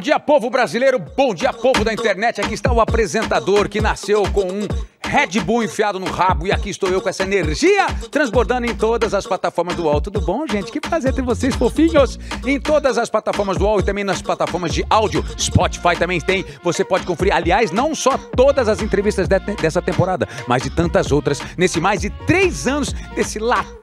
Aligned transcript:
Bom 0.00 0.04
dia, 0.04 0.18
povo 0.18 0.48
brasileiro. 0.48 0.98
Bom 0.98 1.34
dia, 1.34 1.52
povo 1.52 1.84
da 1.84 1.92
internet. 1.92 2.40
Aqui 2.40 2.54
está 2.54 2.72
o 2.72 2.80
apresentador 2.80 3.68
que 3.68 3.82
nasceu 3.82 4.22
com 4.32 4.44
um 4.44 4.66
Red 5.04 5.38
Bull 5.44 5.62
enfiado 5.62 6.00
no 6.00 6.06
rabo 6.06 6.46
e 6.46 6.52
aqui 6.52 6.70
estou 6.70 6.88
eu 6.88 7.02
com 7.02 7.08
essa 7.10 7.22
energia 7.22 7.86
transbordando 8.10 8.64
em 8.66 8.74
todas 8.74 9.12
as 9.12 9.26
plataformas 9.26 9.76
do 9.76 9.82
UOL. 9.82 10.00
Tudo 10.00 10.22
bom, 10.22 10.46
gente? 10.46 10.72
Que 10.72 10.80
prazer 10.80 11.12
ter 11.12 11.20
vocês, 11.20 11.54
fofinhos, 11.54 12.18
em 12.46 12.58
todas 12.58 12.96
as 12.96 13.10
plataformas 13.10 13.58
do 13.58 13.64
UOL 13.64 13.80
e 13.80 13.82
também 13.82 14.02
nas 14.02 14.22
plataformas 14.22 14.72
de 14.72 14.86
áudio. 14.88 15.22
Spotify 15.38 15.94
também 15.98 16.18
tem. 16.18 16.46
Você 16.62 16.82
pode 16.82 17.04
conferir, 17.04 17.34
aliás, 17.34 17.70
não 17.70 17.94
só 17.94 18.16
todas 18.34 18.68
as 18.68 18.80
entrevistas 18.80 19.28
de- 19.28 19.38
dessa 19.60 19.82
temporada, 19.82 20.26
mas 20.48 20.62
de 20.62 20.70
tantas 20.70 21.12
outras 21.12 21.42
nesse 21.58 21.78
mais 21.78 22.00
de 22.00 22.08
três 22.26 22.66
anos 22.66 22.90
desse 23.14 23.38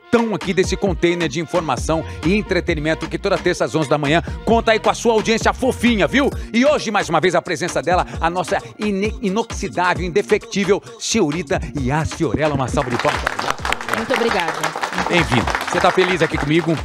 latão 0.07 0.33
aqui 0.33 0.53
desse 0.53 0.75
container 0.77 1.27
de 1.27 1.39
informação 1.39 2.03
e 2.25 2.33
entretenimento 2.35 3.07
que 3.09 3.17
toda 3.17 3.37
terça 3.37 3.65
às 3.65 3.75
11 3.75 3.89
da 3.89 3.97
manhã 3.97 4.21
conta 4.45 4.71
aí 4.71 4.79
com 4.79 4.89
a 4.89 4.93
sua 4.93 5.13
audiência 5.13 5.53
fofinha, 5.53 6.07
viu? 6.07 6.29
E 6.53 6.65
hoje, 6.65 6.89
mais 6.91 7.09
uma 7.09 7.19
vez, 7.19 7.35
a 7.35 7.41
presença 7.41 7.81
dela, 7.81 8.05
a 8.19 8.29
nossa 8.29 8.57
inoxidável, 8.79 10.05
indefectível 10.05 10.81
senhorita 10.99 11.59
Yas 11.79 12.13
Fiorella. 12.13 12.55
Uma 12.55 12.67
salva 12.67 12.89
de 12.89 12.97
palmas. 12.97 13.21
Muito 13.97 14.13
obrigada. 14.13 14.53
Bem-vindo. 15.09 15.45
Você 15.69 15.79
tá 15.79 15.91
feliz 15.91 16.21
aqui 16.21 16.37
comigo 16.37 16.77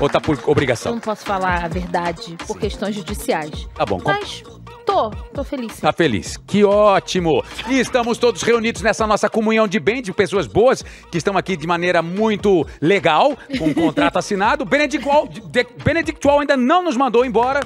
ou 0.00 0.08
tá 0.08 0.20
por 0.20 0.36
Eu 0.36 0.42
obrigação? 0.50 0.92
não 0.92 1.00
posso 1.00 1.24
falar 1.24 1.64
a 1.64 1.68
verdade 1.68 2.36
por 2.46 2.58
questões 2.58 2.94
judiciais. 2.96 3.68
Tá 3.74 3.86
bom, 3.86 4.00
com- 4.00 4.10
Mas 4.10 4.42
tô, 4.84 5.10
tô 5.32 5.42
feliz. 5.44 5.80
Tá 5.80 5.92
feliz. 5.92 6.36
Que 6.46 6.64
ótimo! 6.64 7.42
E 7.68 7.78
estamos 7.80 8.18
todos 8.18 8.42
reunidos 8.42 8.82
nessa 8.82 9.06
nossa 9.06 9.28
comunhão 9.28 9.66
de 9.66 9.80
bem, 9.80 10.02
de 10.02 10.12
pessoas 10.12 10.46
boas, 10.46 10.84
que 11.10 11.18
estão 11.18 11.36
aqui 11.36 11.56
de 11.56 11.66
maneira 11.66 12.02
muito 12.02 12.66
legal, 12.80 13.36
com 13.58 13.66
um 13.66 13.74
contrato 13.74 14.18
assinado. 14.18 14.64
De- 14.64 15.66
Benedictual 15.84 16.40
ainda 16.40 16.56
não 16.56 16.82
nos 16.82 16.96
mandou 16.96 17.24
embora. 17.24 17.60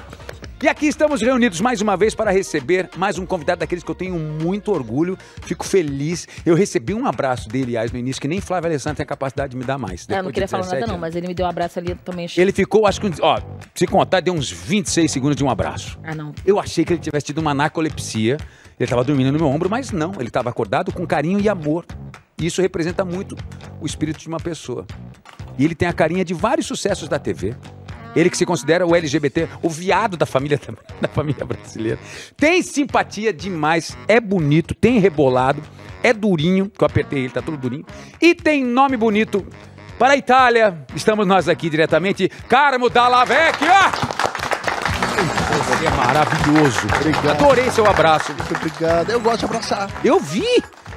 E 0.61 0.67
aqui 0.67 0.87
estamos 0.87 1.21
reunidos 1.21 1.61
mais 1.61 1.79
uma 1.79 1.95
vez 1.95 2.13
para 2.13 2.31
receber 2.31 2.89
mais 2.97 3.17
um 3.17 3.25
convidado 3.25 3.61
daqueles 3.61 3.81
que 3.81 3.89
eu 3.89 3.95
tenho 3.95 4.19
muito 4.19 4.73
orgulho, 4.73 5.17
fico 5.43 5.65
feliz. 5.65 6.27
Eu 6.45 6.53
recebi 6.53 6.93
um 6.93 7.05
abraço 7.05 7.47
dele, 7.47 7.77
aliás, 7.77 7.93
no 7.93 7.97
início, 7.97 8.21
que 8.21 8.27
nem 8.27 8.41
Flávio 8.41 8.69
Alessandro 8.69 8.97
tem 8.97 9.05
a 9.05 9.07
capacidade 9.07 9.51
de 9.51 9.57
me 9.57 9.63
dar 9.63 9.77
mais. 9.77 10.05
É, 10.09 10.15
eu 10.19 10.23
não 10.23 10.25
de 10.25 10.33
queria 10.33 10.49
falar 10.49 10.63
nada 10.63 10.75
17 10.75 10.87
não, 10.89 10.95
anos. 10.95 11.01
mas 11.01 11.15
ele 11.15 11.27
me 11.27 11.33
deu 11.33 11.45
um 11.45 11.49
abraço 11.49 11.79
ali, 11.79 11.95
também. 11.95 12.27
Ele 12.35 12.51
ficou, 12.51 12.85
acho 12.85 12.99
que, 12.99 13.09
ó, 13.21 13.39
se 13.73 13.87
contar, 13.87 14.19
deu 14.19 14.33
uns 14.33 14.51
26 14.51 15.09
segundos 15.09 15.37
de 15.37 15.45
um 15.45 15.49
abraço. 15.49 15.97
Ah, 16.03 16.13
não. 16.13 16.35
Eu 16.45 16.59
achei 16.59 16.83
que 16.83 16.91
ele 16.91 16.99
tivesse 16.99 17.27
tido 17.27 17.37
uma 17.37 17.53
narcolepsia. 17.53 18.35
Ele 18.77 18.85
estava 18.85 19.01
dormindo 19.05 19.31
no 19.31 19.39
meu 19.39 19.47
ombro, 19.47 19.69
mas 19.69 19.91
não. 19.93 20.11
Ele 20.19 20.27
estava 20.27 20.49
acordado 20.49 20.91
com 20.91 21.07
carinho 21.07 21.39
e 21.39 21.47
amor. 21.47 21.85
E 22.37 22.45
isso 22.45 22.61
representa 22.61 23.05
muito 23.05 23.33
o 23.79 23.85
espírito 23.85 24.19
de 24.19 24.27
uma 24.27 24.41
pessoa. 24.41 24.85
E 25.57 25.63
ele 25.63 25.73
tem 25.75 25.87
a 25.87 25.93
carinha 25.93 26.25
de 26.25 26.33
vários 26.33 26.67
sucessos 26.67 27.07
da 27.07 27.17
TV. 27.17 27.55
Ele 28.15 28.29
que 28.29 28.37
se 28.37 28.45
considera 28.45 28.85
o 28.85 28.95
LGBT, 28.95 29.47
o 29.61 29.69
viado 29.69 30.17
da 30.17 30.25
família, 30.25 30.59
da 30.99 31.07
família 31.07 31.45
brasileira. 31.45 31.99
Tem 32.35 32.61
simpatia 32.61 33.31
demais, 33.31 33.97
é 34.07 34.19
bonito, 34.19 34.73
tem 34.73 34.99
rebolado, 34.99 35.61
é 36.01 36.13
durinho, 36.13 36.69
que 36.69 36.83
eu 36.83 36.85
apertei 36.85 37.19
ele, 37.19 37.29
tá 37.29 37.41
todo 37.41 37.57
durinho. 37.57 37.85
E 38.21 38.33
tem 38.33 38.63
nome 38.63 38.97
bonito. 38.97 39.45
Para 39.97 40.13
a 40.13 40.17
Itália, 40.17 40.85
estamos 40.95 41.27
nós 41.27 41.49
aqui 41.49 41.69
diretamente. 41.69 42.29
Carmo 42.47 42.89
Dalla 42.89 43.25
Vecchia! 43.25 43.91
Você 45.49 45.85
é 45.85 45.89
maravilhoso. 45.89 46.87
Obrigado. 46.95 47.29
Adorei 47.31 47.69
seu 47.71 47.85
abraço. 47.85 48.31
Muito 48.33 48.55
obrigado. 48.55 49.09
Eu 49.09 49.19
gosto 49.19 49.39
de 49.39 49.45
abraçar. 49.45 49.91
Eu 50.03 50.19
vi. 50.19 50.45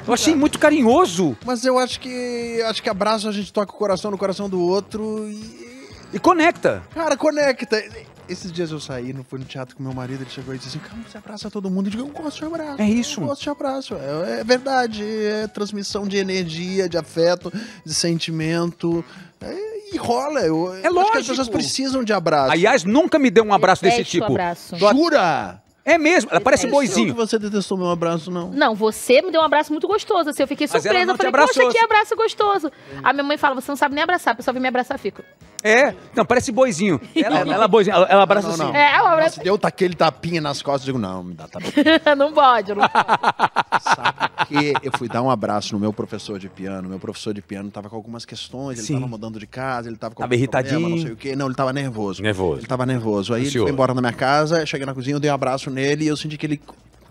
Eu 0.06 0.14
achei 0.14 0.34
muito 0.34 0.58
carinhoso. 0.58 1.36
Mas 1.44 1.64
eu 1.64 1.78
acho 1.78 1.98
que 1.98 2.62
acho 2.68 2.82
que 2.82 2.88
abraço 2.88 3.28
a 3.28 3.32
gente 3.32 3.52
toca 3.52 3.72
o 3.72 3.76
coração 3.76 4.10
no 4.10 4.18
coração 4.18 4.48
do 4.48 4.60
outro 4.60 5.28
e. 5.28 5.71
E 6.12 6.18
conecta. 6.18 6.82
Cara, 6.94 7.16
conecta. 7.16 7.82
Esses 8.28 8.52
dias 8.52 8.70
eu 8.70 8.78
saí, 8.78 9.12
não 9.12 9.24
fui 9.24 9.38
no 9.38 9.44
teatro 9.44 9.74
com 9.76 9.82
meu 9.82 9.92
marido, 9.92 10.22
ele 10.22 10.30
chegou 10.30 10.54
e 10.54 10.58
disse 10.58 10.70
assim: 10.70 10.78
Calma, 10.88 11.04
você 11.08 11.18
abraça 11.18 11.50
todo 11.50 11.68
mundo. 11.70 11.86
Eu 11.86 11.90
digo, 11.90 12.02
eu 12.04 12.08
gosto 12.08 12.38
de 12.38 12.44
abraço. 12.44 12.80
É 12.82 12.88
isso. 12.88 13.20
Eu 13.20 13.26
gosto 13.26 13.42
de 13.42 13.50
abraço. 13.50 13.94
É, 13.94 14.40
é 14.40 14.44
verdade. 14.44 15.04
É 15.04 15.46
transmissão 15.48 16.06
de 16.06 16.16
energia, 16.18 16.88
de 16.88 16.96
afeto, 16.96 17.52
de 17.84 17.94
sentimento. 17.94 19.04
É, 19.40 19.72
e 19.94 19.96
rola. 19.96 20.40
Eu, 20.40 20.74
É 20.74 20.80
que 20.82 20.86
as 20.86 20.92
lógico. 20.94 21.16
pessoas 21.18 21.48
precisam 21.48 22.04
de 22.04 22.12
abraço. 22.12 22.52
Aliás, 22.52 22.84
nunca 22.84 23.18
me 23.18 23.30
deu 23.30 23.44
um 23.44 23.52
abraço 23.52 23.82
desse 23.82 24.04
tipo. 24.04 24.26
abraço. 24.26 24.76
Jura? 24.78 25.61
É 25.84 25.98
mesmo, 25.98 26.30
ela 26.30 26.40
parece. 26.40 26.64
Não 26.64 26.70
que 26.70 26.76
boizinho. 26.76 27.14
você 27.14 27.38
detestou 27.38 27.76
meu 27.76 27.90
abraço, 27.90 28.30
não. 28.30 28.50
Não, 28.50 28.74
você 28.74 29.20
me 29.20 29.32
deu 29.32 29.40
um 29.40 29.44
abraço 29.44 29.72
muito 29.72 29.88
gostoso. 29.88 30.30
Assim, 30.30 30.42
eu 30.42 30.46
fiquei 30.46 30.66
Mas 30.66 30.74
ela 30.74 30.82
surpresa. 30.82 31.06
não 31.06 31.14
Eu 31.14 31.16
te 31.16 31.18
falei, 31.18 31.28
abraçou, 31.30 31.64
poxa, 31.64 31.78
que 31.78 31.84
abraço 31.84 32.16
gostoso. 32.16 32.72
A 33.02 33.12
minha 33.12 33.24
mãe 33.24 33.36
fala, 33.36 33.54
você 33.56 33.70
não 33.70 33.76
sabe 33.76 33.94
nem 33.94 34.04
abraçar. 34.04 34.32
A 34.32 34.36
pessoa 34.36 34.52
vem 34.52 34.62
me 34.62 34.68
abraçar, 34.68 34.96
fico. 34.98 35.22
É, 35.64 35.94
não, 36.14 36.24
parece 36.24 36.52
boizinho. 36.52 37.00
Ela, 37.16 37.40
ela, 37.52 37.68
boizinho, 37.68 37.94
ela, 37.96 38.06
ela 38.06 38.22
abraça 38.22 38.48
Não, 38.48 38.56
não, 38.56 38.64
assim. 38.66 38.72
não. 38.72 38.80
É, 38.80 39.02
um 39.02 39.06
abraço. 39.06 39.34
Se 39.36 39.42
deu 39.42 39.58
aquele 39.60 39.94
tapinha 39.94 40.40
nas 40.40 40.62
costas, 40.62 40.86
eu 40.86 40.94
digo, 40.94 40.98
não, 40.98 41.22
me 41.24 41.34
dá 41.34 41.48
tá 41.48 41.58
bom. 41.58 41.68
não 42.16 42.32
pode, 42.32 42.74
não 42.74 42.88
pode. 42.88 42.92
Sabe 44.52 44.80
que 44.80 44.86
eu 44.86 44.92
fui 44.98 45.08
dar 45.08 45.22
um 45.22 45.30
abraço 45.30 45.72
no 45.74 45.80
meu 45.80 45.92
professor 45.92 46.38
de 46.38 46.48
piano. 46.48 46.88
Meu 46.88 46.98
professor 46.98 47.32
de 47.34 47.40
piano 47.42 47.70
tava 47.70 47.88
com 47.88 47.96
algumas 47.96 48.24
questões, 48.24 48.78
ele 48.78 48.86
Sim. 48.86 48.94
tava 48.94 49.06
mudando 49.08 49.38
de 49.38 49.46
casa, 49.46 49.88
ele 49.88 49.96
tava 49.96 50.14
com 50.14 50.22
Tava 50.22 50.34
algum 50.34 50.46
problema, 50.46 50.68
irritadinho. 50.68 50.96
não 50.96 51.02
sei 51.02 51.12
o 51.12 51.16
quê. 51.16 51.36
Não, 51.36 51.46
ele 51.46 51.54
tava 51.54 51.72
nervoso. 51.72 52.22
Nervoso. 52.22 52.60
Ele 52.60 52.66
tava 52.66 52.84
nervoso. 52.86 53.34
Aí 53.34 53.40
ele 53.42 53.48
Ansioso. 53.48 53.66
foi 53.66 53.72
embora 53.72 53.94
na 53.94 54.00
minha 54.00 54.12
casa, 54.12 54.64
cheguei 54.66 54.84
na 54.86 54.94
cozinha, 54.94 55.16
eu 55.16 55.20
dei 55.20 55.30
um 55.30 55.34
abraço 55.34 55.70
nele 55.70 56.04
e 56.04 56.08
eu 56.08 56.16
senti 56.16 56.36
que 56.36 56.46
ele 56.46 56.60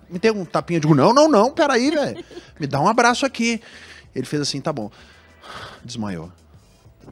me 0.09 0.19
deu 0.19 0.33
um 0.35 0.45
tapinha. 0.45 0.77
Eu 0.77 0.81
digo, 0.81 0.95
não, 0.95 1.13
não, 1.13 1.29
não, 1.29 1.51
peraí, 1.51 1.89
velho. 1.91 2.23
Me 2.59 2.67
dá 2.67 2.79
um 2.81 2.87
abraço 2.87 3.25
aqui. 3.25 3.61
Ele 4.15 4.25
fez 4.25 4.41
assim, 4.41 4.59
tá 4.59 4.71
bom. 4.73 4.91
Desmaiou. 5.83 6.31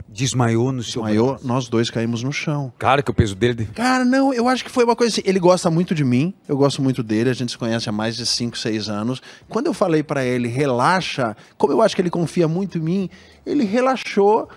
Desmaiou 0.08 0.72
no 0.72 0.82
seu 0.84 1.04
Desmaiou, 1.04 1.40
nós 1.44 1.68
dois 1.68 1.90
caímos 1.90 2.24
no 2.24 2.32
chão. 2.34 2.74
Cara, 2.78 3.02
que 3.04 3.12
o 3.12 3.14
peso 3.14 3.36
dele. 3.36 3.70
Cara, 3.76 4.04
não, 4.04 4.34
eu 4.34 4.48
acho 4.48 4.64
que 4.64 4.72
foi 4.72 4.84
uma 4.84 4.96
coisa 4.96 5.14
assim. 5.14 5.22
Ele 5.24 5.40
gosta 5.40 5.70
muito 5.70 5.94
de 5.94 6.04
mim, 6.04 6.34
eu 6.48 6.58
gosto 6.58 6.82
muito 6.82 7.04
dele, 7.04 7.30
a 7.30 7.34
gente 7.34 7.52
se 7.52 7.58
conhece 7.58 7.88
há 7.88 7.92
mais 7.92 8.16
de 8.16 8.26
5, 8.26 8.58
6 8.58 8.90
anos. 8.90 9.22
Quando 9.48 9.68
eu 9.68 9.74
falei 9.74 10.02
pra 10.02 10.26
ele, 10.26 10.48
relaxa, 10.48 11.38
como 11.58 11.74
eu 11.74 11.82
acho 11.82 11.96
que 11.96 12.02
ele 12.02 12.10
confia 12.10 12.48
muito 12.48 12.78
em 12.78 12.82
mim, 12.82 13.10
ele 13.46 13.64
relaxou. 13.64 14.50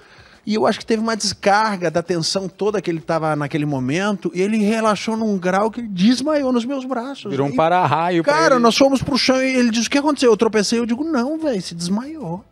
E 0.45 0.55
eu 0.55 0.67
acho 0.67 0.81
que 0.81 0.87
teve 0.87 1.01
uma 1.01 1.15
descarga 1.17 1.89
da 1.89 2.03
tensão 2.03 2.49
toda 2.49 2.83
que 2.83 2.91
ele 2.91 3.01
tava 3.01 3.37
naquele 3.37 3.65
momento, 3.65 4.29
e 4.35 4.43
ele 4.43 4.57
relaxou 4.59 5.17
num 5.17 5.39
grau 5.39 5.71
que 5.71 5.79
ele 5.81 5.89
desmaiou 5.89 6.53
nos 6.53 6.65
meus 6.65 6.85
braços. 6.85 7.31
Virou 7.31 7.47
um 7.47 7.55
para-raio. 7.55 8.25
pra 8.25 8.33
Cara, 8.33 8.55
ele. 8.57 8.63
nós 8.63 8.77
fomos 8.77 9.01
pro 9.03 9.17
chão 9.17 9.41
e 9.41 9.55
ele 9.55 9.71
disse: 9.71 9.87
O 9.87 9.91
que 9.91 9.99
aconteceu? 9.99 10.33
Eu 10.33 10.37
tropecei. 10.37 10.81
Eu 10.81 10.87
digo: 10.87 11.05
Não, 11.05 11.39
velho, 11.39 11.63
se 11.63 11.77
desmaiou. 11.77 12.45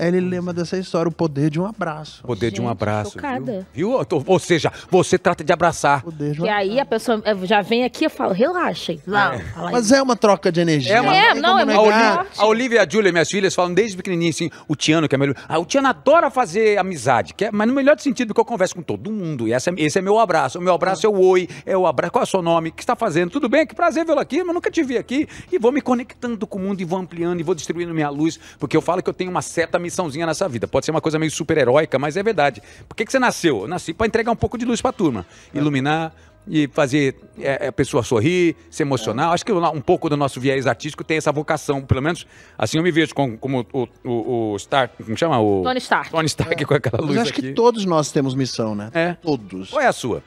Ele 0.00 0.20
lembra 0.20 0.52
dessa 0.52 0.76
história, 0.78 1.08
o 1.08 1.12
poder 1.12 1.50
de 1.50 1.60
um 1.60 1.66
abraço. 1.66 2.22
Poder 2.22 2.50
de 2.50 2.60
um 2.60 2.64
Gente, 2.64 2.72
abraço. 2.72 3.12
chocada. 3.12 3.66
Viu? 3.72 3.98
Viu? 3.98 4.22
Ou 4.26 4.38
seja, 4.38 4.72
você 4.90 5.18
trata 5.18 5.42
de 5.44 5.52
abraçar. 5.52 6.02
Poder 6.02 6.32
de 6.32 6.42
um 6.42 6.46
E 6.46 6.48
aí 6.48 6.80
a 6.80 6.84
pessoa 6.84 7.20
eh, 7.24 7.36
já 7.46 7.60
vem 7.62 7.84
aqui 7.84 8.04
e 8.06 8.08
fala, 8.08 8.32
relaxem. 8.34 9.00
Aí. 9.06 9.72
Mas 9.72 9.92
é 9.92 10.02
uma 10.02 10.16
troca 10.16 10.50
de 10.52 10.60
energia. 10.60 10.94
É 10.96 11.00
uma- 11.00 11.16
É, 11.16 11.34
não, 11.34 11.58
é 11.58 11.62
A, 11.92 12.26
a 12.38 12.46
Olivia 12.46 12.78
e 12.78 12.80
a 12.80 12.88
Júlia, 12.88 13.12
minhas 13.12 13.28
filhas, 13.28 13.54
falam 13.54 13.72
desde 13.74 13.96
pequenininho 13.96 14.30
assim, 14.30 14.50
o 14.68 14.74
Tiano, 14.76 15.08
que 15.08 15.14
é 15.14 15.18
melhor. 15.18 15.36
Ah, 15.48 15.58
o 15.58 15.64
Tiano 15.64 15.88
adora 15.88 16.30
fazer 16.30 16.78
amizade, 16.78 17.34
que 17.34 17.44
é- 17.46 17.50
mas 17.52 17.66
no 17.68 17.74
melhor 17.74 17.98
sentido, 17.98 18.28
porque 18.28 18.40
eu 18.40 18.44
converso 18.44 18.74
com 18.74 18.82
todo 18.82 19.10
mundo. 19.10 19.46
E 19.48 19.52
essa, 19.52 19.70
é- 19.70 19.74
esse 19.78 19.98
é 19.98 20.02
meu 20.02 20.18
abraço. 20.18 20.58
O 20.58 20.62
meu 20.62 20.74
abraço 20.74 21.06
é 21.06 21.08
o 21.08 21.18
oi, 21.20 21.48
é 21.66 21.76
o 21.76 21.86
abraço. 21.86 22.12
Qual 22.12 22.22
é 22.22 22.24
o 22.24 22.26
seu 22.28 22.42
nome? 22.42 22.70
O 22.70 22.72
que 22.72 22.80
você 22.80 22.84
está 22.84 22.96
fazendo? 22.96 23.30
Tudo 23.30 23.48
bem? 23.48 23.66
Que 23.66 23.74
prazer 23.74 24.04
vê-lo 24.04 24.20
aqui, 24.20 24.42
mas 24.42 24.54
nunca 24.54 24.70
te 24.70 24.82
vi 24.82 24.96
aqui. 24.98 25.28
E 25.50 25.58
vou 25.58 25.70
me 25.72 25.80
conectando 25.80 26.46
com 26.46 26.58
o 26.58 26.60
mundo 26.62 26.80
e 26.80 26.84
vou 26.84 26.98
ampliando 26.98 27.40
e 27.40 27.42
vou 27.42 27.54
distribuindo 27.54 27.92
minha 27.94 28.08
luz, 28.10 28.38
porque 28.58 28.76
eu 28.76 28.80
falo 28.82 29.02
que 29.02 29.08
eu 29.10 29.14
tenho 29.14 29.30
uma 29.30 29.42
certa 29.42 29.78
missãozinha 29.82 30.24
nessa 30.24 30.48
vida. 30.48 30.66
Pode 30.66 30.86
ser 30.86 30.92
uma 30.92 31.00
coisa 31.00 31.18
meio 31.18 31.30
super-heróica, 31.30 31.98
mas 31.98 32.16
é 32.16 32.22
verdade. 32.22 32.62
Por 32.88 32.94
que, 32.94 33.04
que 33.04 33.12
você 33.12 33.18
nasceu? 33.18 33.62
Eu 33.62 33.68
nasci 33.68 33.92
para 33.92 34.06
entregar 34.06 34.32
um 34.32 34.36
pouco 34.36 34.56
de 34.56 34.64
luz 34.64 34.80
para 34.80 34.90
a 34.90 34.92
turma, 34.94 35.26
iluminar 35.52 36.14
e 36.46 36.68
fazer 36.68 37.16
é, 37.38 37.68
a 37.68 37.72
pessoa 37.72 38.02
sorrir, 38.02 38.56
se 38.70 38.82
emocionar. 38.82 39.32
Acho 39.32 39.44
que 39.44 39.52
um 39.52 39.80
pouco 39.80 40.08
do 40.08 40.16
nosso 40.16 40.40
viés 40.40 40.66
artístico 40.66 41.04
tem 41.04 41.16
essa 41.16 41.30
vocação, 41.30 41.82
pelo 41.82 42.02
menos 42.02 42.26
assim 42.58 42.78
eu 42.78 42.82
me 42.82 42.90
vejo 42.90 43.14
como, 43.14 43.38
como 43.38 43.66
o, 43.72 43.88
o, 44.04 44.52
o 44.52 44.58
Star, 44.58 44.90
como 44.90 45.16
chama? 45.16 45.40
O 45.40 45.62
Tony 45.62 45.78
Stark. 45.78 46.10
Tony 46.10 46.26
Stark 46.26 46.64
com 46.64 46.74
aquela 46.74 46.98
luz 46.98 47.08
Mas 47.08 47.16
eu 47.16 47.22
acho 47.22 47.32
aqui. 47.32 47.42
que 47.42 47.52
todos 47.52 47.84
nós 47.84 48.10
temos 48.10 48.34
missão, 48.34 48.74
né? 48.74 48.90
É. 48.94 49.14
Todos. 49.14 49.70
Qual 49.70 49.82
é 49.82 49.86
a 49.86 49.92
sua? 49.92 50.22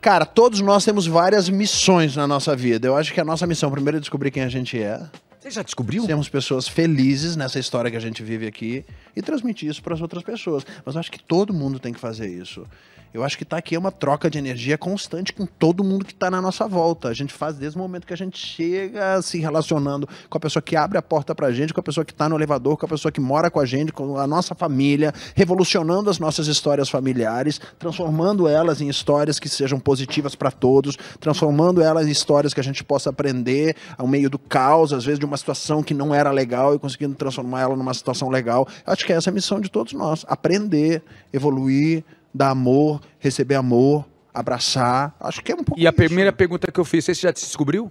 Cara, 0.00 0.24
todos 0.24 0.60
nós 0.60 0.84
temos 0.84 1.06
várias 1.06 1.48
missões 1.48 2.14
na 2.14 2.26
nossa 2.26 2.54
vida. 2.54 2.86
Eu 2.86 2.96
acho 2.96 3.12
que 3.12 3.20
a 3.20 3.24
nossa 3.24 3.46
missão, 3.46 3.70
primeiro, 3.70 3.96
é 3.96 4.00
descobrir 4.00 4.30
quem 4.30 4.44
a 4.44 4.48
gente 4.48 4.80
é. 4.80 5.00
Você 5.40 5.50
já 5.52 5.62
descobriu? 5.62 6.04
Sermos 6.04 6.28
pessoas 6.28 6.66
felizes 6.66 7.36
nessa 7.36 7.58
história 7.60 7.90
que 7.90 7.96
a 7.96 8.00
gente 8.00 8.22
vive 8.22 8.46
aqui 8.46 8.84
e 9.14 9.22
transmitir 9.22 9.70
isso 9.70 9.82
para 9.82 9.94
as 9.94 10.00
outras 10.00 10.22
pessoas. 10.24 10.66
Mas 10.84 10.96
eu 10.96 11.00
acho 11.00 11.12
que 11.12 11.22
todo 11.22 11.54
mundo 11.54 11.78
tem 11.78 11.92
que 11.92 12.00
fazer 12.00 12.28
isso. 12.28 12.66
Eu 13.12 13.24
acho 13.24 13.38
que 13.38 13.44
tá 13.44 13.56
aqui 13.56 13.76
uma 13.76 13.90
troca 13.90 14.28
de 14.28 14.36
energia 14.36 14.76
constante 14.76 15.32
com 15.32 15.46
todo 15.46 15.82
mundo 15.82 16.04
que 16.04 16.12
está 16.12 16.30
na 16.30 16.42
nossa 16.42 16.68
volta. 16.68 17.08
A 17.08 17.14
gente 17.14 17.32
faz 17.32 17.56
desde 17.56 17.78
o 17.78 17.80
momento 17.80 18.06
que 18.06 18.12
a 18.12 18.16
gente 18.16 18.38
chega 18.38 19.20
se 19.22 19.38
relacionando 19.38 20.06
com 20.28 20.36
a 20.36 20.40
pessoa 20.40 20.62
que 20.62 20.76
abre 20.76 20.98
a 20.98 21.02
porta 21.02 21.34
pra 21.34 21.50
gente, 21.50 21.72
com 21.72 21.80
a 21.80 21.82
pessoa 21.82 22.04
que 22.04 22.12
está 22.12 22.28
no 22.28 22.36
elevador, 22.36 22.76
com 22.76 22.84
a 22.84 22.88
pessoa 22.88 23.10
que 23.10 23.20
mora 23.20 23.50
com 23.50 23.60
a 23.60 23.64
gente, 23.64 23.92
com 23.92 24.18
a 24.18 24.26
nossa 24.26 24.54
família, 24.54 25.12
revolucionando 25.34 26.10
as 26.10 26.18
nossas 26.18 26.48
histórias 26.48 26.90
familiares, 26.90 27.58
transformando 27.78 28.46
elas 28.46 28.82
em 28.82 28.88
histórias 28.88 29.38
que 29.40 29.48
sejam 29.48 29.80
positivas 29.80 30.34
para 30.34 30.50
todos, 30.50 30.96
transformando 31.18 31.80
elas 31.80 32.06
em 32.06 32.10
histórias 32.10 32.52
que 32.52 32.60
a 32.60 32.64
gente 32.64 32.84
possa 32.84 33.08
aprender 33.08 33.74
ao 33.96 34.06
meio 34.06 34.28
do 34.28 34.38
caos, 34.38 34.92
às 34.92 35.04
vezes 35.04 35.18
de 35.18 35.24
uma 35.24 35.36
situação 35.36 35.82
que 35.82 35.94
não 35.94 36.14
era 36.14 36.30
legal 36.30 36.74
e 36.74 36.78
conseguindo 36.78 37.14
transformar 37.14 37.62
ela 37.62 37.76
numa 37.76 37.94
situação 37.94 38.28
legal. 38.28 38.68
Eu 38.86 38.92
acho 38.92 39.06
que 39.06 39.12
essa 39.12 39.30
é 39.30 39.32
a 39.32 39.34
missão 39.34 39.60
de 39.60 39.70
todos 39.70 39.94
nós: 39.94 40.26
aprender, 40.28 41.02
evoluir, 41.32 42.04
dar 42.34 42.50
amor, 42.50 43.00
receber 43.18 43.54
amor, 43.54 44.04
abraçar. 44.32 45.14
Acho 45.20 45.42
que 45.42 45.52
é 45.52 45.54
um 45.54 45.64
pouco 45.64 45.80
E 45.80 45.86
a 45.86 45.90
isso. 45.90 45.96
primeira 45.96 46.32
pergunta 46.32 46.70
que 46.70 46.78
eu 46.78 46.84
fiz, 46.84 47.04
você 47.04 47.14
já 47.14 47.30
descobriu? 47.30 47.90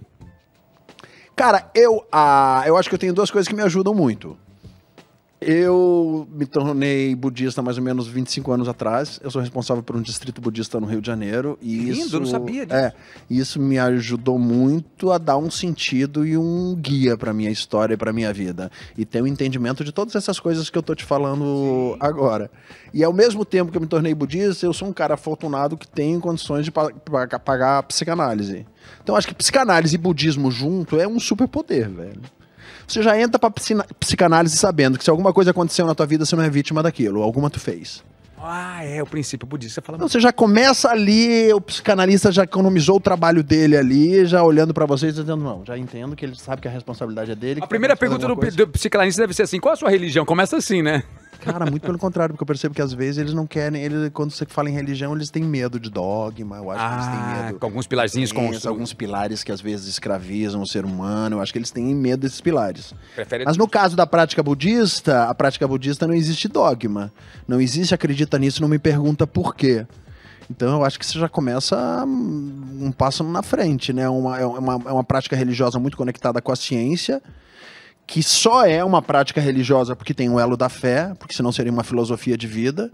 Cara, 1.36 1.70
eu, 1.74 2.04
ah, 2.10 2.62
eu 2.66 2.76
acho 2.76 2.88
que 2.88 2.94
eu 2.94 2.98
tenho 2.98 3.14
duas 3.14 3.30
coisas 3.30 3.46
que 3.48 3.54
me 3.54 3.62
ajudam 3.62 3.94
muito. 3.94 4.36
Eu 5.40 6.26
me 6.32 6.44
tornei 6.44 7.14
budista 7.14 7.62
mais 7.62 7.78
ou 7.78 7.84
menos 7.84 8.08
25 8.08 8.50
anos 8.50 8.68
atrás. 8.68 9.20
Eu 9.22 9.30
sou 9.30 9.40
responsável 9.40 9.82
por 9.84 9.94
um 9.94 10.02
distrito 10.02 10.40
budista 10.40 10.80
no 10.80 10.86
Rio 10.86 11.00
de 11.00 11.06
Janeiro. 11.06 11.56
E 11.62 11.76
lindo, 11.78 11.92
isso, 11.92 12.16
eu 12.16 12.20
não 12.20 12.26
sabia 12.26 12.66
disso. 12.66 12.76
É, 12.78 12.92
isso 13.30 13.60
me 13.60 13.78
ajudou 13.78 14.36
muito 14.36 15.12
a 15.12 15.18
dar 15.18 15.36
um 15.36 15.48
sentido 15.48 16.26
e 16.26 16.36
um 16.36 16.74
guia 16.74 17.16
para 17.16 17.32
minha 17.32 17.50
história 17.50 17.94
e 17.94 17.96
para 17.96 18.12
minha 18.12 18.32
vida. 18.32 18.68
E 18.96 19.04
ter 19.04 19.22
um 19.22 19.26
entendimento 19.28 19.84
de 19.84 19.92
todas 19.92 20.16
essas 20.16 20.40
coisas 20.40 20.68
que 20.70 20.76
eu 20.76 20.82
tô 20.82 20.92
te 20.94 21.04
falando 21.04 21.96
agora. 22.00 22.50
E 22.92 23.04
ao 23.04 23.12
mesmo 23.12 23.44
tempo 23.44 23.70
que 23.70 23.76
eu 23.76 23.82
me 23.82 23.86
tornei 23.86 24.14
budista, 24.14 24.66
eu 24.66 24.72
sou 24.72 24.88
um 24.88 24.92
cara 24.92 25.14
afortunado 25.14 25.76
que 25.76 25.86
tem 25.86 26.18
condições 26.18 26.64
de 26.64 26.72
pa- 26.72 26.90
pa- 26.92 27.38
pagar 27.38 27.84
psicanálise. 27.84 28.66
Então 29.04 29.14
acho 29.14 29.28
que 29.28 29.34
psicanálise 29.34 29.94
e 29.94 29.98
budismo 29.98 30.50
junto 30.50 30.98
é 30.98 31.06
um 31.06 31.20
superpoder, 31.20 31.88
velho. 31.88 32.20
Você 32.88 33.02
já 33.02 33.20
entra 33.20 33.38
pra 33.38 33.50
psicanálise 33.50 34.56
sabendo 34.56 34.96
que 34.96 35.04
se 35.04 35.10
alguma 35.10 35.32
coisa 35.32 35.50
aconteceu 35.50 35.86
na 35.86 35.94
tua 35.94 36.06
vida, 36.06 36.24
você 36.24 36.34
não 36.34 36.42
é 36.42 36.48
vítima 36.48 36.82
daquilo, 36.82 37.22
alguma 37.22 37.50
tu 37.50 37.60
fez. 37.60 38.02
Ah, 38.40 38.84
é, 38.84 39.02
o 39.02 39.06
princípio 39.06 39.46
budista 39.46 39.82
fala 39.82 39.96
Então 39.96 40.08
você 40.08 40.20
já 40.20 40.32
começa 40.32 40.88
ali, 40.88 41.52
o 41.52 41.60
psicanalista 41.60 42.30
já 42.30 42.44
economizou 42.44 42.96
o 42.96 43.00
trabalho 43.00 43.42
dele 43.42 43.76
ali, 43.76 44.24
já 44.24 44.42
olhando 44.42 44.72
pra 44.72 44.86
vocês 44.86 45.18
e 45.18 45.20
dizendo, 45.20 45.42
não, 45.42 45.64
já 45.66 45.76
entendo 45.76 46.14
que 46.14 46.24
ele 46.24 46.36
sabe 46.36 46.62
que 46.62 46.68
a 46.68 46.70
responsabilidade 46.70 47.32
é 47.32 47.34
dele. 47.34 47.60
A 47.62 47.66
primeira 47.66 47.96
fazer 47.96 48.16
pergunta 48.16 48.50
do, 48.50 48.56
do 48.56 48.68
psicanalista 48.68 49.20
deve 49.22 49.34
ser 49.34 49.42
assim: 49.42 49.58
qual 49.60 49.74
a 49.74 49.76
sua 49.76 49.90
religião? 49.90 50.24
Começa 50.24 50.56
assim, 50.56 50.82
né? 50.82 51.02
Cara, 51.40 51.66
muito 51.66 51.82
pelo 51.82 51.98
contrário, 51.98 52.34
porque 52.34 52.42
eu 52.42 52.46
percebo 52.46 52.74
que 52.74 52.82
às 52.82 52.92
vezes 52.92 53.18
eles 53.18 53.32
não 53.32 53.46
querem, 53.46 53.82
eles, 53.82 54.10
quando 54.12 54.30
você 54.30 54.44
fala 54.46 54.68
em 54.68 54.72
religião, 54.72 55.14
eles 55.14 55.30
têm 55.30 55.44
medo 55.44 55.78
de 55.78 55.90
dogma, 55.90 56.56
eu 56.56 56.70
acho 56.70 56.86
que 56.86 56.94
eles 56.94 57.06
têm 57.06 57.14
Ah, 57.18 57.42
medo. 57.46 57.58
com 57.58 57.66
alguns 57.66 57.86
pilarzinhos 57.86 58.32
alguns 58.66 58.92
pilares 58.92 59.44
que 59.44 59.52
às 59.52 59.60
vezes 59.60 59.86
escravizam 59.86 60.60
o 60.60 60.66
ser 60.66 60.84
humano, 60.84 61.36
eu 61.36 61.40
acho 61.40 61.52
que 61.52 61.58
eles 61.58 61.70
têm 61.70 61.94
medo 61.94 62.20
desses 62.20 62.40
pilares. 62.40 62.92
Prefere 63.14 63.44
Mas 63.44 63.56
no 63.56 63.68
caso 63.68 63.96
da 63.96 64.06
prática 64.06 64.42
budista, 64.42 65.24
a 65.24 65.34
prática 65.34 65.66
budista 65.66 66.06
não 66.06 66.14
existe 66.14 66.48
dogma. 66.48 67.12
Não 67.46 67.60
existe 67.60 67.94
acredita 67.94 68.38
nisso, 68.38 68.60
não 68.60 68.68
me 68.68 68.78
pergunta 68.78 69.26
por 69.26 69.54
quê. 69.54 69.86
Então 70.50 70.78
eu 70.78 70.84
acho 70.84 70.98
que 70.98 71.04
você 71.04 71.18
já 71.18 71.28
começa 71.28 71.76
hum, 72.06 72.78
um 72.80 72.92
passo 72.92 73.22
na 73.22 73.42
frente, 73.42 73.92
né? 73.92 74.08
Uma, 74.08 74.38
é, 74.38 74.46
uma, 74.46 74.74
é 74.74 74.92
uma 74.92 75.04
prática 75.04 75.36
religiosa 75.36 75.78
muito 75.78 75.96
conectada 75.96 76.40
com 76.40 76.50
a 76.50 76.56
ciência, 76.56 77.22
que 78.08 78.22
só 78.22 78.64
é 78.64 78.82
uma 78.82 79.02
prática 79.02 79.38
religiosa 79.38 79.94
porque 79.94 80.14
tem 80.14 80.30
o 80.30 80.40
elo 80.40 80.56
da 80.56 80.70
fé, 80.70 81.12
porque 81.18 81.34
senão 81.34 81.52
seria 81.52 81.70
uma 81.70 81.84
filosofia 81.84 82.38
de 82.38 82.46
vida. 82.46 82.90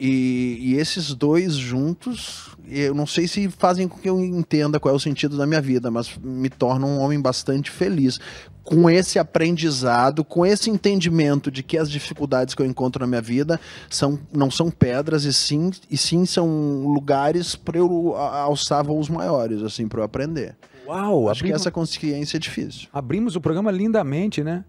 E, 0.00 0.58
e 0.60 0.74
esses 0.74 1.14
dois 1.14 1.54
juntos, 1.54 2.50
eu 2.68 2.92
não 2.92 3.06
sei 3.06 3.28
se 3.28 3.48
fazem 3.48 3.86
com 3.86 3.96
que 3.98 4.10
eu 4.10 4.20
entenda 4.20 4.80
qual 4.80 4.92
é 4.92 4.96
o 4.96 5.00
sentido 5.00 5.38
da 5.38 5.46
minha 5.46 5.60
vida, 5.60 5.92
mas 5.92 6.18
me 6.20 6.50
tornam 6.50 6.88
um 6.88 6.98
homem 6.98 7.20
bastante 7.20 7.70
feliz. 7.70 8.18
Com 8.64 8.90
esse 8.90 9.16
aprendizado, 9.16 10.24
com 10.24 10.44
esse 10.44 10.68
entendimento 10.70 11.48
de 11.48 11.62
que 11.62 11.78
as 11.78 11.88
dificuldades 11.88 12.52
que 12.52 12.60
eu 12.60 12.66
encontro 12.66 13.02
na 13.02 13.06
minha 13.06 13.22
vida 13.22 13.60
são, 13.88 14.18
não 14.32 14.50
são 14.50 14.72
pedras, 14.72 15.22
e 15.22 15.32
sim, 15.32 15.70
e 15.88 15.96
sim 15.96 16.26
são 16.26 16.84
lugares 16.84 17.54
para 17.54 17.78
eu 17.78 18.16
alçar 18.16 18.84
voos 18.84 19.08
maiores, 19.08 19.62
assim, 19.62 19.86
para 19.86 20.00
eu 20.00 20.04
aprender. 20.04 20.56
Uau, 20.86 21.28
Acho 21.28 21.40
que 21.40 21.46
abrimos, 21.46 21.60
essa 21.62 21.70
consciência 21.70 22.36
é 22.36 22.40
difícil. 22.40 22.88
abrimos 22.92 23.36
o 23.36 23.40
programa 23.40 23.70
lindamente, 23.70 24.42
né? 24.44 24.64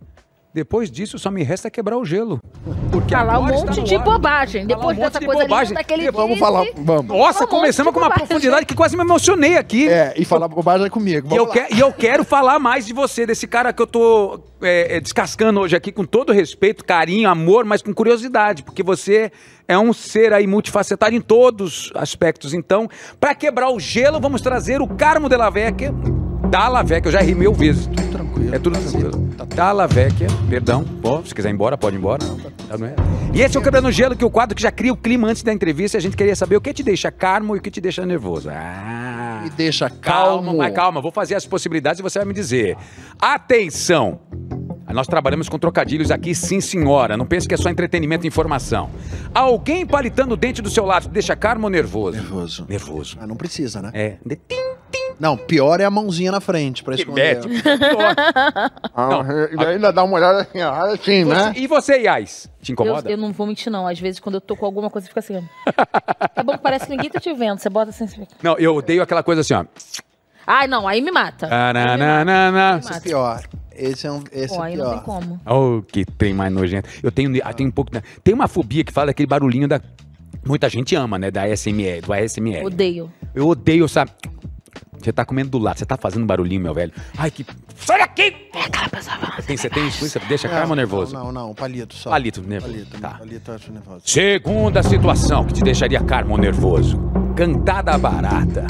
Depois 0.57 0.89
disso, 0.89 1.19
só 1.19 1.30
me 1.30 1.44
resta 1.44 1.69
quebrar 1.69 1.98
o 2.00 2.04
gelo. 2.04 2.39
Porque 2.92 3.13
Falar 3.13 3.38
um 3.38 3.44
monte 3.45 3.83
de 3.83 3.95
bobagem. 4.00 4.65
Depois 4.65 4.98
um 4.98 5.01
dessa 5.01 5.19
de 5.19 5.25
coisa 5.27 5.44
bobagem. 5.44 5.69
linda 5.69 5.83
que 5.83 5.94
ele 5.94 6.09
Vamos 6.09 6.30
disse. 6.30 6.39
falar, 6.39 6.65
vamos. 6.75 7.06
Nossa, 7.15 7.44
Um 7.44 7.48
começamos 7.48 7.94
com 7.94 8.00
uma 8.00 8.07
bobagem. 8.09 8.25
profundidade 8.25 8.65
que 8.65 8.74
quase 8.74 8.98
me 8.98 9.04
emocionei 9.04 9.56
aqui. 9.56 9.88
É, 9.88 10.15
e 10.18 10.25
falar 10.25 10.48
bobagem 10.48 10.88
é 10.88 10.89
comigo. 10.89 11.27
E 11.31 11.36
eu, 11.38 11.45
Vamos 11.45 11.56
lá. 11.62 11.68
que- 11.68 11.75
e 11.75 11.80
eu 11.80 11.94
quero 11.94 12.24
falar 12.24 12.57
mais 12.57 12.88
de 12.88 12.94
você, 12.94 13.24
desse 13.27 13.45
cara 13.45 13.71
que 13.71 13.80
eu 13.80 13.86
tô 13.86 14.39
é, 14.63 14.98
é, 14.98 15.00
descascando 15.00 15.59
hoje 15.59 15.75
aqui 15.75 15.92
com 15.92 16.04
todo 16.04 16.33
respeito, 16.33 16.83
carinho, 16.83 17.30
amor, 17.30 17.63
mas 17.63 17.83
com 17.83 17.94
curiosidade, 17.94 18.63
porque 18.63 18.81
você 18.81 19.31
é 19.68 19.77
um 19.77 19.94
ser 19.94 20.33
aí 20.33 20.48
multifacetado 20.48 21.13
em 21.15 21.21
todos 21.21 21.86
os 21.86 21.92
aspectos. 21.95 22.51
Então, 22.56 22.89
pra 23.19 23.36
quebrar 23.36 23.69
o 23.69 23.80
gelo, 23.80 24.19
vamos 24.19 24.42
trazer 24.42 24.81
o 24.81 24.88
Carmo 24.88 25.30
de 25.30 25.38
la 25.38 25.51
Vecchia, 25.51 25.94
da 26.50 26.68
La 26.68 26.81
Vecchia, 26.81 27.09
eu 27.09 27.12
já 27.12 27.19
ri 27.21 27.36
mil 27.36 27.54
vezes. 27.54 27.88
Tranquilo. 28.37 28.55
É 28.55 28.59
tudo 28.59 28.79
tranquilo. 28.79 29.47
Da 29.55 29.71
La 29.71 29.87
Vecchia, 29.87 30.27
perdão, 30.49 30.83
pô, 30.83 31.21
se 31.25 31.33
quiser 31.33 31.49
ir 31.49 31.53
embora, 31.53 31.77
pode 31.77 31.95
ir 31.95 31.99
embora. 31.99 32.23
Tá, 32.67 32.77
não 32.77 32.87
é? 32.87 32.95
E 33.33 33.41
esse 33.41 33.57
é 33.57 33.59
o 33.59 33.63
Quebrando 33.63 33.91
Gelo, 33.91 34.15
que 34.15 34.23
é 34.23 34.27
o 34.27 34.29
quadro 34.29 34.55
que 34.55 34.61
já 34.61 34.71
cria 34.71 34.93
o 34.93 34.97
clima 34.97 35.27
antes 35.27 35.43
da 35.43 35.51
entrevista, 35.53 35.97
a 35.97 36.01
gente 36.01 36.15
queria 36.15 36.35
saber 36.35 36.55
o 36.55 36.61
que 36.61 36.73
te 36.73 36.83
deixa 36.83 37.11
calmo 37.11 37.55
e 37.55 37.59
o 37.59 37.61
que 37.61 37.71
te 37.71 37.81
deixa 37.81 38.05
nervoso. 38.05 38.49
Ah... 38.49 39.41
Me 39.43 39.49
deixa 39.51 39.89
Calma, 39.89 40.43
calmo. 40.43 40.57
mas 40.57 40.73
calma, 40.73 41.01
vou 41.01 41.11
fazer 41.11 41.35
as 41.35 41.45
possibilidades 41.45 41.99
e 41.99 42.03
você 42.03 42.19
vai 42.19 42.27
me 42.27 42.33
dizer. 42.33 42.75
Atenção! 43.19 44.19
Nós 44.93 45.07
trabalhamos 45.07 45.49
com 45.49 45.59
trocadilhos 45.59 46.11
aqui, 46.11 46.33
sim 46.33 46.59
senhora. 46.61 47.17
Não 47.17 47.25
pense 47.25 47.47
que 47.47 47.53
é 47.53 47.57
só 47.57 47.69
entretenimento 47.69 48.25
e 48.25 48.27
informação. 48.27 48.89
Alguém 49.33 49.85
palitando 49.85 50.33
o 50.33 50.37
dente 50.37 50.61
do 50.61 50.69
seu 50.69 50.85
lado 50.85 51.07
deixa 51.09 51.35
calmo 51.35 51.65
ou 51.65 51.69
nervoso? 51.69 52.17
Nervoso. 52.17 52.65
Nervoso. 52.67 53.17
Ah, 53.19 53.27
não 53.27 53.35
precisa, 53.35 53.81
né? 53.81 53.91
É. 53.93 54.17
De- 54.25 54.35
tim. 54.35 54.55
Não, 55.19 55.35
pior 55.35 55.79
é 55.81 55.83
a 55.83 55.89
mãozinha 55.89 56.31
na 56.31 56.39
frente 56.39 56.83
pra 56.83 56.93
Que 56.95 57.01
esconder. 57.01 57.43
mete. 57.47 57.61
Pior. 57.63 58.15
Ah, 58.99 59.19
e 59.51 59.65
ainda 59.65 59.91
dá 59.91 60.03
uma 60.03 60.15
olhada 60.15 60.41
assim, 60.41 60.61
ó, 60.61 60.71
assim, 60.93 61.23
né? 61.25 61.51
Você- 61.53 61.59
E 61.59 61.67
você, 61.67 61.97
Yais? 62.01 62.49
Te 62.61 62.71
Eu, 62.71 62.73
incomoda? 62.73 63.09
eu 63.11 63.17
não 63.17 63.31
vou 63.31 63.45
mentir, 63.47 63.71
não. 63.71 63.87
Às 63.87 63.99
vezes, 63.99 64.19
quando 64.19 64.35
eu 64.35 64.41
tô 64.41 64.55
com 64.55 64.65
alguma 64.65 64.89
coisa, 64.89 65.07
fica 65.07 65.19
assim. 65.19 65.43
É 66.35 66.43
bom 66.43 66.53
que 66.53 66.59
parece 66.59 66.85
que 66.85 66.91
ninguém 66.91 67.09
tá 67.09 67.19
te 67.19 67.31
vendo. 67.33 67.59
Você 67.59 67.69
bota 67.69 67.89
assim. 67.89 68.07
Não, 68.41 68.57
eu 68.57 68.75
odeio 68.75 69.01
aquela 69.03 69.21
coisa 69.23 69.41
assim, 69.41 69.53
ó. 69.53 69.65
Ai, 70.45 70.65
não, 70.67 70.87
aí 70.87 71.01
me 71.01 71.11
mata. 71.11 71.45
Aí 71.47 71.73
me 71.73 71.79
mata. 71.81 71.97
Tananana. 71.97 72.79
Esse 72.79 72.93
é 72.93 72.99
Pior. 72.99 73.41
Esse 73.77 74.07
é, 74.07 74.12
um, 74.12 74.24
esse 74.31 74.56
Pô, 74.56 74.63
é 74.63 74.68
aí 74.68 74.75
não 74.75 74.91
tem 74.91 75.00
como. 75.01 75.39
Oh, 75.45 75.81
que 75.83 76.03
tem 76.06 76.33
mais 76.33 76.51
nojento. 76.51 76.89
Eu 77.03 77.12
tenho, 77.12 77.35
eu 77.35 77.53
tenho 77.53 77.69
um 77.69 77.71
pouco. 77.71 77.91
Tem 78.24 78.33
uma 78.33 78.47
fobia 78.47 78.83
que 78.83 78.91
fala 78.91 79.07
daquele 79.07 79.27
barulhinho 79.27 79.68
da. 79.68 79.79
Muita 80.45 80.68
gente 80.69 80.95
ama, 80.95 81.19
né? 81.19 81.29
Da 81.29 81.44
ASMR, 81.44 82.01
do 82.01 82.13
ASMR. 82.13 82.65
Odeio. 82.65 83.12
Eu 83.35 83.47
odeio, 83.47 83.88
sabe? 83.88 84.12
Você 85.00 85.13
tá 85.13 85.24
comendo 85.24 85.51
do 85.51 85.59
lado, 85.59 85.77
você 85.77 85.85
tá 85.85 85.95
fazendo 85.95 86.25
barulhinho, 86.25 86.62
meu 86.62 86.74
velho. 86.74 86.91
Ai, 87.18 87.29
que. 87.29 87.45
Sai 87.75 87.99
daqui! 87.99 88.33
Tem, 89.45 89.56
você 89.56 89.69
tem 89.69 89.87
isso? 89.87 90.07
Você 90.09 90.19
deixa 90.28 90.49
calmo 90.49 90.71
ou 90.71 90.75
nervoso? 90.75 91.13
Não, 91.13 91.31
não, 91.31 91.47
não, 91.47 91.54
palito 91.54 91.94
só. 91.94 92.09
Palito, 92.09 92.42
nervoso. 92.42 92.73
Palito, 92.73 92.99
Tá. 92.99 93.09
palito 93.11 93.51
eu 93.51 93.56
acho 93.56 93.71
nervoso. 93.71 94.01
Segunda 94.04 94.81
situação 94.81 95.45
que 95.45 95.54
te 95.54 95.63
deixaria 95.63 96.01
calmo 96.01 96.31
ou 96.31 96.37
nervoso. 96.40 96.97
Cantada 97.35 97.95
barata. 97.97 98.66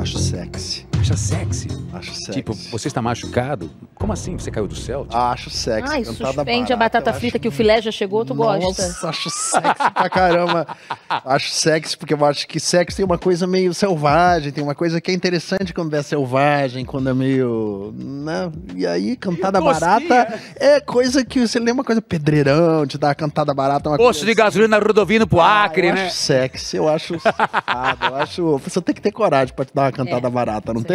Acho 0.00 0.18
sexy. 0.18 0.87
Acha 1.00 1.16
sexy? 1.16 1.68
Acho 1.92 2.14
sexy. 2.14 2.32
Tipo, 2.32 2.52
você 2.70 2.88
está 2.88 3.00
machucado? 3.00 3.70
Como 3.94 4.12
assim? 4.12 4.36
Você 4.38 4.50
caiu 4.50 4.66
do 4.66 4.74
céu? 4.76 5.04
Tipo, 5.04 5.16
Acho 5.16 5.48
sexy. 5.48 5.92
Ai, 5.92 6.02
Cantada 6.04 6.32
suspende 6.32 6.72
a 6.72 6.76
barata, 6.76 6.98
batata 6.98 7.10
eu 7.10 7.14
frita 7.20 7.36
acho- 7.36 7.42
que 7.42 7.48
o 7.48 7.50
filé 7.52 7.80
já 7.80 7.90
chegou, 7.90 8.24
tu 8.24 8.34
gosta. 8.34 8.64
Nossa, 8.86 9.08
acho 9.08 9.30
sexy 9.30 9.90
pra 9.94 10.10
caramba. 10.10 10.66
acho 11.24 11.50
sexy 11.50 11.96
porque 11.96 12.12
eu 12.14 12.24
acho 12.24 12.46
que 12.46 12.60
sexo 12.60 12.96
tem 12.96 13.04
uma 13.06 13.16
coisa 13.18 13.46
meio 13.46 13.72
selvagem, 13.72 14.52
tem 14.52 14.62
uma 14.62 14.74
coisa 14.74 15.00
que 15.00 15.10
é 15.10 15.14
interessante 15.14 15.72
quando 15.72 15.94
é 15.94 16.02
selvagem, 16.02 16.84
quando 16.84 17.08
é 17.08 17.14
meio. 17.14 17.92
Né? 17.96 18.50
E 18.74 18.86
aí, 18.86 19.16
cantada 19.16 19.60
barata 19.60 20.38
é 20.56 20.80
coisa 20.80 21.24
que 21.24 21.40
você 21.46 21.58
lembra 21.58 21.74
uma 21.74 21.84
coisa 21.84 22.02
pedreirão, 22.02 22.86
te 22.86 22.98
dá 22.98 23.08
uma 23.08 23.14
cantada 23.14 23.54
barata, 23.54 23.88
é 23.88 23.92
uma 23.92 23.98
Posto 23.98 24.26
de 24.26 24.34
gasolina 24.34 24.78
rodovino 24.78 25.26
pro 25.26 25.40
Ah, 25.40 25.64
Acre, 25.64 25.88
eu 25.88 25.94
né? 25.94 26.06
acho 26.06 26.16
sexy, 26.16 26.76
eu 26.76 26.88
acho 26.88 27.18
safado, 27.20 28.06
eu 28.06 28.16
acho. 28.16 28.58
Você 28.58 28.80
tem 28.82 28.94
que 28.94 29.00
ter 29.00 29.10
coragem 29.12 29.54
pra 29.54 29.64
te 29.64 29.72
dar 29.74 29.82
uma 29.84 29.92
cantada 29.92 30.28
É, 30.28 30.30
barata, 30.30 30.72
não 30.74 30.80
sim. 30.82 30.86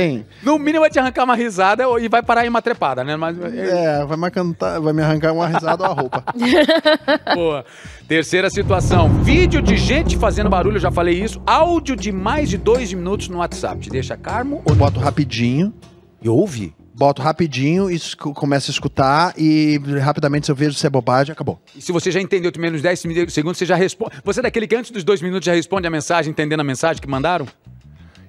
No 0.41 0.57
mínimo 0.59 0.81
vai 0.81 0.89
te 0.89 0.99
arrancar 0.99 1.23
uma 1.23 1.35
risada 1.35 1.83
e 1.99 2.07
vai 2.09 2.21
parar 2.23 2.45
em 2.45 2.49
uma 2.49 2.61
trepada, 2.61 3.03
né? 3.03 3.15
Mas, 3.15 3.37
É, 3.41 4.05
vai 4.05 4.17
me, 4.17 4.29
cantar, 4.31 4.79
vai 4.79 4.93
me 4.93 5.01
arrancar 5.01 5.31
uma 5.33 5.47
risada 5.47 5.83
ou 5.83 5.91
a 5.91 5.93
roupa. 5.93 6.23
Boa. 7.33 7.65
Terceira 8.07 8.49
situação. 8.49 9.09
Vídeo 9.23 9.61
de 9.61 9.77
gente 9.77 10.17
fazendo 10.17 10.49
barulho, 10.49 10.77
eu 10.77 10.81
já 10.81 10.91
falei 10.91 11.21
isso. 11.23 11.41
Áudio 11.45 11.95
de 11.95 12.11
mais 12.11 12.49
de 12.49 12.57
dois 12.57 12.91
minutos 12.93 13.29
no 13.29 13.37
WhatsApp. 13.37 13.79
Te 13.81 13.89
deixa 13.89 14.17
calmo 14.17 14.61
ou 14.65 14.75
Boto 14.75 14.99
rapidinho, 14.99 15.73
E 16.21 16.29
ouve? 16.29 16.73
boto 16.95 17.23
rapidinho, 17.23 17.87
começo 18.35 18.69
a 18.69 18.71
escutar 18.71 19.33
e 19.35 19.81
rapidamente 19.99 20.45
se 20.45 20.51
eu 20.51 20.55
vejo 20.55 20.75
se 20.77 20.85
é 20.85 20.89
bobagem, 20.91 21.33
acabou. 21.33 21.59
E 21.75 21.81
se 21.81 21.91
você 21.91 22.11
já 22.11 22.21
entendeu 22.21 22.51
menos 22.59 22.83
10 22.83 23.03
segundos, 23.29 23.57
você 23.57 23.65
já 23.65 23.75
responde. 23.75 24.11
Você 24.23 24.39
é 24.39 24.43
daquele 24.43 24.67
que 24.67 24.75
antes 24.75 24.91
dos 24.91 25.03
dois 25.03 25.19
minutos 25.19 25.43
já 25.45 25.53
responde 25.53 25.87
a 25.87 25.89
mensagem, 25.89 26.29
entendendo 26.29 26.59
a 26.59 26.63
mensagem 26.63 27.01
que 27.01 27.07
mandaram? 27.09 27.47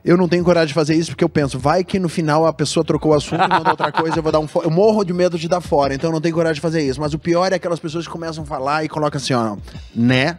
Eu 0.04 0.18
não 0.18 0.28
tenho 0.28 0.44
coragem 0.44 0.68
de 0.68 0.74
fazer 0.74 0.94
isso 0.94 1.10
porque 1.10 1.24
eu 1.24 1.28
penso, 1.30 1.58
vai 1.58 1.82
que 1.82 1.98
no 1.98 2.10
final 2.10 2.44
a 2.44 2.52
pessoa 2.52 2.84
trocou 2.84 3.12
o 3.12 3.14
assunto 3.14 3.42
e 3.42 3.48
mandou 3.48 3.70
outra 3.70 3.90
coisa, 3.92 4.18
eu 4.18 4.22
vou 4.22 4.30
dar 4.30 4.38
um 4.38 4.46
Eu 4.62 4.70
morro 4.70 5.02
de 5.02 5.14
medo 5.14 5.38
de 5.38 5.48
dar 5.48 5.62
fora, 5.62 5.94
então 5.94 6.10
eu 6.10 6.12
não 6.12 6.20
tenho 6.20 6.34
coragem 6.34 6.56
de 6.56 6.60
fazer 6.60 6.82
isso. 6.82 7.00
Mas 7.00 7.14
o 7.14 7.18
pior 7.18 7.50
é 7.50 7.56
aquelas 7.56 7.80
pessoas 7.80 8.06
que 8.06 8.12
começam 8.12 8.44
a 8.44 8.46
falar 8.46 8.84
e 8.84 8.88
colocam 8.88 9.16
assim, 9.16 9.32
ó, 9.32 9.56
né? 9.94 10.38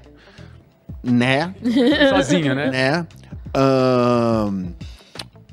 Né? 1.03 1.55
Sozinho, 2.09 2.53
né? 2.53 2.69
né? 2.69 3.07
Ahn, 3.55 4.67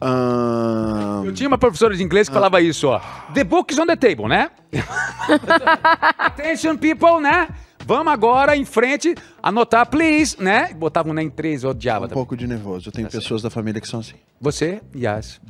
ahn, 0.00 1.24
Eu 1.24 1.32
tinha 1.32 1.48
uma 1.48 1.58
professora 1.58 1.96
de 1.96 2.02
inglês 2.02 2.28
que 2.28 2.34
falava 2.34 2.60
isso, 2.60 2.88
ó. 2.88 3.00
The 3.32 3.44
book 3.44 3.72
is 3.72 3.78
on 3.78 3.86
the 3.86 3.96
table, 3.96 4.28
né? 4.28 4.50
Attention, 6.18 6.76
people, 6.76 7.18
né? 7.20 7.48
Vamos 7.84 8.12
agora 8.12 8.56
em 8.56 8.64
frente, 8.64 9.14
anotar, 9.42 9.86
please, 9.88 10.36
né? 10.40 10.72
Botava 10.74 11.10
um 11.10 11.12
né 11.12 11.22
em 11.22 11.30
três, 11.30 11.64
eu 11.64 11.70
odiava 11.70 12.04
Um 12.06 12.08
também. 12.08 12.14
pouco 12.14 12.36
de 12.36 12.46
nervoso. 12.46 12.88
Eu 12.88 12.92
tenho 12.92 13.08
pessoas 13.10 13.42
da 13.42 13.50
família 13.50 13.80
que 13.80 13.88
são 13.88 14.00
assim. 14.00 14.14
Você, 14.40 14.80
Yas. 14.96 15.40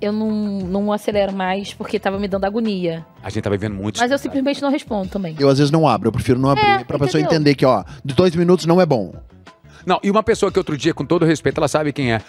Eu 0.00 0.12
não, 0.12 0.30
não 0.30 0.92
acelero 0.92 1.32
mais 1.32 1.72
porque 1.72 1.98
tava 1.98 2.18
me 2.18 2.28
dando 2.28 2.44
agonia. 2.44 3.04
A 3.22 3.30
gente 3.30 3.42
tá 3.44 3.50
vivendo 3.50 3.74
muito. 3.74 3.98
Mas 3.98 4.10
eu 4.10 4.18
simplesmente 4.18 4.60
não 4.60 4.70
respondo 4.70 5.08
também. 5.08 5.34
Eu 5.38 5.48
às 5.48 5.58
vezes 5.58 5.70
não 5.70 5.86
abro, 5.88 6.08
eu 6.08 6.12
prefiro 6.12 6.38
não 6.38 6.50
abrir, 6.50 6.64
É, 6.66 6.84
pra 6.84 6.98
pessoa 6.98 7.20
entendeu? 7.20 7.36
entender 7.38 7.54
que, 7.54 7.64
ó, 7.64 7.82
de 8.04 8.14
dois 8.14 8.34
minutos 8.34 8.66
não 8.66 8.80
é 8.80 8.84
bom. 8.86 9.14
Não, 9.86 10.00
e 10.02 10.10
uma 10.10 10.22
pessoa 10.22 10.50
que 10.50 10.58
outro 10.58 10.76
dia, 10.76 10.92
com 10.92 11.06
todo 11.06 11.24
respeito, 11.24 11.58
ela 11.58 11.68
sabe 11.68 11.92
quem 11.92 12.12
é. 12.12 12.20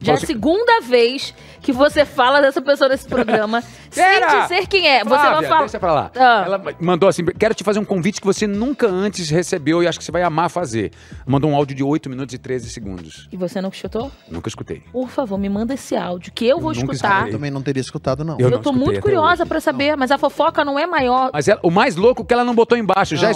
Já 0.00 0.12
é 0.12 0.14
a 0.14 0.18
assim, 0.18 0.26
segunda 0.26 0.80
vez 0.82 1.34
que 1.62 1.72
você 1.72 2.04
fala 2.04 2.42
dessa 2.42 2.60
pessoa 2.60 2.90
nesse 2.90 3.08
programa 3.08 3.62
Pera! 3.94 4.30
sem 4.30 4.42
dizer 4.42 4.68
quem 4.68 4.86
é. 4.86 5.02
Você 5.02 5.08
Flávia, 5.08 5.32
vai 5.40 5.48
falar. 5.48 5.60
Deixa 5.60 5.80
pra 5.80 5.92
lá. 5.92 6.10
Ah. 6.14 6.42
Ela 6.44 6.62
mandou 6.78 7.08
assim: 7.08 7.24
quero 7.24 7.54
te 7.54 7.64
fazer 7.64 7.78
um 7.78 7.84
convite 7.84 8.20
que 8.20 8.26
você 8.26 8.46
nunca 8.46 8.86
antes 8.86 9.30
recebeu 9.30 9.82
e 9.82 9.88
acho 9.88 9.98
que 9.98 10.04
você 10.04 10.12
vai 10.12 10.22
amar 10.22 10.50
fazer. 10.50 10.92
Mandou 11.26 11.50
um 11.50 11.56
áudio 11.56 11.74
de 11.74 11.82
8 11.82 12.10
minutos 12.10 12.34
e 12.34 12.38
13 12.38 12.68
segundos. 12.68 13.28
E 13.32 13.36
você 13.36 13.60
não 13.62 13.70
escutou? 13.70 14.12
Nunca 14.28 14.48
escutei. 14.48 14.82
Por 14.92 15.08
favor, 15.08 15.38
me 15.38 15.48
manda 15.48 15.72
esse 15.72 15.96
áudio 15.96 16.32
que 16.32 16.46
eu 16.46 16.60
vou 16.60 16.74
Nunca 16.74 16.92
escutar. 16.92 17.26
Eu 17.26 17.32
também 17.32 17.50
não 17.50 17.62
teria 17.62 17.80
escutado, 17.80 18.22
não. 18.24 18.38
Eu 18.38 18.46
Eu, 18.46 18.50
não 18.50 18.60
tô 18.60 18.72
muito 18.72 19.00
curiosa 19.00 19.46
pra 19.46 19.60
saber, 19.60 19.96
mas 19.96 20.10
a 20.10 20.18
fofoca 20.18 20.64
não 20.64 20.78
é 20.78 20.86
maior. 20.86 21.30
Mas 21.32 21.48
ela- 21.48 21.60
o 21.62 21.70
mais 21.70 21.96
louco 21.96 22.22
é 22.22 22.24
que 22.26 22.34
ela 22.34 22.44
não 22.44 22.54
botou 22.54 22.76
embaixo. 22.76 23.16
Já 23.16 23.28
Não. 23.28 23.30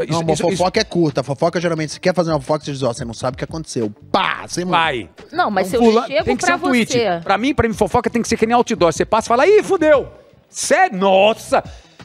Escutou? 0.00 0.06
Não, 0.06 0.20
uma 0.20 0.36
fofoca 0.36 0.80
é 0.80 0.84
curta. 0.84 1.20
A 1.20 1.24
fofoca, 1.24 1.60
geralmente, 1.60 1.92
se 1.92 2.00
quer 2.00 2.14
fazer 2.14 2.30
uma 2.30 2.40
fofoca, 2.40 2.64
você 2.64 2.72
diz, 2.72 2.82
ó, 2.82 2.92
você 2.92 3.04
não 3.04 3.14
sabe 3.14 3.34
o 3.34 3.38
que 3.38 3.44
aconteceu. 3.44 3.92
Pá! 4.10 4.44
Você 4.46 4.64
Vai. 4.64 5.08
Não, 5.30 5.50
mas 5.50 5.66
se 5.68 5.76
eu 5.76 5.82
Fula- 5.82 6.06
chego 6.06 6.24
tem 6.24 6.36
que 6.36 6.44
ser 6.44 6.58
pra 6.58 6.68
um 6.68 6.70
tweet. 6.70 6.92
você. 6.92 7.20
Pra 7.22 7.36
mim, 7.38 7.54
pra 7.54 7.68
mim, 7.68 7.74
fofoca 7.74 8.08
tem 8.08 8.22
que 8.22 8.28
ser 8.28 8.36
que 8.36 8.46
nem 8.46 8.54
outdoor. 8.54 8.92
Você 8.92 9.04
passa 9.04 9.26
e 9.26 9.30
fala, 9.30 9.46
ih, 9.46 9.62
fudeu. 9.62 10.08
Sério? 10.48 10.98
Nossa! 10.98 11.62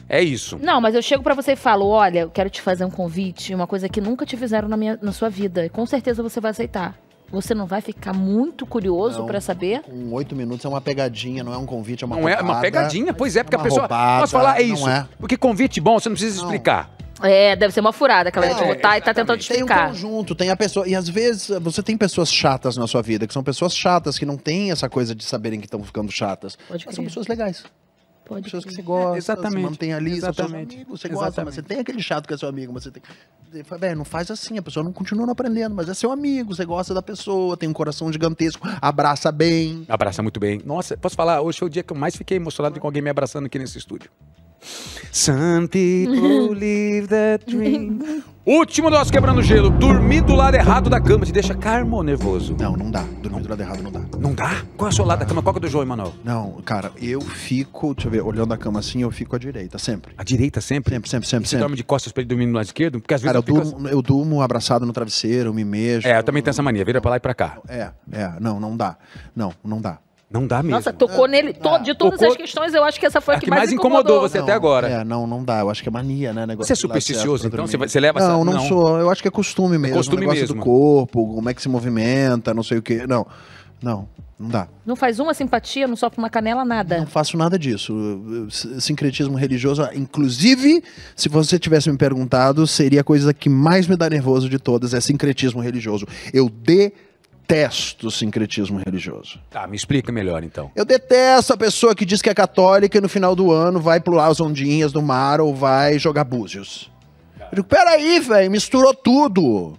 É 0.08 0.22
isso. 0.22 0.58
Não, 0.62 0.80
mas 0.80 0.94
eu 0.94 1.02
chego 1.02 1.22
pra 1.22 1.34
você 1.34 1.52
e 1.52 1.56
falo: 1.56 1.86
olha, 1.86 2.20
eu 2.20 2.30
quero 2.30 2.48
te 2.48 2.62
fazer 2.62 2.82
um 2.84 2.90
convite, 2.90 3.54
uma 3.54 3.66
coisa 3.66 3.88
que 3.90 4.00
nunca 4.00 4.24
te 4.24 4.38
fizeram 4.38 4.66
na, 4.66 4.74
minha, 4.76 4.98
na 5.02 5.12
sua 5.12 5.28
vida. 5.28 5.66
E 5.66 5.68
com 5.68 5.84
certeza 5.84 6.22
você 6.22 6.40
vai 6.40 6.50
aceitar. 6.50 6.94
Você 7.30 7.54
não 7.54 7.66
vai 7.66 7.82
ficar 7.82 8.14
muito 8.14 8.64
curioso 8.64 9.22
pra 9.24 9.38
saber? 9.38 9.82
Com 9.82 10.12
oito 10.14 10.34
minutos 10.34 10.64
é 10.64 10.68
uma 10.68 10.80
pegadinha, 10.80 11.44
não 11.44 11.52
é 11.52 11.58
um 11.58 11.66
convite, 11.66 12.04
é 12.04 12.06
uma 12.06 12.16
Não 12.16 12.26
é 12.26 12.32
uma 12.36 12.40
roubada. 12.40 12.60
pegadinha, 12.62 13.12
pois 13.12 13.36
é, 13.36 13.42
porque 13.42 13.56
uma 13.56 13.60
a 13.60 13.64
pessoa. 13.64 13.80
roubada, 13.82 14.20
Posso 14.22 14.32
falar? 14.32 14.58
É 14.58 14.62
isso. 14.62 14.88
é. 14.88 15.06
Porque 15.18 15.36
convite 15.36 15.78
bom, 15.78 16.00
você 16.00 16.08
não 16.08 16.16
precisa 16.16 16.38
Não. 16.38 16.44
explicar. 16.46 16.90
É, 17.22 17.56
deve 17.56 17.72
ser 17.72 17.80
uma 17.80 17.92
furada 17.92 18.30
que 18.30 18.38
ela 18.38 18.46
É, 18.46 18.74
botar 18.74 18.98
e 18.98 19.00
tá 19.00 19.12
tentando 19.14 19.38
te 19.38 19.48
Tem 19.48 19.58
um 19.58 19.66
explicar. 19.66 19.88
conjunto, 19.88 20.34
tem 20.34 20.50
a 20.50 20.56
pessoa. 20.56 20.86
E 20.88 20.94
às 20.94 21.08
vezes 21.08 21.48
você 21.60 21.82
tem 21.82 21.96
pessoas 21.96 22.32
chatas 22.32 22.76
na 22.76 22.86
sua 22.86 23.02
vida, 23.02 23.26
que 23.26 23.32
são 23.32 23.42
pessoas 23.42 23.76
chatas, 23.76 24.18
que 24.18 24.24
não 24.26 24.36
têm 24.36 24.70
essa 24.70 24.88
coisa 24.88 25.14
de 25.14 25.24
saberem 25.24 25.58
que 25.60 25.66
estão 25.66 25.82
ficando 25.82 26.10
chatas. 26.12 26.56
Pode 26.68 26.86
Mas 26.86 26.94
são 26.94 27.04
pessoas 27.04 27.26
legais. 27.26 27.64
Pode 28.24 28.42
Pessoas 28.42 28.62
que 28.66 28.74
você 28.74 28.82
gosta, 28.82 29.16
exatamente, 29.16 29.54
você 29.54 29.58
mantém 29.70 29.94
ali, 29.94 30.20
são 30.20 30.20
seus 30.20 30.38
exatamente, 30.38 30.74
amigos, 30.76 31.00
você 31.00 31.08
gosta, 31.08 31.26
exatamente. 31.28 31.46
mas 31.46 31.54
você 31.54 31.62
tem 31.62 31.78
aquele 31.78 32.02
chato 32.02 32.28
que 32.28 32.34
é 32.34 32.36
seu 32.36 32.46
amigo, 32.46 32.70
mas 32.74 32.82
você 32.82 32.90
tem. 32.90 33.02
"Véi, 33.80 33.94
não 33.94 34.04
faz 34.04 34.30
assim, 34.30 34.58
a 34.58 34.62
pessoa 34.62 34.84
não 34.84 34.92
continua 34.92 35.24
não 35.24 35.32
aprendendo, 35.32 35.74
mas 35.74 35.88
é 35.88 35.94
seu 35.94 36.12
amigo, 36.12 36.54
você 36.54 36.66
gosta 36.66 36.92
da 36.92 37.00
pessoa, 37.00 37.56
tem 37.56 37.66
um 37.66 37.72
coração 37.72 38.12
gigantesco, 38.12 38.68
abraça 38.82 39.32
bem. 39.32 39.86
Abraça 39.88 40.22
muito 40.22 40.38
bem. 40.38 40.60
Nossa, 40.62 40.94
posso 40.94 41.16
falar? 41.16 41.40
Hoje 41.40 41.58
foi 41.58 41.68
o 41.68 41.70
dia 41.70 41.82
que 41.82 41.90
eu 41.90 41.96
mais 41.96 42.14
fiquei 42.16 42.36
emocionado 42.36 42.78
com 42.78 42.86
alguém 42.86 43.00
me 43.00 43.08
abraçando 43.08 43.46
aqui 43.46 43.58
nesse 43.58 43.78
estúdio. 43.78 44.10
Some 45.12 45.68
people 45.68 46.54
live 46.54 47.08
that 47.08 47.44
dream. 47.50 48.22
Último 48.48 48.88
nosso 48.88 49.12
quebrando 49.12 49.42
gelo. 49.42 49.68
Dormir 49.68 50.22
do 50.22 50.34
lado 50.34 50.54
errado 50.54 50.88
da 50.88 50.98
cama 50.98 51.26
te 51.26 51.32
deixa 51.32 51.54
calmo 51.54 51.96
ou 51.96 52.02
nervoso? 52.02 52.56
Não, 52.58 52.74
não 52.78 52.90
dá. 52.90 53.02
Dormir 53.22 53.42
do 53.42 53.48
lado 53.50 53.60
errado 53.60 53.82
não 53.82 53.92
dá. 53.92 54.00
Não 54.18 54.34
dá? 54.34 54.62
Qual 54.74 54.88
é 54.88 54.92
o 54.92 54.94
seu 54.94 55.04
lado 55.04 55.18
da 55.18 55.26
cama? 55.26 55.42
Qual 55.42 55.52
que 55.52 55.58
é 55.58 55.60
o 55.60 55.62
do 55.62 55.68
João, 55.68 55.82
Emanuel? 55.82 56.14
Não, 56.24 56.52
cara, 56.64 56.90
eu 56.96 57.20
fico, 57.20 57.94
deixa 57.94 58.08
eu 58.08 58.12
ver, 58.12 58.22
olhando 58.22 58.54
a 58.54 58.56
cama 58.56 58.80
assim, 58.80 59.02
eu 59.02 59.10
fico 59.10 59.36
à 59.36 59.38
direita, 59.38 59.76
sempre. 59.78 60.14
A 60.16 60.24
direita 60.24 60.62
sempre? 60.62 60.94
Sempre, 60.94 61.10
sempre, 61.10 61.28
sempre, 61.28 61.46
Você 61.46 61.50
sempre. 61.50 61.62
dorme 61.62 61.76
de 61.76 61.84
costas 61.84 62.10
pra 62.10 62.22
ele 62.22 62.28
dormir 62.28 62.46
no 62.46 62.54
lado 62.54 62.64
esquerdo? 62.64 63.00
Porque 63.00 63.12
às 63.12 63.20
vezes 63.20 63.34
Cara, 63.34 63.44
eu 63.46 63.54
eu 63.56 63.62
fico... 63.64 63.72
durmo, 63.72 63.88
eu 63.88 64.00
durmo 64.00 64.40
abraçado 64.40 64.86
no 64.86 64.92
travesseiro, 64.94 65.52
me 65.52 65.62
mexo. 65.64 66.08
É, 66.08 66.18
eu 66.18 66.22
também 66.22 66.42
tenho 66.42 66.50
essa 66.52 66.62
mania. 66.62 66.84
Vira 66.86 67.02
pra 67.02 67.10
lá 67.10 67.16
e 67.18 67.20
pra 67.20 67.34
cá. 67.34 67.58
É, 67.68 67.90
é, 68.12 68.32
não, 68.40 68.58
não 68.58 68.74
dá. 68.74 68.96
Não, 69.36 69.52
não 69.62 69.78
dá. 69.78 69.98
Não 70.30 70.46
dá 70.46 70.58
mesmo. 70.62 70.72
Nossa, 70.76 70.92
tocou 70.92 71.26
nele. 71.26 71.54
to- 71.54 71.78
de 71.78 71.94
todas 71.94 72.18
Tocou- 72.20 72.32
as 72.32 72.36
questões, 72.36 72.74
eu 72.74 72.84
acho 72.84 73.00
que 73.00 73.06
essa 73.06 73.18
foi 73.20 73.34
a 73.34 73.36
A 73.38 73.40
que, 73.40 73.46
que 73.46 73.50
mais 73.50 73.72
incomodou 73.72 74.20
você 74.20 74.36
Não, 74.38 74.44
até 74.44 74.52
agora. 74.52 74.86
É, 74.88 75.02
não, 75.04 75.26
não 75.26 75.42
dá. 75.42 75.60
Eu 75.60 75.70
acho 75.70 75.82
que 75.82 75.88
é 75.88 75.92
mania, 75.92 76.34
né? 76.34 76.44
Negócio 76.44 76.66
Você 76.66 76.74
é 76.74 76.76
de 76.76 76.86
lado 76.86 77.00
certo 77.00 77.02
supersticioso, 77.06 77.42
pra 77.44 77.48
então? 77.48 77.56
dormir. 77.64 77.70
Você 77.70 77.76
vai- 77.78 77.88
você 77.88 77.98
leva 78.00 78.18
essa- 78.18 78.28
Não, 78.28 78.44
não, 78.44 78.52
não. 78.52 78.60
sou. 78.68 78.98
Eu 78.98 79.10
acho 79.10 79.22
que 79.22 79.28
é 79.28 79.30
costume 79.30 79.78
mesmo. 79.78 79.96
costume 79.96 80.18
o 80.18 80.20
negócio 80.20 80.40
mesmo. 80.42 80.56
do 80.56 80.60
corpo, 80.62 81.34
como 81.34 81.48
é 81.48 81.54
que 81.54 81.62
se 81.62 81.68
movimenta, 81.70 82.52
não 82.52 82.62
sei 82.62 82.76
o 82.76 82.82
quê. 82.82 83.06
Não, 83.08 83.26
não, 83.82 84.06
não 84.38 84.48
dá. 84.50 84.68
Não 84.84 84.94
faz 84.94 85.18
uma 85.18 85.32
simpatia, 85.32 85.88
não 85.88 85.96
sopra 85.96 86.20
uma 86.20 86.28
canela, 86.28 86.62
nada. 86.62 86.98
Não 86.98 87.06
faço 87.06 87.38
nada 87.38 87.58
disso. 87.58 87.94
S- 88.48 88.82
Sincretismo 88.82 89.34
religioso, 89.34 89.82
inclusive, 89.94 90.84
se 91.16 91.30
você 91.30 91.58
tivesse 91.58 91.90
me 91.90 91.96
perguntado, 91.96 92.66
seria 92.66 93.00
a 93.00 93.04
coisa 93.04 93.32
que 93.32 93.48
mais 93.48 93.86
me 93.86 93.96
dá 93.96 94.10
nervoso 94.10 94.46
de 94.50 94.58
todas, 94.58 94.92
é 94.92 95.00
sincretismo 95.00 95.62
religioso. 95.62 96.06
Eu 96.34 96.50
detesto 97.48 98.10
sincretismo 98.10 98.78
religioso. 98.84 99.40
Tá, 99.50 99.66
me 99.66 99.74
explica 99.74 100.12
melhor 100.12 100.44
então. 100.44 100.70
Eu 100.76 100.84
detesto 100.84 101.54
a 101.54 101.56
pessoa 101.56 101.94
que 101.94 102.04
diz 102.04 102.20
que 102.20 102.28
é 102.28 102.34
católica 102.34 102.98
e 102.98 103.00
no 103.00 103.08
final 103.08 103.34
do 103.34 103.50
ano 103.50 103.80
vai 103.80 104.00
pular 104.00 104.26
as 104.26 104.38
ondinhas 104.38 104.92
do 104.92 105.00
mar 105.00 105.40
ou 105.40 105.54
vai 105.54 105.98
jogar 105.98 106.24
búzios. 106.24 106.90
Eu 107.40 107.56
digo, 107.56 107.66
peraí, 107.66 108.20
velho, 108.20 108.50
misturou 108.50 108.92
tudo. 108.92 109.78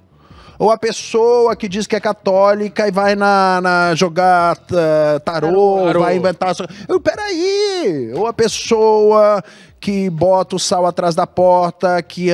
Ou 0.58 0.72
a 0.72 0.78
pessoa 0.78 1.56
que 1.56 1.70
diz 1.70 1.86
que 1.86 1.96
é 1.96 2.00
católica 2.00 2.88
e 2.88 2.92
vai 2.92 3.16
na, 3.16 3.62
na 3.62 3.96
jogar 3.96 4.58
tá, 4.58 5.20
tarô, 5.24 5.86
Tarô. 5.86 6.00
vai 6.02 6.18
inventar. 6.18 6.54
Eu, 6.88 7.00
peraí! 7.00 8.12
Ou 8.14 8.28
a 8.28 8.34
pessoa 8.34 9.42
que 9.80 10.10
bota 10.10 10.56
o 10.56 10.60
sal 10.60 10.86
atrás 10.86 11.16
da 11.16 11.26
porta, 11.26 12.02
que 12.02 12.30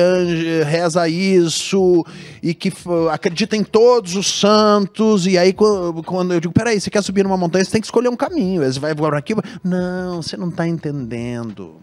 reza 0.68 1.08
isso 1.08 2.04
e 2.42 2.52
que 2.52 2.72
acredita 3.12 3.56
em 3.56 3.62
todos 3.62 4.16
os 4.16 4.40
santos. 4.40 5.26
E 5.26 5.38
aí, 5.38 5.52
qu- 5.52 6.02
quando 6.04 6.34
eu 6.34 6.40
digo, 6.40 6.52
peraí, 6.52 6.80
você 6.80 6.90
quer 6.90 7.02
subir 7.02 7.22
numa 7.22 7.36
montanha, 7.36 7.64
você 7.64 7.70
tem 7.70 7.80
que 7.80 7.86
escolher 7.86 8.08
um 8.08 8.16
caminho. 8.16 8.62
Você 8.64 8.80
vai 8.80 8.94
por 8.94 9.14
aqui. 9.14 9.34
Não, 9.62 10.20
você 10.22 10.36
não 10.36 10.48
está 10.48 10.66
entendendo. 10.66 11.76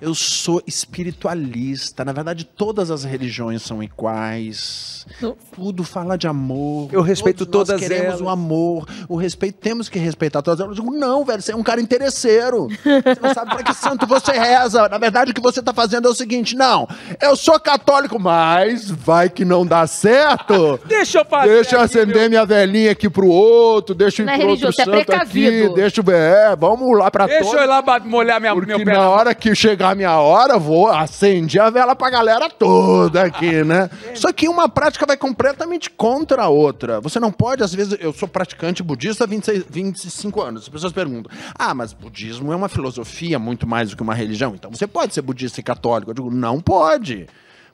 Eu 0.00 0.14
sou 0.14 0.62
espiritualista. 0.66 2.04
Na 2.04 2.12
verdade, 2.12 2.44
todas 2.44 2.90
as 2.90 3.04
religiões 3.04 3.62
são 3.62 3.82
iguais. 3.82 5.06
Não. 5.20 5.36
Tudo 5.54 5.84
fala 5.84 6.16
de 6.16 6.26
amor. 6.26 6.88
Eu 6.92 7.02
respeito 7.02 7.46
Todos 7.46 7.68
nós 7.70 7.78
todas 7.78 7.80
queremos 7.80 8.06
elas. 8.14 8.20
o 8.20 8.28
amor. 8.28 8.86
O 9.08 9.16
respeito, 9.16 9.58
temos 9.58 9.88
que 9.88 9.98
respeitar 9.98 10.42
todas 10.42 10.60
elas. 10.60 10.76
Eu 10.76 10.84
digo, 10.84 10.94
não, 10.96 11.24
velho, 11.24 11.40
você 11.42 11.52
é 11.52 11.56
um 11.56 11.62
cara 11.62 11.80
interesseiro. 11.80 12.68
Você 12.68 13.20
não 13.20 13.34
sabe 13.34 13.50
pra 13.54 13.62
que 13.62 13.74
santo 13.74 14.06
você 14.06 14.32
reza. 14.32 14.88
Na 14.88 14.98
verdade, 14.98 15.30
o 15.30 15.34
que 15.34 15.40
você 15.40 15.62
tá 15.62 15.72
fazendo 15.72 16.08
é 16.08 16.10
o 16.10 16.14
seguinte: 16.14 16.54
não, 16.56 16.86
eu 17.20 17.36
sou 17.36 17.58
católico, 17.58 18.18
mas 18.18 18.90
vai 18.90 19.28
que 19.28 19.44
não 19.44 19.66
dá 19.66 19.86
certo. 19.86 20.78
Deixa 20.86 21.20
eu 21.20 21.24
fazer. 21.24 21.48
Deixa 21.48 21.76
eu 21.76 21.80
aqui, 21.80 21.98
acender 21.98 22.28
minha 22.28 22.44
velhinha 22.44 22.92
aqui 22.92 23.08
pro 23.08 23.26
outro, 23.28 23.94
deixa 23.94 24.22
eu 24.22 24.24
ir 24.24 24.26
Não 24.26 24.32
é 24.34 24.38
pro 24.38 24.48
outro 24.48 24.66
religioso, 24.66 24.90
é 24.90 24.98
santo 24.98 25.12
aqui, 25.12 25.68
deixa 25.74 26.00
eu... 26.00 26.14
É, 26.14 26.56
vamos 26.56 26.98
lá 26.98 27.10
pra 27.10 27.26
Deixa 27.26 27.42
todos. 27.44 27.58
eu 27.58 27.64
ir 27.64 27.66
lá 27.66 27.82
molhar 28.04 28.40
minha, 28.40 28.54
Porque 28.54 28.74
meu 28.76 28.84
pé. 28.84 28.92
na 28.92 29.08
hora 29.08 29.34
que 29.34 29.54
chegar 29.68 29.90
a 29.90 29.94
minha 29.94 30.18
hora, 30.18 30.58
vou 30.58 30.88
acender 30.88 31.60
a 31.60 31.68
vela 31.68 31.94
pra 31.94 32.08
galera 32.08 32.48
toda 32.48 33.22
aqui, 33.22 33.62
né? 33.62 33.90
Só 34.14 34.32
que 34.32 34.48
uma 34.48 34.66
prática 34.66 35.04
vai 35.04 35.16
completamente 35.16 35.90
contra 35.90 36.44
a 36.44 36.48
outra. 36.48 37.00
Você 37.02 37.20
não 37.20 37.30
pode, 37.30 37.62
às 37.62 37.74
vezes, 37.74 37.98
eu 38.00 38.12
sou 38.14 38.26
praticante 38.26 38.82
budista 38.82 39.24
há 39.24 39.26
26, 39.26 39.64
25 39.68 40.40
anos. 40.40 40.62
As 40.62 40.68
pessoas 40.70 40.92
perguntam: 40.92 41.30
ah, 41.54 41.74
mas 41.74 41.92
budismo 41.92 42.50
é 42.50 42.56
uma 42.56 42.68
filosofia 42.68 43.38
muito 43.38 43.66
mais 43.66 43.90
do 43.90 43.96
que 43.96 44.02
uma 44.02 44.14
religião. 44.14 44.54
Então 44.54 44.70
você 44.70 44.86
pode 44.86 45.12
ser 45.12 45.20
budista 45.20 45.60
e 45.60 45.62
católico. 45.62 46.10
Eu 46.10 46.14
digo: 46.14 46.30
não 46.30 46.60
pode. 46.60 47.26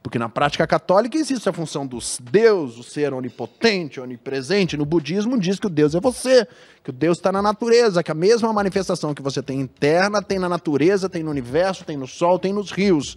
Porque 0.05 0.19
na 0.19 0.29
prática 0.29 0.67
católica 0.67 1.17
existe 1.17 1.49
a 1.49 1.53
função 1.53 1.87
do 1.87 1.99
Deus, 2.31 2.77
o 2.77 2.83
ser 2.83 3.15
onipotente, 3.15 3.99
onipresente. 3.99 4.77
No 4.77 4.85
budismo 4.85 5.41
diz 5.41 5.59
que 5.59 5.67
o 5.67 5.71
Deus 5.71 5.95
é 5.95 6.01
você, 6.01 6.47
que 6.85 6.91
o 6.91 6.93
Deus 6.93 7.17
está 7.17 7.33
na 7.33 7.41
natureza, 7.41 8.03
que 8.03 8.11
a 8.11 8.15
mesma 8.15 8.53
manifestação 8.53 9.15
que 9.15 9.23
você 9.23 9.43
tem 9.43 9.63
interna 9.63 10.21
tem 10.21 10.39
na 10.39 10.47
natureza, 10.47 11.09
tem 11.09 11.23
no 11.23 11.31
universo, 11.31 11.87
tem 11.87 11.97
no 11.97 12.07
sol, 12.07 12.39
tem 12.39 12.53
nos 12.53 12.71
rios. 12.71 13.17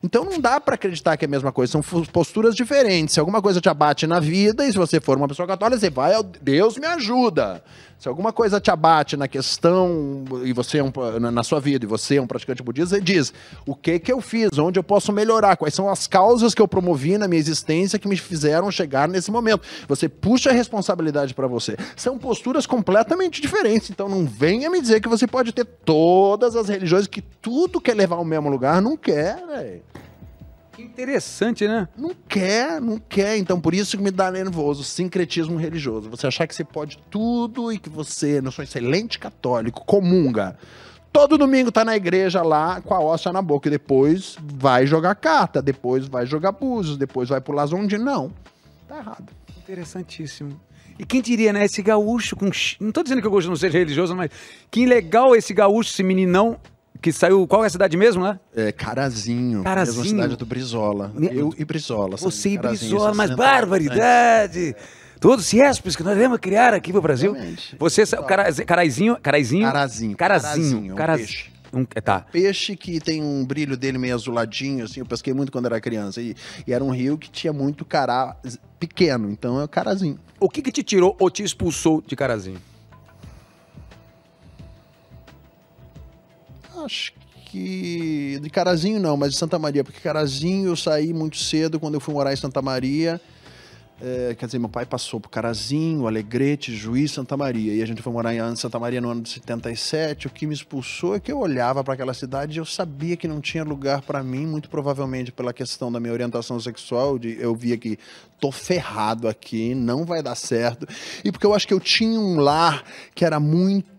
Então 0.00 0.24
não 0.24 0.38
dá 0.38 0.60
para 0.60 0.76
acreditar 0.76 1.16
que 1.16 1.24
é 1.24 1.26
a 1.26 1.28
mesma 1.28 1.50
coisa, 1.50 1.72
são 1.72 2.04
posturas 2.04 2.54
diferentes. 2.54 3.14
Se 3.14 3.20
alguma 3.20 3.42
coisa 3.42 3.60
te 3.60 3.68
abate 3.68 4.06
na 4.06 4.20
vida, 4.20 4.64
e 4.64 4.70
se 4.70 4.78
você 4.78 5.00
for 5.00 5.16
uma 5.16 5.26
pessoa 5.26 5.48
católica, 5.48 5.80
você 5.80 5.90
vai, 5.90 6.12
Deus 6.40 6.78
me 6.78 6.86
ajuda. 6.86 7.64
Se 8.02 8.08
alguma 8.08 8.32
coisa 8.32 8.60
te 8.60 8.68
abate 8.68 9.16
na 9.16 9.28
questão, 9.28 10.24
e 10.42 10.52
você 10.52 10.78
é 10.78 10.82
um, 10.82 10.90
na- 11.20 11.44
sua 11.44 11.60
vida, 11.60 11.84
e 11.84 11.88
você 11.88 12.16
é 12.16 12.20
um 12.20 12.26
praticante 12.26 12.60
budista, 12.60 12.96
você 12.96 13.00
diz: 13.00 13.32
o 13.64 13.76
que 13.76 13.96
que 14.00 14.12
eu 14.12 14.20
fiz, 14.20 14.58
onde 14.58 14.76
eu 14.76 14.82
posso 14.82 15.12
melhorar, 15.12 15.56
quais 15.56 15.72
são 15.72 15.88
as 15.88 16.08
causas 16.08 16.52
que 16.52 16.60
eu 16.60 16.66
promovi 16.66 17.16
na 17.16 17.28
minha 17.28 17.38
existência 17.38 18.00
que 18.00 18.08
me 18.08 18.16
fizeram 18.16 18.72
chegar 18.72 19.06
nesse 19.06 19.30
momento. 19.30 19.62
Você 19.86 20.08
puxa 20.08 20.50
a 20.50 20.52
responsabilidade 20.52 21.32
para 21.32 21.46
você. 21.46 21.76
São 21.94 22.18
posturas 22.18 22.66
completamente 22.66 23.40
diferentes, 23.40 23.90
então 23.90 24.08
não 24.08 24.26
venha 24.26 24.68
me 24.68 24.80
dizer 24.80 25.00
que 25.00 25.08
você 25.08 25.28
pode 25.28 25.52
ter 25.52 25.64
todas 25.64 26.56
as 26.56 26.68
religiões, 26.68 27.06
que 27.06 27.22
tudo 27.22 27.80
quer 27.80 27.94
levar 27.94 28.16
ao 28.16 28.24
mesmo 28.24 28.50
lugar, 28.50 28.82
não 28.82 28.96
quer, 28.96 29.46
velho. 29.46 29.80
Que 30.72 30.82
interessante, 30.82 31.68
né? 31.68 31.86
Não 31.96 32.14
quer, 32.28 32.80
não 32.80 32.98
quer. 32.98 33.36
Então, 33.36 33.60
por 33.60 33.74
isso 33.74 33.96
que 33.96 34.02
me 34.02 34.10
dá 34.10 34.30
nervoso, 34.30 34.82
sincretismo 34.82 35.56
religioso. 35.56 36.08
Você 36.10 36.26
achar 36.26 36.46
que 36.46 36.54
você 36.54 36.64
pode 36.64 36.98
tudo 37.10 37.70
e 37.70 37.78
que 37.78 37.90
você, 37.90 38.40
não 38.40 38.50
sou 38.50 38.62
excelente 38.62 39.18
católico, 39.18 39.84
comunga 39.84 40.56
todo 41.12 41.36
domingo 41.36 41.70
tá 41.70 41.84
na 41.84 41.94
igreja 41.94 42.42
lá 42.42 42.80
com 42.80 42.94
a 42.94 43.00
hóstia 43.00 43.32
na 43.32 43.42
boca. 43.42 43.68
E 43.68 43.70
depois 43.70 44.36
vai 44.40 44.86
jogar 44.86 45.14
carta, 45.14 45.60
depois 45.60 46.08
vai 46.08 46.24
jogar 46.24 46.52
búzios, 46.52 46.96
depois 46.96 47.28
vai 47.28 47.40
pular 47.40 47.66
zonde. 47.66 47.98
Não. 47.98 48.32
Tá 48.88 48.98
errado. 48.98 49.26
Interessantíssimo. 49.58 50.58
E 50.98 51.04
quem 51.04 51.20
diria, 51.20 51.52
né? 51.52 51.64
Esse 51.64 51.82
gaúcho 51.82 52.34
com. 52.34 52.50
Não 52.80 52.92
tô 52.92 53.02
dizendo 53.02 53.20
que 53.20 53.28
o 53.28 53.30
gaúcho 53.30 53.48
não 53.48 53.56
seja 53.56 53.78
religioso, 53.78 54.14
mas 54.14 54.30
que 54.70 54.86
legal 54.86 55.36
esse 55.36 55.52
gaúcho, 55.52 55.90
esse 55.90 56.02
meninão 56.02 56.58
que 57.00 57.12
saiu. 57.12 57.46
Qual 57.46 57.64
é 57.64 57.66
a 57.66 57.70
cidade 57.70 57.96
mesmo, 57.96 58.22
né? 58.24 58.38
É 58.54 58.70
Carazinho. 58.72 59.62
Carazinho. 59.62 60.02
Mesma 60.02 60.16
cidade 60.22 60.36
do 60.36 60.46
Brizola. 60.46 61.10
Me- 61.14 61.30
Eu 61.32 61.52
e 61.58 61.64
Brizola. 61.64 62.16
Você 62.16 62.50
e 62.50 62.56
Carazinho, 62.56 62.90
Brizola, 62.90 63.14
mas 63.14 63.30
60 63.30 63.36
barbaridade! 63.36 64.76
Todos 65.20 65.46
CIESPs 65.46 65.94
que 65.94 66.02
nós 66.02 66.14
devemos 66.14 66.38
criar 66.38 66.74
aqui 66.74 66.90
pro 66.92 67.00
Brasil. 67.00 67.30
Exatamente. 67.32 67.76
Você, 67.78 68.04
sa- 68.04 68.22
cara, 68.24 68.52
caraizinho, 68.66 69.16
caraizinho, 69.22 69.66
Carazinho. 69.66 70.16
carazinho, 70.16 70.94
um 71.72 71.80
um- 71.80 71.86
é, 71.94 72.00
tá. 72.00 72.20
Peixe 72.20 72.76
que 72.76 73.00
tem 73.00 73.22
um 73.22 73.44
brilho 73.46 73.76
dele 73.76 73.96
meio 73.98 74.14
azuladinho, 74.14 74.84
assim, 74.84 75.00
eu 75.00 75.06
pesquei 75.06 75.32
muito 75.32 75.50
quando 75.52 75.66
era 75.66 75.80
criança. 75.80 76.20
E, 76.20 76.34
e 76.66 76.72
era 76.72 76.82
um 76.84 76.90
rio 76.90 77.16
que 77.16 77.30
tinha 77.30 77.52
muito 77.52 77.84
cará 77.84 78.36
pequeno, 78.78 79.30
então 79.30 79.58
é 79.60 79.64
o 79.64 79.68
carazinho. 79.68 80.18
O 80.40 80.48
que 80.50 80.60
que 80.60 80.72
te 80.72 80.82
tirou 80.82 81.16
ou 81.18 81.30
te 81.30 81.42
expulsou 81.44 82.02
de 82.06 82.14
carazinho? 82.16 82.58
Acho 86.84 87.12
que. 87.46 88.38
De 88.42 88.50
Carazinho 88.50 89.00
não, 89.00 89.16
mas 89.16 89.32
de 89.32 89.38
Santa 89.38 89.58
Maria, 89.58 89.84
porque 89.84 90.00
Carazinho 90.00 90.68
eu 90.68 90.76
saí 90.76 91.12
muito 91.12 91.36
cedo 91.36 91.78
quando 91.78 91.94
eu 91.94 92.00
fui 92.00 92.14
morar 92.14 92.32
em 92.32 92.36
Santa 92.36 92.62
Maria. 92.62 93.20
É, 94.04 94.34
quer 94.34 94.46
dizer, 94.46 94.58
meu 94.58 94.68
pai 94.68 94.84
passou 94.84 95.20
por 95.20 95.28
Carazinho, 95.28 96.08
Alegrete, 96.08 96.74
Juiz, 96.74 97.12
Santa 97.12 97.36
Maria. 97.36 97.72
E 97.72 97.80
a 97.80 97.86
gente 97.86 98.02
foi 98.02 98.12
morar 98.12 98.34
em 98.34 98.56
Santa 98.56 98.76
Maria 98.76 99.00
no 99.00 99.08
ano 99.08 99.22
de 99.22 99.28
77. 99.28 100.26
O 100.26 100.30
que 100.30 100.44
me 100.44 100.52
expulsou 100.52 101.14
é 101.14 101.20
que 101.20 101.30
eu 101.30 101.38
olhava 101.38 101.84
para 101.84 101.94
aquela 101.94 102.12
cidade 102.12 102.58
e 102.58 102.60
eu 102.60 102.64
sabia 102.64 103.16
que 103.16 103.28
não 103.28 103.40
tinha 103.40 103.62
lugar 103.62 104.02
para 104.02 104.20
mim, 104.20 104.44
muito 104.44 104.68
provavelmente 104.68 105.30
pela 105.30 105.52
questão 105.52 105.92
da 105.92 106.00
minha 106.00 106.12
orientação 106.12 106.58
sexual. 106.58 107.16
De, 107.16 107.40
eu 107.40 107.54
via 107.54 107.78
que 107.78 107.96
tô 108.40 108.50
ferrado 108.50 109.28
aqui, 109.28 109.72
não 109.72 110.04
vai 110.04 110.20
dar 110.20 110.34
certo. 110.34 110.84
E 111.24 111.30
porque 111.30 111.46
eu 111.46 111.54
acho 111.54 111.68
que 111.68 111.72
eu 111.72 111.78
tinha 111.78 112.18
um 112.18 112.40
lar 112.40 112.82
que 113.14 113.24
era 113.24 113.38
muito. 113.38 113.91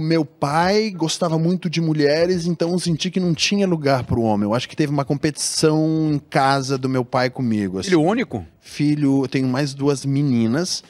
Meu 0.00 0.24
pai 0.24 0.90
gostava 0.90 1.38
muito 1.38 1.68
de 1.68 1.80
mulheres, 1.80 2.46
então 2.46 2.70
eu 2.72 2.78
senti 2.78 3.10
que 3.10 3.18
não 3.18 3.34
tinha 3.34 3.66
lugar 3.66 4.04
para 4.04 4.18
o 4.18 4.22
homem. 4.22 4.48
Eu 4.48 4.54
acho 4.54 4.68
que 4.68 4.76
teve 4.76 4.92
uma 4.92 5.04
competição 5.04 6.10
em 6.12 6.18
casa 6.18 6.78
do 6.78 6.88
meu 6.88 7.04
pai 7.04 7.30
comigo. 7.30 7.78
assim 7.78 7.88
Filho 7.90 8.02
único? 8.02 8.44
filho, 8.60 9.24
eu 9.24 9.28
tenho 9.28 9.48
mais 9.48 9.74
duas 9.74 10.06
meninas. 10.06 10.84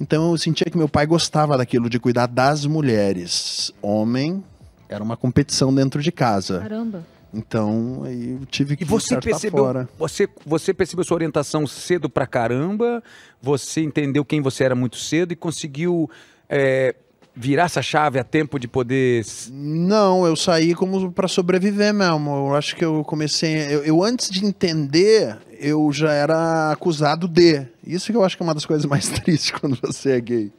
Então 0.00 0.30
eu 0.30 0.38
sentia 0.38 0.66
que 0.70 0.78
meu 0.78 0.88
pai 0.88 1.06
gostava 1.06 1.58
daquilo 1.58 1.90
de 1.90 1.98
cuidar 1.98 2.26
das 2.26 2.64
mulheres. 2.64 3.72
Homem 3.82 4.42
era 4.88 5.02
uma 5.02 5.16
competição 5.16 5.74
dentro 5.74 6.00
de 6.00 6.12
casa. 6.12 6.60
Caramba. 6.60 7.04
Então 7.34 8.02
aí 8.04 8.38
eu 8.40 8.46
tive 8.46 8.74
E 8.74 8.76
que 8.76 8.84
você 8.84 9.08
certo, 9.08 9.24
tá 9.24 9.30
percebeu, 9.30 9.64
fora. 9.64 9.88
você, 9.98 10.28
você 10.46 10.72
percebeu 10.72 11.04
sua 11.04 11.16
orientação 11.16 11.66
cedo 11.66 12.08
pra 12.08 12.26
caramba, 12.26 13.02
você 13.42 13.82
entendeu 13.82 14.24
quem 14.24 14.40
você 14.40 14.62
era 14.64 14.74
muito 14.76 14.96
cedo 14.96 15.32
e 15.32 15.36
conseguiu 15.36 16.08
é, 16.48 16.94
virar 17.36 17.64
essa 17.64 17.82
chave 17.82 18.18
a 18.18 18.24
tempo 18.24 18.58
de 18.58 18.66
poder. 18.66 19.24
Não, 19.50 20.26
eu 20.26 20.34
saí 20.34 20.74
como 20.74 21.12
para 21.12 21.28
sobreviver 21.28 21.92
mesmo. 21.92 22.30
Eu 22.30 22.56
acho 22.56 22.74
que 22.74 22.84
eu 22.84 23.04
comecei. 23.04 23.66
Eu, 23.66 23.84
eu, 23.84 24.02
antes 24.02 24.30
de 24.30 24.44
entender, 24.44 25.38
eu 25.60 25.92
já 25.92 26.12
era 26.12 26.72
acusado 26.72 27.28
de. 27.28 27.66
Isso 27.86 28.10
que 28.10 28.16
eu 28.16 28.24
acho 28.24 28.36
que 28.36 28.42
é 28.42 28.46
uma 28.46 28.54
das 28.54 28.64
coisas 28.64 28.86
mais 28.86 29.08
tristes 29.20 29.50
quando 29.50 29.78
você 29.80 30.12
é 30.12 30.20
gay. 30.20 30.52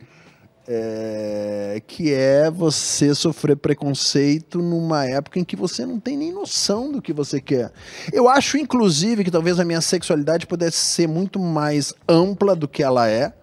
É, 0.70 1.82
que 1.88 2.14
é 2.14 2.52
você 2.52 3.16
sofrer 3.16 3.56
preconceito 3.56 4.60
numa 4.60 5.06
época 5.06 5.40
em 5.40 5.44
que 5.46 5.56
você 5.56 5.86
não 5.86 5.98
tem 5.98 6.18
nem 6.18 6.30
noção 6.30 6.92
do 6.92 7.02
que 7.02 7.14
você 7.14 7.40
quer. 7.40 7.72
Eu 8.12 8.28
acho, 8.28 8.58
inclusive, 8.58 9.24
que 9.24 9.32
talvez 9.32 9.62
a 9.62 9.66
minha 9.66 9.80
sexualidade 9.80 10.46
pudesse 10.46 10.78
ser 10.78 11.08
muito 11.08 11.40
mais 11.40 11.94
ampla 12.08 12.54
do 12.54 12.68
que 12.68 12.84
ela 12.84 13.10
é. 13.10 13.34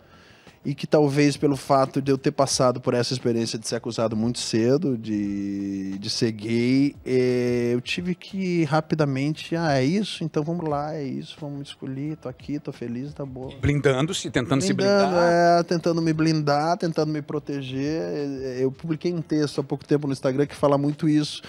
E 0.64 0.74
que 0.74 0.86
talvez 0.86 1.36
pelo 1.36 1.56
fato 1.56 2.00
de 2.00 2.10
eu 2.10 2.16
ter 2.16 2.30
passado 2.30 2.80
por 2.80 2.94
essa 2.94 3.12
experiência 3.12 3.58
de 3.58 3.68
ser 3.68 3.76
acusado 3.76 4.16
muito 4.16 4.38
cedo, 4.38 4.96
de, 4.96 5.98
de 5.98 6.08
ser 6.08 6.32
gay, 6.32 6.96
eh, 7.04 7.72
eu 7.74 7.82
tive 7.82 8.14
que 8.14 8.64
rapidamente, 8.64 9.54
ah, 9.56 9.74
é 9.78 9.84
isso? 9.84 10.24
Então 10.24 10.42
vamos 10.42 10.66
lá, 10.66 10.94
é 10.94 11.04
isso, 11.04 11.36
vamos 11.38 11.68
escolher, 11.68 12.16
tô 12.16 12.30
aqui, 12.30 12.58
tô 12.58 12.72
feliz, 12.72 13.12
tá 13.12 13.26
bom. 13.26 13.54
Blindando-se, 13.60 14.30
tentando 14.30 14.62
se 14.62 14.72
Blindando, 14.72 15.08
blindar. 15.10 15.60
é, 15.60 15.62
tentando 15.64 16.00
me 16.00 16.14
blindar, 16.14 16.78
tentando 16.78 17.12
me 17.12 17.20
proteger. 17.20 18.00
Eh, 18.02 18.58
Eu 18.62 18.72
publiquei 18.72 19.12
um 19.12 19.20
texto 19.20 19.60
há 19.60 19.64
pouco 19.64 19.84
tempo 19.84 20.06
no 20.06 20.14
Instagram 20.14 20.46
que 20.46 20.56
fala 20.56 20.78
muito 20.78 21.06
isso. 21.06 21.42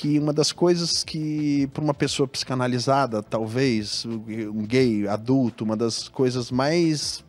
Que 0.00 0.16
uma 0.16 0.32
das 0.32 0.52
coisas 0.52 1.02
que, 1.02 1.66
para 1.74 1.82
uma 1.82 1.92
pessoa 1.92 2.28
psicanalizada, 2.28 3.20
talvez, 3.20 4.06
um 4.06 4.64
gay 4.64 5.08
adulto, 5.08 5.64
uma 5.64 5.76
das 5.76 6.08
coisas 6.08 6.52
mais 6.52 7.24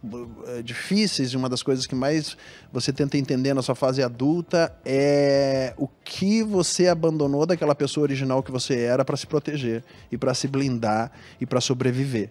eh, 0.46 0.62
difíceis 0.62 1.32
e 1.32 1.36
uma 1.36 1.50
das 1.50 1.64
coisas 1.64 1.88
que 1.88 1.96
mais 1.96 2.38
você 2.72 2.94
tenta 2.94 3.18
entender 3.18 3.56
na 3.56 3.64
sua 3.64 3.74
fase 3.74 4.04
adulta 4.04 4.72
é 4.86 5.74
o 5.78 5.88
que 5.88 6.44
você 6.44 6.88
abandonou 6.88 7.44
daquela 7.44 7.74
pessoa 7.74 8.04
original 8.04 8.44
que 8.44 8.52
você 8.52 8.76
era 8.82 9.04
para 9.04 9.18
se 9.18 9.26
proteger 9.26 9.84
e 10.12 10.18
para 10.18 10.36
se 10.36 10.48
blindar 10.48 11.12
e 11.42 11.48
para 11.48 11.60
sobreviver. 11.60 12.30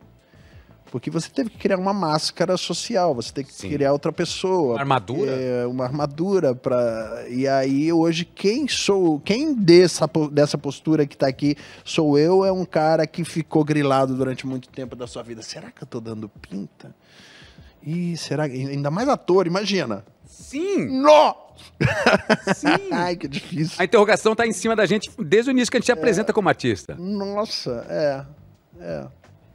Porque 0.91 1.11
você 1.11 1.29
teve 1.29 1.51
que 1.51 1.59
criar 1.59 1.79
uma 1.79 1.93
máscara 1.93 2.57
social, 2.57 3.15
você 3.15 3.33
tem 3.33 3.45
que 3.45 3.53
Sim. 3.53 3.71
criar 3.71 3.93
outra 3.93 4.13
pessoa. 4.13 4.75
Uma 4.75 4.81
armadura? 4.81 5.31
É, 5.31 5.67
uma 5.67 5.85
armadura 5.85 6.55
para 6.55 7.27
E 7.29 7.47
aí 7.47 7.93
hoje 7.93 8.25
quem 8.25 8.67
sou, 8.67 9.21
quem 9.21 9.55
dessa 9.55 10.09
dessa 10.33 10.57
postura 10.57 11.07
que 11.07 11.17
tá 11.17 11.29
aqui 11.29 11.57
sou 11.85 12.19
eu, 12.19 12.45
é 12.45 12.53
um 12.53 12.65
cara 12.65 13.07
que 13.07 13.25
ficou 13.25 13.65
grilado 13.65 14.15
durante 14.15 14.47
muito 14.47 14.69
tempo 14.69 14.97
da 14.97 15.07
sua 15.07 15.23
vida. 15.23 15.43
Será 15.43 15.71
que 15.71 15.83
eu 15.83 15.87
tô 15.87 16.01
dando 16.01 16.29
pinta? 16.29 16.95
Ih, 17.83 18.17
será 18.17 18.49
que 18.49 18.55
ainda 18.55 18.91
mais 18.91 19.09
ator, 19.09 19.47
imagina. 19.47 20.05
Sim! 20.27 21.03
Nó! 21.03 21.35
Sim! 22.55 22.89
Ai, 22.93 23.17
que 23.17 23.29
difícil. 23.29 23.77
A 23.79 23.85
interrogação 23.85 24.35
tá 24.35 24.47
em 24.47 24.53
cima 24.53 24.75
da 24.75 24.87
gente 24.87 25.11
desde 25.19 25.51
o 25.51 25.53
início 25.53 25.71
que 25.71 25.77
a 25.77 25.81
gente 25.81 25.87
se 25.87 25.93
apresenta 25.93 26.33
como 26.33 26.49
artista. 26.49 26.97
Nossa, 26.97 27.87
é. 27.89 28.25
É. 28.81 29.07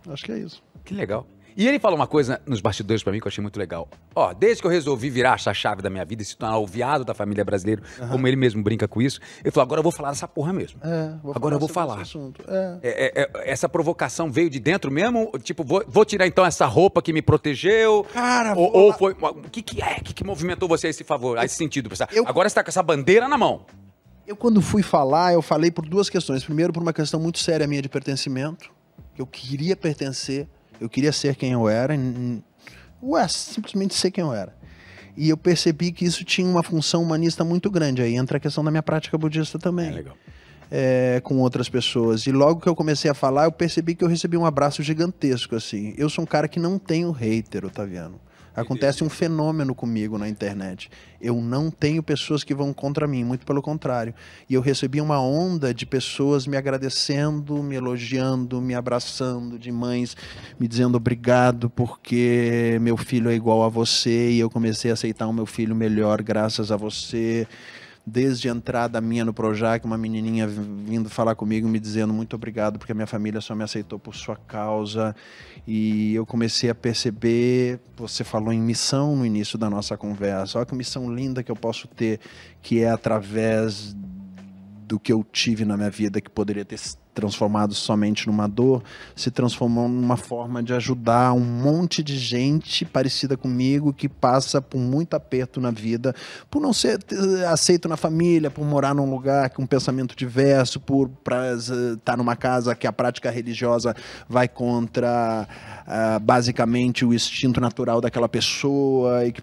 Acho 0.09 0.23
que 0.25 0.31
é 0.31 0.37
isso. 0.39 0.61
Que 0.83 0.93
legal. 0.93 1.25
E 1.55 1.67
ele 1.67 1.77
falou 1.77 1.95
uma 1.95 2.07
coisa 2.07 2.41
nos 2.47 2.61
bastidores 2.61 3.03
pra 3.03 3.13
mim 3.13 3.19
que 3.19 3.27
eu 3.27 3.29
achei 3.29 3.39
muito 3.39 3.59
legal. 3.59 3.87
Ó, 4.15 4.33
desde 4.33 4.59
que 4.59 4.65
eu 4.65 4.71
resolvi 4.71 5.11
virar 5.11 5.35
essa 5.35 5.53
chave 5.53 5.83
da 5.83 5.89
minha 5.89 6.03
vida 6.03 6.23
e 6.23 6.25
se 6.25 6.35
tornar 6.35 6.57
o 6.57 6.65
viado 6.65 7.05
da 7.05 7.13
família 7.13 7.45
brasileira, 7.45 7.83
como 8.09 8.27
ele 8.27 8.35
mesmo 8.35 8.63
brinca 8.63 8.87
com 8.87 8.99
isso, 8.99 9.19
ele 9.43 9.51
falou: 9.51 9.63
agora 9.65 9.77
eu 9.77 9.83
vou 9.83 9.91
falar 9.91 10.09
dessa 10.09 10.27
porra 10.27 10.51
mesmo. 10.51 10.79
É, 10.83 11.13
vou 11.21 11.31
Agora 11.35 11.53
eu 11.53 11.59
vou 11.59 11.69
falar. 11.69 12.01
assunto. 12.01 12.43
É. 12.47 12.79
É, 12.81 13.21
é, 13.21 13.21
é, 13.21 13.51
essa 13.51 13.69
provocação 13.69 14.31
veio 14.31 14.49
de 14.49 14.59
dentro 14.59 14.91
mesmo? 14.91 15.31
Tipo, 15.43 15.63
vou, 15.63 15.83
vou 15.87 16.03
tirar 16.03 16.25
então 16.25 16.43
essa 16.43 16.65
roupa 16.65 17.03
que 17.03 17.13
me 17.13 17.21
protegeu? 17.21 18.03
Cara, 18.11 18.57
ou, 18.57 18.75
ou 18.75 18.91
foi. 18.93 19.13
O 19.13 19.49
que, 19.51 19.61
que 19.61 19.79
é? 19.79 19.97
O 19.99 20.03
que, 20.03 20.11
que 20.11 20.23
movimentou 20.23 20.67
você 20.67 20.87
a 20.87 20.89
esse 20.89 21.03
favor, 21.03 21.37
a 21.37 21.45
esse 21.45 21.55
sentido? 21.55 21.87
Pensar, 21.87 22.09
Eu- 22.11 22.27
Agora 22.27 22.49
você 22.49 22.55
tá 22.55 22.63
com 22.63 22.71
essa 22.71 22.81
bandeira 22.81 23.27
na 23.27 23.37
mão. 23.37 23.63
Eu, 24.25 24.35
quando 24.35 24.59
fui 24.59 24.81
falar, 24.81 25.33
eu 25.33 25.41
falei 25.43 25.69
por 25.69 25.85
duas 25.87 26.09
questões. 26.09 26.43
Primeiro, 26.43 26.73
por 26.73 26.81
uma 26.81 26.93
questão 26.93 27.19
muito 27.19 27.37
séria 27.37 27.67
minha 27.67 27.81
de 27.81 27.89
pertencimento. 27.89 28.71
Que 29.13 29.21
Eu 29.21 29.27
queria 29.27 29.75
pertencer, 29.75 30.47
eu 30.79 30.89
queria 30.89 31.11
ser 31.11 31.35
quem 31.35 31.51
eu 31.51 31.67
era. 31.69 31.93
Ué, 33.01 33.27
simplesmente 33.27 33.93
ser 33.93 34.11
quem 34.11 34.23
eu 34.23 34.33
era. 34.33 34.55
E 35.15 35.29
eu 35.29 35.37
percebi 35.37 35.91
que 35.91 36.05
isso 36.05 36.23
tinha 36.23 36.47
uma 36.47 36.63
função 36.63 37.03
humanista 37.03 37.43
muito 37.43 37.69
grande. 37.69 38.01
Aí 38.01 38.15
entra 38.15 38.37
a 38.37 38.39
questão 38.39 38.63
da 38.63 38.71
minha 38.71 38.81
prática 38.81 39.17
budista 39.17 39.59
também. 39.59 39.89
É 39.89 39.91
legal. 39.91 40.17
é, 40.71 41.21
com 41.23 41.37
outras 41.37 41.69
pessoas. 41.69 42.25
E 42.25 42.31
logo 42.31 42.59
que 42.59 42.67
eu 42.67 42.75
comecei 42.75 43.09
a 43.11 43.13
falar, 43.13 43.45
eu 43.45 43.51
percebi 43.51 43.93
que 43.93 44.03
eu 44.03 44.07
recebi 44.07 44.35
um 44.35 44.45
abraço 44.45 44.81
gigantesco, 44.81 45.55
assim. 45.55 45.93
Eu 45.97 46.09
sou 46.09 46.23
um 46.23 46.27
cara 46.27 46.47
que 46.47 46.59
não 46.59 46.79
tenho 46.79 47.11
hater, 47.11 47.63
Otaviano. 47.63 48.19
Acontece 48.55 49.03
um 49.03 49.09
fenômeno 49.09 49.73
comigo 49.73 50.17
na 50.17 50.29
internet. 50.29 50.89
Eu 51.19 51.41
não 51.41 51.71
tenho 51.71 52.03
pessoas 52.03 52.43
que 52.43 52.53
vão 52.53 52.73
contra 52.73 53.07
mim, 53.07 53.23
muito 53.23 53.45
pelo 53.45 53.61
contrário. 53.61 54.13
E 54.49 54.53
eu 54.53 54.61
recebi 54.61 55.01
uma 55.01 55.19
onda 55.19 55.73
de 55.73 55.85
pessoas 55.85 56.45
me 56.45 56.55
agradecendo, 56.55 57.63
me 57.63 57.75
elogiando, 57.75 58.61
me 58.61 58.75
abraçando, 58.75 59.57
de 59.57 59.71
mães 59.71 60.15
me 60.59 60.67
dizendo 60.67 60.95
obrigado 60.95 61.69
porque 61.69 62.77
meu 62.81 62.97
filho 62.97 63.29
é 63.29 63.33
igual 63.33 63.63
a 63.63 63.69
você 63.69 64.31
e 64.31 64.39
eu 64.39 64.49
comecei 64.49 64.91
a 64.91 64.93
aceitar 64.93 65.27
o 65.27 65.33
meu 65.33 65.45
filho 65.45 65.75
melhor 65.75 66.21
graças 66.21 66.71
a 66.71 66.77
você 66.77 67.47
desde 68.05 68.49
a 68.49 68.51
entrada 68.51 68.99
minha 68.99 69.23
no 69.23 69.33
Projac, 69.33 69.85
uma 69.85 69.97
menininha 69.97 70.45
vindo 70.45 71.09
falar 71.09 71.35
comigo, 71.35 71.67
me 71.67 71.79
dizendo 71.79 72.13
muito 72.13 72.35
obrigado, 72.35 72.77
porque 72.77 72.91
a 72.91 72.95
minha 72.95 73.07
família 73.07 73.39
só 73.39 73.55
me 73.55 73.63
aceitou 73.63 73.97
por 73.97 74.13
sua 74.13 74.35
causa. 74.35 75.15
E 75.65 76.13
eu 76.13 76.25
comecei 76.25 76.69
a 76.69 76.75
perceber, 76.75 77.79
você 77.95 78.23
falou 78.23 78.51
em 78.51 78.61
missão 78.61 79.15
no 79.15 79.25
início 79.25 79.57
da 79.57 79.69
nossa 79.69 79.95
conversa, 79.95 80.57
olha 80.57 80.65
que 80.65 80.75
missão 80.75 81.13
linda 81.13 81.41
que 81.41 81.51
eu 81.51 81.55
posso 81.55 81.87
ter, 81.87 82.19
que 82.61 82.81
é 82.81 82.89
através 82.89 83.95
do 84.85 84.99
que 84.99 85.13
eu 85.13 85.23
tive 85.23 85.63
na 85.63 85.77
minha 85.77 85.89
vida, 85.89 86.19
que 86.19 86.29
poderia 86.29 86.65
ter 86.65 86.77
transformado 87.13 87.73
somente 87.73 88.27
numa 88.27 88.47
dor, 88.47 88.83
se 89.15 89.29
transformou 89.31 89.87
numa 89.87 90.17
forma 90.17 90.61
de 90.61 90.73
ajudar 90.73 91.33
um 91.33 91.39
monte 91.39 92.03
de 92.03 92.17
gente 92.17 92.83
parecida 92.83 93.37
comigo 93.37 93.93
que 93.93 94.09
passa 94.09 94.61
por 94.61 94.79
muito 94.79 95.13
aperto 95.13 95.61
na 95.61 95.71
vida, 95.71 96.15
por 96.49 96.61
não 96.61 96.73
ser 96.73 96.99
eh, 97.11 97.45
aceito 97.45 97.87
na 97.87 97.95
família, 97.95 98.49
por 98.49 98.65
morar 98.65 98.93
num 98.93 99.09
lugar 99.09 99.49
com 99.51 99.63
um 99.63 99.67
pensamento 99.67 100.15
diverso, 100.15 100.79
por 100.79 101.09
estar 101.93 102.17
numa 102.17 102.35
casa 102.35 102.75
que 102.75 102.87
a 102.87 102.91
prática 102.91 103.29
religiosa 103.29 103.95
vai 104.27 104.47
contra 104.47 105.47
uh, 105.87 106.19
basicamente 106.19 107.05
o 107.05 107.13
instinto 107.13 107.61
natural 107.61 108.01
daquela 108.01 108.27
pessoa 108.27 109.25
e 109.25 109.31
que, 109.31 109.41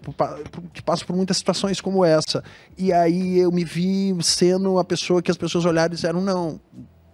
que 0.73 0.81
passa 0.81 1.05
por 1.05 1.15
muitas 1.15 1.37
situações 1.37 1.79
como 1.79 2.03
essa. 2.03 2.43
E 2.77 2.91
aí 2.91 3.39
eu 3.39 3.51
me 3.51 3.63
vi 3.63 4.15
sendo 4.21 4.77
a 4.77 4.83
pessoa 4.83 5.21
que 5.21 5.31
as 5.31 5.37
pessoas 5.37 5.65
olharam 5.65 5.93
e 5.93 5.95
disseram: 5.95 6.21
não, 6.21 6.59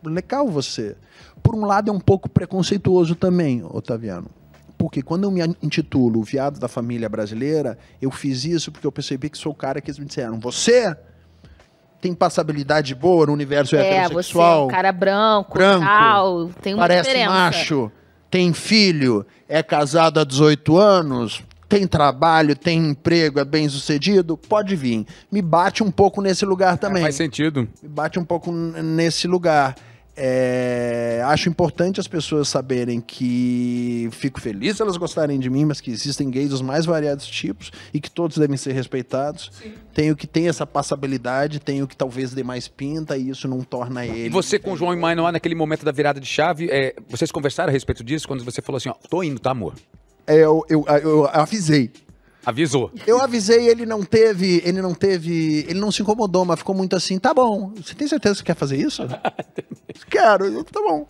legal 0.04 0.48
você. 0.48 0.96
Por 1.42 1.56
um 1.56 1.66
lado, 1.66 1.90
é 1.90 1.94
um 1.94 2.00
pouco 2.00 2.30
preconceituoso 2.30 3.16
também, 3.16 3.64
Otaviano. 3.64 4.30
Porque 4.78 5.02
quando 5.02 5.24
eu 5.24 5.32
me 5.32 5.42
intitulo 5.62 6.22
Viado 6.22 6.60
da 6.60 6.68
Família 6.68 7.10
Brasileira, 7.10 7.78
eu 8.02 8.12
fiz 8.12 8.46
isso 8.46 8.72
porque 8.72 8.86
eu 8.86 8.92
percebi 8.92 9.30
que 9.30 9.38
sou 9.38 9.52
o 9.52 9.56
cara 9.56 9.82
que 9.82 9.90
eles 9.90 9.98
me 9.98 10.06
disseram: 10.06 10.40
você 10.40 10.96
tem 12.00 12.14
passabilidade 12.14 12.94
boa 12.94 13.26
no 13.26 13.34
universo 13.34 13.76
é, 13.76 14.04
heterossexual. 14.04 14.58
Você 14.58 14.62
é 14.62 14.66
um 14.66 14.68
cara 14.68 14.92
branco, 14.92 15.54
branco 15.56 15.86
tal, 15.86 16.50
tem 16.62 16.74
uma 16.76 16.84
parece 16.84 17.10
diferença. 17.10 17.34
macho, 17.34 17.92
tem 18.30 18.54
filho, 18.54 19.26
é 19.50 19.64
casado 19.64 20.20
há 20.20 20.24
18 20.24 20.78
anos, 20.78 21.44
tem 21.68 21.86
trabalho, 21.86 22.56
tem 22.56 22.90
emprego, 22.90 23.40
é 23.40 23.46
bem 23.46 23.68
sucedido, 23.68 24.38
pode 24.38 24.76
vir. 24.76 25.06
Me 25.32 25.42
bate 25.42 25.84
um 25.84 25.92
pouco 25.92 26.22
nesse 26.22 26.46
lugar 26.46 26.76
é, 26.76 26.78
também. 26.78 27.02
É, 27.02 27.06
faz 27.06 27.16
sentido. 27.16 27.68
Me 27.82 27.90
bate 27.90 28.18
um 28.18 28.26
pouco 28.26 28.52
nesse 28.52 29.28
lugar. 29.28 29.76
É, 30.20 31.22
acho 31.26 31.48
importante 31.48 32.00
as 32.00 32.08
pessoas 32.08 32.50
saberem 32.50 33.00
que 33.00 34.10
fico 34.12 34.42
feliz 34.42 34.80
elas 34.80 34.98
gostarem 34.98 35.40
de 35.40 35.48
mim, 35.48 35.64
mas 35.64 35.80
que 35.80 35.92
existem 35.92 36.32
gays 36.32 36.50
dos 36.50 36.60
mais 36.60 36.88
variados 36.88 37.28
tipos 37.28 37.72
e 37.94 38.02
que 38.02 38.10
todos 38.10 38.36
devem 38.36 38.58
ser 38.58 38.72
respeitados. 38.72 39.52
Sim. 39.62 39.74
Tenho 39.94 40.16
que 40.16 40.26
ter 40.26 40.46
essa 40.46 40.66
passabilidade, 40.66 41.60
tenho 41.60 41.88
que 41.88 41.96
talvez 41.96 42.34
dê 42.34 42.44
mais 42.44 42.68
pinta 42.68 43.16
e 43.16 43.30
isso 43.30 43.48
não 43.48 43.62
torna 43.62 44.08
ele. 44.08 44.26
E 44.26 44.30
você 44.30 44.58
com 44.58 44.72
o 44.72 44.78
João 44.78 44.92
e 44.92 44.98
Manuel 44.98 45.32
naquele 45.32 45.54
momento 45.54 45.86
da 45.86 45.92
virada 45.92 46.20
de 46.20 46.26
chave, 46.26 46.68
é, 46.72 46.96
vocês 47.08 47.32
conversaram 47.32 47.70
a 47.70 47.74
respeito 47.74 48.04
disso 48.04 48.28
quando 48.28 48.44
você 48.44 48.60
falou 48.60 48.78
assim, 48.78 48.90
ó, 48.90 48.96
tô 49.08 49.22
indo, 49.22 49.40
tá 49.40 49.52
amor? 49.52 49.76
É, 50.28 50.36
eu, 50.36 50.66
eu, 50.68 50.86
eu, 51.02 51.26
avisei. 51.32 51.90
Avisou. 52.46 52.92
Eu 53.06 53.22
avisei, 53.22 53.68
ele 53.68 53.86
não 53.86 54.04
teve, 54.04 54.62
ele 54.66 54.82
não 54.82 54.94
teve, 54.94 55.66
ele 55.70 55.80
não 55.80 55.92
se 55.92 56.02
incomodou, 56.02 56.44
mas 56.44 56.60
ficou 56.60 56.76
muito 56.76 56.96
assim, 56.96 57.18
tá 57.18 57.34
bom, 57.34 57.74
você 57.76 57.94
tem 57.94 58.08
certeza 58.08 58.36
que 58.36 58.44
quer 58.44 58.56
fazer 58.56 58.78
isso? 58.78 59.04
Quero, 60.10 60.46
eu, 60.46 60.64
tá 60.64 60.80
bom, 60.82 61.06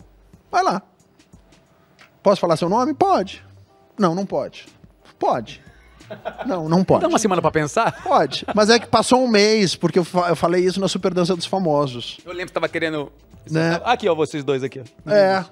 vai 0.50 0.62
lá. 0.62 0.82
Posso 2.22 2.40
falar 2.40 2.56
seu 2.56 2.68
nome? 2.68 2.94
Pode. 2.94 3.44
Não, 3.98 4.14
não 4.14 4.26
pode. 4.26 4.66
Pode. 5.18 5.62
Não, 6.46 6.68
não 6.68 6.82
pode. 6.82 7.02
Dá 7.02 7.08
uma 7.08 7.18
semana 7.18 7.42
pra 7.42 7.50
pensar? 7.50 8.02
Pode. 8.02 8.44
Mas 8.54 8.70
é 8.70 8.78
que 8.78 8.86
passou 8.86 9.22
um 9.22 9.28
mês, 9.28 9.76
porque 9.76 9.98
eu, 9.98 10.06
eu 10.28 10.36
falei 10.36 10.64
isso 10.64 10.80
na 10.80 10.88
Super 10.88 11.12
Dança 11.12 11.36
dos 11.36 11.46
Famosos. 11.46 12.18
Eu 12.24 12.32
lembro 12.32 12.46
que 12.46 12.52
tava 12.52 12.68
querendo. 12.68 13.12
Né? 13.50 13.80
Aqui, 13.84 14.08
ó, 14.08 14.14
vocês 14.14 14.42
dois 14.42 14.62
aqui. 14.62 14.80
Ó. 14.80 15.10
É 15.10 15.44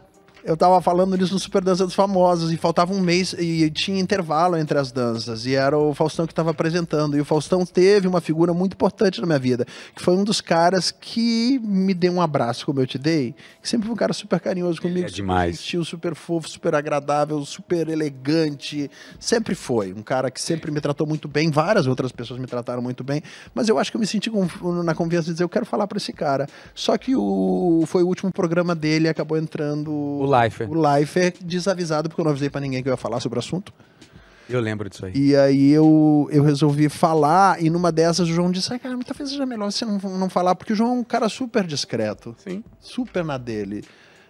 eu 0.47 0.57
tava 0.57 0.81
falando 0.81 1.17
nisso 1.17 1.35
no 1.35 1.41
Super 1.41 1.63
Dança 1.63 1.85
dos 1.85 1.95
Famosos 1.95 2.53
e 2.53 2.57
faltava 2.57 2.95
um 2.95 3.01
mês 3.01 3.35
e 3.37 3.69
tinha 3.71 4.01
intervalo 4.01 4.57
entre 4.57 4.79
as 4.79 4.93
danças 4.93 5.45
e 5.45 5.57
era 5.57 5.77
o 5.77 5.93
Faustão 5.93 6.25
que 6.25 6.33
estava 6.33 6.53
apresentando 6.53 7.17
e 7.17 7.21
o 7.21 7.25
Faustão 7.25 7.67
teve 7.67 8.07
uma 8.07 8.21
figura 8.21 8.55
muito 8.55 8.75
importante 8.75 9.21
na 9.21 9.27
minha 9.27 9.41
vida, 9.41 9.67
que 9.95 10.01
foi 10.01 10.15
um 10.15 10.23
dos 10.23 10.41
caras 10.41 10.93
que 10.93 11.59
me 11.59 11.93
deu 11.93 12.13
um 12.13 12.23
abraço 12.23 12.65
como 12.65 12.81
eu 12.81 12.87
te 12.87 12.97
dei, 12.97 13.35
que 13.61 13.69
sempre 13.69 13.87
foi 13.87 13.95
um 13.95 13.99
cara 13.99 14.13
super 14.13 14.39
carinhoso 14.39 14.81
comigo, 14.81 15.09
é 15.09 15.11
demais. 15.11 15.59
Super 15.59 15.85
super 15.85 16.15
fofo, 16.15 16.49
super 16.49 16.75
agradável, 16.77 17.45
super 17.45 17.89
elegante, 17.89 18.89
sempre 19.19 19.57
foi 19.57 19.93
um 19.93 20.03
cara 20.03 20.31
que 20.31 20.41
sempre 20.41 20.71
me 20.71 20.81
tratou 20.81 21.09
muito 21.09 21.27
bem, 21.27 21.51
várias 21.51 21.89
outras 21.89 22.13
pessoas 22.13 22.39
me 22.39 22.47
trataram 22.47 22.81
muito 22.81 23.03
bem, 23.03 23.21
mas 23.53 23.69
eu 23.69 23.81
acho 23.81 23.91
que 23.91 23.97
eu 23.97 24.01
me 24.01 24.07
senti 24.07 24.31
na 24.85 24.95
confiança 24.95 25.27
de 25.27 25.33
dizer 25.33 25.45
eu 25.45 25.49
quero 25.49 25.67
falar 25.67 25.89
para 25.89 25.99
esse 25.99 26.13
cara. 26.13 26.47
Só 26.73 26.97
que 26.97 27.17
o 27.17 27.83
foi 27.87 28.05
o 28.05 28.07
último 28.07 28.31
programa 28.31 28.77
dele 28.77 29.09
acabou 29.09 29.37
entrando 29.37 29.91
o 29.91 30.36
Leifert. 30.41 30.71
O 30.71 30.75
Leifert 30.75 31.37
desavisado, 31.43 32.09
porque 32.09 32.21
eu 32.21 32.25
não 32.25 32.31
avisei 32.31 32.51
pra 32.51 32.61
ninguém 32.61 32.83
que 32.83 32.89
eu 32.89 32.93
ia 32.93 32.97
falar 32.97 33.21
sobre 33.21 33.39
o 33.39 33.41
assunto. 33.41 33.73
Eu 34.49 34.61
lembro 34.61 34.89
disso 34.89 35.05
aí. 35.05 35.13
E 35.15 35.37
aí 35.37 35.73
eu, 35.73 36.29
eu 36.31 36.43
resolvi 36.43 36.89
falar, 36.89 37.61
e 37.61 37.69
numa 37.69 37.91
dessas 37.91 38.29
o 38.29 38.33
João 38.33 38.51
disse: 38.51 38.73
ah, 38.73 38.79
cara, 38.79 38.97
talvez 39.05 39.31
seja 39.31 39.45
melhor 39.45 39.71
você 39.71 39.85
não, 39.85 39.99
não 39.99 40.31
falar, 40.31 40.55
porque 40.55 40.73
o 40.73 40.77
João 40.77 40.91
é 40.91 40.95
um 41.01 41.05
cara 41.05 41.29
super 41.29 41.67
discreto. 41.67 42.35
Sim. 42.39 42.63
Super 42.81 43.25
na 43.25 43.37
dele. 43.39 43.85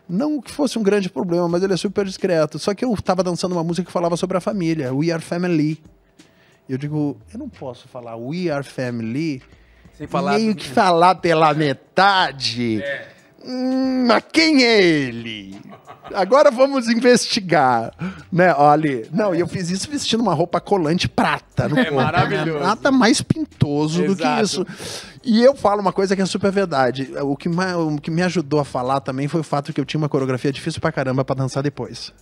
Não 0.09 0.41
que 0.41 0.51
fosse 0.51 0.79
um 0.79 0.83
grande 0.83 1.11
problema, 1.11 1.49
mas 1.49 1.63
ele 1.63 1.75
é 1.75 1.77
super 1.77 2.05
discreto. 2.05 2.59
Só 2.59 2.73
que 2.73 2.85
eu 2.85 2.97
tava 2.97 3.23
dançando 3.23 3.53
uma 3.53 3.65
música 3.65 3.87
que 3.87 3.93
falava 3.93 4.17
sobre 4.17 4.37
a 4.37 4.41
família, 4.41 4.95
We 4.95 5.11
Are 5.11 5.23
Family. 5.23 5.83
E 6.69 6.73
eu 6.73 6.79
digo, 6.79 7.17
eu 7.33 7.39
não 7.39 7.49
posso 7.49 7.87
falar 7.89 8.17
We 8.17 8.49
Are 8.49 8.65
Family. 8.65 9.43
Sem 9.99 10.07
falar. 10.07 10.39
Meio 10.39 10.55
que 10.55 10.69
falar 10.69 11.17
pela 11.17 11.53
metade. 11.53 12.81
É 12.83 13.16
Hum, 13.45 14.07
mas 14.07 14.25
quem 14.33 14.65
é 14.65 14.83
ele? 14.83 15.61
Agora 16.15 16.51
vamos 16.51 16.89
investigar, 16.89 17.93
né? 18.31 18.55
Olha, 18.55 19.09
não, 19.13 19.35
e 19.35 19.41
eu 19.41 19.49
fiz 19.49 19.71
isso 19.71 19.91
vestindo 19.91 20.21
uma 20.21 20.35
roupa 20.35 20.61
colante 20.61 21.09
prata 21.09 21.69
no 21.69 21.79
é 21.79 21.85
corpo, 21.85 21.99
né? 21.99 22.05
maravilhoso. 22.05 22.59
Né? 22.59 22.67
Nada 22.67 22.93
mais 22.93 23.21
pintoso 23.21 24.05
Exato. 24.05 24.15
do 24.15 24.17
que 24.17 24.43
isso. 24.43 24.67
E 25.25 25.43
eu 25.43 25.57
falo 25.57 25.81
uma 25.81 25.93
coisa 25.93 26.15
que 26.15 26.23
é 26.23 26.27
super 26.27 26.53
verdade. 26.53 27.11
O 27.23 27.37
que, 27.37 27.49
o 27.49 28.01
que 28.01 28.11
me 28.11 28.23
ajudou 28.23 28.61
a 28.61 28.65
falar 28.65 29.01
também 29.01 29.27
foi 29.27 29.41
o 29.41 29.45
fato 29.45 29.73
que 29.73 29.81
eu 29.81 29.85
tinha 29.85 29.99
uma 29.99 30.09
coreografia 30.09 30.53
difícil 30.53 30.81
pra 30.81 30.93
caramba 30.93 31.25
pra 31.25 31.35
dançar 31.35 31.63
depois. 31.63 32.13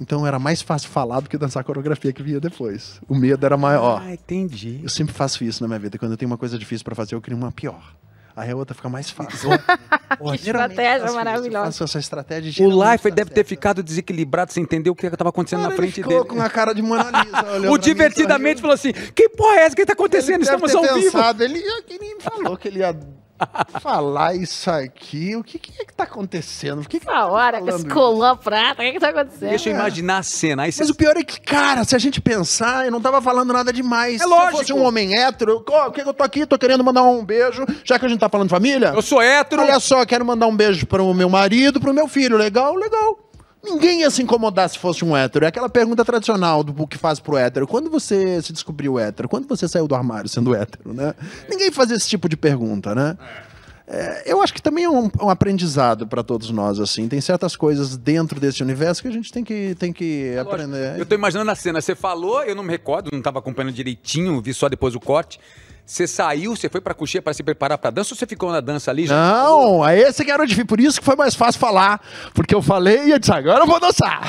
Então 0.00 0.26
era 0.26 0.38
mais 0.38 0.60
fácil 0.60 0.90
falar 0.90 1.20
do 1.20 1.30
que 1.30 1.38
dançar 1.38 1.60
a 1.60 1.64
coreografia 1.64 2.12
que 2.12 2.22
vinha 2.22 2.40
depois. 2.40 3.00
O 3.08 3.14
medo 3.14 3.46
era 3.46 3.56
maior. 3.56 4.02
Ah, 4.04 4.12
entendi. 4.12 4.80
Eu 4.82 4.88
sempre 4.88 5.14
faço 5.14 5.44
isso 5.44 5.62
na 5.62 5.68
minha 5.68 5.78
vida. 5.78 5.96
Quando 5.98 6.12
eu 6.12 6.16
tenho 6.18 6.30
uma 6.30 6.36
coisa 6.36 6.58
difícil 6.58 6.84
para 6.84 6.94
fazer, 6.94 7.14
eu 7.14 7.20
crio 7.20 7.36
uma 7.36 7.52
pior. 7.52 7.94
Aí 8.36 8.50
a 8.50 8.56
outra 8.56 8.74
fica 8.74 8.90
mais 8.90 9.08
fácil. 9.08 9.48
que 10.30 10.34
estratégia 10.34 11.10
maravilhosa. 11.12 11.64
faço 11.66 11.84
essa 11.84 11.98
estratégia. 11.98 12.68
O 12.68 12.92
Life 12.92 13.10
deve 13.10 13.30
ter 13.30 13.44
ficado 13.44 13.82
desigilibrado 13.82 14.52
sem 14.52 14.62
entender 14.62 14.90
o 14.90 14.94
que 14.94 15.06
estava 15.06 15.30
acontecendo 15.30 15.60
Cara, 15.60 15.70
na 15.70 15.76
frente 15.76 16.00
ele 16.00 16.04
ficou 16.04 16.22
dele. 16.24 16.34
com 16.34 16.42
a 16.42 16.50
cara 16.50 16.74
de 16.74 16.82
Mona 16.82 17.10
Lisa. 17.22 17.70
o 17.72 17.78
divertidamente 17.78 18.60
falou 18.60 18.74
assim: 18.74 18.92
que 18.92 19.30
porra 19.30 19.56
é 19.56 19.64
essa 19.64 19.74
que 19.74 19.80
está 19.80 19.94
acontecendo? 19.94 20.34
Ele 20.34 20.42
Estamos 20.42 20.74
ao 20.74 20.82
pensado, 20.82 21.38
vivo. 21.38 21.56
Ele, 21.56 21.64
ele 21.88 22.20
falou 22.20 22.58
que 22.58 22.68
ele 22.68 22.80
ia 22.80 22.94
falar 23.80 24.34
isso 24.34 24.70
aqui. 24.70 25.36
O 25.36 25.44
que, 25.44 25.58
que 25.58 25.72
é 25.80 25.84
que 25.84 25.94
tá 25.94 26.04
acontecendo? 26.04 26.82
O 26.82 26.88
que 26.88 27.00
que 27.00 27.10
a 27.10 27.26
hora 27.26 27.60
que 27.62 27.70
esse 27.70 27.86
colã 27.86 28.36
prata, 28.36 28.82
o 28.82 28.84
que, 28.84 28.92
que 28.92 29.00
tá 29.00 29.10
acontecendo? 29.10 29.50
Deixa 29.50 29.70
eu 29.70 29.74
imaginar 29.74 30.18
a 30.18 30.22
cena. 30.22 30.62
Aí 30.62 30.72
Mas 30.76 30.90
o 30.90 30.94
pior 30.94 31.16
é 31.16 31.22
que, 31.22 31.40
cara, 31.40 31.84
se 31.84 31.94
a 31.94 31.98
gente 31.98 32.20
pensar, 32.20 32.86
eu 32.86 32.92
não 32.92 33.00
tava 33.00 33.20
falando 33.20 33.52
nada 33.52 33.72
demais. 33.72 34.16
É 34.20 34.24
se 34.24 34.26
lógico. 34.26 34.48
eu 34.52 34.58
fosse 34.58 34.72
um 34.72 34.84
homem 34.84 35.16
hétero, 35.18 35.64
o 35.66 35.90
que 35.90 36.00
eu 36.00 36.14
tô 36.14 36.22
aqui, 36.22 36.46
tô 36.46 36.58
querendo 36.58 36.82
mandar 36.82 37.02
um 37.02 37.24
beijo, 37.24 37.64
já 37.84 37.98
que 37.98 38.06
a 38.06 38.08
gente 38.08 38.20
tá 38.20 38.28
falando 38.28 38.48
de 38.48 38.54
família. 38.54 38.92
Eu 38.94 39.02
sou 39.02 39.20
hétero. 39.20 39.62
Olha 39.62 39.80
só, 39.80 40.04
quero 40.04 40.24
mandar 40.24 40.46
um 40.46 40.56
beijo 40.56 40.86
pro 40.86 41.12
meu 41.14 41.28
marido, 41.28 41.80
pro 41.80 41.92
meu 41.92 42.08
filho. 42.08 42.36
Legal, 42.36 42.74
legal. 42.74 43.25
Ninguém 43.66 44.02
ia 44.02 44.10
se 44.10 44.22
incomodar 44.22 44.70
se 44.70 44.78
fosse 44.78 45.04
um 45.04 45.16
hétero. 45.16 45.44
É 45.44 45.48
aquela 45.48 45.68
pergunta 45.68 46.04
tradicional 46.04 46.62
do 46.62 46.86
que 46.86 46.96
faz 46.96 47.18
pro 47.18 47.36
hétero. 47.36 47.66
Quando 47.66 47.90
você 47.90 48.40
se 48.40 48.52
descobriu 48.52 48.96
hétero? 48.96 49.28
Quando 49.28 49.48
você 49.48 49.66
saiu 49.66 49.88
do 49.88 49.94
armário 49.94 50.28
sendo 50.28 50.54
hétero, 50.54 50.94
né? 50.94 51.14
Ninguém 51.50 51.72
faz 51.72 51.90
esse 51.90 52.08
tipo 52.08 52.28
de 52.28 52.36
pergunta, 52.36 52.94
né? 52.94 53.18
É, 53.88 54.32
eu 54.32 54.42
acho 54.42 54.54
que 54.54 54.62
também 54.62 54.84
é 54.84 54.90
um, 54.90 55.10
um 55.20 55.30
aprendizado 55.30 56.06
para 56.06 56.22
todos 56.22 56.50
nós, 56.50 56.78
assim. 56.78 57.08
Tem 57.08 57.20
certas 57.20 57.56
coisas 57.56 57.96
dentro 57.96 58.38
desse 58.38 58.62
universo 58.62 59.02
que 59.02 59.08
a 59.08 59.12
gente 59.12 59.32
tem 59.32 59.42
que, 59.42 59.76
tem 59.78 59.92
que 59.92 60.32
é 60.34 60.38
aprender. 60.38 60.98
Eu 60.98 61.06
tô 61.06 61.14
imaginando 61.14 61.50
a 61.50 61.54
cena. 61.54 61.80
Você 61.80 61.94
falou, 61.94 62.42
eu 62.44 62.54
não 62.54 62.62
me 62.62 62.70
recordo, 62.70 63.10
não 63.12 63.18
estava 63.18 63.40
acompanhando 63.40 63.72
direitinho, 63.72 64.40
vi 64.40 64.54
só 64.54 64.68
depois 64.68 64.94
o 64.94 65.00
corte. 65.00 65.40
Você 65.86 66.04
saiu, 66.04 66.56
você 66.56 66.68
foi 66.68 66.80
pra 66.80 66.92
coxinha 66.92 67.22
para 67.22 67.32
se 67.32 67.44
preparar 67.44 67.78
pra 67.78 67.90
dança 67.90 68.12
ou 68.12 68.18
você 68.18 68.26
ficou 68.26 68.50
na 68.50 68.60
dança 68.60 68.90
ali? 68.90 69.06
Já 69.06 69.14
não, 69.14 69.86
é 69.86 69.96
esse 69.96 70.24
que 70.24 70.30
era 70.32 70.42
o 70.42 70.46
difícil. 70.46 70.66
Por 70.66 70.80
isso 70.80 70.98
que 70.98 71.04
foi 71.04 71.14
mais 71.14 71.36
fácil 71.36 71.60
falar. 71.60 72.00
Porque 72.34 72.52
eu 72.52 72.60
falei 72.60 73.04
e 73.04 73.10
eu 73.12 73.18
disse, 73.20 73.32
agora 73.32 73.60
eu 73.60 73.66
vou 73.68 73.78
dançar. 73.78 74.20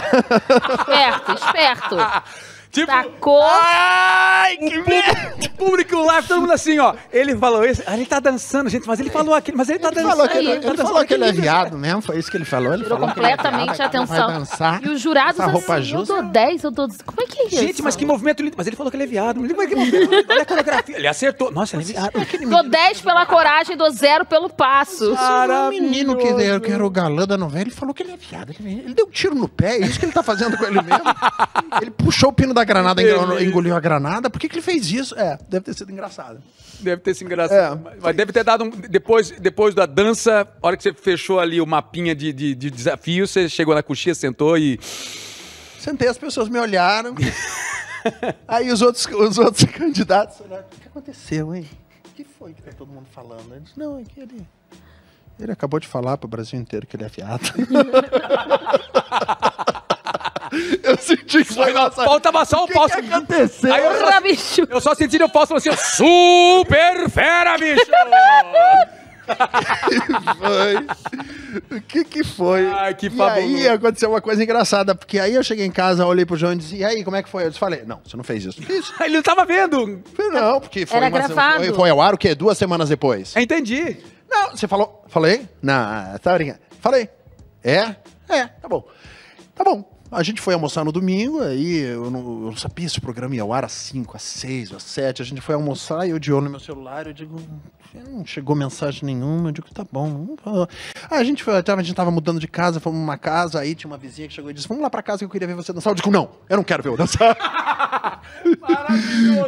Esperto, 0.79 1.33
esperto. 1.33 1.97
Tipo, 2.77 2.91
Tacou. 2.91 3.41
Ai, 3.43 4.57
que 4.57 4.77
merda! 4.81 5.47
Público 5.57 5.95
live, 5.99 6.27
todo 6.27 6.41
mundo 6.41 6.53
assim, 6.53 6.77
ó. 6.77 6.93
Ele 7.11 7.35
falou 7.35 7.65
isso. 7.65 7.81
Ah, 7.87 7.95
ele 7.95 8.05
tá 8.05 8.19
dançando, 8.19 8.69
gente, 8.69 8.87
mas 8.87 8.99
ele 8.99 9.09
falou 9.09 9.33
aquilo, 9.33 9.57
mas 9.57 9.67
ele 9.69 9.79
tá 9.79 9.87
Ele 9.87 9.95
dançando. 9.95 10.11
falou 10.15 10.29
que 10.29 10.37
ele, 10.37 10.51
ele 10.51 10.67
ele 10.67 10.77
falou 10.77 11.05
que 11.05 11.13
ele 11.15 11.25
é 11.25 11.31
viado 11.31 11.77
mesmo, 11.77 12.01
foi 12.03 12.19
isso 12.19 12.29
que 12.29 12.37
ele 12.37 12.45
falou. 12.45 12.73
Ele 12.73 12.83
Tirou 12.83 12.99
falou 12.99 13.13
que 13.13 13.19
ele 13.19 13.25
é 13.27 13.35
completamente 13.35 13.75
viado, 13.77 13.91
vai 13.91 14.19
atenção. 14.19 14.27
dançar. 14.39 14.83
E 14.83 14.89
os 14.89 15.01
jurados 15.01 15.39
essa 15.39 15.49
roupa 15.49 15.73
assim, 15.75 15.91
eu 15.91 15.97
justa. 15.99 16.13
dou 16.13 16.23
10, 16.31 16.63
eu 16.63 16.71
dou... 16.71 16.87
Como 17.05 17.21
é 17.21 17.25
que 17.25 17.39
é 17.41 17.45
isso? 17.47 17.57
Gente, 17.57 17.81
mas 17.81 17.95
que 17.95 18.05
movimento 18.05 18.43
lindo. 18.43 18.55
Mas 18.55 18.67
ele 18.67 18.75
falou 18.75 18.91
que 18.91 18.97
ele 18.97 19.03
é 19.03 19.07
viado. 19.07 19.39
Mas 19.41 19.51
que 19.67 19.75
movimento. 19.75 20.25
Olha 20.29 20.41
a 20.41 20.45
coreografia. 20.45 20.95
Ele 20.97 21.07
acertou. 21.07 21.51
Nossa, 21.51 21.75
ele 21.75 21.83
é 21.83 21.85
viado. 21.87 22.49
Dou 22.49 22.69
10 22.69 23.01
pela 23.01 23.25
coragem, 23.25 23.75
dou 23.75 23.89
0 23.89 24.25
pelo 24.25 24.49
passo. 24.49 25.13
O 25.13 25.69
menino 25.69 26.15
que 26.15 26.27
era, 26.27 26.59
que 26.59 26.71
era 26.71 26.85
o 26.85 26.89
galã 26.89 27.25
da 27.25 27.37
novela, 27.37 27.63
ele 27.63 27.71
falou 27.71 27.93
que 27.95 28.03
ele 28.03 28.11
é 28.11 28.17
viado. 28.17 28.53
Ele, 28.59 28.83
ele 28.85 28.93
deu 28.93 29.07
um 29.07 29.09
tiro 29.09 29.33
no 29.35 29.47
pé, 29.47 29.77
é 29.77 29.79
isso 29.79 29.99
que 29.99 30.05
ele 30.05 30.11
tá 30.13 30.21
fazendo 30.23 30.55
com 30.55 30.63
ele 30.65 30.81
mesmo. 30.81 31.03
ele 31.81 31.91
puxou 31.91 32.29
o 32.29 32.33
pino 32.33 32.53
da 32.53 32.63
granada 32.67 33.01
engoliu, 33.41 33.75
a 33.75 33.79
granada. 33.79 34.29
Por 34.29 34.39
que, 34.39 34.47
que 34.47 34.55
ele 34.55 34.61
fez 34.61 34.91
isso? 34.91 35.17
É, 35.17 35.39
deve 35.49 35.65
ter 35.65 35.73
sido 35.73 35.91
engraçado. 35.91 36.41
Deve 36.79 37.01
ter 37.01 37.15
se 37.15 37.23
engraçado. 37.23 37.87
É. 37.87 37.97
Mas 37.99 38.15
deve 38.15 38.31
ter 38.31 38.43
dado 38.43 38.63
um. 38.63 38.69
Depois, 38.69 39.31
depois 39.31 39.73
da 39.73 39.87
dança, 39.87 40.47
a 40.61 40.67
hora 40.67 40.77
que 40.77 40.83
você 40.83 40.93
fechou 40.93 41.39
ali 41.39 41.59
o 41.59 41.65
mapinha 41.65 42.13
de, 42.13 42.31
de, 42.31 42.53
de 42.53 42.69
desafio, 42.69 43.27
você 43.27 43.49
chegou 43.49 43.73
na 43.73 43.81
coxinha, 43.81 44.13
sentou 44.13 44.57
e. 44.57 44.79
Sentei, 45.79 46.07
as 46.07 46.17
pessoas 46.17 46.49
me 46.49 46.59
olharam. 46.59 47.15
Aí 48.47 48.71
os 48.71 48.81
outros, 48.81 49.05
os 49.05 49.37
outros 49.37 49.65
candidatos 49.71 50.39
olharam. 50.41 50.65
O 50.65 50.79
que 50.79 50.87
aconteceu, 50.87 51.55
hein? 51.55 51.67
O 52.05 52.09
que 52.13 52.23
foi 52.23 52.53
que 52.53 52.61
tá 52.61 52.71
todo 52.71 52.91
mundo 52.91 53.07
falando? 53.11 53.51
Ele 53.51 53.61
disse, 53.61 53.77
não, 53.77 53.99
é 53.99 54.03
que 54.03 54.19
ele... 54.19 54.47
Ele 55.39 55.51
acabou 55.51 55.79
de 55.79 55.87
falar 55.87 56.17
pro 56.17 56.27
Brasil 56.27 56.59
inteiro 56.59 56.87
que 56.87 56.95
ele 56.95 57.03
é 57.03 57.09
viado. 57.09 57.43
eu 60.83 60.97
senti 60.97 61.43
que 61.43 61.53
foi 61.53 61.73
nossa... 61.73 62.03
Faltava 62.03 62.45
só 62.45 62.61
o 62.61 62.63
O 62.63 62.67
que, 62.67 62.73
que 62.73 63.13
aconteceu? 63.13 63.73
Aí 63.73 63.85
eu 63.85 63.99
só, 63.99 64.21
bicho. 64.21 64.67
eu 64.69 64.81
só 64.81 64.95
senti 64.95 65.21
o 65.21 65.29
falando 65.29 65.57
assim: 65.57 65.71
super 65.75 67.09
fera, 67.09 67.57
bicho! 67.57 67.85
foi? 70.39 70.75
O 71.77 71.81
que 71.81 72.03
que 72.05 72.23
foi? 72.23 72.67
Ai, 72.67 72.93
que 72.93 73.07
e 73.07 73.21
aí 73.21 73.67
aconteceu 73.67 74.09
uma 74.09 74.21
coisa 74.21 74.43
engraçada, 74.43 74.95
porque 74.95 75.19
aí 75.19 75.35
eu 75.35 75.43
cheguei 75.43 75.65
em 75.65 75.71
casa, 75.71 76.05
olhei 76.05 76.25
pro 76.25 76.37
João 76.37 76.53
e 76.53 76.57
disse, 76.57 76.75
e 76.77 76.85
aí, 76.85 77.03
como 77.03 77.15
é 77.15 77.23
que 77.23 77.29
foi? 77.29 77.43
Eu 77.45 77.49
disse, 77.49 77.59
falei, 77.59 77.83
não, 77.85 77.99
você 78.05 78.15
não 78.15 78.23
fez 78.23 78.45
isso. 78.45 78.61
Fiz. 78.61 78.91
Ele 79.01 79.15
não 79.15 79.21
tava 79.23 79.45
vendo. 79.45 80.01
Não, 80.31 80.61
porque 80.61 80.85
foi, 80.85 80.97
Era 80.97 81.07
uma- 81.07 81.17
gravado. 81.19 81.63
foi, 81.63 81.73
foi 81.73 81.89
ao 81.89 82.01
ar 82.01 82.13
o 82.13 82.17
quê? 82.17 82.33
Duas 82.35 82.57
semanas 82.57 82.89
depois. 82.89 83.35
Entendi. 83.35 83.97
Não, 84.29 84.51
você 84.51 84.67
falou. 84.67 85.03
Falei? 85.07 85.47
Não, 85.61 86.17
tá 86.19 86.33
brincando. 86.33 86.59
Falei. 86.81 87.09
É? 87.63 87.95
É, 88.29 88.45
tá 88.47 88.67
bom. 88.67 88.85
Tá 89.55 89.63
bom. 89.63 89.96
A 90.09 90.23
gente 90.23 90.41
foi 90.41 90.53
almoçar 90.53 90.85
no 90.85 90.91
domingo, 90.91 91.41
aí 91.41 91.79
eu 91.79 92.09
não, 92.09 92.19
eu 92.19 92.45
não 92.51 92.55
sabia 92.55 92.87
se 92.87 92.97
o 92.97 93.01
programa 93.01 93.35
ia 93.35 93.41
ao 93.41 93.51
ar 93.51 93.65
às 93.65 93.73
5, 93.73 94.15
às 94.15 94.23
6, 94.23 94.73
às 94.73 94.83
7. 94.83 95.21
A 95.21 95.25
gente 95.25 95.41
foi 95.41 95.53
almoçar 95.55 96.07
e 96.07 96.11
eu 96.11 96.19
de 96.19 96.31
olho 96.31 96.45
no 96.45 96.51
meu 96.51 96.59
celular, 96.61 97.07
eu 97.07 97.13
digo, 97.13 97.35
não 98.09 98.25
chegou 98.25 98.55
mensagem 98.55 99.03
nenhuma. 99.03 99.49
Eu 99.49 99.51
digo, 99.51 99.67
tá 99.73 99.85
bom. 99.91 100.35
não. 100.45 100.67
Aí 101.11 101.19
a 101.19 101.23
gente 101.23 101.43
foi, 101.43 101.53
a 101.55 101.81
gente 101.81 101.93
tava 101.93 102.09
mudando 102.09 102.39
de 102.39 102.47
casa, 102.47 102.79
fomos 102.79 102.99
numa 102.99 103.17
casa, 103.17 103.59
aí 103.59 103.75
tinha 103.75 103.91
uma 103.91 103.97
vizinha 103.97 104.27
que 104.29 104.33
chegou 104.33 104.49
e 104.49 104.53
disse, 104.53 104.67
vamos 104.67 104.81
lá 104.81 104.89
pra 104.89 105.01
casa 105.03 105.19
que 105.19 105.25
eu 105.25 105.29
queria 105.29 105.47
ver 105.47 105.55
você 105.55 105.73
dançar. 105.73 105.91
Eu 105.91 105.95
digo, 105.95 106.09
não, 106.09 106.29
eu 106.49 106.55
não 106.55 106.63
quero 106.63 106.81
ver 106.83 106.89
eu 106.89 106.97
dançar. 106.97 107.37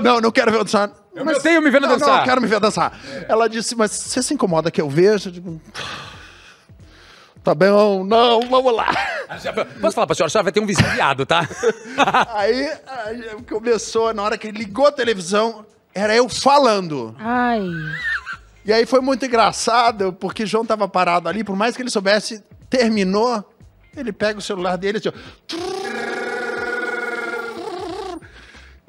não, 0.03 0.19
não 0.19 0.31
quero 0.31 0.51
ver 0.51 0.57
eu 0.57 0.63
dançar. 0.63 0.91
Eu 1.15 1.25
não 1.25 1.39
tenho 1.39 1.61
me 1.61 1.69
vendo 1.69 1.83
não, 1.83 1.89
Não, 1.89 1.99
dançar. 1.99 2.19
eu 2.19 2.25
quero 2.25 2.41
me 2.41 2.47
ver 2.47 2.59
dançar. 2.59 2.99
Ela 3.27 3.47
disse, 3.47 3.75
mas 3.75 3.91
você 3.91 4.21
se 4.21 4.33
incomoda 4.33 4.69
que 4.71 4.81
eu 4.81 4.89
veja? 4.89 5.29
Eu 5.29 5.33
digo, 5.33 5.61
tá 7.43 7.55
bom, 7.55 8.03
não, 8.03 8.41
vamos 8.41 8.75
lá. 8.75 8.87
Posso 9.79 9.95
falar 9.95 10.07
pra 10.07 10.15
senhora? 10.15 10.27
A 10.27 10.29
senhora 10.29 10.43
vai 10.43 10.51
ter 10.51 10.59
um 10.59 10.65
vizinho 10.65 10.89
viado, 10.91 11.25
tá? 11.25 11.47
Aí, 12.33 12.69
aí 12.87 13.43
começou, 13.47 14.13
na 14.13 14.23
hora 14.23 14.37
que 14.37 14.47
ele 14.47 14.57
ligou 14.59 14.87
a 14.87 14.91
televisão, 14.91 15.65
era 15.93 16.15
eu 16.15 16.27
falando. 16.29 17.15
Ai. 17.19 17.61
E 18.65 18.73
aí 18.73 18.85
foi 18.85 19.01
muito 19.01 19.25
engraçado, 19.25 20.13
porque 20.13 20.45
João 20.45 20.65
tava 20.65 20.87
parado 20.87 21.27
ali, 21.27 21.43
por 21.43 21.55
mais 21.55 21.75
que 21.75 21.81
ele 21.81 21.89
soubesse, 21.89 22.43
terminou, 22.69 23.43
ele 23.95 24.11
pega 24.11 24.39
o 24.39 24.41
celular 24.41 24.77
dele 24.77 24.97
assim, 24.99 25.09
ó. 25.09 25.13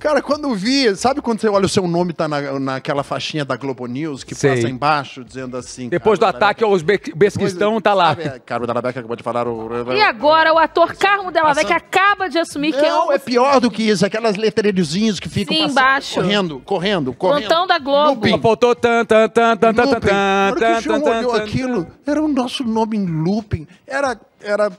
Cara, 0.01 0.23
quando 0.23 0.45
eu 0.45 0.55
vi, 0.55 0.97
sabe 0.97 1.21
quando 1.21 1.41
você 1.41 1.49
olha 1.49 1.67
o 1.67 1.69
seu 1.69 1.87
nome 1.87 2.15
tá 2.15 2.27
na, 2.27 2.59
naquela 2.59 3.03
faixinha 3.05 3.45
da 3.45 3.55
Globo 3.55 3.87
News 3.87 4.25
que 4.25 4.35
Sei. 4.35 4.55
passa 4.57 4.69
embaixo 4.69 5.23
dizendo 5.23 5.59
assim. 5.59 5.91
Depois 5.91 6.19
do 6.19 6.25
ataque 6.25 6.65
ao 6.65 6.71
Darabeca- 6.71 7.13
Besquistão, 7.15 7.79
tá 7.83 7.93
lá. 7.93 8.17
Sabe, 8.17 8.41
Carlos 8.41 8.67
Darabeca 8.67 8.99
acabou 8.99 9.15
de 9.15 9.23
falar 9.23 9.47
o. 9.47 9.69
E 9.93 10.01
agora 10.01 10.55
o 10.55 10.59
ator 10.59 10.95
Carmo 10.97 11.31
Vecchia 11.31 11.77
acaba 11.77 12.29
de 12.31 12.39
assumir 12.39 12.73
que 12.73 12.79
é 12.79 12.89
Não, 12.89 13.09
um 13.09 13.13
é 13.13 13.19
pior 13.19 13.61
do 13.61 13.71
que 13.71 13.83
isso, 13.83 14.07
aquelas 14.07 14.37
letreirozinhos 14.37 15.21
que 15.21 15.29
ficam 15.29 15.55
Sim, 15.55 15.65
embaixo. 15.65 16.15
correndo, 16.15 16.61
correndo, 16.61 17.13
correndo. 17.13 17.47
plantão 17.47 17.67
da 17.67 17.79
Globo. 17.79 18.27
Só 18.27 18.39
faltou 18.39 18.75
tan, 18.75 19.05
tan, 19.05 19.29
tan, 19.29 19.55
tan, 19.59 19.75
tan, 19.75 19.85
Looping. 19.85 20.01
tan, 20.01 20.13
Na 20.15 20.51
hora 20.51 20.55
que 20.55 20.61
tan, 20.61 20.79
o 20.79 20.81
João 20.81 21.01
tan, 21.03 21.19
olhou 21.19 21.33
tan, 21.35 21.43
aquilo, 21.43 21.87
era 22.07 22.23
o 22.23 22.29
nosso 22.29 22.65
nome 22.65 22.97
em 22.97 23.05
looping. 23.05 23.67
Era, 23.87 24.19
era 24.43 24.73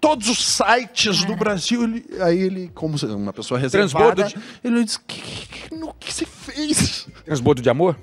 todos 0.00 0.28
os 0.28 0.44
sites 0.44 1.24
do 1.24 1.36
Brasil. 1.36 1.82
Ele- 1.84 2.04
aí 2.20 2.38
ele, 2.38 2.70
como 2.74 2.96
uma 3.16 3.32
pessoa 3.32 3.58
reservada, 3.58 4.14
Transbordo 4.28 4.42
ele 4.64 4.84
disse, 4.84 4.98
que, 5.06 5.20
que, 5.20 5.74
no 5.74 5.92
que 5.94 6.12
você 6.12 6.24
fez? 6.26 7.08
Transbordo 7.24 7.62
de 7.62 7.70
amor? 7.70 7.96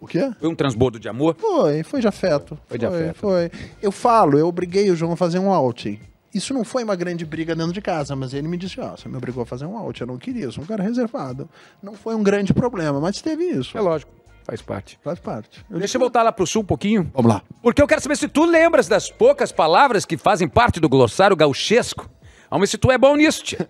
O 0.00 0.06
quê? 0.06 0.30
Foi 0.38 0.48
um 0.50 0.54
transbordo 0.54 0.98
de 1.00 1.08
amor? 1.08 1.34
Foi, 1.38 1.82
foi 1.82 2.00
de 2.00 2.06
afeto. 2.08 2.58
Foi 2.68 2.76
de 2.78 2.84
afeto. 2.84 3.16
Foi. 3.16 3.50
Eu 3.80 3.90
falo, 3.90 4.38
eu 4.38 4.46
obriguei 4.46 4.90
o 4.90 4.96
João 4.96 5.12
a 5.12 5.16
fazer 5.16 5.38
um 5.38 5.50
outing. 5.50 5.98
Isso 6.34 6.52
não 6.52 6.64
foi 6.64 6.82
uma 6.82 6.96
grande 6.96 7.24
briga 7.24 7.54
dentro 7.54 7.72
de 7.72 7.80
casa, 7.80 8.14
mas 8.16 8.34
ele 8.34 8.48
me 8.48 8.56
disse, 8.56 8.80
ó, 8.80 8.96
você 8.96 9.08
me 9.08 9.16
obrigou 9.16 9.44
a 9.44 9.46
fazer 9.46 9.64
um 9.66 9.76
outing, 9.78 10.02
eu 10.02 10.06
não 10.08 10.18
queria, 10.18 10.44
eu 10.44 10.52
sou 10.52 10.64
um 10.64 10.66
cara 10.66 10.82
reservado. 10.82 11.48
Não 11.82 11.94
foi 11.94 12.14
um 12.14 12.22
grande 12.22 12.52
problema, 12.52 13.00
mas 13.00 13.22
teve 13.22 13.44
isso. 13.44 13.78
É 13.78 13.80
lógico, 13.80 14.10
faz 14.44 14.62
parte. 14.62 14.98
Faz 15.02 15.18
parte. 15.18 15.64
Eu 15.70 15.78
Deixa 15.78 15.96
eu 15.96 16.00
voltar 16.00 16.22
lá 16.22 16.30
pro 16.30 16.46
sul 16.46 16.62
um 16.62 16.64
pouquinho. 16.64 17.10
Vamos 17.14 17.32
lá. 17.32 17.42
Porque 17.62 17.82
eu 17.82 17.86
quero 17.86 18.00
saber 18.00 18.16
se 18.16 18.28
tu 18.28 18.44
lembras 18.44 18.86
das 18.86 19.10
poucas 19.10 19.50
palavras 19.50 20.04
que 20.04 20.16
fazem 20.16 20.46
parte 20.46 20.78
do 20.78 20.88
glossário 20.88 21.36
gauchesco. 21.36 22.08
Vamos 22.54 22.68
ver 22.68 22.70
se 22.70 22.78
tu 22.78 22.92
é 22.92 22.96
bom 22.96 23.16
nisso, 23.16 23.42
tia. 23.42 23.68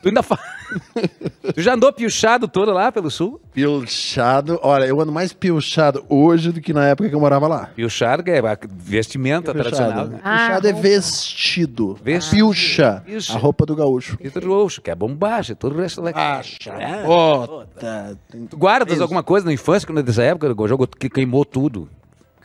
Tu 0.00 0.08
ainda 0.08 0.22
fa... 0.22 0.38
Tu 1.52 1.60
já 1.62 1.74
andou 1.74 1.92
piochado 1.92 2.46
todo 2.46 2.70
lá 2.72 2.92
pelo 2.92 3.10
sul? 3.10 3.40
Pilchado. 3.52 4.60
Olha, 4.62 4.84
eu 4.84 5.00
ando 5.00 5.10
mais 5.10 5.32
pilchado 5.32 6.04
hoje 6.08 6.52
do 6.52 6.60
que 6.60 6.72
na 6.72 6.86
época 6.86 7.08
que 7.08 7.14
eu 7.14 7.18
morava 7.18 7.48
lá. 7.48 7.70
Piochado 7.74 8.22
que 8.22 8.30
é 8.30 8.40
vestimenta 8.70 9.52
tradicional. 9.52 10.06
né? 10.06 10.20
Ah, 10.22 10.36
Pilchado 10.46 10.68
é 10.68 10.72
vestido. 10.72 11.98
Vestido. 12.04 12.36
Pilcha. 12.36 13.02
Pilcha. 13.04 13.32
A 13.34 13.36
roupa 13.36 13.66
do 13.66 13.74
gaúcho. 13.74 14.16
Isso 14.20 14.38
é 14.38 14.44
roxo, 14.44 14.80
que 14.80 14.92
é 14.92 14.94
bombagem, 14.94 15.56
todo 15.56 15.74
o 15.76 15.80
resto 15.80 16.00
lá. 16.00 16.12
Acha. 16.14 16.70
É. 16.70 17.02
Bota. 17.04 18.16
Tem- 18.30 18.46
Tu 18.46 18.56
guardas 18.56 18.92
Isso. 18.94 19.02
alguma 19.02 19.24
coisa 19.24 19.44
na 19.46 19.52
infância, 19.52 19.84
quando 19.88 20.04
dessa 20.04 20.22
época, 20.22 20.54
o 20.56 20.68
jogo 20.68 20.86
que 20.86 21.10
queimou 21.10 21.44
tudo? 21.44 21.88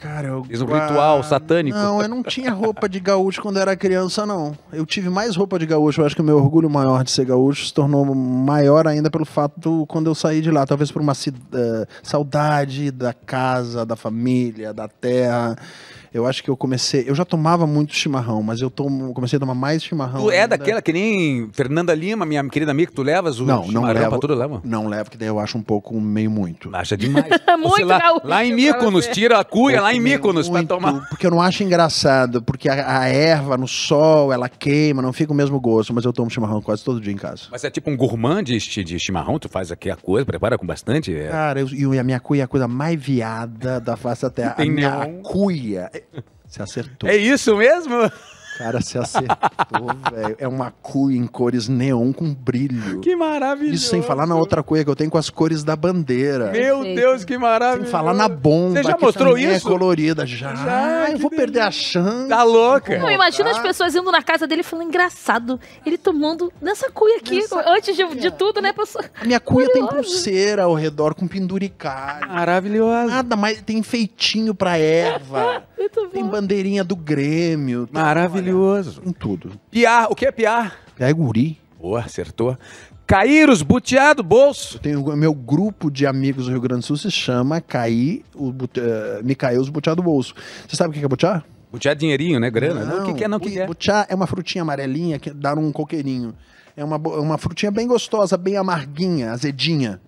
Cara, 0.02 0.28
eu 0.28 0.44
Fiz 0.44 0.62
um 0.62 0.66
ritual 0.66 1.24
satânico. 1.24 1.78
Não, 1.78 2.02
eu 2.02 2.08
não 2.08 2.22
tinha 2.22 2.52
roupa 2.52 2.88
de 2.88 3.00
gaúcho 3.00 3.42
quando 3.42 3.56
eu 3.56 3.62
era 3.62 3.76
criança, 3.76 4.26
não. 4.26 4.58
Eu 4.72 4.86
tive 4.86 5.10
mais 5.10 5.36
roupa 5.36 5.58
de 5.58 5.66
gaúcho. 5.66 6.02
Eu 6.02 6.06
acho 6.06 6.16
que 6.16 6.22
o 6.22 6.26
meu 6.26 6.38
orgulho 6.38 6.70
maior 6.70 7.04
de 7.04 7.12
ser 7.12 7.26
gaúcho 7.26 7.66
se 7.68 7.74
tornou 7.74 8.04
maior 8.14 8.88
ainda 8.88 9.10
pelo 9.10 9.26
fato 9.26 9.60
do, 9.60 9.86
quando 9.86 10.08
eu 10.08 10.16
saí 10.16 10.42
de 10.42 10.52
lá. 10.52 10.66
Talvez 10.66 10.92
por 10.92 11.02
uma 11.02 11.14
eh, 11.14 11.88
saudade 12.04 12.92
da 12.92 13.14
casa, 13.14 13.86
da 13.86 13.96
família, 13.96 14.74
da 14.74 14.88
terra. 14.88 15.56
Eu 16.16 16.26
acho 16.26 16.42
que 16.42 16.50
eu 16.50 16.56
comecei. 16.56 17.04
Eu 17.08 17.14
já 17.14 17.26
tomava 17.26 17.68
muito 17.68 17.94
chimarrão, 17.94 18.42
mas 18.42 18.62
eu 18.62 18.70
tomo, 18.70 19.14
comecei 19.14 19.36
a 19.36 19.40
tomar 19.42 19.54
mais 19.54 19.84
chimarrão. 19.84 20.22
Tu 20.24 20.32
é 20.32 20.44
ainda. 20.44 20.58
daquela 20.58 20.82
que 20.82 20.94
nem 20.94 21.50
Fernanda 21.52 21.94
Lima, 21.94 22.26
minha 22.26 22.42
querida 22.48 22.72
amiga, 22.72 22.90
que 22.90 22.96
tu 22.96 23.04
levas 23.04 23.40
o 23.40 23.46
Não, 23.46 23.68
não 23.68 23.84
levo. 23.84 24.10
pra 24.10 24.18
tudo 24.20 24.34
leva? 24.34 24.62
Não 24.64 24.88
levo, 24.88 25.12
que 25.12 25.18
daí 25.18 25.28
eu 25.28 25.40
acho 25.40 25.58
um 25.58 25.62
pouco 25.62 26.00
meio 26.00 26.32
muito. 26.32 26.70
Acha 26.74 26.96
demais. 26.96 27.26
Muito 27.60 27.86
lá, 27.86 28.00
gaúcho 28.00 28.28
lá 28.28 28.46
em 28.46 28.50
pra 28.50 28.56
Míconos, 28.58 29.08
tira 29.08 29.40
a 29.40 29.44
cuia 29.44 29.82
lá 29.82 29.94
em 29.94 30.00
Míconos 30.00 30.48
pra 30.48 30.58
muito, 30.60 30.70
tomar. 30.70 31.08
Porque 31.10 31.26
eu 31.26 31.32
não 31.32 31.42
acho 31.42 31.64
engraçado, 31.64 32.42
porque 32.42 32.70
a, 32.70 33.00
a 33.00 33.08
erva 33.08 33.58
no 33.58 33.68
sol, 33.68 34.32
ela 34.32 34.48
queima, 34.48 35.02
não 35.02 35.12
fica 35.12 35.32
o 35.34 35.36
mesmo 35.36 35.60
gosto, 35.60 35.94
mas 35.94 36.06
eu 36.06 36.14
tomo 36.14 36.30
chimarrão 36.30 36.62
quase 36.62 36.84
todo 36.84 37.02
dia 37.02 37.12
em 37.12 37.18
casa. 37.18 37.44
Mas 37.52 37.64
é 37.64 37.70
tipo 37.72 37.90
um 37.90 37.98
gourmand 37.98 38.44
de, 38.44 38.58
de 38.84 39.00
chimarrão, 39.00 39.40
tu 39.40 39.50
faz 39.50 39.72
aqui 39.72 39.90
a 39.90 39.96
coisa, 39.96 40.26
prepara 40.26 40.58
com 40.58 40.66
bastante. 40.66 41.16
é. 41.16 41.28
Cara, 41.30 41.60
eu- 41.62 41.94
e 41.94 42.00
a 42.00 42.04
minha 42.04 42.20
cuia 42.20 42.42
é 42.42 42.46
a 42.46 42.48
coisa 42.48 42.68
mais 42.68 43.02
viada 43.02 43.80
da 43.80 43.96
face 43.98 44.22
da 44.24 44.30
terra. 44.30 44.56
A 44.58 44.66
minha 44.66 45.08
cuia. 45.24 45.90
Você 46.48 46.62
acertou. 46.62 47.10
É 47.10 47.16
isso 47.16 47.56
mesmo? 47.58 47.96
Cara, 48.58 48.82
você 48.82 48.98
acertou, 48.98 49.88
velho. 50.12 50.36
É 50.40 50.48
uma 50.48 50.72
cuia 50.72 51.18
em 51.18 51.28
cores 51.28 51.68
neon 51.68 52.14
com 52.14 52.34
brilho. 52.34 53.02
Que 53.02 53.16
maravilhoso. 53.16 53.76
Isso 53.76 53.90
sem 53.90 54.02
falar 54.02 54.26
na 54.26 54.36
outra 54.36 54.64
cuia 54.64 54.84
que 54.84 54.90
eu 54.90 54.96
tenho 54.96 55.10
com 55.12 55.18
as 55.18 55.30
cores 55.30 55.64
da 55.64 55.76
bandeira. 55.76 56.52
Meu 56.52 56.78
Perfeito. 56.78 56.96
Deus, 57.00 57.24
que 57.26 57.38
maravilhoso. 57.38 57.84
Sem 57.84 57.92
falar 57.92 58.14
na 58.14 58.30
bomba. 58.30 58.76
Você 58.82 58.84
já 58.84 58.98
mostrou 58.98 59.30
também 59.34 59.46
isso? 59.56 59.68
É 59.68 59.70
colorida. 59.72 60.26
Já. 60.26 60.56
Já, 60.56 61.12
eu 61.12 61.18
vou 61.18 61.30
perder 61.30 61.62
a 61.62 61.72
chance. 61.72 62.30
Tá 62.30 62.44
louca? 62.44 62.98
Não, 62.98 63.10
imagina 63.12 63.50
as 63.52 63.58
Tá. 63.58 63.64
pessoas 63.64 63.96
indo 63.96 64.12
na 64.12 64.22
casa 64.22 64.48
dele 64.48 64.62
e 64.62 64.64
falando, 64.64 64.88
engraçado, 64.88 65.60
ele 65.86 65.98
tomando 65.98 66.52
nessa 66.62 66.90
cuia 66.92 67.18
aqui, 67.18 67.36
Nessa 67.38 67.64
antes 67.70 67.96
de, 67.96 68.06
de 68.16 68.32
tudo, 68.32 68.62
né, 68.62 68.72
pessoa? 68.74 69.04
A 69.22 69.26
minha 69.26 69.40
cuia 69.40 69.70
tem 69.72 69.86
pulseira 69.86 70.64
ao 70.64 70.74
redor 70.76 71.14
com 71.16 71.28
penduricalho. 71.28 72.28
Maravilhoso. 72.30 73.10
Nada 73.10 73.36
mais. 73.36 73.62
Tem 73.62 73.82
feitinho 73.84 74.54
pra 74.56 74.78
erva. 74.78 75.64
Muito 75.78 76.08
tem 76.08 76.24
bom. 76.24 76.30
bandeirinha 76.32 76.84
do 76.84 76.96
Grêmio. 76.96 77.86
tem- 77.86 78.02
Maravilhoso. 78.54 79.02
Tem 79.02 79.14
tudo. 79.14 79.52
Piar, 79.72 80.08
o 80.12 80.16
que 80.16 80.26
é 80.26 80.32
piar? 80.32 80.78
É 81.00 81.12
guri. 81.14 81.58
Boa, 81.80 82.00
acertou. 82.02 82.58
Cair 83.08 83.50
os 83.50 83.62
bolso. 84.24 84.78
Eu 84.78 84.80
tenho 84.82 85.04
o 85.06 85.16
meu 85.16 85.34
grupo 85.34 85.92
de 85.92 86.08
amigos 86.08 86.46
do 86.46 86.52
Rio 86.52 86.62
Grande 86.62 86.82
do 86.82 86.86
Sul 86.88 86.98
se 86.98 87.12
chama 87.12 87.62
Caí, 87.62 88.24
o 88.34 88.52
bute, 88.52 88.80
eh, 88.80 89.22
Micael 89.24 89.64
Butiá 89.66 89.94
do 89.94 90.02
Bolso. 90.02 90.34
Você 90.68 90.76
sabe 90.76 90.90
o 90.90 91.00
que 91.00 91.06
é 91.06 91.08
butiá? 91.08 91.44
Butear 91.72 91.96
dinheirinho, 91.96 92.40
né? 92.40 92.50
Grana. 92.50 92.84
Não, 92.84 93.04
o 93.04 93.06
que, 93.08 93.14
que 93.14 93.24
é? 93.24 93.28
Não, 93.28 93.38
o 93.38 93.40
que, 93.40 93.60
é? 93.60 93.68
Butiá 93.68 94.08
é 94.10 94.16
uma 94.16 94.26
frutinha 94.26 94.64
amarelinha 94.64 95.20
que 95.20 95.30
dá 95.30 95.54
um 95.54 95.72
coqueirinho. 95.72 96.34
É 96.76 96.84
uma, 96.84 96.98
bo- 96.98 97.20
uma 97.22 97.38
frutinha 97.38 97.72
bem 97.72 97.86
gostosa, 97.88 98.38
bem 98.38 98.58
amarguinha, 98.58 99.32
azedinha. 99.32 100.02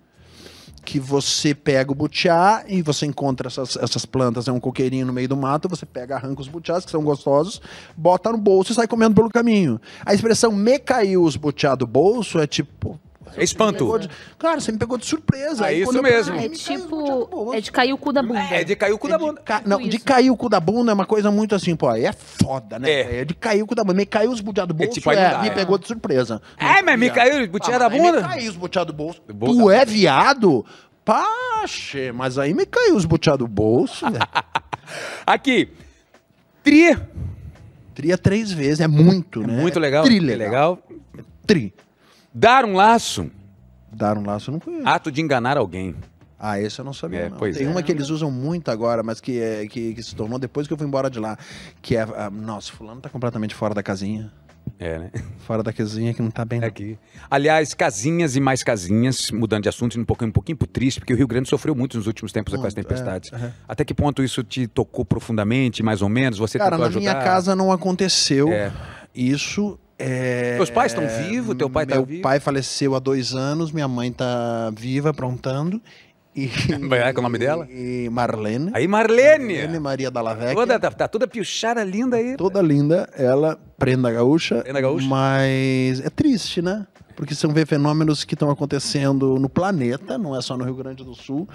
Que 0.90 0.98
você 0.98 1.54
pega 1.54 1.92
o 1.92 1.94
butiá 1.94 2.64
e 2.66 2.80
você 2.80 3.04
encontra 3.04 3.48
essas, 3.48 3.76
essas 3.76 4.06
plantas, 4.06 4.48
é 4.48 4.52
um 4.52 4.58
coqueirinho 4.58 5.04
no 5.04 5.12
meio 5.12 5.28
do 5.28 5.36
mato, 5.36 5.68
você 5.68 5.84
pega, 5.84 6.16
arranca 6.16 6.40
os 6.40 6.48
butiás, 6.48 6.82
que 6.82 6.90
são 6.90 7.04
gostosos, 7.04 7.60
bota 7.94 8.32
no 8.32 8.38
bolso 8.38 8.72
e 8.72 8.74
sai 8.74 8.88
comendo 8.88 9.14
pelo 9.14 9.28
caminho. 9.28 9.78
A 10.06 10.14
expressão 10.14 10.50
me 10.50 10.78
caiu 10.78 11.24
os 11.24 11.36
butiá 11.36 11.74
do 11.74 11.86
bolso 11.86 12.38
é 12.38 12.46
tipo, 12.46 12.98
É 13.36 13.44
espanto. 13.44 13.98
De- 13.98 14.08
Cara, 14.38 14.60
você 14.60 14.72
me 14.72 14.78
pegou 14.78 14.96
de 14.98 15.06
surpresa. 15.06 15.64
É 15.64 15.68
Aí 15.68 15.82
isso 15.82 16.02
mesmo. 16.02 16.34
É 16.36 16.38
caiu 16.38 16.50
os 16.52 16.58
buchados 16.58 16.82
tipo. 16.82 17.26
bolso. 17.26 17.54
É 17.54 17.60
de 17.60 17.72
cair 17.72 17.92
o 17.92 17.98
cu 17.98 18.12
da 18.12 18.22
bunda. 18.22 18.40
É 18.40 18.64
de 18.64 18.76
cair 18.76 18.92
o 18.92 18.98
cu 18.98 19.08
da 19.08 19.18
bunda. 19.18 19.40
Ca- 19.44 19.56
Tipo 19.58 19.68
Não, 19.68 19.78
de 19.82 19.96
isso. 19.96 20.04
cair 20.04 20.30
o 20.30 20.36
cu 20.36 20.48
da 20.48 20.60
bunda 20.60 20.90
é 20.92 20.94
uma 20.94 21.06
coisa 21.06 21.30
muito 21.30 21.54
assim, 21.54 21.74
pô, 21.76 21.88
aí 21.88 22.04
é 22.04 22.12
foda, 22.12 22.78
né? 22.78 22.90
É. 22.90 23.20
É, 23.20 23.24
de 23.24 23.34
cair 23.34 23.62
o 23.62 23.66
cu 23.66 23.74
da 23.74 23.82
bunda. 23.84 23.94
Me 23.96 24.06
caiu 24.06 24.30
os 24.30 24.40
buteados 24.40 24.74
do 24.76 24.82
É 24.82 24.86
bolso, 24.86 24.98
tipo, 25.00 25.10
é, 25.12 25.30
dá, 25.30 25.38
me 25.42 25.48
é. 25.48 25.50
pegou 25.50 25.76
de 25.78 25.86
surpresa. 25.86 26.40
É, 26.56 26.82
mas 26.82 26.98
me 26.98 27.10
caiu 27.10 27.44
o 27.44 27.48
butiá 27.48 27.76
Ah, 27.76 27.78
da 27.80 27.88
bunda. 27.88 28.22
Me 28.22 28.28
caiu 28.28 28.50
os 28.50 28.56
buteados 28.56 28.92
do 28.94 28.96
bolso. 28.96 29.20
Tu 29.26 29.70
é 29.70 29.84
viado? 29.84 30.64
Paxe, 31.04 32.12
mas 32.12 32.38
aí 32.38 32.52
me 32.52 32.66
caiu 32.66 32.94
os 32.94 33.04
buteados 33.04 33.46
do 33.46 33.48
bolso, 33.52 34.04
velho. 34.10 34.18
Aqui. 35.26 35.70
Tri. 36.62 36.96
Tria 37.94 38.16
três 38.16 38.52
vezes, 38.52 38.80
é 38.80 38.86
muito, 38.86 39.40
né? 39.40 39.54
Muito 39.60 39.80
legal. 39.80 40.04
Tri 40.04 40.18
é 40.18 40.20
legal. 40.20 40.38
legal. 40.38 40.78
Tri. 41.46 41.74
Dar 42.38 42.64
um 42.64 42.74
laço. 42.74 43.28
Dar 43.90 44.16
um 44.16 44.24
laço 44.24 44.52
não 44.52 44.60
conheço. 44.60 44.86
Ato 44.86 45.10
de 45.10 45.20
enganar 45.20 45.58
alguém. 45.58 45.96
Ah, 46.38 46.60
esse 46.60 46.78
eu 46.78 46.84
não 46.84 46.92
sabia. 46.92 47.22
É, 47.22 47.28
não. 47.28 47.36
Tem 47.36 47.66
é. 47.66 47.68
uma 47.68 47.82
que 47.82 47.90
eles 47.90 48.10
usam 48.10 48.30
muito 48.30 48.70
agora, 48.70 49.02
mas 49.02 49.20
que, 49.20 49.40
é, 49.40 49.66
que, 49.66 49.92
que 49.92 50.02
se 50.04 50.14
tornou 50.14 50.38
depois 50.38 50.68
que 50.68 50.72
eu 50.72 50.78
fui 50.78 50.86
embora 50.86 51.10
de 51.10 51.18
lá. 51.18 51.36
Que 51.82 51.96
é. 51.96 52.02
ah, 52.02 52.30
nossa, 52.30 52.70
fulano 52.70 53.00
tá 53.00 53.08
completamente 53.08 53.56
fora 53.56 53.74
da 53.74 53.82
casinha. 53.82 54.30
É, 54.78 54.98
né? 55.00 55.10
Fora 55.38 55.64
da 55.64 55.72
casinha 55.72 56.14
que 56.14 56.22
não 56.22 56.30
tá 56.30 56.44
bem. 56.44 56.60
não. 56.60 56.68
Aqui. 56.68 56.96
Aliás, 57.28 57.74
casinhas 57.74 58.36
e 58.36 58.40
mais 58.40 58.62
casinhas, 58.62 59.32
mudando 59.32 59.64
de 59.64 59.68
assunto, 59.68 59.98
um 59.98 60.04
pouquinho, 60.04 60.28
um 60.28 60.32
pouquinho 60.32 60.56
pro 60.56 60.68
triste, 60.68 61.00
porque 61.00 61.12
o 61.12 61.16
Rio 61.16 61.26
Grande 61.26 61.48
sofreu 61.48 61.74
muito 61.74 61.96
nos 61.96 62.06
últimos 62.06 62.30
tempos 62.30 62.54
com 62.54 62.64
as 62.64 62.72
Muito, 62.72 62.86
tempestades. 62.86 63.32
é, 63.32 63.46
é. 63.46 63.52
Até 63.66 63.84
que 63.84 63.92
ponto 63.92 64.22
isso 64.22 64.44
te 64.44 64.68
tocou 64.68 65.04
profundamente, 65.04 65.82
mais 65.82 66.02
ou 66.02 66.08
menos? 66.08 66.38
Você 66.38 66.56
Cara, 66.56 66.78
na 66.78 66.86
ajudar? 66.86 67.00
minha 67.00 67.14
casa 67.16 67.56
não 67.56 67.72
aconteceu 67.72 68.52
É. 68.52 68.70
isso. 69.12 69.76
É... 69.98 70.56
Teus 70.56 70.70
pais 70.70 70.92
estão 70.92 71.06
vivos? 71.08 71.56
Teu 71.56 71.68
pai 71.68 71.84
tá 71.84 71.96
Meu 71.96 72.04
vivo? 72.04 72.22
pai 72.22 72.38
faleceu 72.38 72.94
há 72.94 72.98
dois 72.98 73.34
anos, 73.34 73.72
minha 73.72 73.88
mãe 73.88 74.12
tá 74.12 74.70
viva, 74.76 75.10
aprontando. 75.10 75.82
E, 76.34 76.48
Como 76.72 76.94
é 76.94 77.12
que 77.12 77.18
é 77.18 77.20
o 77.20 77.22
nome 77.22 77.38
dela? 77.38 77.66
E 77.68 78.08
Marlene. 78.10 78.70
Aí, 78.74 78.86
Marlene! 78.86 79.54
Marlene 79.54 79.80
Maria 79.80 80.10
Dallavecchia. 80.10 80.54
Toda, 80.54 80.78
tá, 80.78 80.90
tá 80.90 81.08
toda 81.08 81.26
piochada 81.26 81.82
linda 81.82 82.16
aí. 82.16 82.36
Toda 82.36 82.62
linda, 82.62 83.08
ela, 83.16 83.58
prenda 83.76 84.12
gaúcha. 84.12 84.62
Prenda 84.62 84.80
gaúcha. 84.80 85.06
Mas 85.08 86.00
é 86.00 86.08
triste, 86.10 86.62
né? 86.62 86.86
Porque 87.16 87.34
são 87.34 87.52
ver 87.52 87.66
fenômenos 87.66 88.22
que 88.22 88.34
estão 88.34 88.48
acontecendo 88.48 89.40
no 89.40 89.48
planeta, 89.48 90.16
não 90.16 90.36
é 90.36 90.40
só 90.40 90.56
no 90.56 90.62
Rio 90.64 90.76
Grande 90.76 91.02
do 91.02 91.16
Sul, 91.16 91.48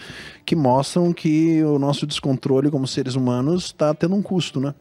que 0.45 0.57
mostram 0.57 1.13
que 1.13 1.63
o 1.63 1.79
nosso 1.79 2.05
descontrole 2.05 2.69
como 2.69 2.85
seres 2.85 3.15
humanos 3.15 3.67
está 3.67 3.93
tendo 3.93 4.13
um 4.13 4.21
custo, 4.21 4.59
né? 4.59 4.75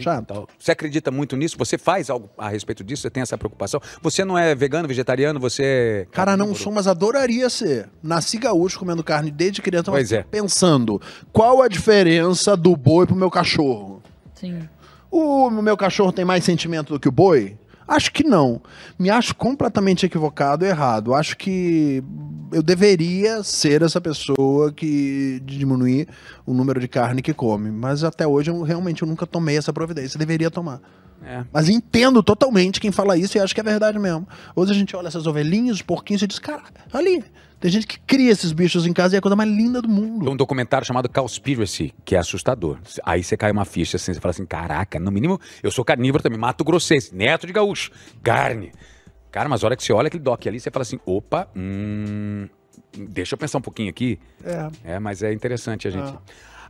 Chato. 0.00 0.48
Você 0.58 0.72
acredita 0.72 1.10
muito 1.10 1.36
nisso? 1.36 1.56
Você 1.58 1.76
faz 1.76 2.08
algo 2.08 2.30
a 2.38 2.48
respeito 2.48 2.82
disso? 2.82 3.02
Você 3.02 3.10
tem 3.10 3.22
essa 3.22 3.36
preocupação? 3.36 3.80
Você 4.00 4.24
não 4.24 4.38
é 4.38 4.54
vegano, 4.54 4.88
vegetariano? 4.88 5.38
Você 5.40 5.62
é. 5.64 6.06
Cara, 6.12 6.36
não 6.36 6.54
sou, 6.54 6.72
mas 6.72 6.86
adoraria 6.86 7.50
ser. 7.50 7.88
Nasci 8.02 8.38
gaúcho 8.38 8.78
comendo 8.78 9.02
carne 9.04 9.30
desde 9.30 9.60
criança, 9.60 9.90
mas 9.90 10.08
Pois 10.08 10.12
é. 10.12 10.22
pensando, 10.22 11.00
qual 11.32 11.62
a 11.62 11.68
diferença 11.68 12.56
do 12.56 12.76
boi 12.76 13.06
pro 13.06 13.16
meu 13.16 13.30
cachorro? 13.30 14.02
Sim. 14.34 14.68
O 15.10 15.50
meu 15.50 15.76
cachorro 15.76 16.10
tem 16.10 16.24
mais 16.24 16.42
sentimento 16.42 16.94
do 16.94 16.98
que 17.00 17.08
o 17.08 17.12
boi? 17.12 17.58
Acho 17.92 18.10
que 18.10 18.24
não. 18.24 18.62
Me 18.98 19.10
acho 19.10 19.34
completamente 19.34 20.06
equivocado, 20.06 20.64
errado. 20.64 21.12
Acho 21.12 21.36
que 21.36 22.02
eu 22.50 22.62
deveria 22.62 23.42
ser 23.42 23.82
essa 23.82 24.00
pessoa 24.00 24.72
que 24.72 25.42
de 25.44 25.58
diminuir 25.58 26.08
o 26.46 26.54
número 26.54 26.80
de 26.80 26.88
carne 26.88 27.20
que 27.20 27.34
come. 27.34 27.70
Mas 27.70 28.02
até 28.02 28.26
hoje 28.26 28.50
eu 28.50 28.62
realmente 28.62 29.02
eu 29.02 29.08
nunca 29.08 29.26
tomei 29.26 29.58
essa 29.58 29.74
providência. 29.74 30.18
Deveria 30.18 30.50
tomar. 30.50 30.80
É. 31.22 31.44
Mas 31.52 31.68
entendo 31.68 32.22
totalmente 32.22 32.80
quem 32.80 32.90
fala 32.90 33.18
isso 33.18 33.36
e 33.36 33.40
acho 33.40 33.54
que 33.54 33.60
é 33.60 33.64
verdade 33.64 33.98
mesmo. 33.98 34.26
Hoje 34.56 34.72
a 34.72 34.74
gente 34.74 34.96
olha 34.96 35.08
essas 35.08 35.26
ovelhinhas, 35.26 35.76
os 35.76 35.82
porquinhos 35.82 36.22
e 36.22 36.26
diz, 36.26 36.38
cara, 36.38 36.62
ali. 36.94 37.22
Tem 37.62 37.70
gente 37.70 37.86
que 37.86 37.96
cria 38.00 38.32
esses 38.32 38.50
bichos 38.50 38.88
em 38.88 38.92
casa 38.92 39.14
e 39.14 39.16
é 39.16 39.18
a 39.20 39.22
coisa 39.22 39.36
mais 39.36 39.48
linda 39.48 39.80
do 39.80 39.88
mundo. 39.88 40.24
Tem 40.24 40.34
um 40.34 40.36
documentário 40.36 40.84
chamado 40.84 41.08
Cowspiracy, 41.08 41.94
que 42.04 42.16
é 42.16 42.18
assustador. 42.18 42.76
Aí 43.04 43.22
você 43.22 43.36
cai 43.36 43.52
uma 43.52 43.64
ficha 43.64 43.96
assim, 43.96 44.12
você 44.12 44.18
fala 44.18 44.32
assim, 44.32 44.44
caraca, 44.44 44.98
no 44.98 45.12
mínimo, 45.12 45.40
eu 45.62 45.70
sou 45.70 45.84
carnívoro 45.84 46.20
também, 46.20 46.36
mato 46.36 46.64
grossense, 46.64 47.14
neto 47.14 47.46
de 47.46 47.52
gaúcho, 47.52 47.92
carne. 48.20 48.72
Cara, 49.30 49.48
mas 49.48 49.62
a 49.62 49.68
hora 49.68 49.76
que 49.76 49.84
você 49.84 49.92
olha 49.92 50.08
aquele 50.08 50.24
doc 50.24 50.44
ali, 50.44 50.58
você 50.58 50.72
fala 50.72 50.82
assim, 50.82 50.98
opa, 51.06 51.48
hum, 51.54 52.48
deixa 52.98 53.34
eu 53.34 53.38
pensar 53.38 53.58
um 53.58 53.62
pouquinho 53.62 53.90
aqui. 53.90 54.18
É. 54.44 54.94
É, 54.94 54.98
mas 54.98 55.22
é 55.22 55.32
interessante 55.32 55.86
a 55.86 55.90
gente. 55.92 56.08
Ah. 56.08 56.20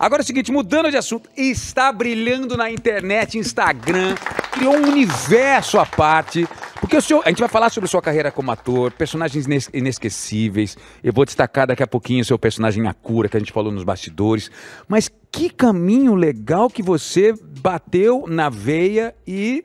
Agora 0.03 0.21
é 0.21 0.25
o 0.25 0.27
seguinte, 0.27 0.51
mudando 0.51 0.91
de 0.91 0.97
assunto, 0.97 1.31
está 1.37 1.93
brilhando 1.93 2.57
na 2.57 2.69
internet, 2.69 3.39
Instagram, 3.39 4.17
criou 4.51 4.75
um 4.77 4.89
universo 4.91 5.79
à 5.79 5.87
parte. 5.87 6.45
Porque 6.81 6.97
o 6.97 7.01
senhor, 7.01 7.23
a 7.25 7.29
gente 7.29 7.39
vai 7.39 7.49
falar 7.49 7.71
sobre 7.71 7.89
sua 7.89 8.03
carreira 8.03 8.33
como 8.33 8.51
ator, 8.51 8.91
personagens 8.91 9.47
ines- 9.47 9.71
inesquecíveis. 9.73 10.77
Eu 11.05 11.13
vou 11.13 11.25
destacar 11.25 11.69
daqui 11.69 11.85
a 11.85 11.87
pouquinho 11.87 12.23
o 12.23 12.25
seu 12.25 12.37
personagem 12.37 12.85
Akura, 12.89 13.29
que 13.29 13.37
a 13.37 13.39
gente 13.41 13.53
falou 13.53 13.71
nos 13.71 13.85
bastidores. 13.85 14.51
Mas 14.89 15.09
que 15.31 15.49
caminho 15.49 16.17
legal 16.17 16.69
que 16.69 16.83
você 16.83 17.33
bateu 17.61 18.25
na 18.27 18.49
veia 18.49 19.15
e 19.25 19.65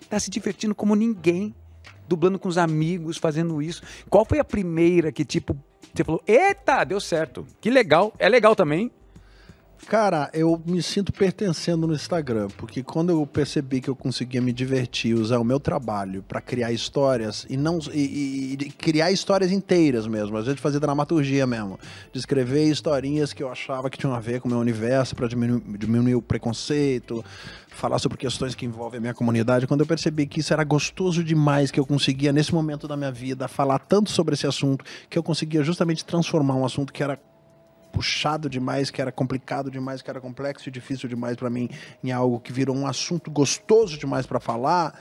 está 0.00 0.20
se 0.20 0.30
divertindo 0.30 0.76
como 0.76 0.94
ninguém, 0.94 1.52
dublando 2.06 2.38
com 2.38 2.48
os 2.48 2.56
amigos, 2.56 3.16
fazendo 3.18 3.60
isso. 3.60 3.82
Qual 4.08 4.24
foi 4.24 4.38
a 4.38 4.44
primeira 4.44 5.10
que, 5.10 5.24
tipo, 5.24 5.56
você 5.92 6.04
falou, 6.04 6.22
eita, 6.24 6.84
deu 6.84 7.00
certo. 7.00 7.44
Que 7.60 7.68
legal. 7.68 8.12
É 8.16 8.28
legal 8.28 8.54
também. 8.54 8.92
Cara, 9.88 10.30
eu 10.32 10.62
me 10.64 10.80
sinto 10.82 11.12
pertencendo 11.12 11.86
no 11.86 11.92
Instagram, 11.92 12.48
porque 12.56 12.82
quando 12.82 13.10
eu 13.10 13.26
percebi 13.26 13.78
que 13.80 13.90
eu 13.90 13.96
conseguia 13.96 14.40
me 14.40 14.50
divertir, 14.52 15.14
usar 15.14 15.38
o 15.38 15.44
meu 15.44 15.60
trabalho 15.60 16.22
pra 16.22 16.40
criar 16.40 16.72
histórias 16.72 17.44
e 17.50 17.56
não 17.58 17.78
e, 17.92 17.98
e- 18.00 18.52
e 18.54 18.70
criar 18.70 19.10
histórias 19.12 19.50
inteiras 19.52 20.06
mesmo, 20.06 20.36
às 20.38 20.46
vezes 20.46 20.60
fazer 20.60 20.78
dramaturgia 20.80 21.46
mesmo, 21.46 21.78
de 22.10 22.18
escrever 22.18 22.64
historinhas 22.70 23.32
que 23.34 23.42
eu 23.42 23.50
achava 23.50 23.90
que 23.90 23.98
tinham 23.98 24.14
a 24.14 24.20
ver 24.20 24.40
com 24.40 24.48
o 24.48 24.50
meu 24.50 24.60
universo 24.60 25.14
pra 25.14 25.26
diminuir, 25.28 25.60
diminuir 25.76 26.14
o 26.14 26.22
preconceito, 26.22 27.22
falar 27.68 27.98
sobre 27.98 28.16
questões 28.16 28.54
que 28.54 28.64
envolvem 28.64 28.96
a 28.98 29.00
minha 29.00 29.14
comunidade. 29.14 29.66
Quando 29.66 29.80
eu 29.80 29.86
percebi 29.86 30.26
que 30.26 30.40
isso 30.40 30.54
era 30.54 30.64
gostoso 30.64 31.22
demais, 31.22 31.70
que 31.70 31.78
eu 31.80 31.84
conseguia 31.84 32.32
nesse 32.32 32.54
momento 32.54 32.88
da 32.88 32.96
minha 32.96 33.12
vida 33.12 33.46
falar 33.46 33.78
tanto 33.80 34.10
sobre 34.10 34.34
esse 34.34 34.46
assunto, 34.46 34.84
que 35.10 35.18
eu 35.18 35.22
conseguia 35.22 35.62
justamente 35.62 36.02
transformar 36.04 36.54
um 36.54 36.64
assunto 36.64 36.92
que 36.92 37.02
era 37.02 37.18
puxado 37.92 38.48
demais, 38.48 38.90
que 38.90 39.00
era 39.00 39.12
complicado 39.12 39.70
demais, 39.70 40.00
que 40.02 40.10
era 40.10 40.20
complexo 40.20 40.68
e 40.68 40.72
difícil 40.72 41.08
demais 41.08 41.36
pra 41.36 41.50
mim, 41.50 41.68
em 42.02 42.10
algo 42.10 42.40
que 42.40 42.52
virou 42.52 42.74
um 42.74 42.86
assunto 42.86 43.30
gostoso 43.30 43.98
demais 43.98 44.26
pra 44.26 44.40
falar, 44.40 44.98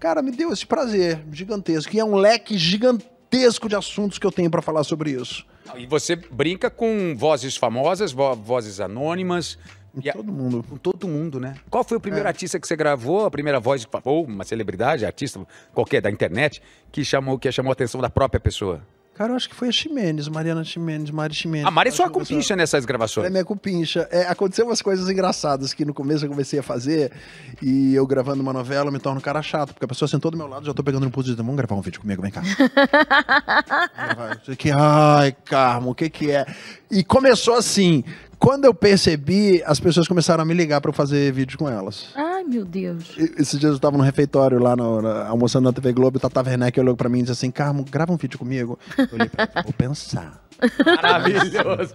cara, 0.00 0.20
me 0.20 0.32
deu 0.32 0.52
esse 0.52 0.66
prazer 0.66 1.20
gigantesco. 1.30 1.94
E 1.94 2.00
é 2.00 2.04
um 2.04 2.16
leque 2.16 2.58
gigantesco 2.58 3.68
de 3.68 3.76
assuntos 3.76 4.18
que 4.18 4.26
eu 4.26 4.32
tenho 4.32 4.50
pra 4.50 4.60
falar 4.60 4.84
sobre 4.84 5.12
isso. 5.12 5.46
E 5.76 5.86
você 5.86 6.16
brinca 6.16 6.68
com 6.68 7.14
vozes 7.16 7.56
famosas, 7.56 8.12
vo- 8.12 8.34
vozes 8.34 8.80
anônimas. 8.80 9.56
E 10.02 10.08
a- 10.10 10.12
todo 10.14 10.32
mundo. 10.32 10.64
Com 10.68 10.76
todo 10.76 11.06
mundo, 11.06 11.38
né? 11.38 11.54
Qual 11.70 11.84
foi 11.84 11.98
o 11.98 12.00
primeiro 12.00 12.26
É. 12.26 12.28
artista 12.28 12.58
que 12.58 12.66
você 12.66 12.74
gravou, 12.74 13.26
a 13.26 13.30
primeira 13.30 13.60
voz, 13.60 13.86
ou 14.04 14.24
uma 14.24 14.42
celebridade, 14.44 15.04
artista 15.06 15.46
qualquer 15.72 16.00
da 16.00 16.10
internet, 16.10 16.60
que 16.90 17.04
chamou, 17.04 17.38
que 17.38 17.50
chamou 17.52 17.70
a 17.70 17.74
atenção 17.74 18.00
da 18.00 18.10
própria 18.10 18.40
pessoa? 18.40 18.82
Cara, 19.14 19.32
eu 19.32 19.36
acho 19.36 19.48
que 19.48 19.54
foi 19.54 19.68
a 19.68 19.72
Ximenes, 19.72 20.26
Mariana 20.26 20.64
Ximenes, 20.64 21.10
Mari 21.10 21.34
Ximenes. 21.34 21.66
A 21.66 21.70
Mari 21.70 21.90
é 21.90 21.92
sua 21.92 22.06
que 22.06 22.14
compincha 22.14 22.56
nessas 22.56 22.78
Ela 22.78 22.84
é 22.84 22.88
gravações. 22.88 23.30
minha 23.30 23.44
cupincha. 23.44 24.08
É, 24.10 24.22
aconteceu 24.22 24.64
umas 24.64 24.80
coisas 24.80 25.08
engraçadas 25.08 25.74
que 25.74 25.84
no 25.84 25.92
começo 25.92 26.24
eu 26.24 26.30
comecei 26.30 26.58
a 26.58 26.62
fazer 26.62 27.12
e 27.60 27.94
eu 27.94 28.06
gravando 28.06 28.42
uma 28.42 28.54
novela 28.54 28.90
me 28.90 28.98
torno 28.98 29.18
um 29.18 29.22
cara 29.22 29.42
chato, 29.42 29.74
porque 29.74 29.84
a 29.84 29.88
pessoa 29.88 30.08
sentou 30.08 30.30
do 30.30 30.38
meu 30.38 30.46
lado 30.46 30.64
já 30.64 30.72
tô 30.72 30.82
pegando 30.82 31.04
no 31.04 31.10
pulso 31.10 31.28
e 31.28 31.32
dizendo, 31.32 31.44
vamos 31.44 31.58
gravar 31.58 31.74
um 31.74 31.82
vídeo 31.82 32.00
comigo, 32.00 32.22
vem 32.22 32.30
cá. 32.30 32.42
Aqui, 34.50 34.70
Ai, 34.70 35.36
Carmo, 35.44 35.90
o 35.90 35.94
que 35.94 36.08
que 36.08 36.30
é? 36.30 36.46
E 36.90 37.04
começou 37.04 37.54
assim. 37.54 38.02
Quando 38.42 38.64
eu 38.64 38.74
percebi, 38.74 39.62
as 39.64 39.78
pessoas 39.78 40.08
começaram 40.08 40.42
a 40.42 40.44
me 40.44 40.52
ligar 40.52 40.80
pra 40.80 40.88
eu 40.88 40.92
fazer 40.92 41.32
vídeo 41.32 41.56
com 41.56 41.68
elas. 41.68 42.06
Ai, 42.16 42.42
meu 42.42 42.64
Deus. 42.64 43.14
E- 43.16 43.40
Esses 43.40 43.58
dias 43.58 43.72
eu 43.74 43.78
tava 43.78 43.96
no 43.96 44.02
refeitório 44.02 44.58
lá, 44.58 44.74
no- 44.74 45.00
na- 45.00 45.28
almoçando 45.28 45.64
na 45.68 45.72
TV 45.72 45.92
Globo, 45.92 46.16
e 46.16 46.18
o 46.18 46.20
Tata 46.20 46.42
Werneck 46.50 46.78
olhou 46.80 46.96
pra 46.96 47.08
mim 47.08 47.20
e 47.20 47.22
disse 47.22 47.32
assim, 47.32 47.52
Carmo, 47.52 47.84
grava 47.88 48.12
um 48.12 48.16
vídeo 48.16 48.36
comigo. 48.40 48.76
Eu 48.98 49.08
olhei 49.12 49.28
pra 49.28 49.44
ele, 49.54 49.62
vou 49.62 49.72
pensar. 49.72 50.42
Maravilhoso. 50.84 51.94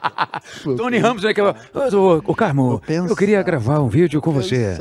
Tony 0.76 0.98
Ramos, 0.98 1.22
né? 1.22 1.34
Que 1.34 1.40
é, 1.40 1.44
ô, 1.44 2.22
ô, 2.24 2.34
Carmo, 2.34 2.80
pensar. 2.86 3.08
eu 3.10 3.16
queria 3.16 3.42
gravar 3.42 3.80
um 3.80 3.88
vídeo 3.88 4.20
com 4.22 4.32
você. 4.32 4.76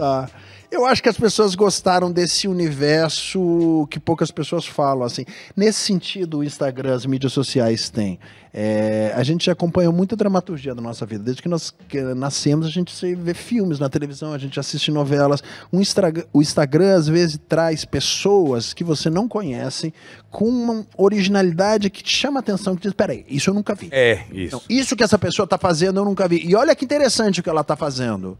Eu 0.74 0.88
acho 0.88 1.04
que 1.04 1.10
as 1.10 1.18
pessoas 1.18 1.54
gostaram 1.54 2.12
desse 2.12 2.48
universo 2.48 3.88
que 3.92 4.00
poucas 4.00 4.32
pessoas 4.32 4.66
falam, 4.66 5.04
assim. 5.04 5.24
Nesse 5.56 5.82
sentido, 5.82 6.40
o 6.40 6.44
Instagram, 6.44 6.96
as 6.96 7.06
mídias 7.06 7.32
sociais 7.32 7.92
têm. 7.92 8.20
É, 8.52 9.14
a 9.16 9.22
gente 9.22 9.52
acompanhou 9.52 9.94
muita 9.94 10.16
dramaturgia 10.16 10.74
da 10.74 10.82
nossa 10.82 11.06
vida. 11.06 11.26
Desde 11.26 11.44
que 11.44 11.48
nós 11.48 11.72
nascemos, 12.16 12.66
a 12.66 12.72
gente 12.72 12.92
vê 13.14 13.36
filmes 13.36 13.78
na 13.78 13.88
televisão, 13.88 14.34
a 14.34 14.38
gente 14.40 14.60
assiste 14.60 14.90
novelas. 14.90 15.44
O 15.72 15.80
Instagram, 15.80 16.24
o 16.34 16.42
Instagram, 16.42 16.96
às 16.96 17.08
vezes, 17.08 17.40
traz 17.48 17.86
pessoas 17.86 18.74
que 18.74 18.84
você 18.84 19.12
não 19.12 19.28
conhece 19.28 19.94
com 20.32 20.50
uma 20.50 20.84
originalidade 20.98 21.88
que 21.92 22.02
te 22.02 22.18
chama 22.18 22.40
a 22.40 22.42
atenção, 22.42 22.76
que 22.76 22.82
diz, 22.82 22.94
peraí, 22.94 23.24
isso 23.30 23.52
eu 23.52 23.54
nunca 23.54 23.76
vi. 23.76 23.90
É, 23.92 24.24
isso. 24.32 24.56
Então, 24.56 24.62
isso 24.68 24.96
que 24.96 25.04
essa 25.04 25.20
pessoa 25.20 25.44
está 25.44 25.60
fazendo 25.60 26.00
eu 26.00 26.06
nunca 26.06 26.28
vi. 26.28 26.44
E 26.44 26.56
olha 26.56 26.76
que 26.76 26.84
interessante 26.84 27.42
o 27.42 27.44
que 27.44 27.50
ela 27.50 27.62
está 27.62 27.76
fazendo. 27.76 28.36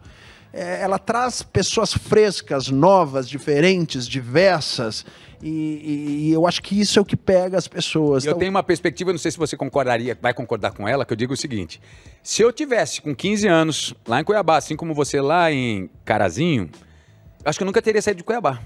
É, 0.54 0.82
ela 0.82 1.00
traz 1.00 1.42
pessoas 1.42 1.92
frescas, 1.94 2.70
novas, 2.70 3.28
diferentes, 3.28 4.08
diversas. 4.08 5.04
E, 5.42 6.30
e- 6.30 6.32
eu 6.32 6.48
acho 6.48 6.62
que 6.62 6.80
isso 6.80 6.98
é 6.98 7.02
o 7.02 7.06
que 7.06 7.18
pega 7.18 7.58
as 7.58 7.68
pessoas. 7.68 8.24
Eu 8.24 8.30
Então, 8.32 8.40
tenho 8.40 8.52
uma 8.52 8.64
perspectiva, 8.64 9.12
não 9.12 9.20
sei 9.20 9.32
se 9.32 9.38
você 9.38 9.58
concordaria, 9.58 10.18
vai 10.22 10.34
concordar 10.34 10.72
com 10.72 10.88
ela, 10.88 11.06
que 11.06 11.12
eu 11.12 11.18
digo 11.18 11.34
o 11.34 11.38
seguinte: 11.38 11.82
se 12.22 12.42
eu 12.42 12.54
tivesse 12.54 13.02
com 13.02 13.14
15 13.16 13.48
anos 13.48 13.94
lá 14.08 14.22
em 14.22 14.24
Cuiabá, 14.24 14.58
assim 14.58 14.76
como 14.78 14.94
você 14.94 15.20
lá 15.20 15.52
em 15.52 15.90
Carazinho, 16.06 16.70
eu 17.44 17.50
acho 17.50 17.58
que 17.60 17.64
eu 17.64 17.66
nunca 17.66 17.82
teria 17.82 18.02
saído 18.02 18.20
de 18.20 18.24
Cuiabá. 18.24 18.62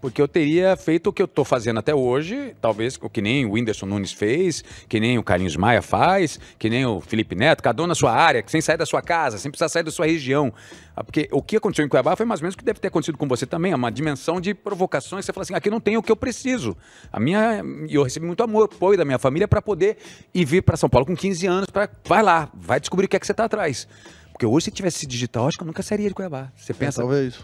Porque 0.00 0.22
eu 0.22 0.28
teria 0.28 0.76
feito 0.76 1.08
o 1.08 1.12
que 1.12 1.20
eu 1.20 1.26
tô 1.26 1.44
fazendo 1.44 1.78
até 1.78 1.94
hoje, 1.94 2.54
talvez 2.60 2.98
o 3.00 3.10
que 3.10 3.20
nem 3.20 3.44
o 3.44 3.52
Whindersson 3.52 3.86
Nunes 3.86 4.12
fez, 4.12 4.62
que 4.88 5.00
nem 5.00 5.18
o 5.18 5.22
Carlinhos 5.22 5.56
Maia 5.56 5.82
faz, 5.82 6.38
que 6.58 6.70
nem 6.70 6.86
o 6.86 7.00
Felipe 7.00 7.34
Neto, 7.34 7.62
cada 7.62 7.82
um 7.82 7.86
na 7.86 7.94
sua 7.94 8.12
área, 8.12 8.44
sem 8.46 8.60
sair 8.60 8.76
da 8.76 8.86
sua 8.86 9.02
casa, 9.02 9.38
sem 9.38 9.50
precisar 9.50 9.68
sair 9.68 9.82
da 9.82 9.90
sua 9.90 10.06
região. 10.06 10.52
Ah, 10.94 11.02
Porque 11.02 11.28
o 11.32 11.42
que 11.42 11.56
aconteceu 11.56 11.84
em 11.84 11.88
Cuiabá 11.88 12.14
foi 12.14 12.24
mais 12.24 12.40
ou 12.40 12.44
menos 12.44 12.54
o 12.54 12.58
que 12.58 12.64
deve 12.64 12.78
ter 12.78 12.88
acontecido 12.88 13.18
com 13.18 13.26
você 13.26 13.44
também, 13.44 13.72
é 13.72 13.76
uma 13.76 13.90
dimensão 13.90 14.40
de 14.40 14.54
provocações. 14.54 15.24
Você 15.24 15.32
fala 15.32 15.42
assim, 15.42 15.54
aqui 15.54 15.68
não 15.68 15.80
tem 15.80 15.96
o 15.96 16.02
que 16.02 16.12
eu 16.12 16.16
preciso. 16.16 16.76
A 17.12 17.18
minha, 17.18 17.62
eu 17.88 18.02
recebi 18.04 18.26
muito 18.26 18.42
amor, 18.42 18.64
apoio 18.64 18.96
da 18.96 19.04
minha 19.04 19.18
família 19.18 19.48
para 19.48 19.60
poder 19.60 19.96
ir 20.32 20.44
vir 20.44 20.62
para 20.62 20.76
São 20.76 20.88
Paulo 20.88 21.06
com 21.06 21.16
15 21.16 21.46
anos, 21.46 21.70
para 21.70 21.88
vai 22.04 22.22
lá, 22.22 22.50
vai 22.54 22.78
descobrir 22.78 23.06
o 23.06 23.08
que 23.08 23.16
é 23.16 23.20
que 23.20 23.26
você 23.26 23.34
tá 23.34 23.44
atrás. 23.44 23.88
Porque 24.32 24.46
hoje 24.46 24.66
se 24.66 24.70
tivesse 24.70 24.98
esse 24.98 25.06
digital, 25.06 25.48
acho 25.48 25.58
que 25.58 25.64
eu 25.64 25.66
nunca 25.66 25.82
sairia 25.82 26.06
de 26.06 26.14
Cuiabá. 26.14 26.52
Você 26.54 26.70
é, 26.70 26.74
pensa, 26.74 27.00
talvez. 27.00 27.40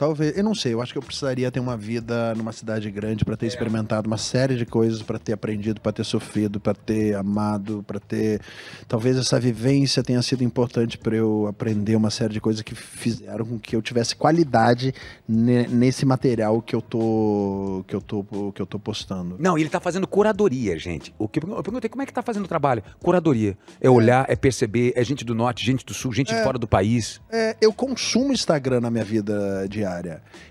Talvez, 0.00 0.34
eu 0.34 0.42
não 0.42 0.54
sei, 0.54 0.72
eu 0.72 0.80
acho 0.80 0.92
que 0.94 0.98
eu 0.98 1.02
precisaria 1.02 1.50
ter 1.50 1.60
uma 1.60 1.76
vida 1.76 2.34
numa 2.34 2.52
cidade 2.52 2.90
grande 2.90 3.22
para 3.22 3.36
ter 3.36 3.44
experimentado 3.44 4.06
uma 4.06 4.16
série 4.16 4.56
de 4.56 4.64
coisas, 4.64 5.02
para 5.02 5.18
ter 5.18 5.34
aprendido, 5.34 5.78
para 5.78 5.92
ter 5.92 6.04
sofrido, 6.04 6.58
para 6.58 6.72
ter 6.72 7.14
amado, 7.14 7.84
para 7.86 8.00
ter. 8.00 8.40
Talvez 8.88 9.18
essa 9.18 9.38
vivência 9.38 10.02
tenha 10.02 10.22
sido 10.22 10.42
importante 10.42 10.96
para 10.96 11.14
eu 11.14 11.46
aprender 11.46 11.96
uma 11.96 12.08
série 12.08 12.32
de 12.32 12.40
coisas 12.40 12.62
que 12.62 12.74
fizeram 12.74 13.44
com 13.44 13.58
que 13.58 13.76
eu 13.76 13.82
tivesse 13.82 14.16
qualidade 14.16 14.94
ne- 15.28 15.66
nesse 15.68 16.06
material 16.06 16.62
que 16.62 16.74
eu 16.74 16.80
tô 16.80 17.84
que 17.86 17.94
eu 17.94 18.00
tô 18.00 18.24
que 18.54 18.62
eu 18.62 18.66
tô 18.66 18.78
postando. 18.78 19.36
Não, 19.38 19.58
e 19.58 19.60
ele 19.60 19.68
tá 19.68 19.80
fazendo 19.80 20.06
curadoria, 20.06 20.78
gente. 20.78 21.14
O 21.18 21.28
que 21.28 21.40
eu 21.44 21.62
perguntei 21.62 21.90
como 21.90 22.00
é 22.00 22.06
que 22.06 22.12
tá 22.14 22.22
fazendo 22.22 22.46
o 22.46 22.48
trabalho? 22.48 22.82
Curadoria. 23.00 23.54
É 23.78 23.90
olhar, 23.90 24.24
é 24.30 24.34
perceber, 24.34 24.94
é 24.96 25.04
gente 25.04 25.26
do 25.26 25.34
norte, 25.34 25.62
gente 25.62 25.84
do 25.84 25.92
sul, 25.92 26.10
gente 26.10 26.34
de 26.34 26.42
fora 26.42 26.58
do 26.58 26.66
país. 26.66 27.20
É, 27.30 27.54
eu 27.60 27.70
consumo 27.70 28.32
Instagram 28.32 28.80
na 28.80 28.90
minha 28.90 29.04
vida 29.04 29.68
diária. 29.68 29.89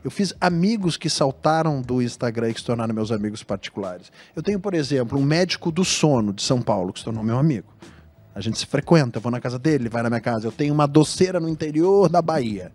Eu 0.03 0.11
fiz 0.11 0.33
amigos 0.39 0.97
que 0.97 1.09
saltaram 1.09 1.81
do 1.81 2.01
Instagram 2.01 2.49
e 2.49 2.53
que 2.53 2.59
se 2.59 2.65
tornaram 2.65 2.93
meus 2.93 3.11
amigos 3.11 3.43
particulares. 3.43 4.11
Eu 4.35 4.43
tenho, 4.43 4.59
por 4.59 4.73
exemplo, 4.73 5.17
um 5.17 5.23
médico 5.23 5.71
do 5.71 5.85
sono 5.85 6.33
de 6.33 6.41
São 6.41 6.61
Paulo 6.61 6.91
que 6.91 6.99
se 6.99 7.05
tornou 7.05 7.23
meu 7.23 7.37
amigo. 7.37 7.73
A 8.33 8.41
gente 8.41 8.57
se 8.57 8.65
frequenta, 8.65 9.17
eu 9.17 9.21
vou 9.21 9.31
na 9.31 9.39
casa 9.39 9.59
dele, 9.59 9.83
ele 9.83 9.89
vai 9.89 10.03
na 10.03 10.09
minha 10.09 10.21
casa. 10.21 10.47
Eu 10.47 10.51
tenho 10.51 10.73
uma 10.73 10.87
doceira 10.87 11.39
no 11.39 11.49
interior 11.49 12.07
da 12.07 12.21
Bahia, 12.21 12.71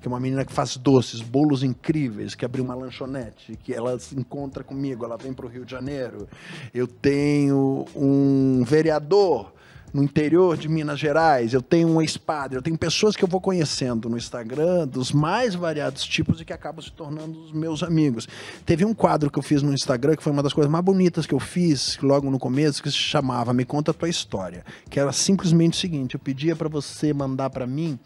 que 0.00 0.06
é 0.06 0.08
uma 0.08 0.20
menina 0.20 0.44
que 0.44 0.52
faz 0.52 0.76
doces, 0.76 1.20
bolos 1.20 1.62
incríveis, 1.62 2.34
que 2.34 2.44
abriu 2.44 2.64
uma 2.64 2.74
lanchonete, 2.74 3.56
que 3.56 3.72
ela 3.72 3.98
se 3.98 4.14
encontra 4.18 4.62
comigo, 4.62 5.04
ela 5.04 5.16
vem 5.16 5.32
para 5.32 5.46
o 5.46 5.48
Rio 5.48 5.64
de 5.64 5.70
Janeiro. 5.70 6.28
Eu 6.72 6.86
tenho 6.86 7.86
um 7.94 8.62
vereador 8.64 9.52
no 9.92 10.02
interior 10.02 10.56
de 10.56 10.68
Minas 10.68 10.98
Gerais, 10.98 11.52
eu 11.52 11.62
tenho 11.62 11.88
um 11.88 12.00
ex-padre, 12.00 12.56
eu 12.58 12.62
tenho 12.62 12.78
pessoas 12.78 13.16
que 13.16 13.24
eu 13.24 13.28
vou 13.28 13.40
conhecendo 13.40 14.08
no 14.08 14.16
Instagram, 14.16 14.86
dos 14.86 15.12
mais 15.12 15.54
variados 15.54 16.04
tipos 16.04 16.40
e 16.40 16.44
que 16.44 16.52
acabam 16.52 16.82
se 16.82 16.92
tornando 16.92 17.38
os 17.42 17.52
meus 17.52 17.82
amigos. 17.82 18.28
Teve 18.64 18.84
um 18.84 18.94
quadro 18.94 19.30
que 19.30 19.38
eu 19.38 19.42
fiz 19.42 19.62
no 19.62 19.72
Instagram 19.72 20.16
que 20.16 20.22
foi 20.22 20.32
uma 20.32 20.42
das 20.42 20.52
coisas 20.52 20.70
mais 20.70 20.84
bonitas 20.84 21.26
que 21.26 21.34
eu 21.34 21.40
fiz 21.40 21.98
logo 22.02 22.30
no 22.30 22.38
começo, 22.38 22.82
que 22.82 22.90
se 22.90 22.96
chamava 22.96 23.52
Me 23.52 23.64
Conta 23.64 23.90
a 23.90 23.94
Tua 23.94 24.08
História, 24.08 24.64
que 24.88 25.00
era 25.00 25.12
simplesmente 25.12 25.74
o 25.74 25.80
seguinte, 25.80 26.14
eu 26.14 26.20
pedia 26.20 26.54
para 26.54 26.68
você 26.68 27.12
mandar 27.12 27.50
para 27.50 27.66
mim 27.66 27.98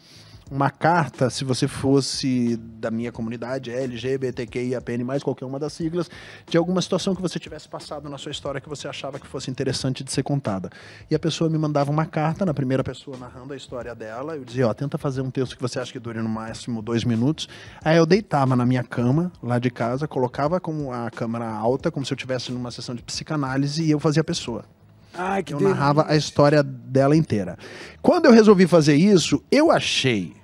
uma 0.51 0.71
carta, 0.71 1.31
se 1.31 1.45
você 1.45 1.67
fosse 1.67 2.57
da 2.57 2.91
minha 2.91 3.11
comunidade, 3.11 3.71
LGBTQIAPN, 3.71 5.05
mais 5.05 5.23
qualquer 5.23 5.45
uma 5.45 5.59
das 5.59 5.73
siglas, 5.73 6.11
de 6.47 6.57
alguma 6.57 6.83
situação 6.83 7.15
que 7.15 7.23
você 7.23 7.39
tivesse 7.39 7.69
passado 7.69 8.09
na 8.09 8.19
sua 8.19 8.31
história 8.31 8.61
que 8.61 8.69
você 8.69 8.87
achava 8.87 9.19
que 9.19 9.27
fosse 9.27 9.51
interessante 9.51 10.05
de 10.05 10.13
ser 10.13 10.23
contada. 10.23 10.71
E 11.11 11.15
a 11.15 11.19
pessoa 11.19 11.49
me 11.49 11.59
mandava 11.59 11.91
uma 11.91 12.07
carta, 12.07 12.45
na 12.45 12.53
primeira 12.53 12.85
pessoa 12.85 13.17
narrando 13.17 13.53
a 13.53 13.57
história 13.57 13.95
dela, 13.95 14.37
eu 14.37 14.45
dizia, 14.45 14.69
ó, 14.69 14.75
tenta 14.75 14.99
fazer 14.99 15.23
um 15.23 15.31
texto 15.31 15.57
que 15.57 15.63
você 15.63 15.79
acha 15.79 15.93
que 15.93 15.99
dure 15.99 16.21
no 16.21 16.29
máximo 16.29 16.83
dois 16.83 17.05
minutos. 17.05 17.49
Aí 17.83 17.97
eu 17.97 18.07
deitava 18.07 18.55
na 18.55 18.67
minha 18.67 18.85
cama, 18.85 19.33
lá 19.43 19.59
de 19.59 19.71
casa, 19.71 20.07
colocava 20.07 20.61
com 20.61 20.93
a 20.93 21.11
câmera 21.11 21.49
alta, 21.49 21.91
como 21.91 22.05
se 22.05 22.13
eu 22.13 22.17
estivesse 22.17 22.53
numa 22.53 22.71
sessão 22.71 22.95
de 22.95 23.03
psicanálise, 23.03 23.83
e 23.83 23.91
eu 23.91 23.99
fazia 23.99 24.21
a 24.21 24.25
pessoa. 24.25 24.65
Ai, 25.17 25.43
que 25.43 25.55
Eu 25.55 25.61
narrava 25.61 26.07
a 26.09 26.17
história 26.17 26.63
dela 26.63 27.17
inteira. 27.17 27.57
Quando 28.03 28.27
eu 28.27 28.33
resolvi 28.33 28.67
fazer 28.67 28.95
isso, 28.97 29.43
eu 29.51 29.71
achei 29.71 30.35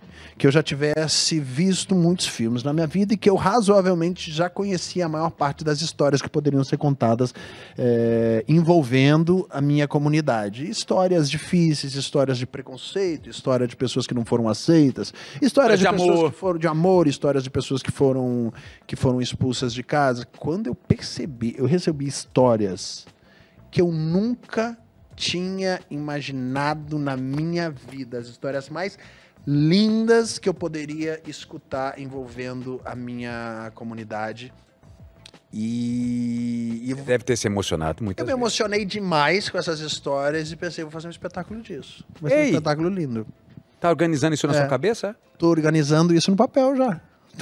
que 0.41 0.47
eu 0.47 0.51
já 0.51 0.63
tivesse 0.63 1.39
visto 1.39 1.95
muitos 1.95 2.27
filmes 2.27 2.63
na 2.63 2.73
minha 2.73 2.87
vida 2.87 3.13
e 3.13 3.17
que 3.19 3.29
eu 3.29 3.35
razoavelmente 3.35 4.33
já 4.33 4.49
conhecia 4.49 5.05
a 5.05 5.09
maior 5.09 5.29
parte 5.29 5.63
das 5.63 5.83
histórias 5.83 6.23
que 6.23 6.31
poderiam 6.31 6.65
ser 6.65 6.79
contadas 6.79 7.35
eh, 7.77 8.43
envolvendo 8.49 9.47
a 9.51 9.61
minha 9.61 9.87
comunidade. 9.87 10.67
Histórias 10.67 11.29
difíceis, 11.31 11.95
histórias 11.95 12.39
de 12.39 12.47
preconceito, 12.47 13.29
história 13.29 13.67
de 13.67 13.77
pessoas 13.77 14.07
que 14.07 14.15
não 14.15 14.25
foram 14.25 14.49
aceitas, 14.49 15.13
histórias 15.43 15.79
de, 15.79 15.85
De 15.85 15.93
pessoas 15.93 16.19
amor. 16.19 16.33
que 16.33 16.39
foram 16.39 16.59
de 16.59 16.67
amor, 16.67 17.07
histórias 17.07 17.45
de 17.45 17.51
pessoas 17.51 17.83
que 17.83 17.93
foram 17.93 18.51
que 18.87 18.97
foram 18.97 19.21
expulsas 19.21 19.75
de 19.75 19.83
casa. 19.83 20.27
Quando 20.39 20.69
eu 20.69 20.75
percebi, 20.75 21.55
eu 21.59 21.67
recebi 21.67 22.07
histórias 22.07 23.05
que 23.71 23.81
eu 23.81 23.91
nunca 23.93 24.77
tinha 25.17 25.81
imaginado 25.91 26.99
na 26.99 27.17
minha 27.17 27.71
vida. 27.71 28.19
As 28.19 28.27
histórias 28.29 28.69
mais 28.69 28.99
lindas 29.47 30.39
que 30.39 30.49
eu 30.49 30.55
poderia 30.55 31.21
escutar 31.27 31.99
envolvendo 31.99 32.81
a 32.85 32.95
minha 32.95 33.71
comunidade. 33.75 34.53
E, 35.53 36.83
e 36.91 36.95
Deve 36.95 37.25
ter 37.25 37.37
se 37.37 37.47
emocionado 37.49 38.05
muito. 38.05 38.19
eu 38.21 38.27
me 38.27 38.33
emocionei 38.33 38.85
demais 38.85 39.49
com 39.49 39.59
essas 39.59 39.81
histórias 39.81 40.53
e 40.53 40.57
pensei, 40.57 40.85
vou 40.85 40.91
fazer 40.93 41.09
um 41.09 41.11
espetáculo 41.11 41.61
disso. 41.61 42.05
Vai 42.21 42.31
ser 42.31 42.39
um 42.39 42.45
espetáculo 42.45 42.89
lindo. 42.89 43.27
Tá 43.81 43.91
organizando 43.91 44.35
isso 44.35 44.47
na 44.47 44.53
É. 44.55 44.59
sua 44.59 44.67
cabeça? 44.69 45.17
Tô 45.39 45.49
organizando 45.49 46.15
isso 46.15 46.31
no 46.31 46.37
papel 46.37 46.77
já. 46.77 47.01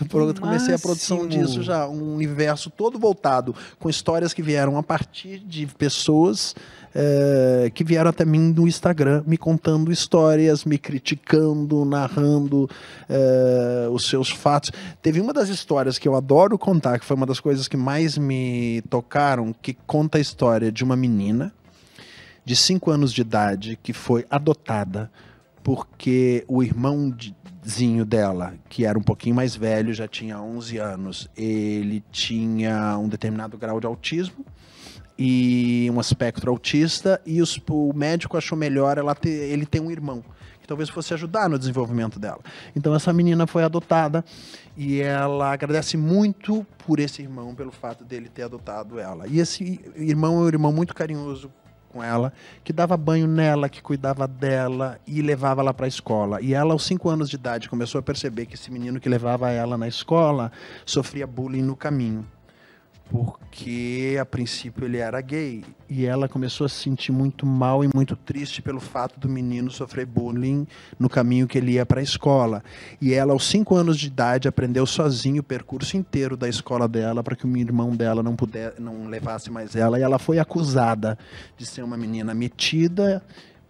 Pro- 0.09 0.33
comecei 0.35 0.75
a 0.75 0.79
produção 0.79 1.27
disso 1.27 1.63
já. 1.63 1.89
Um 1.89 2.15
universo 2.15 2.71
todo 2.71 2.99
voltado 2.99 3.55
com 3.79 3.89
histórias 3.91 4.33
que 4.33 4.43
vieram 4.43 4.79
a 4.79 4.83
partir 4.83 5.39
de 5.41 5.67
pessoas 5.67 6.55
eh, 6.95 7.71
que 7.75 7.85
vieram 7.85 8.11
até 8.11 8.25
mim 8.25 8.53
no 8.53 8.67
Instagram, 8.67 9.23
me 9.27 9.37
contando 9.37 9.93
histórias, 9.93 10.65
me 10.65 10.79
criticando, 10.79 11.85
narrando 11.85 12.69
eh, 13.09 13.89
os 13.91 14.09
seus 14.09 14.31
fatos. 14.31 14.71
Teve 15.03 15.21
uma 15.21 15.33
das 15.33 15.49
histórias 15.49 15.99
que 15.99 16.09
eu 16.09 16.15
adoro 16.15 16.59
contar, 16.59 16.99
que 16.99 17.05
foi 17.05 17.17
uma 17.17 17.27
das 17.27 17.41
coisas 17.41 17.69
que 17.69 17.77
mais 17.77 18.17
me 18.17 18.83
tocaram, 18.89 19.53
que 19.53 19.75
conta 19.87 20.19
a 20.19 20.21
história 20.21 20.73
de 20.73 20.83
uma 20.85 20.97
menina 20.97 21.53
de 22.45 22.57
5 22.57 22.91
anos 22.91 23.13
de 23.13 23.21
idade 23.21 23.79
que 23.83 23.93
foi 23.93 24.25
adotada 24.31 25.11
porque 25.63 26.45
o 26.49 26.63
irmãozinho 27.69 28.05
dela, 28.05 28.55
que 28.69 28.85
era 28.87 28.99
um 28.99 29.03
pouquinho 29.03 29.35
mais 29.37 29.55
velho, 29.55 29.93
já 29.93 30.09
tinha 30.09 30.41
11 30.41 30.79
anos, 30.79 31.29
ele 31.37 32.03
tinha 32.11 32.97
um 32.99 33.09
determinado 33.09 33.59
grau 33.59 33.79
de 33.79 33.87
autismo 33.87 34.45
e 35.19 35.91
um 35.95 36.01
espectro 36.01 36.51
autista 36.51 37.21
e 37.27 37.43
os- 37.43 37.61
o 37.69 37.93
médico 37.95 38.37
achou 38.39 38.57
melhor 38.57 38.97
ela 38.97 39.15
ter, 39.15 39.29
ele 39.51 39.67
ter 39.67 39.81
um 39.81 39.91
irmão 39.91 40.25
que 40.63 40.67
talvez 40.67 40.89
fosse 40.89 41.13
ajudar 41.13 41.49
no 41.49 41.59
desenvolvimento 41.59 42.19
dela. 42.19 42.41
Então 42.75 42.95
essa 42.95 43.13
menina 43.13 43.47
foi 43.47 43.63
adotada 43.65 44.25
e 44.77 45.01
ela 45.01 45.53
agradece 45.53 45.97
muito 45.97 46.67
por 46.87 46.99
esse 47.01 47.21
irmão 47.21 47.55
pelo 47.55 47.71
fato 47.73 48.03
dele 48.05 48.29
ter 48.31 48.45
adotado 48.45 48.99
ela. 48.99 49.27
E 49.27 49.41
esse 49.41 49.79
irmão 49.97 50.37
é 50.39 50.45
um 50.45 50.49
irmão 50.49 50.73
muito 50.73 50.95
carinhoso 50.95 51.51
com 51.89 52.03
ela, 52.03 52.33
que 52.63 52.73
dava 52.73 52.97
banho 52.97 53.27
nela, 53.27 53.69
que 53.69 53.83
cuidava 53.83 54.27
dela 54.29 55.01
e 55.07 55.23
levava 55.23 55.61
ela 55.61 55.75
para 55.75 55.87
a 55.87 55.89
escola. 55.89 56.41
E 56.41 56.55
ela, 56.55 56.73
aos 56.73 56.85
cinco 56.85 57.09
anos 57.09 57.29
de 57.29 57.37
idade, 57.37 57.69
começou 57.69 57.99
a 57.99 58.03
perceber 58.03 58.47
que 58.47 58.55
esse 58.55 58.71
menino 58.71 59.01
que 59.01 59.09
levava 59.09 59.51
ela 59.51 59.77
na 59.77 59.89
escola 59.89 60.53
sofria 60.85 61.27
bullying 61.27 61.63
no 61.63 61.77
caminho. 61.77 62.27
Porque 63.11 64.19
a 64.21 64.25
princípio 64.27 64.85
ele 64.85 64.99
era 64.99 65.21
gay. 65.21 65.65
E 65.89 66.05
ela 66.05 66.29
começou 66.29 66.67
a 66.67 66.69
se 66.69 66.77
sentir 66.77 67.11
muito 67.11 67.47
mal 67.47 67.83
e 67.83 67.89
muito 67.95 68.15
triste 68.15 68.61
pelo 68.61 68.81
fato 68.81 69.19
do 69.19 69.29
menino 69.29 69.71
sofrer 69.71 70.05
bullying 70.05 70.67
no 70.99 71.09
caminho 71.09 71.47
que 71.47 71.57
ele 71.57 71.73
ia 71.73 71.87
para 71.87 72.01
a 72.01 72.03
escola. 72.03 72.63
E 73.01 73.15
ela, 73.15 73.33
aos 73.33 73.49
cinco 73.49 73.75
anos 73.75 73.99
de 73.99 74.09
idade, 74.09 74.47
aprendeu 74.47 74.85
sozinho 74.85 75.41
o 75.41 75.45
percurso 75.45 75.97
inteiro 75.97 76.37
da 76.37 76.49
escola 76.49 76.87
dela 76.87 77.23
para 77.23 77.35
que 77.35 77.47
o 77.47 77.57
irmão 77.57 77.97
dela 77.97 78.23
não 78.23 78.37
puder, 78.37 78.75
não 78.79 79.07
levasse 79.07 79.51
mais 79.51 79.75
ela. 79.75 79.99
E 79.99 80.03
ela 80.03 80.19
foi 80.19 80.39
acusada 80.39 81.19
de 81.57 81.65
ser 81.65 81.83
uma 81.83 81.97
menina 81.97 82.35
metida, 82.35 83.23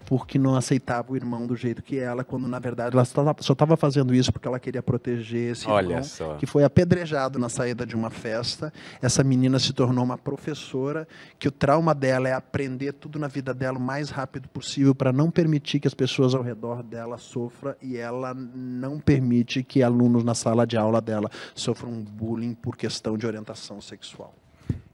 porque 0.07 0.39
não 0.39 0.55
aceitava 0.57 1.13
o 1.13 1.17
irmão 1.17 1.47
do 1.47 1.55
jeito 1.55 1.83
que 1.83 1.99
ela, 1.99 2.25
quando 2.25 2.49
na 2.49 2.59
verdade 2.59 2.97
ela 2.97 3.05
só 3.05 3.53
estava 3.53 3.77
fazendo 3.77 4.15
isso 4.15 4.33
porque 4.33 4.49
ela 4.49 4.59
queria 4.59 4.83
proteger 4.83 5.53
esse 5.53 5.69
Olha 5.69 5.87
irmão, 5.87 6.05
só. 6.05 6.35
que 6.37 6.47
foi 6.47 6.65
apedrejado 6.65 7.39
na 7.39 7.49
saída 7.49 7.85
de 7.85 7.95
uma 7.95 8.09
festa. 8.09 8.73
Essa 9.03 9.23
menina 9.23 9.59
se 9.59 9.73
tornou 9.73 10.05
uma 10.05 10.17
professora, 10.17 11.07
que 11.39 11.49
o 11.49 11.51
trauma 11.51 11.95
dela 11.95 12.29
é 12.29 12.33
aprender 12.33 12.93
tudo 12.93 13.19
na 13.19 13.29
vida 13.29 13.53
dela 13.53 13.79
o 13.79 13.81
mais 13.81 14.11
rápido 14.11 14.49
possível 14.49 14.95
para 14.95 15.13
não 15.13 15.31
permitir 15.31 15.81
que 15.81 15.89
as 15.89 15.95
pessoas 15.95 16.35
ao 16.35 16.43
redor 16.43 16.83
dela 16.83 17.19
sofram 17.19 17.75
e 17.83 17.97
ela 17.97 18.33
não 18.35 18.99
permite 18.99 19.63
que 19.63 19.83
alunos 19.83 20.25
na 20.25 20.35
sala 20.35 20.67
de 20.67 20.77
aula 20.77 21.01
dela 21.01 21.31
sofram 21.55 21.93
bullying 22.03 22.55
por 22.55 22.77
questão 22.77 23.19
de 23.19 23.27
orientação 23.27 23.81
sexual. 23.81 24.35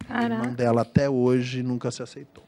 O 0.09 0.13
irmão 0.13 0.39
Caraca, 0.39 0.51
dela 0.51 0.83
até 0.83 1.09
hoje 1.09 1.63
nunca 1.63 1.91
se 1.91 2.03
aceitou. 2.03 2.45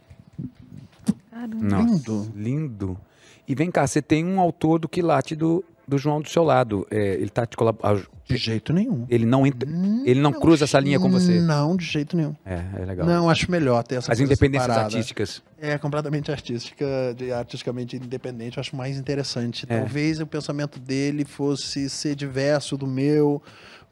Caramba. 1.37 1.77
Lindo. 1.79 2.33
lindo. 2.35 2.99
E 3.47 3.55
vem 3.55 3.71
cá, 3.71 3.87
você 3.87 4.03
tem 4.03 4.25
um 4.25 4.41
autor 4.41 4.79
do 4.79 4.89
quilate 4.89 5.37
do, 5.37 5.65
do 5.87 5.97
João 5.99 6.21
do 6.21 6.29
seu 6.29 6.43
lado. 6.43 6.87
É, 6.91 7.15
ele 7.15 7.31
tá 7.31 7.47
te 7.47 7.57
colaborando. 7.57 8.09
De 8.25 8.37
jeito 8.37 8.73
nenhum. 8.73 9.07
Ele 9.09 9.25
não 9.25 9.47
entra. 9.47 9.69
Ele 10.05 10.21
não 10.21 10.33
cruza 10.33 10.65
essa 10.65 10.81
linha 10.81 10.99
com 10.99 11.09
você. 11.09 11.41
Não, 11.41 11.77
de 11.77 11.85
jeito 11.85 12.17
nenhum. 12.17 12.35
É, 12.45 12.61
é 12.77 12.85
legal. 12.85 13.07
Não, 13.07 13.31
acho 13.31 13.49
melhor 13.49 13.85
ter 13.85 13.95
essa 13.95 14.11
As 14.11 14.19
coisa 14.19 14.25
independências 14.25 14.65
separada. 14.67 14.97
artísticas. 14.97 15.43
É 15.61 15.79
completamente 15.79 16.33
artística, 16.33 16.85
de 17.17 17.31
artisticamente 17.31 17.97
independente, 17.97 18.57
eu 18.57 18.61
acho 18.61 18.75
mais 18.75 18.99
interessante. 18.99 19.65
É. 19.69 19.79
Talvez 19.79 20.21
o 20.21 20.27
pensamento 20.27 20.81
dele 20.81 21.25
fosse 21.25 21.89
ser 21.89 22.17
diverso 22.17 22.77
do 22.77 22.87
meu, 22.87 23.41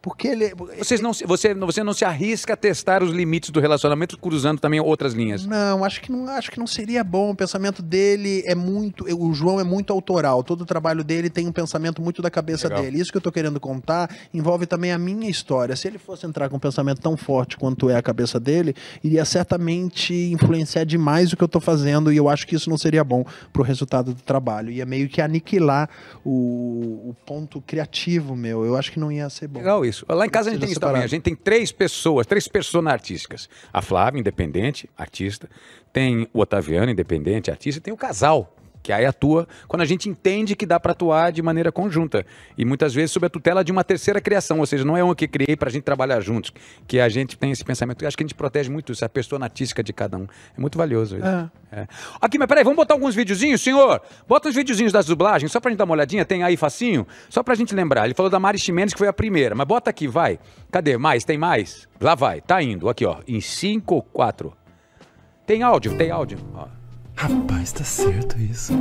porque 0.05 0.29
ele 0.29 0.53
Vocês 0.77 1.01
não, 1.01 1.15
você, 1.15 1.55
você 1.55 1.83
não 1.83 1.95
se 1.95 2.05
arrisca 2.05 2.53
a 2.53 2.57
testar 2.57 3.03
os 3.03 3.11
limites 3.11 3.49
do 3.49 3.59
relacionamento 3.59 4.19
cruzando 4.19 4.61
também 4.61 4.79
outras 4.79 5.15
linhas. 5.15 5.47
Não, 5.47 5.83
acho 5.83 6.03
que 6.03 6.13
não, 6.13 6.29
acho 6.29 6.51
que 6.51 6.59
não 6.59 6.67
seria 6.67 7.03
bom. 7.03 7.31
O 7.31 7.35
pensamento 7.35 7.81
dele 7.81 8.43
é 8.45 8.55
muito, 8.55 9.07
o 9.07 9.33
João 9.33 9.59
é 9.59 9.65
muito 9.65 9.95
autoral. 9.95 10.45
Todo 10.45 10.61
o 10.61 10.67
trabalho 10.67 11.03
dele 11.03 11.31
tem 11.31 11.49
um 11.49 11.53
pensamento 11.53 12.03
muito 12.03 12.21
da 12.21 12.31
cabeça 12.31 12.69
Legal. 12.69 12.83
dele. 12.83 13.01
Isso 13.01 13.11
que 13.11 13.17
eu 13.17 13.23
tô 13.23 13.33
querendo 13.33 13.59
contar 13.59 14.15
envolve 14.35 14.67
também 14.67 14.93
a 14.93 14.99
minha 14.99 15.31
história. 15.31 15.75
Se 15.75 15.89
ele 15.89 15.97
fosse 15.97 16.27
entrar 16.27 16.51
com 16.51 16.57
um 16.57 16.61
pensamento 16.61 17.01
tão 17.01 17.17
forte 17.17 17.57
quanto 17.57 17.89
é 17.89 17.97
a 17.97 18.03
cabeça 18.03 18.39
dele, 18.39 18.75
iria 19.03 19.25
certamente 19.25 20.13
influenciar 20.31 20.85
demais 20.85 21.33
o 21.33 21.37
que 21.39 21.43
eu 21.43 21.49
tô 21.49 21.61
fazendo 21.61 22.13
e 22.13 22.19
eu 22.19 22.29
acho 22.29 22.47
que 22.47 22.55
isso 22.55 22.69
não 22.69 22.77
seria 22.77 23.03
bom 23.03 23.25
pro 23.55 23.63
resultado 23.63 24.13
do 24.13 24.21
trabalho. 24.21 24.71
Ia 24.71 24.85
meio 24.85 25.09
que 25.09 25.23
aniquilar 25.23 25.89
o, 26.23 27.09
o 27.09 27.17
ponto 27.25 27.63
criativo 27.63 28.37
meu. 28.37 28.67
Eu 28.67 28.77
acho 28.77 28.93
que 28.93 29.01
não 29.01 29.11
ia 29.11 29.31
ser 29.31 29.49
bom. 29.49 29.61
Legal 29.61 29.83
isso. 29.83 29.94
Lá 30.09 30.27
em 30.27 30.31
casa 30.31 30.51
a 30.51 30.53
gente 30.53 30.63
tem 30.63 30.71
isso 30.71 30.81
também. 30.81 31.03
A 31.03 31.07
gente 31.07 31.23
tem 31.23 31.35
três 31.35 31.71
pessoas, 31.71 32.27
três 32.27 32.49
personas 32.49 32.93
artísticas. 32.93 33.49
A 33.73 33.83
Flávia, 33.83 34.19
independente, 34.19 34.89
artista. 34.97 35.49
Tem 35.93 36.29
o 36.33 36.41
Otaviano, 36.41 36.91
independente, 36.91 37.51
artista. 37.51 37.79
E 37.79 37.83
tem 37.83 37.93
o 37.93 37.97
casal, 37.97 38.55
que 38.85 38.93
aí 38.93 39.07
atua 39.07 39.49
quando 39.67 39.81
a 39.81 39.87
gente 39.87 40.11
entende 40.11 40.55
que 40.55 40.67
dá 40.67 40.79
para 40.79 40.93
atuar 40.93 41.33
de 41.33 41.41
maneira 41.41 41.73
conjunta. 41.73 42.25
E 42.57 42.67
muitas 42.67 42.95
vezes 42.95 43.13
sob 43.13 43.27
a 43.27 43.31
tutela 43.31 43.65
de 43.65 43.73
uma 43.73 43.83
terceira 43.83 44.21
criação. 44.21 44.61
Ou 44.61 44.67
seja, 44.67 44.85
não 44.85 44.95
é 44.95 45.03
uma 45.03 45.15
que 45.15 45.27
criei 45.27 45.57
para 45.57 45.71
a 45.71 45.73
gente 45.73 45.85
trabalhar 45.85 46.21
juntos. 46.21 46.53
Que 46.87 47.01
a 47.01 47.09
gente 47.09 47.39
tem 47.39 47.51
esse 47.51 47.65
pensamento. 47.65 48.03
Eu 48.03 48.09
acho 48.09 48.17
que 48.17 48.23
a 48.23 48.27
gente 48.27 48.35
protege 48.35 48.71
muito 48.71 48.93
isso, 48.93 49.03
a 49.03 49.09
persona 49.09 49.47
artística 49.47 49.83
de 49.83 49.91
cada 49.95 50.19
um. 50.19 50.27
É 50.57 50.61
muito 50.61 50.77
valioso 50.77 51.17
isso. 51.17 51.27
É. 51.27 51.51
É. 51.73 51.89
Aqui, 52.21 52.39
mas 52.39 52.47
peraí, 52.47 52.63
vamos 52.63 52.77
botar 52.77 52.93
alguns 52.93 53.15
videozinhos, 53.15 53.63
senhor? 53.63 54.03
Bota 54.29 54.51
uns 54.51 54.55
videozinhos 54.55 54.93
das 54.93 55.07
dublagens, 55.07 55.51
só 55.51 55.59
pra 55.61 55.71
gente 55.71 55.79
dar 55.79 55.85
uma 55.87 55.95
olhadinha. 55.95 56.23
Tem 56.23 56.43
aí 56.43 56.57
facinho? 56.57 57.07
Só 57.31 57.43
pra 57.43 57.55
gente 57.55 57.75
lembrar. 57.75 58.05
Ele 58.05 58.15
falou 58.15 58.29
da 58.29 58.39
Mari 58.39 58.59
Ximenes, 58.59 58.93
que 58.93 58.99
foi 58.99 59.09
a 59.09 59.15
primeira. 59.15 59.55
Mas 59.55 59.67
bota 59.67 59.89
aqui, 59.89 60.07
vai. 60.07 60.39
Cadê? 60.71 60.99
Mais? 60.99 61.25
Tem 61.25 61.39
mais? 61.39 61.89
Lá 61.99 62.15
vai. 62.15 62.43
Tá 62.43 62.63
indo. 62.63 62.87
Aqui, 62.91 63.07
ó. 63.07 63.17
Em 63.27 63.41
5, 63.41 64.03
4. 64.13 64.53
Tem 65.47 65.63
áudio? 65.63 65.97
Tem 65.97 66.11
áudio. 66.11 66.39
Ó. 66.55 66.84
Rapaz, 67.17 67.73
tá 67.73 67.85
certo 67.85 68.39
isso. 68.39 68.73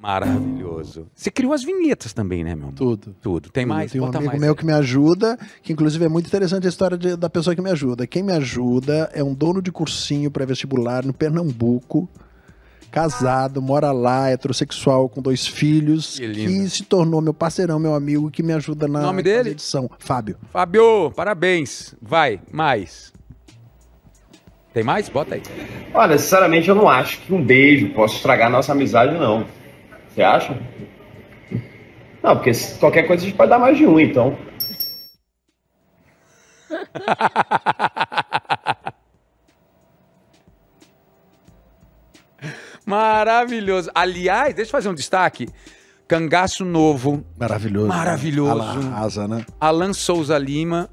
Maravilhoso. 0.00 1.08
Você 1.14 1.30
criou 1.30 1.52
as 1.52 1.64
vinhetas 1.64 2.12
também, 2.12 2.44
né, 2.44 2.54
meu 2.54 2.66
amor? 2.68 2.74
Tudo. 2.76 3.16
Tudo. 3.20 3.50
Tem 3.50 3.64
Tudo. 3.64 3.74
mais? 3.74 3.90
Tem 3.92 4.00
um 4.00 4.04
Bota 4.04 4.18
amigo 4.18 4.30
mais. 4.32 4.40
meu 4.40 4.50
aí. 4.52 4.56
que 4.56 4.64
me 4.64 4.72
ajuda, 4.72 5.36
que 5.62 5.72
inclusive 5.72 6.04
é 6.04 6.08
muito 6.08 6.26
interessante 6.28 6.66
a 6.66 6.68
história 6.70 6.96
de- 6.96 7.16
da 7.16 7.28
pessoa 7.28 7.54
que 7.54 7.60
me 7.60 7.70
ajuda. 7.70 8.06
Quem 8.06 8.22
me 8.22 8.32
ajuda 8.32 9.10
é 9.12 9.22
um 9.24 9.34
dono 9.34 9.60
de 9.60 9.72
cursinho 9.72 10.30
pré-vestibular 10.30 11.04
no 11.04 11.12
Pernambuco, 11.12 12.08
casado, 12.90 13.60
mora 13.62 13.92
lá, 13.92 14.30
heterossexual, 14.30 15.08
com 15.08 15.20
dois 15.22 15.46
filhos, 15.46 16.18
Que 16.18 16.32
que, 16.32 16.68
se 16.70 16.82
tornou 16.84 17.20
meu 17.20 17.34
parceirão, 17.34 17.78
meu 17.78 17.94
amigo, 17.94 18.30
que 18.30 18.42
me 18.42 18.52
ajuda 18.52 18.88
na 18.88 19.00
Nome 19.00 19.22
dele? 19.22 19.50
edição. 19.50 19.90
Fábio. 19.98 20.36
Fábio, 20.50 21.10
parabéns. 21.14 21.94
Vai, 22.00 22.40
mais. 22.50 23.12
Tem 24.72 24.82
mais? 24.84 25.08
Bota 25.08 25.34
aí. 25.34 25.42
Olha, 25.94 26.18
sinceramente, 26.18 26.68
eu 26.68 26.74
não 26.74 26.88
acho 26.88 27.18
que 27.20 27.32
um 27.32 27.42
beijo 27.44 27.88
possa 27.94 28.14
estragar 28.16 28.50
nossa 28.50 28.72
amizade, 28.72 29.14
não. 29.18 29.44
Você 30.08 30.22
acha? 30.22 30.56
Não, 32.22 32.36
porque 32.36 32.52
qualquer 32.80 33.04
coisa 33.04 33.22
a 33.22 33.26
gente 33.26 33.36
pode 33.36 33.50
dar 33.50 33.58
mais 33.58 33.76
de 33.76 33.86
um, 33.86 33.98
então. 33.98 34.36
Maravilhoso. 42.88 43.90
Aliás, 43.94 44.54
deixa 44.54 44.68
eu 44.68 44.72
fazer 44.72 44.88
um 44.88 44.94
destaque. 44.94 45.48
Cangaço 46.06 46.64
Novo, 46.64 47.22
Maravilhoso. 47.38 47.88
Maravilhoso. 47.88 48.50
Ela 48.50 48.70
arrasa, 48.70 49.28
né? 49.28 49.44
Alan 49.60 49.92
Souza 49.92 50.38
Lima 50.38 50.88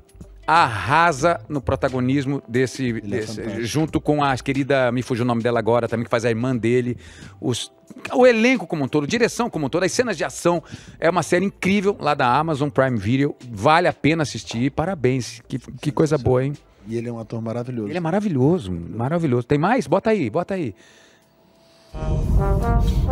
arrasa 0.48 1.40
no 1.50 1.60
protagonismo 1.60 2.42
desse, 2.48 2.90
é 2.90 3.02
desse- 3.02 3.64
junto 3.66 4.00
com 4.00 4.24
a 4.24 4.36
querida, 4.38 4.92
me 4.92 5.02
fugiu 5.02 5.24
o 5.24 5.28
nome 5.28 5.42
dela 5.42 5.58
agora, 5.58 5.88
também 5.88 6.04
que 6.04 6.10
faz 6.10 6.24
a 6.24 6.30
irmã 6.30 6.56
dele, 6.56 6.98
os, 7.42 7.72
o 8.14 8.28
elenco 8.28 8.68
como 8.68 8.84
um 8.84 8.88
todo, 8.88 9.08
direção 9.08 9.50
como 9.50 9.66
um 9.66 9.70
todo, 9.70 9.84
as 9.84 9.92
cenas 9.92 10.16
de 10.16 10.24
ação, 10.24 10.62
é 11.00 11.10
uma 11.10 11.24
série 11.24 11.46
incrível 11.46 11.98
lá 12.00 12.14
da 12.14 12.28
Amazon 12.38 12.70
Prime 12.70 12.98
Video, 12.98 13.36
vale 13.50 13.88
a 13.88 13.94
pena 13.94 14.22
assistir, 14.22 14.70
parabéns, 14.70 15.42
que, 15.48 15.58
que 15.58 15.92
coisa 15.92 16.16
boa, 16.16 16.44
hein? 16.46 16.54
E 16.88 16.96
ele 16.96 17.10
é 17.10 17.12
um 17.12 17.18
ator 17.18 17.42
maravilhoso. 17.42 17.90
Ele 17.90 17.98
é 17.98 18.02
maravilhoso, 18.02 18.72
maravilhoso. 18.72 19.48
Tem 19.48 19.58
mais? 19.58 19.88
Bota 19.88 20.12
aí, 20.12 20.30
bota 20.30 20.54
aí. 20.54 20.76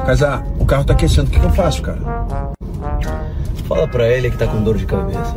Casar, 0.05 0.45
o 0.59 0.65
carro 0.65 0.84
tá 0.86 0.93
aquecendo, 0.93 1.29
o 1.29 1.31
que, 1.31 1.39
que 1.39 1.45
eu 1.45 1.51
faço, 1.51 1.81
cara? 1.81 1.99
Fala 3.67 3.88
pra 3.88 4.07
ele 4.07 4.29
que 4.29 4.38
tá 4.38 4.45
com 4.45 4.61
dor 4.61 4.77
de 4.77 4.86
cabeça. 4.86 5.36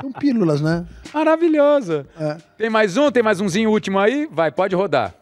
São 0.00 0.12
pílulas, 0.12 0.60
né? 0.60 0.86
Maravilhoso. 1.12 2.06
É. 2.18 2.36
Tem 2.58 2.70
mais 2.70 2.96
um? 2.96 3.10
Tem 3.10 3.22
mais 3.22 3.40
umzinho 3.40 3.70
último 3.70 3.98
aí? 3.98 4.28
Vai, 4.30 4.50
pode 4.50 4.74
rodar. 4.74 5.14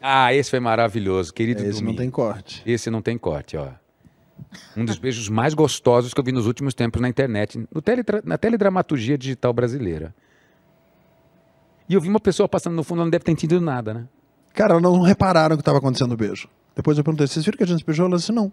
Ah, 0.00 0.32
esse 0.32 0.50
foi 0.50 0.60
maravilhoso, 0.60 1.34
querido 1.34 1.62
Esse 1.62 1.82
não 1.82 1.94
tem 1.94 2.10
corte. 2.10 2.62
Esse 2.64 2.88
não 2.88 3.02
tem 3.02 3.18
corte, 3.18 3.56
ó. 3.56 3.68
Um 4.76 4.84
dos 4.84 4.98
beijos 4.98 5.28
mais 5.28 5.54
gostosos 5.54 6.14
que 6.14 6.20
eu 6.20 6.24
vi 6.24 6.32
nos 6.32 6.46
últimos 6.46 6.74
tempos 6.74 7.00
na 7.00 7.08
internet, 7.08 7.58
no 7.72 7.82
teletra- 7.82 8.22
na 8.24 8.38
teledramaturgia 8.38 9.16
digital 9.18 9.52
brasileira. 9.52 10.14
E 11.88 11.94
eu 11.94 12.00
vi 12.00 12.08
uma 12.08 12.20
pessoa 12.20 12.48
passando 12.48 12.74
no 12.74 12.84
fundo, 12.84 12.98
ela 12.98 13.04
não 13.06 13.10
deve 13.10 13.24
ter 13.24 13.32
entendido 13.32 13.60
nada, 13.60 13.94
né? 13.94 14.08
Cara, 14.54 14.78
não 14.80 15.00
repararam 15.02 15.56
que 15.56 15.62
estava 15.62 15.78
acontecendo 15.78 16.12
o 16.12 16.16
beijo. 16.16 16.48
Depois 16.74 16.98
eu 16.98 17.04
perguntei, 17.04 17.26
vocês 17.26 17.44
viram 17.44 17.56
que 17.56 17.64
a 17.64 17.66
gente 17.66 17.84
beijou? 17.84 18.06
Ela 18.06 18.16
disse, 18.16 18.32
não. 18.32 18.52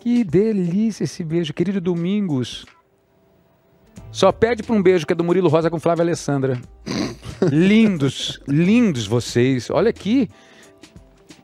Que 0.00 0.22
delícia 0.22 1.04
esse 1.04 1.24
beijo, 1.24 1.52
querido 1.52 1.80
Domingos. 1.80 2.64
Só 4.12 4.30
pede 4.30 4.62
para 4.62 4.74
um 4.74 4.82
beijo 4.82 5.06
que 5.06 5.12
é 5.12 5.16
do 5.16 5.24
Murilo 5.24 5.48
Rosa 5.48 5.68
com 5.70 5.80
Flávia 5.80 6.02
Alessandra. 6.02 6.60
lindos, 7.50 8.40
lindos 8.46 9.06
vocês. 9.06 9.68
Olha 9.70 9.90
aqui. 9.90 10.30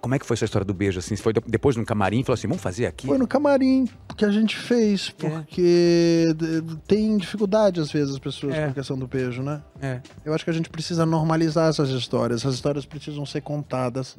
Como 0.03 0.17
é 0.17 0.19
que 0.19 0.27
foi 0.27 0.35
essa 0.35 0.45
história 0.45 0.65
do 0.65 0.75
beijo 0.75 0.99
assim? 0.99 1.15
Foi 1.15 1.33
de- 1.33 1.41
depois 1.47 1.77
num 1.77 1.85
camarim, 1.85 2.25
falou 2.25 2.35
assim, 2.35 2.49
vamos 2.49 2.63
fazer 2.63 2.87
aqui? 2.87 3.07
Foi 3.07 3.17
no 3.17 3.27
camarim 3.27 3.89
que 4.17 4.25
a 4.25 4.31
gente 4.33 4.57
fez, 4.57 5.11
porque 5.11 6.35
d- 6.37 6.63
tem 6.89 7.17
dificuldade 7.17 7.81
às 7.81 7.91
vezes 7.93 8.13
as 8.15 8.19
pessoas 8.19 8.53
É. 8.53 8.65
com 8.65 8.71
a 8.73 8.75
questão 8.75 8.99
do 8.99 9.07
beijo, 9.07 9.43
né? 9.45 9.63
É. 9.81 10.01
Eu 10.25 10.35
acho 10.35 10.43
que 10.43 10.51
a 10.51 10.53
gente 10.53 10.69
precisa 10.69 11.07
normalizar 11.07 11.69
essas 11.71 11.89
histórias. 11.91 12.41
Essas 12.41 12.57
histórias 12.57 12.85
precisam 12.85 13.25
ser 13.25 13.43
contadas. 13.43 14.17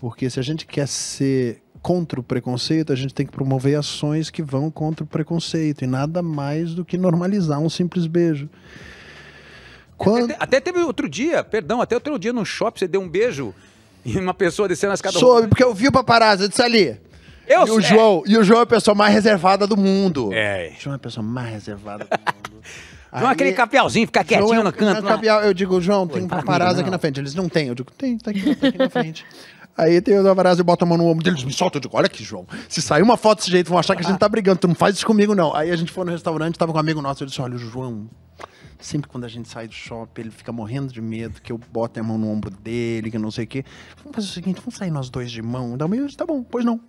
Porque 0.00 0.30
se 0.30 0.40
a 0.40 0.42
gente 0.42 0.64
quer 0.66 0.88
ser 0.88 1.62
contra 1.82 2.18
o 2.18 2.22
preconceito, 2.22 2.90
a 2.90 2.96
gente 2.96 3.12
tem 3.14 3.26
que 3.26 3.32
promover 3.32 3.78
ações 3.78 4.30
que 4.30 4.42
vão 4.42 4.70
contra 4.70 5.04
o 5.04 5.06
preconceito. 5.06 5.84
E 5.84 5.86
nada 5.86 6.22
mais 6.22 6.74
do 6.74 6.84
que 6.86 6.96
normalizar 6.96 7.60
um 7.60 7.68
simples 7.68 8.06
beijo. 8.06 8.48
Quando... 9.96 10.30
Até, 10.32 10.36
até 10.42 10.60
teve 10.60 10.80
outro 10.80 11.08
dia, 11.08 11.44
perdão, 11.44 11.80
até 11.80 11.94
outro 11.94 12.18
dia 12.18 12.32
no 12.32 12.44
shopping 12.44 12.78
você 12.80 12.88
deu 12.88 13.00
um 13.00 13.08
beijo 13.08 13.54
e 14.06 14.18
uma 14.18 14.34
pessoa 14.34 14.68
descendo 14.68 14.92
as 14.92 14.98
escada. 14.98 15.18
Soube, 15.18 15.48
porque 15.48 15.62
eu 15.64 15.74
vi 15.74 15.88
o 15.88 15.92
paparazzi, 15.92 16.44
eu 16.44 16.48
disse 16.48 16.62
ali. 16.62 16.98
Eu 17.48 17.66
e 17.66 17.70
o 17.70 17.80
sei. 17.80 17.90
João, 17.90 18.22
e 18.26 18.36
o 18.36 18.42
João 18.44 18.60
é 18.60 18.62
a 18.64 18.66
pessoa 18.66 18.94
mais 18.94 19.12
reservada 19.14 19.66
do 19.66 19.76
mundo. 19.76 20.30
É. 20.32 20.72
O 20.76 20.80
João 20.82 20.94
é 20.94 20.96
a 20.96 20.98
pessoa 20.98 21.24
mais 21.24 21.50
reservada 21.52 22.04
do 22.04 22.10
mundo. 22.54 22.62
João, 23.18 23.30
aquele 23.30 23.52
capialzinho, 23.52 24.06
ficar 24.06 24.24
quietinho 24.24 24.60
é- 24.60 24.62
no 24.62 24.72
canto. 24.72 25.06
é 25.06 25.08
capial. 25.08 25.42
Eu 25.42 25.54
digo, 25.54 25.80
João, 25.80 26.06
tem 26.06 26.22
um 26.24 26.28
comigo, 26.28 26.80
aqui 26.80 26.90
na 26.90 26.98
frente. 26.98 27.20
Eles 27.20 27.34
não 27.34 27.48
têm. 27.48 27.68
Eu 27.68 27.74
digo, 27.74 27.90
tem, 27.92 28.18
tá 28.18 28.30
aqui, 28.30 28.54
tá 28.56 28.68
aqui 28.68 28.78
na 28.78 28.90
frente. 28.90 29.24
Aí 29.78 30.00
tem 30.00 30.18
o 30.18 30.24
paparazzi, 30.24 30.62
bota 30.62 30.84
a 30.84 30.88
mão 30.88 30.98
no 30.98 31.06
ombro 31.06 31.22
deles, 31.22 31.44
me 31.44 31.52
solta. 31.52 31.76
Eu 31.76 31.80
digo, 31.82 31.96
olha 31.96 32.06
aqui, 32.06 32.24
João. 32.24 32.46
Se 32.68 32.82
sair 32.82 33.02
uma 33.02 33.16
foto 33.16 33.38
desse 33.38 33.50
jeito, 33.50 33.68
vão 33.68 33.78
achar 33.78 33.94
que 33.94 34.02
a 34.04 34.08
gente 34.08 34.18
tá 34.18 34.28
brigando. 34.28 34.58
Tu 34.58 34.68
não 34.68 34.74
faz 34.74 34.96
isso 34.96 35.06
comigo, 35.06 35.34
não. 35.34 35.54
Aí 35.54 35.70
a 35.70 35.76
gente 35.76 35.92
foi 35.92 36.04
no 36.04 36.10
restaurante, 36.10 36.58
tava 36.58 36.72
com 36.72 36.78
um 36.78 36.80
amigo 36.80 37.00
nosso. 37.00 37.22
Eu 37.22 37.26
disse, 37.26 37.40
olha, 37.40 37.54
o 37.54 37.58
João, 37.58 38.08
sempre 38.80 39.08
quando 39.08 39.24
a 39.24 39.28
gente 39.28 39.48
sai 39.48 39.66
do 39.68 39.74
shopping, 39.74 40.22
ele 40.22 40.30
fica 40.30 40.52
morrendo 40.52 40.92
de 40.92 41.00
medo 41.00 41.40
que 41.40 41.50
eu 41.52 41.58
bote 41.72 41.98
a 42.00 42.02
mão 42.02 42.18
no 42.18 42.28
ombro 42.30 42.50
dele, 42.50 43.10
que 43.10 43.18
não 43.18 43.30
sei 43.30 43.44
o 43.44 43.46
quê. 43.46 43.64
Vamos 43.98 44.14
fazer 44.14 44.28
o 44.28 44.30
seguinte, 44.32 44.60
vamos 44.60 44.74
sair 44.76 44.90
nós 44.90 45.08
dois 45.10 45.30
de 45.30 45.42
mão. 45.42 45.76
Dá 45.76 45.86
meio, 45.88 46.10
tá 46.16 46.24
bom, 46.26 46.42
pois 46.42 46.64
não. 46.64 46.80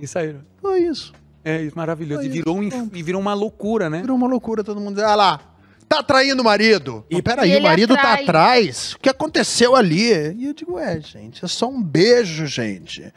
Isso 0.00 0.18
aí. 0.18 0.36
Foi 0.60 0.80
isso. 0.82 1.12
É 1.44 1.60
isso, 1.62 1.76
maravilhoso. 1.76 2.20
Foi 2.22 2.30
E 2.30 2.32
virou, 2.32 2.56
um, 2.56 2.62
isso, 2.62 2.76
inf- 2.76 2.94
e 2.96 3.02
virou 3.02 3.20
uma 3.20 3.34
loucura, 3.34 3.90
né? 3.90 4.00
Virou 4.00 4.16
uma 4.16 4.28
loucura, 4.28 4.62
todo 4.62 4.80
mundo 4.80 5.00
ah 5.00 5.14
lá, 5.14 5.51
tá 5.92 6.02
traindo 6.02 6.40
o 6.40 6.44
marido. 6.44 7.04
E 7.10 7.20
peraí, 7.20 7.56
o 7.56 7.62
marido 7.62 7.94
tá 7.94 8.00
atrai. 8.00 8.22
atrás. 8.22 8.94
O 8.94 8.98
que 8.98 9.10
aconteceu 9.10 9.76
ali? 9.76 10.10
E 10.38 10.46
eu 10.46 10.54
digo, 10.54 10.78
é, 10.78 10.98
gente, 11.00 11.44
é 11.44 11.48
só 11.48 11.68
um 11.68 11.82
beijo, 11.82 12.46
gente. 12.46 13.12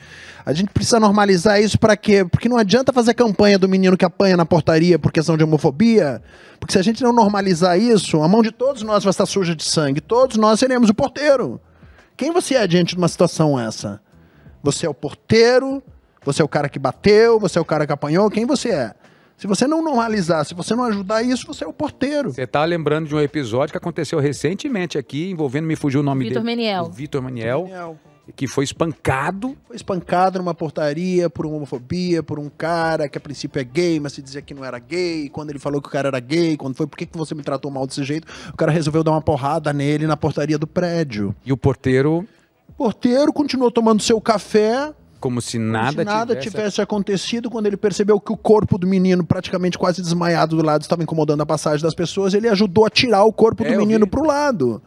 A 0.45 0.51
gente 0.51 0.69
precisa 0.71 0.99
normalizar 0.99 1.61
isso 1.61 1.79
pra 1.79 1.95
quê? 1.95 2.25
Porque 2.25 2.49
não 2.49 2.57
adianta 2.57 2.91
fazer 2.91 3.13
campanha 3.13 3.57
do 3.57 3.69
menino 3.69 3.95
que 3.95 4.03
apanha 4.03 4.35
na 4.35 4.45
portaria 4.45 4.99
por 4.99 5.11
questão 5.11 5.37
de 5.37 5.43
homofobia. 5.43 6.21
Porque 6.59 6.73
se 6.73 6.79
a 6.79 6.83
gente 6.83 7.01
não 7.01 7.13
normalizar 7.13 7.79
isso, 7.79 8.21
a 8.21 8.27
mão 8.27 8.41
de 8.41 8.51
todos 8.51 8.81
nós 8.81 9.03
vai 9.03 9.11
estar 9.11 9.25
suja 9.25 9.55
de 9.55 9.63
sangue. 9.63 10.01
Todos 10.01 10.35
nós 10.35 10.59
seremos 10.59 10.89
o 10.89 10.93
porteiro. 10.93 11.61
Quem 12.17 12.31
você 12.31 12.55
é 12.55 12.67
diante 12.67 12.89
de 12.89 12.97
uma 12.97 13.07
situação 13.07 13.59
essa? 13.59 14.01
Você 14.61 14.85
é 14.85 14.89
o 14.89 14.93
porteiro? 14.93 15.81
Você 16.25 16.41
é 16.41 16.45
o 16.45 16.49
cara 16.49 16.67
que 16.67 16.79
bateu? 16.79 17.39
Você 17.39 17.57
é 17.57 17.61
o 17.61 17.65
cara 17.65 17.85
que 17.85 17.93
apanhou? 17.93 18.29
Quem 18.29 18.45
você 18.45 18.69
é? 18.69 18.95
Se 19.37 19.47
você 19.47 19.67
não 19.67 19.83
normalizar, 19.83 20.45
se 20.45 20.53
você 20.53 20.73
não 20.75 20.85
ajudar 20.85 21.21
isso, 21.21 21.45
você 21.45 21.65
é 21.65 21.67
o 21.67 21.73
porteiro. 21.73 22.31
Você 22.31 22.47
tá 22.47 22.63
lembrando 22.63 23.07
de 23.07 23.15
um 23.15 23.19
episódio 23.19 23.71
que 23.73 23.77
aconteceu 23.77 24.19
recentemente 24.19 24.97
aqui, 24.97 25.29
envolvendo, 25.29 25.65
me 25.65 25.75
fugiu 25.75 25.99
o 25.99 26.03
nome 26.03 26.23
Vitor 26.25 26.41
dele. 26.41 26.55
Meniel. 26.55 26.83
O 26.85 26.89
Vitor 26.89 27.21
Maniel, 27.21 27.97
que 28.33 28.47
foi 28.47 28.63
espancado. 28.63 29.57
Foi 29.67 29.75
espancado 29.75 30.39
numa 30.39 30.53
portaria 30.53 31.29
por 31.29 31.45
uma 31.45 31.57
homofobia, 31.57 32.23
por 32.23 32.39
um 32.39 32.49
cara 32.49 33.09
que 33.09 33.17
a 33.17 33.21
princípio 33.21 33.59
é 33.59 33.63
gay, 33.65 33.99
mas 33.99 34.13
se 34.13 34.21
dizia 34.21 34.41
que 34.41 34.53
não 34.53 34.63
era 34.63 34.79
gay. 34.79 35.29
Quando 35.29 35.49
ele 35.49 35.59
falou 35.59 35.81
que 35.81 35.89
o 35.89 35.91
cara 35.91 36.07
era 36.07 36.19
gay, 36.19 36.55
quando 36.55 36.75
foi, 36.75 36.87
por 36.87 36.97
que, 36.97 37.05
que 37.05 37.17
você 37.17 37.35
me 37.35 37.43
tratou 37.43 37.69
mal 37.69 37.85
desse 37.85 38.03
jeito? 38.05 38.25
O 38.53 38.57
cara 38.57 38.71
resolveu 38.71 39.03
dar 39.03 39.11
uma 39.11 39.21
porrada 39.21 39.73
nele 39.73 40.07
na 40.07 40.15
portaria 40.15 40.57
do 40.57 40.65
prédio. 40.65 41.35
E 41.45 41.51
o 41.51 41.57
porteiro, 41.57 42.25
O 42.69 42.73
porteiro 42.73 43.33
continuou 43.33 43.69
tomando 43.69 44.01
seu 44.01 44.19
café, 44.21 44.93
como 45.25 45.41
se 45.41 45.57
como 45.57 45.71
nada, 45.71 45.91
se 45.91 46.03
nada 46.03 46.35
tivesse... 46.35 46.49
tivesse 46.49 46.81
acontecido. 46.81 47.49
Quando 47.49 47.65
ele 47.65 47.77
percebeu 47.77 48.19
que 48.19 48.31
o 48.31 48.37
corpo 48.37 48.77
do 48.77 48.85
menino, 48.85 49.25
praticamente 49.25 49.75
quase 49.75 50.01
desmaiado 50.01 50.55
do 50.55 50.63
lado, 50.63 50.83
estava 50.83 51.01
incomodando 51.01 51.41
a 51.41 51.45
passagem 51.45 51.81
das 51.83 51.95
pessoas, 51.95 52.35
ele 52.35 52.47
ajudou 52.47 52.85
a 52.85 52.89
tirar 52.89 53.23
o 53.23 53.33
corpo 53.33 53.63
É, 53.63 53.71
do 53.71 53.77
menino 53.79 54.05
vi. 54.05 54.11
pro 54.11 54.23
lado. 54.23 54.81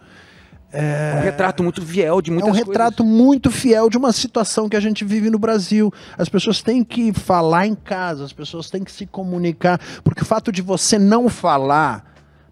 É 0.71 1.17
um 1.19 1.23
retrato 1.23 1.63
muito 1.63 1.81
fiel 1.83 2.21
de 2.21 2.31
É 2.31 2.35
muitas 2.35 2.51
um 2.51 2.53
coisas. 2.53 2.69
retrato 2.69 3.03
muito 3.03 3.51
fiel 3.51 3.89
de 3.91 3.97
uma 3.97 4.13
situação 4.13 4.69
que 4.69 4.77
a 4.77 4.81
gente 4.81 5.05
vive 5.05 5.31
no 5.31 5.39
Brasil. 5.39 5.91
As 6.17 6.29
pessoas 6.29 6.63
têm 6.63 6.85
que 6.85 7.13
falar 7.13 7.67
em 7.67 7.75
casa, 7.75 8.25
as 8.25 8.33
pessoas 8.33 8.69
têm 8.71 8.85
que 8.85 8.93
se 8.93 9.07
comunicar, 9.07 9.81
porque 10.05 10.23
o 10.23 10.27
fato 10.27 10.53
de 10.53 10.61
você 10.63 10.99
não 10.99 11.29
falar 11.29 12.05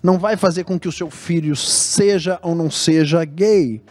não 0.03 0.19
vai 0.19 0.37
fazer 0.37 0.65
com 0.65 0.79
que 0.81 0.89
o 0.89 0.93
seu 0.93 1.11
filho 1.11 1.55
seja 1.55 2.39
ou 2.43 2.55
não 2.55 2.71
seja 2.71 3.25
gay. 3.25 3.83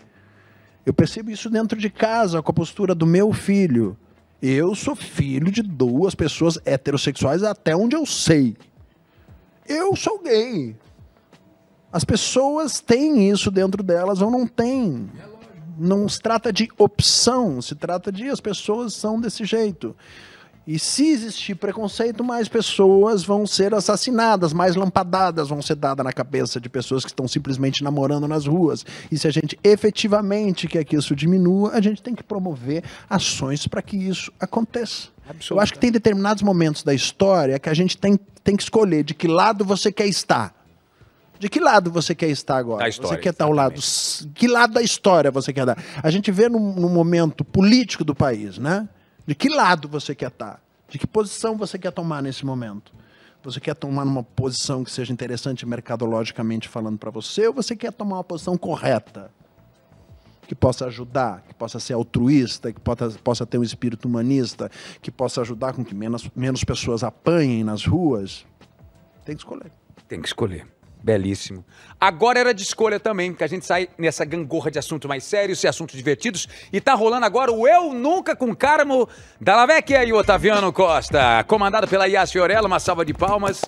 Eu 0.85 0.93
percebo 0.93 1.31
isso 1.31 1.49
dentro 1.49 1.79
de 1.79 1.89
casa, 1.89 2.41
com 2.41 2.51
a 2.51 2.53
postura 2.53 2.93
do 2.93 3.05
meu 3.05 3.33
filho. 3.33 3.97
Eu 4.41 4.75
sou 4.75 4.95
filho 4.95 5.51
de 5.51 5.63
duas 5.63 6.13
pessoas 6.13 6.59
heterossexuais 6.65 7.41
até 7.41 7.75
onde 7.75 7.95
eu 7.95 8.05
sei. 8.05 8.55
Eu 9.67 9.95
sou 9.95 10.21
gay. 10.21 10.75
As 11.91 12.03
pessoas 12.03 12.79
têm 12.79 13.31
isso 13.31 13.49
dentro 13.49 13.81
delas 13.81 14.21
ou 14.21 14.29
não 14.29 14.45
têm. 14.45 15.09
Não 15.77 16.07
se 16.07 16.19
trata 16.19 16.53
de 16.53 16.69
opção, 16.77 17.61
se 17.61 17.73
trata 17.73 18.11
de 18.11 18.29
as 18.29 18.39
pessoas 18.39 18.93
são 18.93 19.19
desse 19.19 19.43
jeito. 19.45 19.95
E 20.67 20.79
se 20.79 21.09
existir 21.09 21.53
preconceito, 21.53 22.23
mais 22.23 22.47
pessoas 22.47 23.23
vão 23.23 23.45
ser 23.45 23.73
assassinadas, 23.75 24.51
mais 24.51 24.75
lampadadas 24.75 25.49
vão 25.49 25.61
ser 25.61 25.75
dadas 25.75 26.03
na 26.03 26.11
cabeça 26.11 26.59
de 26.59 26.67
pessoas 26.67 27.03
que 27.03 27.11
estão 27.11 27.27
simplesmente 27.27 27.83
namorando 27.83 28.27
nas 28.27 28.47
ruas. 28.47 28.83
E 29.11 29.17
se 29.17 29.27
a 29.27 29.31
gente 29.31 29.59
efetivamente 29.63 30.67
quer 30.67 30.83
que 30.83 30.95
isso 30.95 31.15
diminua, 31.15 31.71
a 31.71 31.81
gente 31.81 32.01
tem 32.01 32.15
que 32.15 32.23
promover 32.23 32.83
ações 33.07 33.67
para 33.67 33.81
que 33.81 33.95
isso 33.95 34.31
aconteça. 34.39 35.09
Eu 35.51 35.59
acho 35.59 35.73
que 35.73 35.79
tem 35.79 35.91
determinados 35.91 36.41
momentos 36.41 36.81
da 36.81 36.93
história 36.93 37.59
que 37.59 37.69
a 37.69 37.73
gente 37.73 37.95
tem, 37.95 38.19
tem 38.43 38.55
que 38.55 38.63
escolher 38.63 39.03
de 39.03 39.13
que 39.13 39.27
lado 39.27 39.63
você 39.63 39.91
quer 39.91 40.07
estar. 40.07 40.53
De 41.37 41.47
que 41.47 41.59
lado 41.59 41.91
você 41.91 42.15
quer 42.15 42.29
estar 42.29 42.57
agora? 42.57 42.87
História, 42.89 43.17
você 43.17 43.21
quer 43.21 43.29
estar 43.29 43.45
ao 43.45 43.51
lado. 43.51 43.79
Que 44.33 44.47
lado 44.47 44.73
da 44.73 44.81
história 44.81 45.29
você 45.29 45.53
quer 45.53 45.65
dar? 45.65 45.77
A 46.01 46.09
gente 46.09 46.31
vê 46.31 46.49
no, 46.49 46.59
no 46.59 46.89
momento 46.89 47.43
político 47.43 48.03
do 48.03 48.15
país, 48.15 48.57
né? 48.57 48.87
De 49.25 49.33
que 49.33 49.49
lado 49.49 49.87
você 49.87 50.13
quer 50.13 50.27
estar? 50.27 50.61
De 50.87 50.99
que 50.99 51.07
posição 51.07 51.57
você 51.57 51.79
quer 51.79 51.91
tomar 51.91 52.21
nesse 52.21 52.45
momento? 52.45 52.93
Você 53.43 53.59
quer 53.59 53.75
tomar 53.75 54.03
uma 54.03 54.23
posição 54.23 54.83
que 54.83 54.91
seja 54.91 55.13
interessante 55.13 55.65
mercadologicamente 55.65 56.67
falando 56.67 56.97
para 56.97 57.11
você 57.11 57.47
ou 57.47 57.53
você 57.53 57.75
quer 57.75 57.91
tomar 57.91 58.17
uma 58.17 58.23
posição 58.23 58.57
correta? 58.57 59.31
Que 60.47 60.53
possa 60.53 60.85
ajudar, 60.85 61.41
que 61.41 61.53
possa 61.53 61.79
ser 61.79 61.93
altruísta, 61.93 62.71
que 62.71 62.79
possa, 62.79 63.09
possa 63.23 63.45
ter 63.45 63.57
um 63.57 63.63
espírito 63.63 64.07
humanista, 64.07 64.69
que 65.01 65.11
possa 65.11 65.41
ajudar 65.41 65.73
com 65.73 65.83
que 65.83 65.95
menos, 65.95 66.29
menos 66.35 66.63
pessoas 66.63 67.03
apanhem 67.03 67.63
nas 67.63 67.85
ruas? 67.85 68.45
Tem 69.23 69.35
que 69.35 69.41
escolher. 69.41 69.71
Tem 70.07 70.21
que 70.21 70.27
escolher. 70.27 70.67
Belíssimo. 71.05 71.63
Agora 72.01 72.39
era 72.39 72.51
de 72.51 72.63
escolha 72.63 72.99
também, 72.99 73.29
porque 73.29 73.43
a 73.43 73.47
gente 73.47 73.63
sai 73.63 73.87
nessa 73.95 74.25
gangorra 74.25 74.71
de 74.71 74.79
assuntos 74.79 75.07
mais 75.07 75.23
sérios 75.23 75.63
e 75.63 75.67
assuntos 75.67 75.95
divertidos. 75.95 76.47
E 76.73 76.81
tá 76.81 76.95
rolando 76.95 77.27
agora 77.27 77.51
o 77.51 77.67
Eu 77.67 77.93
Nunca 77.93 78.35
com 78.35 78.55
Carmo 78.55 79.07
da 79.39 79.55
Lavecchia 79.55 80.03
e 80.03 80.11
Otaviano 80.11 80.73
Costa, 80.73 81.43
comandado 81.43 81.87
pela 81.87 82.07
Yas 82.07 82.31
Fiorella, 82.31 82.65
uma 82.65 82.79
salva 82.79 83.05
de 83.05 83.13
palmas. 83.13 83.61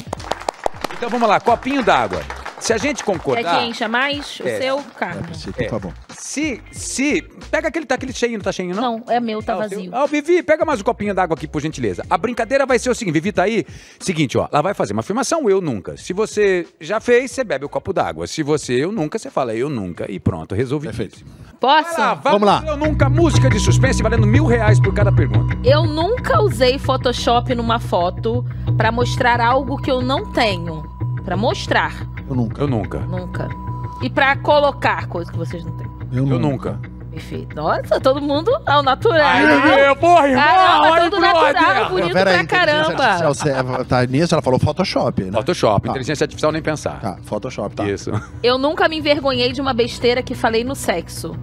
Então 0.97 1.11
vamos 1.11 1.29
lá, 1.29 1.39
copinho 1.39 1.83
d'água. 1.83 2.46
Se 2.59 2.73
a 2.73 2.77
gente 2.77 3.03
Quer 3.03 3.11
concordar. 3.13 3.59
que 3.59 3.65
encha 3.67 3.87
mais? 3.87 4.39
O 4.39 4.47
É. 4.47 4.57
seu, 4.59 4.79
carro. 4.97 5.21
Por 5.53 5.63
É. 5.63 5.69
favor. 5.69 5.93
Se, 6.09 6.59
se. 6.71 7.21
Pega 7.51 7.67
aquele, 7.67 7.85
tá 7.85 7.95
aquele 7.95 8.11
cheinho, 8.11 8.37
não 8.37 8.43
tá 8.43 8.51
cheinho, 8.51 8.75
não? 8.75 8.97
Não, 8.97 9.03
é 9.13 9.19
meu, 9.19 9.43
tá 9.43 9.53
Ah, 9.53 9.57
vazio. 9.57 9.91
Ah, 9.93 10.03
o 10.03 10.07
Vivi, 10.07 10.41
pega 10.41 10.65
mais 10.65 10.81
um 10.81 10.83
copinho 10.83 11.13
d'água 11.13 11.35
aqui, 11.35 11.47
por 11.47 11.61
gentileza. 11.61 12.03
A 12.09 12.17
brincadeira 12.17 12.65
vai 12.65 12.79
ser 12.79 12.89
o 12.89 12.95
seguinte, 12.95 13.13
Vivi 13.13 13.31
tá 13.31 13.43
aí. 13.43 13.63
Seguinte, 13.99 14.37
ó, 14.37 14.47
ela 14.51 14.61
vai 14.63 14.73
fazer 14.73 14.93
uma 14.93 15.01
afirmação, 15.01 15.47
eu 15.49 15.61
nunca. 15.61 15.95
Se 15.97 16.13
você 16.13 16.65
já 16.81 16.99
fez, 16.99 17.29
você 17.31 17.43
bebe 17.43 17.63
o 17.65 17.69
copo 17.69 17.93
d'água. 17.93 18.25
Se 18.25 18.41
você 18.41 18.73
eu 18.73 18.91
nunca, 18.91 19.19
você 19.19 19.29
fala 19.29 19.53
eu 19.55 19.69
nunca. 19.69 20.11
E 20.11 20.19
pronto, 20.19 20.55
resolvidíssimo. 20.55 21.29
Posso? 21.59 21.95
Vai 21.95 22.05
lá, 22.07 22.13
Vamos 22.15 22.41
lá. 22.47 22.63
Eu 22.67 22.77
nunca, 22.77 23.07
música 23.07 23.49
de 23.49 23.59
suspense 23.59 24.01
valendo 24.01 24.25
mil 24.27 24.45
reais 24.45 24.79
por 24.79 24.93
cada 24.93 25.11
pergunta. 25.11 25.55
Eu 25.63 25.83
nunca 25.85 26.41
usei 26.41 26.77
Photoshop 26.79 27.53
numa 27.55 27.79
foto 27.79 28.43
pra 28.75 28.91
mostrar 28.91 29.39
algo 29.39 29.77
que 29.81 29.89
eu 29.91 30.01
não 30.01 30.31
tenho. 30.33 30.83
Pra 31.23 31.35
mostrar, 31.35 32.07
Eu 32.29 32.35
nunca. 32.35 32.61
Eu 32.61 32.67
nunca. 32.67 32.99
nunca. 32.99 33.47
E 34.01 34.09
pra 34.09 34.35
colocar 34.37 35.07
coisas 35.07 35.31
que 35.31 35.37
vocês 35.37 35.63
não 35.65 35.71
têm. 35.77 35.87
Eu 36.11 36.25
nunca. 36.25 36.79
Perfeito. 37.11 37.55
Nossa, 37.55 37.99
todo 37.99 38.21
mundo 38.21 38.51
ao 38.63 38.83
natural. 38.83 39.19
Ai, 39.25 39.95
porra, 39.95 40.27
irmão! 40.27 40.43
Caramba, 40.43 40.87
ai, 40.93 41.09
todo 41.09 41.19
natural, 41.19 41.89
bonito 41.89 42.13
Pera 42.13 42.29
aí, 42.29 42.37
pra 42.45 42.57
caramba. 42.59 43.03
artificial, 43.03 43.33
você- 43.33 43.83
tá 43.85 44.05
nisso, 44.05 44.35
ela 44.35 44.41
falou 44.43 44.59
Photoshop, 44.59 45.23
né? 45.23 45.31
Photoshop, 45.31 45.85
Tá. 45.85 45.89
inteligência 45.93 46.25
artificial 46.25 46.51
nem 46.51 46.61
pensar. 46.61 46.99
Tá, 46.99 47.17
Photoshop, 47.23 47.75
tá. 47.75 47.85
Isso. 47.85 48.11
Eu 48.43 48.59
nunca 48.59 48.87
me 48.87 48.99
envergonhei 48.99 49.51
de 49.51 49.59
uma 49.59 49.73
besteira 49.73 50.21
que 50.21 50.35
falei 50.35 50.63
no 50.63 50.75
sexo. 50.75 51.35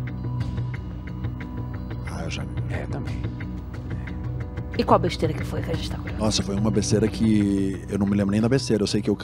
E 4.77 4.83
qual 4.85 4.99
besteira 4.99 5.33
que 5.33 5.45
foi 5.45 5.63
que 5.63 5.71
a 5.71 5.75
gente 5.75 5.91
tá? 5.91 5.99
Nossa, 6.19 6.43
foi 6.43 6.55
uma 6.57 6.71
besteira 6.71 7.07
que 7.07 7.81
eu 7.89 7.99
não 7.99 8.07
me 8.07 8.17
lembro 8.17 8.33
nem 8.33 8.41
da 8.41 8.49
besteira. 8.49 8.83
Eu 8.83 8.87
sei 8.87 9.01
que 9.01 9.09
eu 9.09 9.17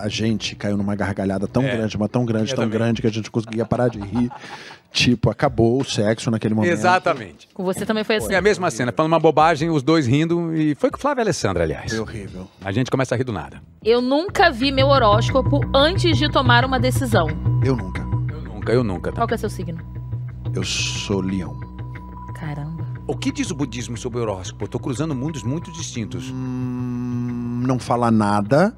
a 0.00 0.08
gente 0.08 0.54
caiu 0.56 0.76
numa 0.76 0.94
gargalhada 0.94 1.46
tão 1.46 1.62
É. 1.62 1.76
grande, 1.76 1.98
mas 1.98 2.08
tão 2.10 2.24
grande, 2.24 2.50
Eu 2.52 2.56
tão 2.56 2.64
também. 2.64 2.78
grande 2.78 3.00
que 3.02 3.06
a 3.06 3.10
gente 3.10 3.24
não 3.26 3.30
conseguia 3.32 3.64
parar 3.64 3.88
de 3.88 3.98
rir. 4.00 4.30
tipo, 4.92 5.28
acabou 5.28 5.78
o 5.80 5.84
sexo 5.84 6.30
naquele 6.30 6.54
momento. 6.54 6.70
Exatamente. 6.72 7.48
Com 7.52 7.62
você 7.62 7.84
também 7.84 8.02
foi 8.02 8.16
assim. 8.16 8.32
É 8.32 8.36
a 8.38 8.40
mesma 8.40 8.70
cena, 8.70 8.90
falando 8.90 9.12
uma 9.12 9.20
bobagem, 9.20 9.68
os 9.68 9.82
dois 9.82 10.06
rindo. 10.06 10.54
E 10.56 10.74
foi 10.76 10.90
com 10.90 10.96
o 10.96 11.00
Flávio 11.00 11.20
e 11.20 11.22
a 11.22 11.24
Alessandra, 11.24 11.64
aliás. 11.64 11.90
Foi 11.92 12.00
horrível. 12.00 12.48
A 12.64 12.72
gente 12.72 12.90
começa 12.90 13.14
a 13.14 13.18
rir 13.18 13.24
do 13.24 13.32
nada. 13.32 13.60
Eu 13.84 14.00
nunca 14.00 14.50
vi 14.50 14.72
meu 14.72 14.86
horóscopo 14.88 15.60
antes 15.74 16.16
de 16.16 16.30
tomar 16.30 16.64
uma 16.64 16.80
decisão. 16.80 17.26
Eu 17.62 17.76
nunca. 17.76 18.00
Eu 18.32 18.40
nunca, 18.40 18.72
eu 18.72 18.82
nunca. 18.84 19.10
tá? 19.10 19.16
Qual 19.16 19.28
que 19.28 19.34
é 19.34 19.36
seu 19.36 19.50
signo? 19.50 19.78
Eu 20.54 20.64
sou 20.64 21.20
leão. 21.20 21.65
O 23.08 23.16
que 23.16 23.30
diz 23.30 23.52
o 23.52 23.54
budismo 23.54 23.96
sobre 23.96 24.18
o 24.18 24.22
horóscopo? 24.22 24.66
Tô 24.66 24.80
cruzando 24.80 25.14
mundos 25.14 25.44
muito 25.44 25.70
distintos. 25.70 26.28
Hum, 26.28 27.62
não 27.64 27.78
fala 27.78 28.10
nada, 28.10 28.76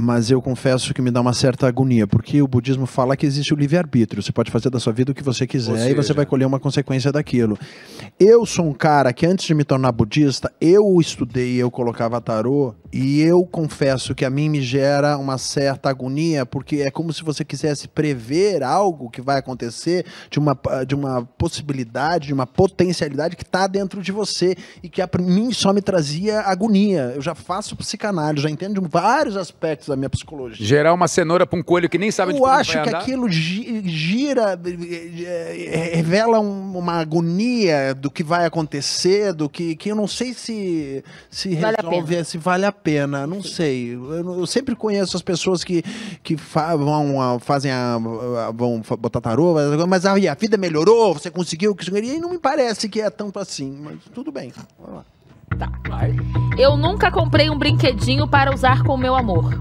mas 0.00 0.30
eu 0.30 0.40
confesso 0.40 0.92
que 0.94 1.02
me 1.02 1.10
dá 1.10 1.20
uma 1.20 1.32
certa 1.32 1.66
agonia, 1.68 2.06
porque 2.06 2.40
o 2.42 2.48
budismo 2.48 2.86
fala 2.86 3.16
que 3.16 3.26
existe 3.26 3.52
o 3.52 3.56
livre-arbítrio. 3.56 4.22
Você 4.22 4.32
pode 4.32 4.50
fazer 4.50 4.70
da 4.70 4.80
sua 4.80 4.92
vida 4.92 5.12
o 5.12 5.14
que 5.14 5.22
você 5.22 5.46
quiser 5.46 5.70
Ou 5.72 5.76
e 5.78 5.94
você 5.94 6.02
seja- 6.02 6.14
vai 6.14 6.26
colher 6.26 6.46
uma 6.46 6.58
consequência 6.58 7.12
daquilo. 7.12 7.58
Eu 8.18 8.44
sou 8.46 8.66
um 8.66 8.72
cara 8.72 9.12
que 9.12 9.26
antes 9.26 9.46
de 9.46 9.54
me 9.54 9.64
tornar 9.64 9.92
budista, 9.92 10.50
eu 10.60 10.98
estudei, 11.00 11.56
eu 11.56 11.70
colocava 11.70 12.20
tarô 12.20 12.74
e 12.92 13.20
eu 13.20 13.44
confesso 13.44 14.14
que 14.14 14.24
a 14.24 14.30
mim 14.30 14.48
me 14.48 14.60
gera 14.60 15.16
uma 15.18 15.38
certa 15.38 15.88
agonia, 15.90 16.44
porque 16.44 16.76
é 16.76 16.90
como 16.90 17.12
se 17.12 17.22
você 17.22 17.44
quisesse 17.44 17.86
prever 17.88 18.62
algo 18.62 19.10
que 19.10 19.20
vai 19.20 19.38
acontecer 19.38 20.04
de 20.30 20.38
uma, 20.38 20.58
de 20.86 20.94
uma 20.94 21.24
possibilidade, 21.38 22.26
de 22.28 22.34
uma 22.34 22.46
potencialidade 22.46 23.36
que 23.36 23.42
está 23.42 23.66
dentro 23.66 24.00
de 24.02 24.10
você 24.12 24.56
e 24.82 24.88
que 24.88 25.00
a 25.02 25.08
mim 25.20 25.52
só 25.52 25.72
me 25.72 25.80
trazia 25.82 26.40
agonia. 26.40 27.12
Eu 27.14 27.22
já 27.22 27.34
faço 27.34 27.76
psicanálise, 27.76 28.42
já 28.42 28.50
entendo 28.50 28.80
vários 28.90 29.36
aspectos 29.36 29.89
da 29.90 29.96
minha 29.96 30.08
psicologia. 30.10 30.64
Gerar 30.66 30.94
uma 30.94 31.06
cenoura 31.08 31.46
pra 31.46 31.58
um 31.58 31.62
coelho 31.62 31.88
que 31.88 31.98
nem 31.98 32.10
sabe 32.10 32.36
Eu 32.36 32.46
acho 32.46 32.72
que 32.82 32.88
andar. 32.88 32.98
aquilo 33.00 33.28
gi- 33.28 33.82
gira, 33.88 34.58
eh, 34.64 35.90
eh, 35.92 35.96
revela 35.96 36.40
um- 36.40 36.76
uma 36.78 36.94
agonia 36.94 37.94
do 37.94 38.10
que 38.10 38.22
vai 38.22 38.46
acontecer, 38.46 39.32
do 39.32 39.48
que, 39.48 39.74
que 39.76 39.90
eu 39.90 39.96
não 39.96 40.06
sei 40.08 40.32
se, 40.32 41.04
se 41.30 41.54
Vale 41.56 41.76
a 41.78 41.82
resolve, 41.82 42.12
pena. 42.14 42.24
se 42.24 42.38
vale 42.38 42.64
a 42.64 42.72
pena, 42.72 43.26
não 43.26 43.42
sei. 43.42 43.94
Eu, 43.94 44.38
eu 44.40 44.46
sempre 44.46 44.74
conheço 44.74 45.16
as 45.16 45.22
pessoas 45.22 45.62
que, 45.64 45.82
que 46.22 46.36
fa- 46.36 46.76
vão, 46.76 47.20
ah, 47.20 47.38
fazem 47.40 47.70
a, 47.70 47.94
a- 47.96 48.50
vão 48.52 48.80
botar 48.98 49.20
tarô, 49.20 49.54
mas 49.88 50.06
aí 50.06 50.26
a 50.28 50.34
vida 50.34 50.56
melhorou, 50.56 51.14
você 51.14 51.30
conseguiu 51.30 51.72
o 51.72 51.74
que 51.74 51.84
você 51.84 51.90
queria, 51.90 52.14
e 52.14 52.18
não 52.20 52.30
me 52.30 52.38
parece 52.38 52.88
que 52.88 53.00
é 53.00 53.10
tanto 53.10 53.38
assim, 53.38 53.76
mas 53.82 53.96
tudo 54.14 54.30
bem. 54.32 54.52
Vamos 54.78 54.96
lá. 54.96 55.04
Vai. 55.88 56.14
Eu 56.56 56.76
nunca 56.76 57.10
comprei 57.10 57.50
um 57.50 57.58
brinquedinho 57.58 58.26
para 58.28 58.54
usar 58.54 58.82
com 58.84 58.94
o 58.94 58.98
meu 58.98 59.14
amor. 59.16 59.52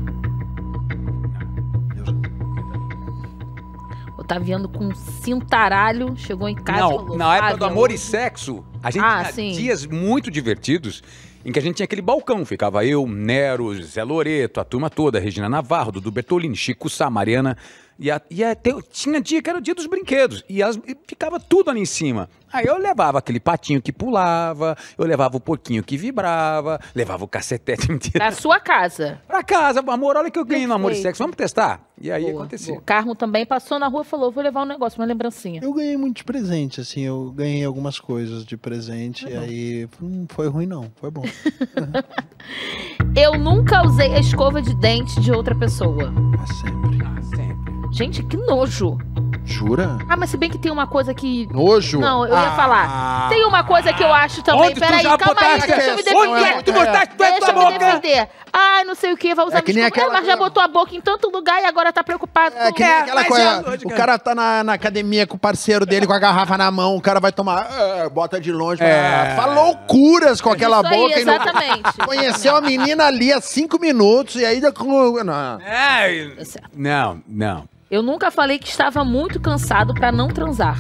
Otaviano 4.29 4.69
com 4.69 4.85
um 4.85 4.93
cintaralho 4.93 6.15
chegou 6.15 6.47
em 6.47 6.53
casa 6.53 6.77
e 6.77 6.81
Não, 6.81 6.89
falou, 6.99 7.17
na 7.17 7.35
época 7.35 7.53
do 7.53 7.59
"Fábio, 7.61 7.65
amor 7.73 7.91
e 7.91 7.97
sexo, 7.97 8.63
a 8.83 8.91
gente 8.91 9.03
Ah, 9.03 9.21
tinha 9.23 9.33
sim. 9.33 9.51
dias 9.53 9.87
muito 9.87 10.29
divertidos 10.29 11.01
em 11.43 11.51
que 11.51 11.57
a 11.57 11.61
gente 11.63 11.77
tinha 11.77 11.85
aquele 11.85 12.03
balcão. 12.03 12.45
Ficava 12.45 12.85
eu, 12.85 13.07
Nero, 13.07 13.73
Zé 13.81 14.03
Loreto, 14.03 14.59
a 14.59 14.63
turma 14.63 14.87
toda, 14.87 15.19
Regina 15.19 15.49
Navarro, 15.49 15.91
Dudu 15.93 16.11
Bertolini, 16.11 16.55
Chico 16.55 16.87
Sá, 16.91 17.09
Mariana. 17.09 17.57
E, 18.01 18.09
a- 18.09 18.21
e 18.31 18.41
até, 18.43 18.71
tinha 18.93 19.19
dia 19.19 19.41
que 19.41 19.49
era 19.49 19.59
o 19.59 19.61
dia 19.61 19.75
dos 19.75 19.85
brinquedos. 19.85 20.41
E, 20.47 20.63
as- 20.63 20.77
e 20.87 20.95
ficava 21.05 21.37
tudo 21.39 21.69
ali 21.69 21.81
em 21.81 21.85
cima. 21.85 22.29
Aí 22.51 22.65
eu 22.65 22.77
levava 22.79 23.19
aquele 23.19 23.39
patinho 23.39 23.79
que 23.81 23.91
pulava, 23.91 24.75
eu 24.97 25.05
levava 25.05 25.37
o 25.37 25.39
porquinho 25.39 25.83
que 25.83 25.97
vibrava, 25.97 26.79
levava 26.95 27.23
o 27.23 27.27
cacetete 27.27 27.87
Na 28.17 28.31
sua 28.31 28.59
casa. 28.59 29.21
pra 29.27 29.43
casa. 29.43 29.81
Amor, 29.85 30.15
olha 30.15 30.31
que 30.31 30.39
eu 30.39 30.45
ganhei 30.45 30.65
no 30.65 30.73
amor 30.73 30.91
e 30.93 30.95
sexo. 30.95 31.21
Vamos 31.21 31.35
testar? 31.35 31.81
E 32.01 32.09
aí 32.09 32.23
Boa, 32.23 32.35
acontecia. 32.45 32.73
boa. 32.73 32.83
Carmo 32.85 33.13
também 33.13 33.45
passou 33.45 33.77
na 33.77 33.87
rua 33.87 34.01
e 34.01 34.05
falou: 34.05 34.31
vou 34.31 34.41
levar 34.41 34.61
um 34.63 34.65
negócio, 34.65 34.99
uma 34.99 35.05
lembrancinha. 35.05 35.59
Eu 35.61 35.73
ganhei 35.73 35.97
muito 35.97 36.17
de 36.17 36.23
presente, 36.23 36.79
assim, 36.81 37.01
eu 37.01 37.31
ganhei 37.35 37.63
algumas 37.65 37.99
coisas 37.99 38.45
de 38.45 38.55
presente, 38.55 39.27
e 39.27 39.35
aí 39.35 39.89
não 40.01 40.25
foi 40.29 40.47
ruim 40.47 40.65
não, 40.65 40.89
foi 40.95 41.11
bom. 41.11 41.23
Eu 43.15 43.37
nunca 43.37 43.83
usei 43.85 44.13
a 44.15 44.19
escova 44.19 44.61
de 44.61 44.73
dente 44.75 45.19
de 45.19 45.31
outra 45.31 45.55
pessoa. 45.55 46.13
É 46.41 46.53
sempre. 46.53 46.99
Ah, 47.05 47.21
sempre. 47.35 47.88
Gente, 47.91 48.23
que 48.23 48.37
nojo. 48.37 48.97
Jura? 49.43 49.97
Ah, 50.07 50.15
mas 50.15 50.29
se 50.29 50.37
bem 50.37 50.47
que 50.49 50.59
tem 50.59 50.71
uma 50.71 50.85
coisa 50.85 51.11
que. 51.13 51.47
Nojo? 51.51 51.99
Não, 51.99 52.23
eu 52.25 52.33
ia 52.33 52.49
Ah, 52.49 52.55
falar. 52.55 53.29
Tem 53.29 53.43
uma 53.45 53.63
coisa 53.63 53.91
que 53.91 54.03
eu 54.03 54.13
acho 54.13 54.43
também. 54.43 54.61
Onde 54.61 54.75
tu 54.75 54.79
Peraí, 54.79 55.01
já 55.01 55.17
calma 55.17 55.41
aí, 55.41 55.59
deixa 55.59 55.73
eu 55.73 55.95
me 55.95 56.01
Onde 56.01 56.03
defender. 56.03 56.43
é 56.43 56.53
que 56.57 56.63
tu 56.63 56.73
botaste 56.73 57.15
tu 57.15 57.23
é 57.23 57.31
Deixa 57.31 57.39
tua 57.39 57.49
eu 57.49 57.57
me 57.57 57.65
boca? 57.73 57.79
defender. 57.79 58.29
Ai, 58.53 58.83
não 58.83 58.93
sei 58.93 59.11
o 59.11 59.17
que, 59.17 59.33
vai 59.33 59.45
usar 59.45 59.57
É 59.57 59.61
que 59.63 59.73
nem 59.73 59.83
desculpa. 59.83 60.01
aquela- 60.07 60.17
É, 60.17 60.21
mas 60.21 60.27
já 60.27 60.37
botou 60.37 60.61
a 60.61 60.67
boca 60.67 60.95
em 60.95 61.01
tanto 61.01 61.29
lugar 61.31 61.61
e 61.63 61.65
agora 61.65 61.91
tá 61.91 62.03
preocupado 62.03 62.55
É 62.55 62.67
com 62.67 62.73
que 62.73 62.83
nem 62.83 62.91
É, 62.91 62.99
aquela 62.99 63.25
coisa, 63.25 63.43
é 63.43 63.59
lógico, 63.61 63.89
o 63.89 63.93
é. 63.93 63.97
cara 63.97 64.19
tá 64.19 64.35
na, 64.35 64.63
na 64.63 64.73
academia 64.73 65.25
com 65.25 65.35
o 65.35 65.39
parceiro 65.39 65.83
dele 65.85 66.05
com 66.05 66.13
a 66.13 66.19
garrafa 66.19 66.55
na 66.57 66.69
mão, 66.69 66.95
o 66.95 67.01
cara 67.01 67.19
vai 67.19 67.31
tomar, 67.31 67.67
é, 67.71 68.09
bota 68.09 68.39
de 68.39 68.51
longe, 68.51 68.83
É. 68.83 69.31
é. 69.31 69.33
fala 69.35 69.53
loucuras 69.63 70.41
com 70.41 70.51
aquela 70.51 70.77
Isso 70.81 70.87
aí, 70.87 70.99
boca 70.99 71.19
e 71.21 71.25
não 71.25 71.33
exatamente. 71.35 71.97
conheceu 72.05 72.55
a 72.55 72.61
menina 72.61 73.05
ali 73.07 73.33
há 73.33 73.41
cinco 73.41 73.79
minutos 73.79 74.35
e 74.35 74.45
aí... 74.45 74.59
Não. 74.61 75.59
É, 75.61 76.35
não, 76.75 77.21
não. 77.27 77.78
Eu 77.89 78.03
nunca 78.03 78.29
falei 78.29 78.59
que 78.59 78.67
estava 78.69 79.03
muito 79.03 79.39
cansado 79.39 79.93
pra 79.93 80.11
não 80.11 80.27
transar. 80.27 80.77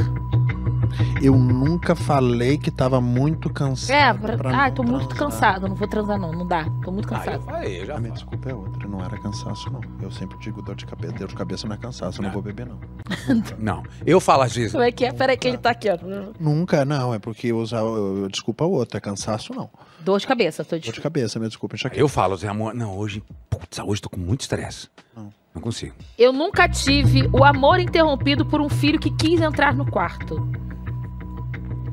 Eu 1.21 1.37
nunca 1.37 1.95
falei 1.95 2.57
que 2.57 2.69
tava 2.71 2.99
muito 3.01 3.49
cansado. 3.49 3.95
É, 3.95 4.13
pra... 4.13 4.37
pra 4.37 4.51
não 4.67 4.71
tô 4.73 4.83
muito 4.83 5.07
transar. 5.09 5.17
cansado, 5.31 5.67
não 5.67 5.75
vou 5.75 5.87
transar 5.87 6.17
não, 6.19 6.31
não 6.31 6.47
dá. 6.47 6.65
Tô 6.83 6.91
muito 6.91 7.13
Ah, 7.13 7.17
eu 7.17 7.23
cansado. 7.23 7.43
falei, 7.45 7.81
eu 7.81 7.85
já 7.85 7.95
A 7.95 7.99
minha 7.99 8.13
desculpa 8.13 8.49
é 8.49 8.53
outra, 8.53 8.87
não 8.87 9.03
era 9.03 9.17
cansaço 9.19 9.69
não. 9.71 9.81
Eu 10.01 10.11
sempre 10.11 10.37
digo 10.39 10.61
dor 10.61 10.75
de 10.75 10.85
cabeça, 10.85 11.13
dor 11.13 11.27
de 11.27 11.35
cabeça 11.35 11.67
não 11.67 11.75
é 11.75 11.79
cansaço, 11.79 12.19
eu 12.19 12.23
não 12.23 12.29
Não. 12.29 12.33
vou 12.33 12.41
beber 12.41 12.65
não. 12.67 12.79
Não, 13.57 13.83
eu 14.05 14.19
falo 14.19 14.43
às 14.43 14.55
vezes. 14.55 14.71
Como 14.71 14.83
é 14.83 14.91
que 14.91 15.03
é? 15.05 15.11
Peraí 15.11 15.35
que 15.37 15.47
ele 15.47 15.57
tá 15.57 15.71
aqui, 15.71 15.89
ó. 15.89 15.97
Nunca, 16.39 16.85
não, 16.85 17.13
é 17.13 17.17
porque 17.19 17.51
usar, 17.51 17.79
eu, 17.79 18.23
eu- 18.23 18.29
desculpa 18.29 18.65
o 18.65 18.71
outro, 18.71 18.97
é 18.97 19.01
cansaço 19.01 19.53
não. 19.53 19.69
Dor 20.01 20.19
de 20.19 20.27
cabeça, 20.27 20.63
tô 20.63 20.75
Dor 20.75 20.79
de 20.79 20.91
de... 20.91 21.01
cabeça, 21.01 21.39
minha 21.39 21.49
desculpa, 21.49 21.75
enxaqueca. 21.75 21.99
Eu 21.99 22.07
falo, 22.07 22.35
Zé 22.37 22.47
Amor, 22.47 22.73
não, 22.73 22.95
hoje, 22.97 23.23
putz, 23.49 23.79
hoje 23.79 24.01
tô 24.01 24.09
com 24.09 24.19
muito 24.19 24.41
estresse. 24.41 24.87
Não. 25.15 25.29
Não 25.53 25.61
consigo. 25.61 25.95
Eu 26.17 26.31
nunca 26.31 26.67
tive 26.67 27.27
o 27.33 27.43
amor 27.43 27.79
interrompido 27.79 28.45
por 28.45 28.61
um 28.61 28.69
filho 28.69 28.99
que 28.99 29.09
quis 29.09 29.41
entrar 29.41 29.73
no 29.73 29.89
quarto. 29.89 30.47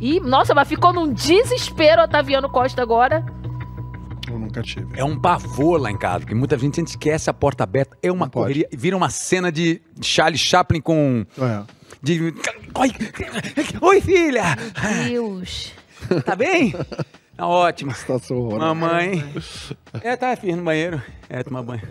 E, 0.00 0.20
nossa, 0.20 0.54
mas 0.54 0.68
ficou 0.68 0.92
num 0.92 1.12
desespero 1.12 2.02
Otaviano 2.02 2.48
Costa 2.50 2.82
agora. 2.82 3.24
Eu 4.28 4.38
nunca 4.38 4.62
tive. 4.62 4.98
É 4.98 5.04
um 5.04 5.18
pavor 5.18 5.80
lá 5.80 5.90
em 5.90 5.96
casa, 5.96 6.20
porque 6.20 6.34
muita 6.34 6.59
gente 6.59 6.86
esquece 6.86 7.30
a 7.30 7.34
porta 7.34 7.64
aberta, 7.64 7.96
é 8.02 8.11
uma 8.12 8.28
correria, 8.28 8.68
vira 8.72 8.96
uma 8.96 9.09
cena 9.09 9.50
de 9.50 9.80
Charlie 10.02 10.38
Chaplin 10.38 10.80
com... 10.80 11.24
É. 11.38 11.62
De... 12.02 12.34
Oi, 12.74 12.92
Oi 13.80 14.00
filha! 14.00 14.57
Deus. 15.09 15.72
Tá 16.24 16.36
bem? 16.36 16.74
Tá 17.37 17.47
ótimo. 17.47 17.93
Situação 17.95 18.37
horrorosa. 18.39 18.64
Mamãe. 18.74 19.24
É, 20.03 20.16
tá, 20.16 20.34
filho, 20.37 20.57
no 20.57 20.62
banheiro. 20.64 21.03
É, 21.28 21.43
tomar 21.43 21.62
banho. 21.62 21.82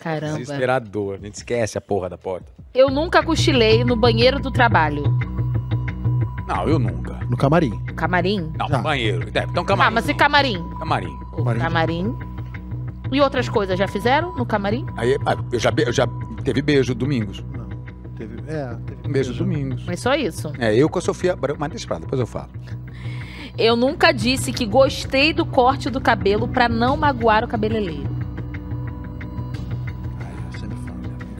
Caramba. 0.00 0.38
Desesperador. 0.38 1.14
A 1.14 1.24
gente 1.24 1.34
esquece 1.34 1.76
a 1.76 1.80
porra 1.80 2.08
da 2.08 2.16
porta. 2.18 2.46
Eu 2.72 2.90
nunca 2.90 3.22
cochilei 3.22 3.82
no 3.84 3.96
banheiro 3.96 4.38
do 4.38 4.50
trabalho. 4.50 5.02
Não, 6.46 6.68
eu 6.68 6.78
nunca. 6.78 7.14
No 7.28 7.36
camarim. 7.36 7.76
Camarim? 7.96 8.52
Não, 8.58 8.68
Já. 8.68 8.78
banheiro. 8.78 9.28
É, 9.34 9.42
então 9.44 9.62
Ah, 9.62 9.66
camarim. 9.66 9.94
mas 9.94 10.08
e 10.08 10.14
camarim? 10.14 10.62
Camarim. 10.78 11.18
Camarim. 11.36 11.60
camarim. 11.60 12.18
E 13.10 13.20
outras 13.20 13.48
coisas 13.48 13.78
já 13.78 13.88
fizeram 13.88 14.34
no 14.36 14.44
camarim? 14.46 14.84
Aí, 14.96 15.16
ah, 15.26 15.36
eu 15.52 15.58
já, 15.58 15.72
eu 15.76 15.92
já 15.92 16.06
teve 16.44 16.60
beijo 16.62 16.94
domingos. 16.94 17.42
Não. 17.52 17.68
Teve. 18.16 18.36
É, 18.46 18.74
teve 18.86 19.08
Um 19.08 19.12
beijo 19.12 19.32
domingos. 19.34 19.84
Mas 19.86 20.00
só 20.00 20.14
isso. 20.14 20.52
É, 20.58 20.74
eu 20.74 20.88
com 20.88 20.98
a 20.98 21.02
Sofia 21.02 21.32
Abrão, 21.32 21.56
mas 21.58 21.70
deixa 21.70 21.86
pra 21.86 21.96
lá, 21.96 22.00
depois 22.02 22.20
eu 22.20 22.26
falo. 22.26 22.50
Eu 23.56 23.76
nunca 23.76 24.10
disse 24.10 24.52
que 24.52 24.66
gostei 24.66 25.32
do 25.32 25.46
corte 25.46 25.88
do 25.88 26.00
cabelo 26.00 26.48
pra 26.48 26.68
não 26.68 26.96
magoar 26.96 27.44
o 27.44 27.48
cabeleireiro. 27.48 28.13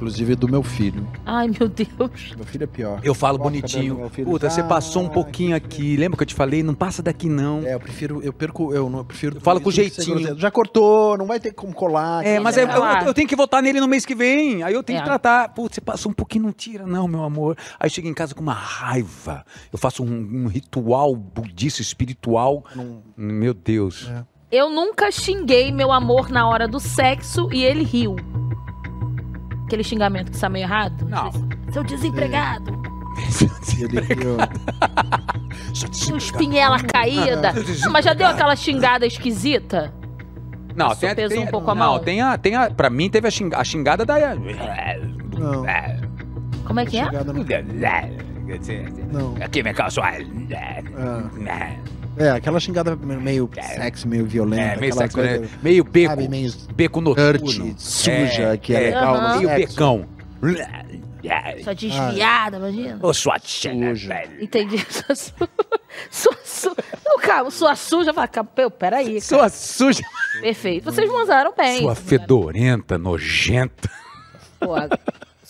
Inclusive 0.04 0.34
do 0.36 0.46
meu 0.46 0.62
filho. 0.62 1.08
Ai, 1.24 1.48
meu 1.58 1.66
Deus. 1.66 2.34
Meu 2.36 2.44
filho 2.44 2.64
é 2.64 2.66
pior. 2.66 3.00
Eu 3.02 3.14
falo 3.14 3.38
Corta 3.38 3.50
bonitinho. 3.50 4.10
Puta, 4.24 4.50
você 4.50 4.60
Ah, 4.60 4.64
passou 4.64 5.02
um 5.02 5.08
pouquinho 5.08 5.56
aqui. 5.56 5.96
Lembra 5.96 6.18
que 6.18 6.22
eu 6.24 6.26
te 6.26 6.34
falei? 6.34 6.62
Não 6.62 6.74
passa 6.74 7.02
daqui, 7.02 7.26
não. 7.26 7.62
É, 7.62 7.72
eu 7.72 7.80
prefiro, 7.80 8.20
eu 8.22 8.30
perco, 8.32 8.74
eu 8.74 8.90
não 8.90 8.98
eu 8.98 9.04
prefiro. 9.04 9.38
Eu 9.38 9.40
falo 9.40 9.62
com 9.62 9.70
jeitinho. 9.70 10.38
Já 10.38 10.50
cortou, 10.50 11.16
não 11.16 11.24
vai 11.26 11.40
ter 11.40 11.52
como 11.52 11.72
colar. 11.72 12.22
É, 12.24 12.38
mas 12.38 12.58
é- 12.58 12.64
eu, 12.64 13.06
eu 13.06 13.14
tenho 13.14 13.26
que 13.26 13.34
votar 13.34 13.62
nele 13.62 13.80
no 13.80 13.88
mês 13.88 14.04
que 14.04 14.14
vem. 14.14 14.62
Aí 14.62 14.74
eu 14.74 14.82
tenho 14.82 14.98
É. 14.98 15.00
que 15.00 15.06
tratar. 15.06 15.48
Putz, 15.54 15.76
você 15.76 15.80
passou 15.80 16.12
um 16.12 16.14
pouquinho, 16.14 16.44
não 16.44 16.52
tira, 16.52 16.86
não, 16.86 17.08
meu 17.08 17.22
amor. 17.24 17.56
Aí 17.80 17.86
eu 17.86 17.90
chego 17.90 18.06
em 18.06 18.14
casa 18.14 18.34
com 18.34 18.42
uma 18.42 18.52
raiva. 18.52 19.42
Eu 19.72 19.78
faço 19.78 20.04
um, 20.04 20.06
um 20.44 20.46
ritual 20.48 21.16
budista 21.16 21.80
espiritual. 21.80 22.62
Não- 22.76 23.02
Meu 23.16 23.54
Deus. 23.54 24.06
É. 24.10 24.22
Eu 24.52 24.70
nunca 24.70 25.10
xinguei 25.10 25.72
meu 25.72 25.90
amor 25.90 26.28
na 26.30 26.46
hora 26.48 26.68
do 26.68 26.78
sexo 26.78 27.48
e 27.52 27.64
ele 27.64 27.82
riu. 27.82 28.14
Aquele 29.74 29.82
xingamento 29.82 30.30
que 30.30 30.36
está 30.36 30.48
meio 30.48 30.62
errado? 30.62 31.04
Não. 31.08 31.32
Seu 31.72 31.82
desempregado. 31.82 32.80
Ele, 33.76 33.98
eu, 34.24 34.36
Só 35.74 35.88
te 35.88 35.96
Sua 35.96 36.16
espinhela 36.16 36.78
caída. 36.78 37.52
Não, 37.82 37.90
mas 37.90 38.04
já 38.04 38.14
deu 38.14 38.28
aquela 38.28 38.54
xingada 38.54 39.04
esquisita? 39.04 39.92
Não, 40.76 40.94
tem, 40.94 41.12
tem, 41.12 41.40
um 41.40 41.46
pouco 41.48 41.72
a 41.72 41.74
não, 41.74 41.94
mão? 41.94 41.98
tem 41.98 42.20
a, 42.22 42.38
tem 42.38 42.54
a, 42.54 42.70
pra 42.70 42.88
mim 42.88 43.10
teve 43.10 43.26
a, 43.26 43.30
xinga- 43.32 43.58
a 43.58 43.64
xingada 43.64 44.04
da... 44.06 44.36
Não. 44.36 45.64
Como 46.64 46.78
é 46.78 46.86
que 46.86 46.98
é? 46.98 47.08
Não. 49.12 49.34
Aqui, 49.42 49.60
vem 49.60 49.74
cá, 49.74 49.90
sua... 49.90 50.12
É, 52.16 52.30
aquela 52.30 52.60
xingada 52.60 52.94
meio 52.96 53.50
sexy, 53.76 54.06
meio 54.06 54.24
violenta. 54.26 54.62
É, 54.62 54.76
meio 54.76 54.92
aquela 54.92 55.08
sexo, 55.08 55.16
coisa, 55.16 55.38
né? 55.40 55.48
Meio 55.62 55.84
beco, 55.84 56.10
Sabe, 56.10 56.28
meio 56.28 56.52
beco 56.74 57.00
noturno. 57.00 57.32
dirty, 57.32 57.74
suja, 57.78 58.56
que 58.56 58.74
é 58.74 58.80
legal. 58.80 59.14
Aham. 59.16 59.28
no 59.34 59.36
Meio 59.38 59.48
sexo. 59.48 59.68
becão. 59.68 60.08
Sua 61.62 61.74
desviada, 61.74 62.56
imagina. 62.58 62.98
Ô, 63.02 63.14
sua 63.14 63.38
Suja. 63.42 63.72
Entendi. 64.40 64.78
Sua, 64.90 65.14
su... 65.14 65.32
sua, 66.10 66.36
su... 66.44 66.76
Não, 67.04 67.18
calma, 67.18 67.50
sua 67.50 67.74
suja. 67.76 68.12
Fala, 68.12 68.28
calma, 68.28 68.50
pô, 68.54 68.70
peraí. 68.70 69.06
cara. 69.06 69.20
Sua 69.20 69.48
suja. 69.48 70.02
Perfeito. 70.40 70.84
Vocês 70.84 71.10
mandaram 71.10 71.54
bem. 71.56 71.78
Sua 71.80 71.94
fedorenta, 71.94 72.98
nojenta. 72.98 73.90
Pô, 74.60 74.74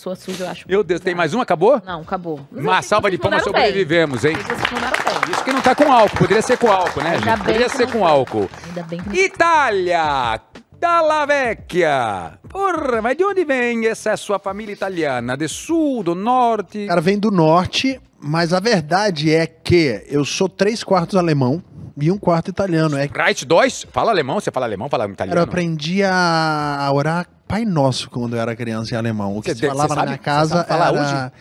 sua 0.04 0.14
suja, 0.16 0.44
eu 0.44 0.50
acho. 0.50 0.68
Meu 0.68 0.84
Deus, 0.84 1.00
tem 1.00 1.14
mais 1.14 1.32
uma? 1.34 1.42
Acabou? 1.42 1.80
Não, 1.84 2.02
acabou. 2.02 2.40
Mas 2.52 2.62
Uma 2.64 2.82
salva 2.82 3.10
que 3.10 3.16
de 3.16 3.22
vocês 3.22 3.30
palmas, 3.30 3.46
mandaram 3.46 3.62
bem. 3.64 3.66
sobrevivemos, 3.72 4.24
hein? 4.24 4.36
Achei 4.36 4.44
que 4.44 4.60
Vocês 4.60 4.72
mandaram 4.72 5.04
bem. 5.04 5.32
Isso 5.34 5.44
que 5.44 5.52
não 5.52 5.60
tá 5.62 5.74
com 5.74 5.92
álcool. 5.92 6.16
Poderia 6.18 6.42
ser 6.42 6.58
com 6.58 6.70
álcool, 6.70 7.00
né, 7.02 7.10
Ainda 7.10 7.18
gente? 7.24 7.36
bem 7.36 7.38
Poderia 7.38 7.66
que 7.70 7.76
ser 7.76 7.84
não 7.86 7.92
com 7.92 7.98
foi. 8.00 8.08
álcool. 8.08 8.50
Ainda 8.68 8.82
bem 8.82 9.00
que 9.00 9.08
não 9.08 9.14
Itália! 9.16 10.40
Dalla 10.78 11.24
Vecchia! 11.24 12.38
Porra, 12.48 13.00
mas 13.00 13.16
de 13.16 13.24
onde 13.24 13.44
vem 13.44 13.86
essa 13.86 14.16
sua 14.18 14.38
família 14.38 14.72
italiana? 14.72 15.36
De 15.36 15.48
sul, 15.48 16.02
do 16.02 16.14
norte? 16.14 16.86
Cara, 16.86 17.00
vem 17.00 17.18
do 17.18 17.30
norte, 17.30 17.98
mas 18.20 18.52
a 18.52 18.60
verdade 18.60 19.32
é 19.34 19.46
que 19.46 20.04
eu 20.08 20.24
sou 20.24 20.48
três 20.48 20.84
quartos 20.84 21.16
alemão 21.16 21.62
e 21.98 22.10
um 22.10 22.18
quarto 22.18 22.48
italiano. 22.50 22.98
É 22.98 23.06
Right 23.06 23.46
2? 23.46 23.86
Fala 23.90 24.10
alemão? 24.10 24.38
Você 24.40 24.50
fala 24.50 24.66
alemão? 24.66 24.88
Fala 24.90 25.04
Cara, 25.04 25.12
italiano? 25.14 25.40
eu 25.40 25.44
aprendi 25.44 26.02
a 26.04 26.90
orar 26.92 27.26
Pai 27.46 27.64
Nosso 27.64 28.10
quando 28.10 28.34
eu 28.36 28.40
era 28.40 28.54
criança 28.56 28.94
em 28.94 28.98
alemão. 28.98 29.36
O 29.36 29.42
que 29.42 29.50
Você 29.54 29.60
se 29.60 29.66
falava 29.68 29.88
na 29.90 29.94
sabe? 29.94 30.06
minha 30.08 30.18
casa 30.18 30.64
falar 30.64 30.94
era... 30.94 31.32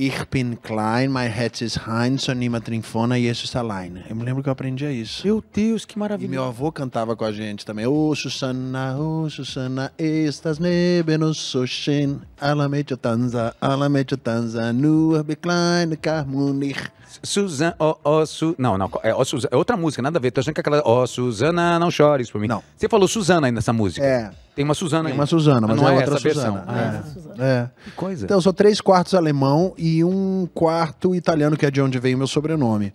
Ich 0.00 0.26
bin 0.30 0.54
klein, 0.54 1.08
mein 1.10 1.28
Herz 1.28 1.60
ist 1.60 1.76
rein, 1.84 2.18
so 2.18 2.32
niemand 2.32 2.62
trinkfona, 2.64 3.18
Jesus 3.18 3.56
allein. 3.56 4.04
Eu 4.08 4.14
me 4.14 4.22
lembro 4.22 4.44
que 4.44 4.48
eu 4.48 4.52
aprendia 4.52 4.92
isso. 4.92 5.26
Meu 5.26 5.42
Deus, 5.52 5.84
que 5.84 5.96
E 5.96 5.98
maravilha. 5.98 6.30
meu 6.30 6.44
avô 6.44 6.70
cantava 6.70 7.16
com 7.16 7.24
a 7.24 7.32
gente 7.32 7.66
também. 7.66 7.84
Ô 7.84 8.14
Susana, 8.14 8.96
ô 8.96 9.28
Susana, 9.28 9.90
estas 9.98 10.60
neben 10.60 11.24
uns 11.24 11.38
so 11.38 11.66
schön. 11.66 12.20
Alla 12.40 12.68
Mädchen 12.68 12.96
tanza, 12.96 13.56
alla 13.60 13.88
Mädchen 13.88 14.18
tanza, 14.22 14.72
nur 14.72 15.24
be 15.24 15.34
kleine 15.34 15.96
Karmunich. 15.96 16.78
Suzana, 17.22 17.74
ó, 17.78 17.96
ó, 18.04 18.24
Su... 18.26 18.54
Não, 18.58 18.76
não, 18.78 18.90
é, 19.02 19.14
ó, 19.14 19.24
Suzana, 19.24 19.50
é 19.52 19.56
outra 19.56 19.76
música, 19.76 20.02
nada 20.02 20.18
a 20.18 20.20
ver. 20.20 20.30
Tô 20.30 20.40
achando 20.40 20.54
que 20.54 20.60
é 20.60 20.62
aquela, 20.62 20.82
ó, 20.84 21.06
Suzana, 21.06 21.78
não 21.78 21.90
chores 21.90 22.30
por 22.30 22.40
mim. 22.40 22.48
Não. 22.48 22.62
Você 22.76 22.88
falou 22.88 23.08
Suzana 23.08 23.46
aí 23.46 23.52
nessa 23.52 23.72
música. 23.72 24.04
É, 24.04 24.30
Tem 24.54 24.64
uma 24.64 24.74
Suzana 24.74 25.04
tem 25.04 25.12
aí. 25.12 25.18
uma 25.18 25.26
Susana, 25.26 25.66
mas, 25.66 25.76
não 25.76 25.88
é, 25.88 25.92
é 25.92 25.96
outra 25.96 26.14
essa 26.14 26.22
versão. 26.22 26.54
Susana. 26.58 26.64
Ah, 26.66 27.02
É. 27.38 27.44
é. 27.44 27.70
Que 27.84 27.90
coisa. 27.92 28.24
Então, 28.24 28.36
eu 28.38 28.42
sou 28.42 28.52
três 28.52 28.80
quartos 28.80 29.14
alemão 29.14 29.72
e 29.76 30.02
um 30.04 30.48
quarto 30.54 31.14
italiano, 31.14 31.56
que 31.56 31.66
é 31.66 31.70
de 31.70 31.80
onde 31.80 31.98
veio 31.98 32.16
o 32.16 32.18
meu 32.18 32.26
sobrenome. 32.26 32.92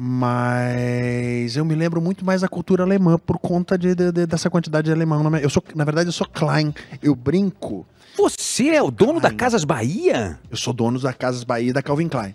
Mas 0.00 1.56
eu 1.56 1.64
me 1.64 1.74
lembro 1.74 2.00
muito 2.00 2.24
mais 2.24 2.42
da 2.42 2.48
cultura 2.48 2.84
alemã 2.84 3.18
por 3.18 3.38
conta 3.38 3.76
de, 3.76 3.94
de- 3.94 4.12
de- 4.12 4.26
dessa 4.26 4.48
quantidade 4.48 4.86
de 4.86 4.92
alemão. 4.92 5.22
na 5.24 5.30
minha- 5.30 5.42
Eu 5.42 5.50
sou, 5.50 5.62
na 5.74 5.84
verdade, 5.84 6.08
eu 6.08 6.12
sou 6.12 6.26
Klein. 6.26 6.72
Eu 7.02 7.14
brinco. 7.16 7.84
Você 8.16 8.68
é 8.70 8.82
o 8.82 8.90
dono 8.90 9.20
da 9.20 9.28
Ai. 9.28 9.34
Casas 9.34 9.64
Bahia? 9.64 10.38
Eu 10.50 10.56
sou 10.56 10.72
dono 10.72 10.98
da 11.00 11.12
Casas 11.12 11.44
Bahia 11.44 11.70
e 11.70 11.72
da 11.72 11.82
Calvin 11.82 12.08
Klein. 12.08 12.34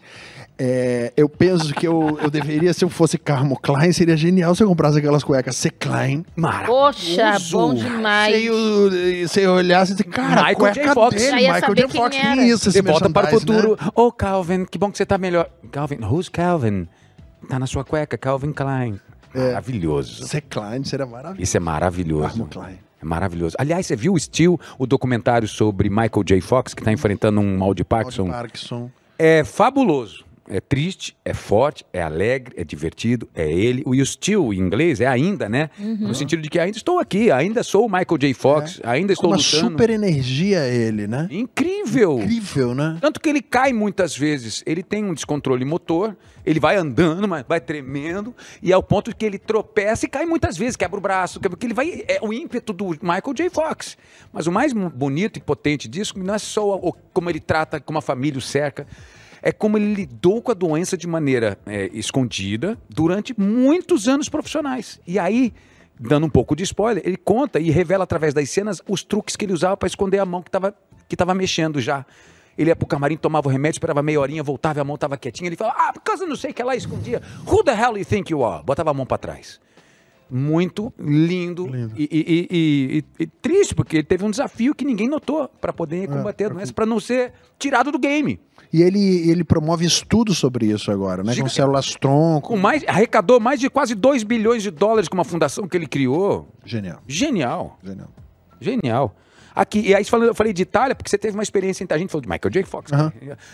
É, 0.57 1.11
eu 1.18 1.28
penso 1.28 1.74
que 1.74 1.88
eu, 1.88 2.20
eu 2.22 2.30
deveria, 2.30 2.72
se 2.74 2.86
eu 2.86 2.89
fosse 2.89 3.18
Carmo 3.18 3.57
Klein, 3.59 3.91
seria 3.91 4.16
genial 4.16 4.53
se 4.53 4.61
eu 4.64 4.68
comprasse 4.68 4.99
aquelas 4.99 5.24
cuecas 5.24 5.55
C 5.55 5.70
Klein. 5.70 6.24
Poxa, 6.66 7.24
Maravilhoso. 7.24 7.57
bom 7.57 7.74
demais. 7.74 8.36
Se 9.32 9.41
eu 9.41 9.53
olhasse 9.53 9.93
e 9.93 9.95
dizer, 9.95 10.09
cara, 10.09 10.36
Michael 10.41 10.55
cueca 10.57 10.84
J. 10.84 10.93
Fox. 10.93 11.16
dele, 11.16 11.36
Michael 11.38 11.59
saber 11.61 11.76
J. 11.82 11.88
quem 11.88 12.01
Fox, 12.01 12.16
é 12.18 12.47
isso? 12.47 12.70
Esse 12.70 12.82
volta 12.82 13.09
para 13.09 13.30
o 13.30 13.32
merchandising, 13.32 13.61
futuro. 13.61 13.78
né? 13.84 13.91
Ô, 13.95 14.11
Calvin, 14.11 14.66
que 14.66 14.78
bom 14.78 14.91
que 14.91 14.97
você 14.97 15.05
tá 15.05 15.18
melhor. 15.18 15.49
Calvin, 15.72 15.97
who's 16.03 16.30
Calvin? 16.30 16.88
Tá 17.50 17.60
na 17.60 17.68
sua 17.68 17.84
cueca, 17.84 18.18
Calvin 18.18 18.54
Klein. 18.54 19.00
É. 19.34 19.48
Maravilhoso. 19.48 20.28
C 20.28 20.41
Klein 20.41 20.84
seria 20.84 21.06
maravilhoso. 21.06 21.41
Isso 21.41 21.58
é 21.58 21.60
maravilhoso. 21.60 22.28
Carmo 22.28 22.48
Klein. 22.48 22.80
É 23.02 23.06
maravilhoso. 23.06 23.56
Aliás, 23.60 23.86
você 23.86 23.96
viu 23.96 24.14
o 24.14 24.20
Steel, 24.20 24.60
o 24.78 24.86
documentário 24.86 25.48
sobre 25.48 25.89
Michael 25.89 26.24
J. 26.26 26.41
Fox, 26.41 26.74
que 26.74 26.82
está 26.82 26.91
enfrentando 26.91 27.41
um 27.41 27.58
mal 27.58 27.74
de 27.74 27.84
Parkinson? 27.84 28.30
Parkinson. 28.30 28.89
É 29.20 29.44
fabuloso. 29.44 30.26
É 30.50 30.60
triste, 30.60 31.16
é 31.24 31.34
forte, 31.34 31.86
é 31.94 32.02
alegre, 32.02 32.54
é 32.58 32.66
divertido, 32.66 33.30
é 33.34 33.50
ele. 33.50 33.82
O 33.86 33.96
you 33.96 34.06
still, 34.06 34.52
em 34.54 34.58
inglês, 34.58 35.00
é 35.00 35.08
ainda, 35.08 35.48
né? 35.48 35.70
No 35.80 36.14
sentido 36.14 36.41
de 36.41 36.50
que 36.50 36.60
ainda 36.60 36.78
estou 36.78 37.00
aqui, 37.00 37.32
ainda 37.32 37.64
sou 37.64 37.86
o 37.86 37.89
Michael 37.89 38.18
J. 38.20 38.34
Fox, 38.34 38.82
ainda 38.84 39.08
Com 39.08 39.14
estou 39.14 39.30
uma 39.30 39.38
lutando. 39.38 39.72
super 39.72 39.89
energia 39.89 40.68
ele, 40.68 41.08
né? 41.08 41.28
Incrível! 41.32 42.20
Incrível, 42.20 42.76
né? 42.76 42.98
Tanto 43.00 43.22
que 43.22 43.30
ele 43.30 43.41
cai 43.41 43.72
muitas 43.72 44.18
vezes. 44.18 44.62
Ele 44.66 44.84
tem 44.84 45.06
um 45.06 45.14
descontrole 45.14 45.64
motor, 45.64 46.14
ele 46.46 46.60
vai 46.60 46.76
andando, 46.76 47.26
mas 47.26 47.46
vai 47.48 47.62
tremendo, 47.62 48.36
e 48.62 48.74
ao 48.74 48.84
ponto 48.84 49.16
que 49.16 49.26
ele 49.26 49.39
tropeça 49.39 50.06
e 50.06 50.10
cai 50.10 50.26
muitas 50.26 50.58
vezes, 50.58 50.76
quebra 50.76 50.98
o 50.98 51.02
braço, 51.02 51.39
quebra, 51.39 51.52
porque 51.56 51.66
ele 51.68 51.74
vai. 51.74 52.04
É 52.06 52.20
o 52.22 52.34
ímpeto 52.34 52.74
do 52.74 52.88
Michael 53.02 53.34
J. 53.34 53.50
Fox. 53.50 53.98
Mas 54.34 54.46
o 54.46 54.52
mais 54.52 54.74
bonito 54.74 55.38
e 55.38 55.41
potente 55.41 55.88
disso 55.88 56.14
não 56.20 56.34
é 56.34 56.38
só 56.38 56.76
o- 56.76 56.94
como 57.14 57.30
ele 57.30 57.39
trata, 57.39 57.80
como 57.80 57.98
a 57.98 58.02
família 58.02 58.38
o 58.38 58.41
cerca. 58.41 58.86
É 59.46 59.52
como 59.52 59.78
ele 59.78 59.94
lidou 59.94 60.41
com 60.41 60.52
a 60.52 60.54
doença 60.54 60.98
de 60.98 61.06
maneira 61.06 61.58
é, 61.66 61.89
escondida 61.94 62.78
durante 62.89 63.38
muitos 63.38 64.08
anos 64.08 64.30
profissionais. 64.30 65.02
E 65.06 65.20
aí, 65.20 65.54
dando 66.00 66.26
um 66.26 66.30
pouco 66.30 66.56
de 66.56 66.64
spoiler, 66.64 67.04
ele 67.06 67.18
conta 67.18 67.60
e 67.60 67.70
revela 67.70 68.06
através 68.06 68.34
das 68.34 68.50
cenas 68.50 68.82
os 68.88 69.04
truques 69.04 69.36
que 69.36 69.44
ele 69.44 69.52
usava 69.52 69.76
para 69.76 69.88
esconder 69.88 70.20
a 70.20 70.26
mão 70.26 70.41
que 70.41 70.48
estava 70.48 70.74
que 71.10 71.18
tava 71.18 71.34
mexendo 71.36 71.82
já. 71.82 72.06
Ele 72.58 72.70
ia 72.70 72.76
pro 72.76 72.88
camarim, 72.88 73.18
tomava 73.18 73.50
o 73.50 73.52
remédio, 73.52 73.76
esperava 73.76 74.02
meia 74.02 74.20
horinha, 74.20 74.41
voltava 74.41 74.80
e 74.80 74.82
a 74.82 74.84
mão 74.86 74.98
tava 74.98 75.18
quietinha. 75.18 75.50
Ele 75.50 75.58
falava, 75.58 75.78
ah, 75.78 75.94
por 75.94 76.02
causa 76.02 76.26
não 76.26 76.38
sei 76.38 76.54
que 76.54 76.64
lá, 76.64 76.76
escondia. 76.76 77.22
Who 77.46 77.64
the 77.64 77.74
hell 77.74 77.98
you 77.98 78.06
think 78.06 78.32
you 78.32 78.46
are? 78.46 78.64
Botava 78.64 78.91
a 78.91 78.94
mão 78.94 79.06
para 79.06 79.18
trás. 79.18 79.60
Muito 80.36 80.91
lindo, 80.99 81.69
E, 81.95 82.03
e- 82.11 82.47
e- 82.49 82.97
e- 83.19 83.23
e 83.23 83.27
triste, 83.27 83.75
porque 83.75 83.97
ele 83.97 84.03
teve 84.03 84.25
um 84.25 84.31
desafio 84.31 84.73
que 84.73 84.84
ninguém 84.84 85.07
notou 85.07 85.47
para 85.61 85.71
poder 85.71 86.07
combater 86.07 86.45
a 86.45 86.49
doença, 86.49 86.73
para 86.73 86.88
não 86.88 86.99
ser 86.99 87.34
tirado 87.59 87.91
do 87.91 87.99
game. 87.99 88.39
E 88.71 88.81
ele, 88.81 89.29
ele 89.29 89.43
promove 89.43 89.86
estudos 89.86 90.39
sobre 90.39 90.65
isso 90.65 90.91
agora, 90.91 91.23
né? 91.23 91.34
Giga- 91.34 91.43
Com 91.45 91.49
células 91.49 91.91
tronco. 91.93 92.57
Mais, 92.57 92.84
arrecadou 92.88 93.39
mais 93.39 93.59
de 93.59 93.69
quase 93.69 93.93
2 93.93 94.23
bilhões 94.23 94.63
de 94.63 94.71
dólares 94.71 95.07
com 95.07 95.15
uma 95.15 95.23
fundação 95.23 95.67
que 95.67 95.77
ele 95.77 95.86
criou. 95.86 96.47
Genial, 96.65 97.01
Genial, 97.07 97.77
genial. 97.84 98.09
genial. 98.59 99.15
Aqui, 99.56 99.80
e 99.82 99.93
aí 99.95 100.04
falando- 100.06 100.30
eu 100.30 100.36
falei 100.36 100.51
de 100.54 100.62
Itália, 100.64 100.95
porque 100.95 101.10
você 101.10 101.18
teve 101.18 101.36
uma 101.36 101.43
experiência 101.43 101.84
em. 101.84 101.88
A 101.93 101.97
gente 101.97 102.10
falou 102.10 102.22
de 102.22 102.28
Michael 102.30 102.49
J. 102.51 102.64
Fox. 102.64 102.91
Aham. 102.91 103.12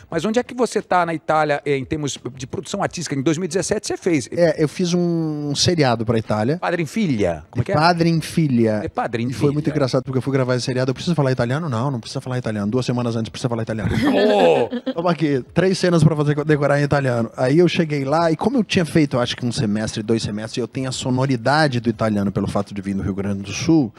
Mas 0.10 0.24
onde 0.26 0.39
é 0.39 0.43
que 0.43 0.54
você 0.54 0.80
está 0.80 1.06
na 1.06 1.14
Itália 1.14 1.62
eh, 1.66 1.78
em 1.78 1.84
termos 1.86 2.18
de 2.36 2.47
produção 2.47 2.82
artística? 2.82 3.16
Em 3.16 3.22
2017 3.22 3.86
você 3.88 3.97
fez. 3.97 4.30
É, 4.32 4.64
eu 4.64 4.68
fiz 4.70 4.93
um 4.93 5.54
seriado 5.56 6.06
pra 6.06 6.18
Itália. 6.18 6.58
Padre 6.58 6.82
em 6.84 6.86
Filha. 6.86 7.43
Como 7.52 7.62
é 7.62 7.66
que 7.66 7.72
é? 7.72 7.76
Padre 7.76 8.10
em 8.10 8.22
Filha. 8.22 8.82
É 8.84 8.88
Padre 8.89 9.24
em 9.24 9.28
E 9.28 9.34
foi 9.34 9.39
Filha. 9.47 9.54
muito 9.54 9.70
engraçado 9.70 10.04
porque 10.04 10.18
eu 10.18 10.22
fui 10.22 10.32
gravar 10.34 10.56
esse 10.56 10.66
seriado. 10.66 10.89
Eu 10.91 10.95
preciso 10.95 11.16
falar 11.16 11.32
italiano? 11.32 11.68
Não, 11.68 11.91
não 11.91 12.00
precisa 12.00 12.22
falar 12.22 12.38
italiano. 12.38 12.72
Duas 12.72 12.86
semanas 12.86 13.16
antes 13.16 13.30
precisa 13.30 13.50
falar 13.50 13.64
italiano. 13.64 13.89
Oh! 14.30 14.91
Toma 14.93 15.12
aqui, 15.12 15.43
três 15.54 15.78
cenas 15.78 16.04
pra 16.04 16.16
fazer 16.16 16.36
decorar 16.45 16.80
em 16.80 16.84
italiano. 16.84 17.30
Aí 17.36 17.60
eu 17.60 17.68
cheguei 17.68 18.04
lá 18.06 18.32
e 18.32 18.36
como 18.36 18.58
eu 18.58 18.64
tinha 18.64 18.86
feito, 18.86 19.16
eu 19.18 19.22
acho 19.22 19.36
que 19.36 19.45
um 19.45 19.52
semestre, 19.52 20.02
dois 20.04 20.22
semestres, 20.24 20.58
eu 20.58 20.68
tenho 20.68 20.88
a 20.89 20.91
sonoridade 20.91 21.80
do 21.80 21.89
italiano 21.89 22.32
pelo 22.32 22.47
fato 22.47 22.74
de 22.74 22.82
vir 22.82 22.93
do 22.95 23.02
Rio 23.04 23.14
Grande 23.16 23.43
do 23.43 23.52
Sul. 23.52 23.93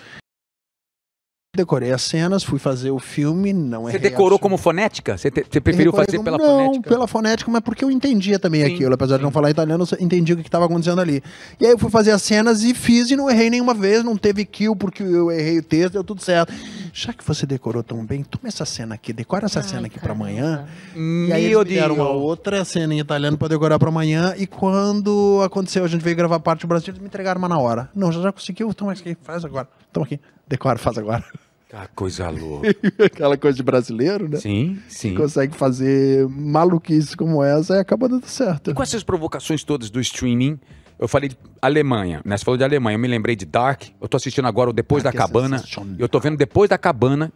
Decorei 1.57 1.91
as 1.91 2.03
cenas, 2.03 2.45
fui 2.45 2.61
fazer 2.61 2.93
o 2.93 3.01
filme, 3.01 3.53
não 3.53 3.83
Você 3.83 3.97
errei 3.97 4.09
decorou 4.11 4.39
como 4.39 4.57
fonética? 4.57 5.19
Você, 5.19 5.33
te- 5.33 5.45
você 5.51 5.61
preferiu 5.61 5.93
fazer 5.93 6.13
como- 6.17 6.23
pela 6.23 6.39
não, 6.39 6.47
fonética? 6.47 6.89
pela 6.89 7.07
fonética, 7.09 7.51
mas 7.51 7.61
porque 7.61 7.85
eu 7.85 7.91
entendia 7.91 8.39
também 8.39 8.65
Sim, 8.65 8.73
aquilo. 8.73 8.95
Apesar 8.95 9.17
de 9.17 9.23
sim. 9.23 9.25
não 9.25 9.33
falar 9.33 9.51
italiano, 9.51 9.85
eu 9.91 9.99
entendi 10.01 10.33
o 10.33 10.37
que 10.37 10.43
estava 10.47 10.67
acontecendo 10.67 11.01
ali. 11.01 11.21
E 11.61 11.67
aí 11.67 11.73
eu 11.73 11.79
fui 11.79 11.91
fazer 11.91 12.13
as 12.13 12.23
cenas 12.23 12.63
e 12.63 12.73
fiz 12.73 13.11
e 13.11 13.17
não 13.17 13.29
errei 13.29 13.51
nenhuma 13.51 13.75
vez, 13.75 14.05
não 14.05 14.17
teve 14.17 14.45
kill 14.45 14.77
porque 14.77 15.03
eu 15.03 15.29
errei 15.33 15.59
o 15.59 15.63
texto, 15.65 15.95
deu 15.95 16.05
tudo 16.05 16.23
certo. 16.23 16.53
Já 16.93 17.13
que 17.13 17.25
você 17.27 17.45
decorou 17.45 17.83
tão 17.83 18.07
bem, 18.07 18.23
toma 18.23 18.47
essa 18.47 18.65
cena 18.65 18.95
aqui, 18.95 19.13
decora 19.13 19.47
essa 19.47 19.59
Ai, 19.59 19.65
cena 19.65 19.87
aqui 19.89 19.99
pra 19.99 20.15
caramba. 20.15 20.25
amanhã. 20.27 20.67
E 20.95 21.33
aí 21.33 21.47
eles 21.47 21.59
me 21.59 21.65
deram 21.65 21.97
uma 21.97 22.11
outra 22.11 22.65
cena 22.65 22.95
em 22.95 23.01
italiano 23.01 23.37
pra 23.37 23.49
decorar 23.49 23.77
pra 23.77 23.89
amanhã. 23.89 24.35
E 24.39 24.47
quando 24.47 25.41
aconteceu, 25.45 25.85
a 25.85 25.89
gente 25.89 26.03
veio 26.03 26.15
gravar 26.15 26.39
parte 26.39 26.61
do 26.61 26.69
Brasil, 26.69 26.91
eles 26.91 27.01
me 27.01 27.07
entregaram 27.09 27.41
uma 27.41 27.49
na 27.49 27.59
hora. 27.59 27.91
Não, 27.93 28.13
já 28.13 28.21
já 28.23 28.31
conseguiu, 28.31 28.73
toma 28.73 28.93
aqui, 28.93 29.17
faz 29.25 29.45
agora. 29.45 29.67
Toma 29.93 30.07
aqui, 30.07 30.21
decora, 30.47 30.79
faz 30.79 30.99
agora. 30.99 31.25
Ah, 31.73 31.87
coisa 31.95 32.29
louca. 32.29 32.69
Aquela 33.07 33.37
coisa 33.37 33.57
de 33.57 33.63
brasileiro, 33.63 34.29
né? 34.29 34.39
Sim, 34.39 34.81
sim. 34.89 35.15
Consegue 35.15 35.55
fazer 35.55 36.29
maluquice 36.29 37.17
como 37.17 37.45
essa 37.45 37.77
e 37.77 37.79
acaba 37.79 38.09
dando 38.09 38.27
certo. 38.27 38.73
E 38.73 38.75
com 38.75 38.83
essas 38.83 39.05
provocações 39.05 39.63
todas 39.63 39.89
do 39.89 40.01
streaming, 40.01 40.59
eu 40.99 41.07
falei 41.07 41.29
de 41.29 41.39
Alemanha, 41.63 42.21
né? 42.25 42.37
Você 42.37 42.45
falou 42.45 42.59
de 42.59 42.65
Alemanha, 42.65 42.97
eu 42.97 42.99
me 42.99 43.07
lembrei 43.07 43.37
de 43.37 43.47
Dark. 43.47 43.85
Eu 44.01 44.09
tô 44.09 44.17
assistindo 44.17 44.49
agora 44.49 44.71
o 44.71 44.73
Depois 44.73 45.05
Dark 45.05 45.17
da 45.17 45.23
é 45.23 45.27
Cabana. 45.27 45.65
Eu 45.97 46.09
tô 46.09 46.19
vendo 46.19 46.37
Depois 46.37 46.69
da 46.69 46.77
Cabana, 46.77 47.33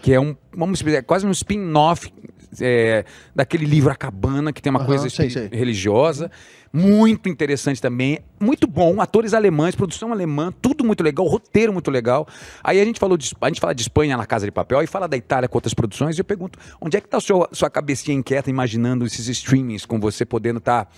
que 0.00 0.14
é 0.14 0.18
um, 0.18 0.34
vamos 0.56 0.78
dizer, 0.78 0.96
é 0.96 1.02
quase 1.02 1.26
um 1.26 1.30
spin-off 1.30 2.10
é, 2.60 3.04
daquele 3.34 3.64
livro 3.64 3.90
A 3.90 3.94
Cabana, 3.94 4.52
que 4.52 4.60
tem 4.60 4.70
uma 4.70 4.80
Aham, 4.80 4.86
coisa 4.86 5.10
sei, 5.10 5.30
sei. 5.30 5.48
religiosa. 5.52 6.30
Muito 6.72 7.28
interessante 7.28 7.80
também. 7.80 8.18
Muito 8.40 8.66
bom, 8.66 9.00
atores 9.00 9.32
alemães, 9.32 9.76
produção 9.76 10.10
alemã, 10.10 10.52
tudo 10.60 10.84
muito 10.84 11.04
legal, 11.04 11.24
roteiro 11.24 11.72
muito 11.72 11.90
legal. 11.90 12.26
Aí 12.64 12.80
a 12.80 12.84
gente 12.84 12.98
falou 12.98 13.16
de, 13.16 13.32
a 13.40 13.48
gente 13.48 13.60
fala 13.60 13.74
de 13.74 13.82
Espanha 13.82 14.16
na 14.16 14.26
Casa 14.26 14.44
de 14.44 14.50
Papel 14.50 14.82
e 14.82 14.86
fala 14.86 15.06
da 15.06 15.16
Itália 15.16 15.48
com 15.48 15.56
outras 15.56 15.72
produções. 15.72 16.16
E 16.16 16.20
eu 16.20 16.24
pergunto, 16.24 16.58
onde 16.80 16.96
é 16.96 17.00
que 17.00 17.08
tá 17.08 17.18
a 17.18 17.20
sua, 17.20 17.48
sua 17.52 17.70
cabecinha 17.70 18.16
inquieta 18.16 18.50
imaginando 18.50 19.06
esses 19.06 19.28
streamings 19.28 19.86
com 19.86 20.00
você 20.00 20.24
podendo 20.24 20.58
estar 20.58 20.88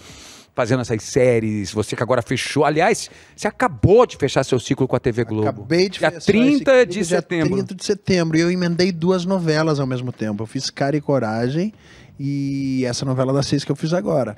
fazendo 0.57 0.81
essas 0.81 1.03
séries, 1.03 1.71
você 1.71 1.95
que 1.95 2.03
agora 2.03 2.23
fechou. 2.23 2.65
Aliás, 2.65 3.11
você 3.37 3.47
acabou 3.47 4.07
de 4.07 4.17
fechar 4.17 4.43
seu 4.43 4.59
ciclo 4.59 4.89
com 4.89 4.97
a 4.97 4.99
TV 4.99 5.23
Globo. 5.23 5.49
Acabei 5.49 5.91
de 5.91 5.99
Dia 5.99 6.11
fechar 6.11 6.17
esse 6.17 6.27
30 6.27 6.73
clipe 6.73 6.87
de 6.87 7.05
setembro. 7.05 7.55
30 7.57 7.75
de 7.75 7.85
setembro. 7.85 8.39
E 8.39 8.41
eu 8.41 8.51
emendei 8.51 8.91
duas 8.91 9.27
novelas 9.27 9.79
ao 9.79 9.87
mesmo 9.87 10.11
tempo. 10.11 10.43
Eu 10.43 10.47
fiz 10.47 10.71
Cara 10.71 10.97
e 10.97 11.01
Coragem 11.01 11.75
e 12.19 12.87
essa 12.87 13.05
novela 13.05 13.35
das 13.35 13.47
seis 13.47 13.65
que 13.65 13.71
eu 13.71 13.77
fiz 13.77 13.93
agora. 13.93 14.35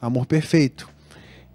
Amor 0.00 0.24
Perfeito. 0.24 0.88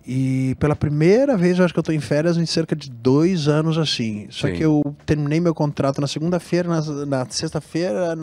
E 0.05 0.55
pela 0.59 0.75
primeira 0.75 1.37
vez, 1.37 1.59
eu 1.59 1.65
acho 1.65 1.73
que 1.73 1.79
eu 1.79 1.83
tô 1.83 1.91
em 1.91 1.99
férias 1.99 2.35
em 2.35 2.45
cerca 2.45 2.75
de 2.75 2.89
dois 2.89 3.47
anos 3.47 3.77
assim. 3.77 4.27
Só 4.31 4.47
Sim. 4.47 4.53
que 4.55 4.63
eu 4.65 4.95
terminei 5.05 5.39
meu 5.39 5.53
contrato 5.53 6.01
na 6.01 6.07
segunda-feira, 6.07 6.67
na, 6.67 7.05
na 7.05 7.25
sexta-feira, 7.29 8.15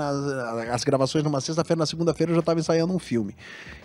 as 0.73 0.83
gravações 0.83 1.23
numa 1.23 1.41
sexta-feira, 1.41 1.79
na 1.79 1.87
segunda-feira 1.87 2.33
eu 2.33 2.35
já 2.37 2.41
estava 2.41 2.59
ensaiando 2.59 2.93
um 2.93 2.99
filme. 2.99 3.35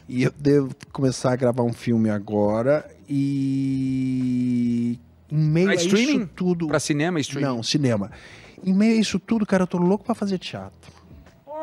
E 0.09 0.23
eu 0.23 0.33
devo 0.37 0.71
começar 0.91 1.33
a 1.33 1.35
gravar 1.35 1.63
um 1.63 1.71
filme 1.73 2.09
agora 2.09 2.83
e 3.07 4.99
em 5.31 5.37
meio 5.37 5.67
Pra 5.67 5.73
a 5.73 5.77
streaming? 5.77 6.17
isso 6.17 6.29
tudo, 6.35 6.67
Pra 6.67 6.79
cinema, 6.79 7.19
streaming? 7.19 7.45
não, 7.47 7.63
cinema. 7.63 8.11
Em 8.65 8.73
meio 8.73 8.97
a 8.97 8.99
isso 8.99 9.19
tudo, 9.19 9.45
cara, 9.45 9.63
eu 9.63 9.67
tô 9.67 9.77
louco 9.77 10.03
pra 10.05 10.15
fazer 10.15 10.37
teatro. 10.39 10.91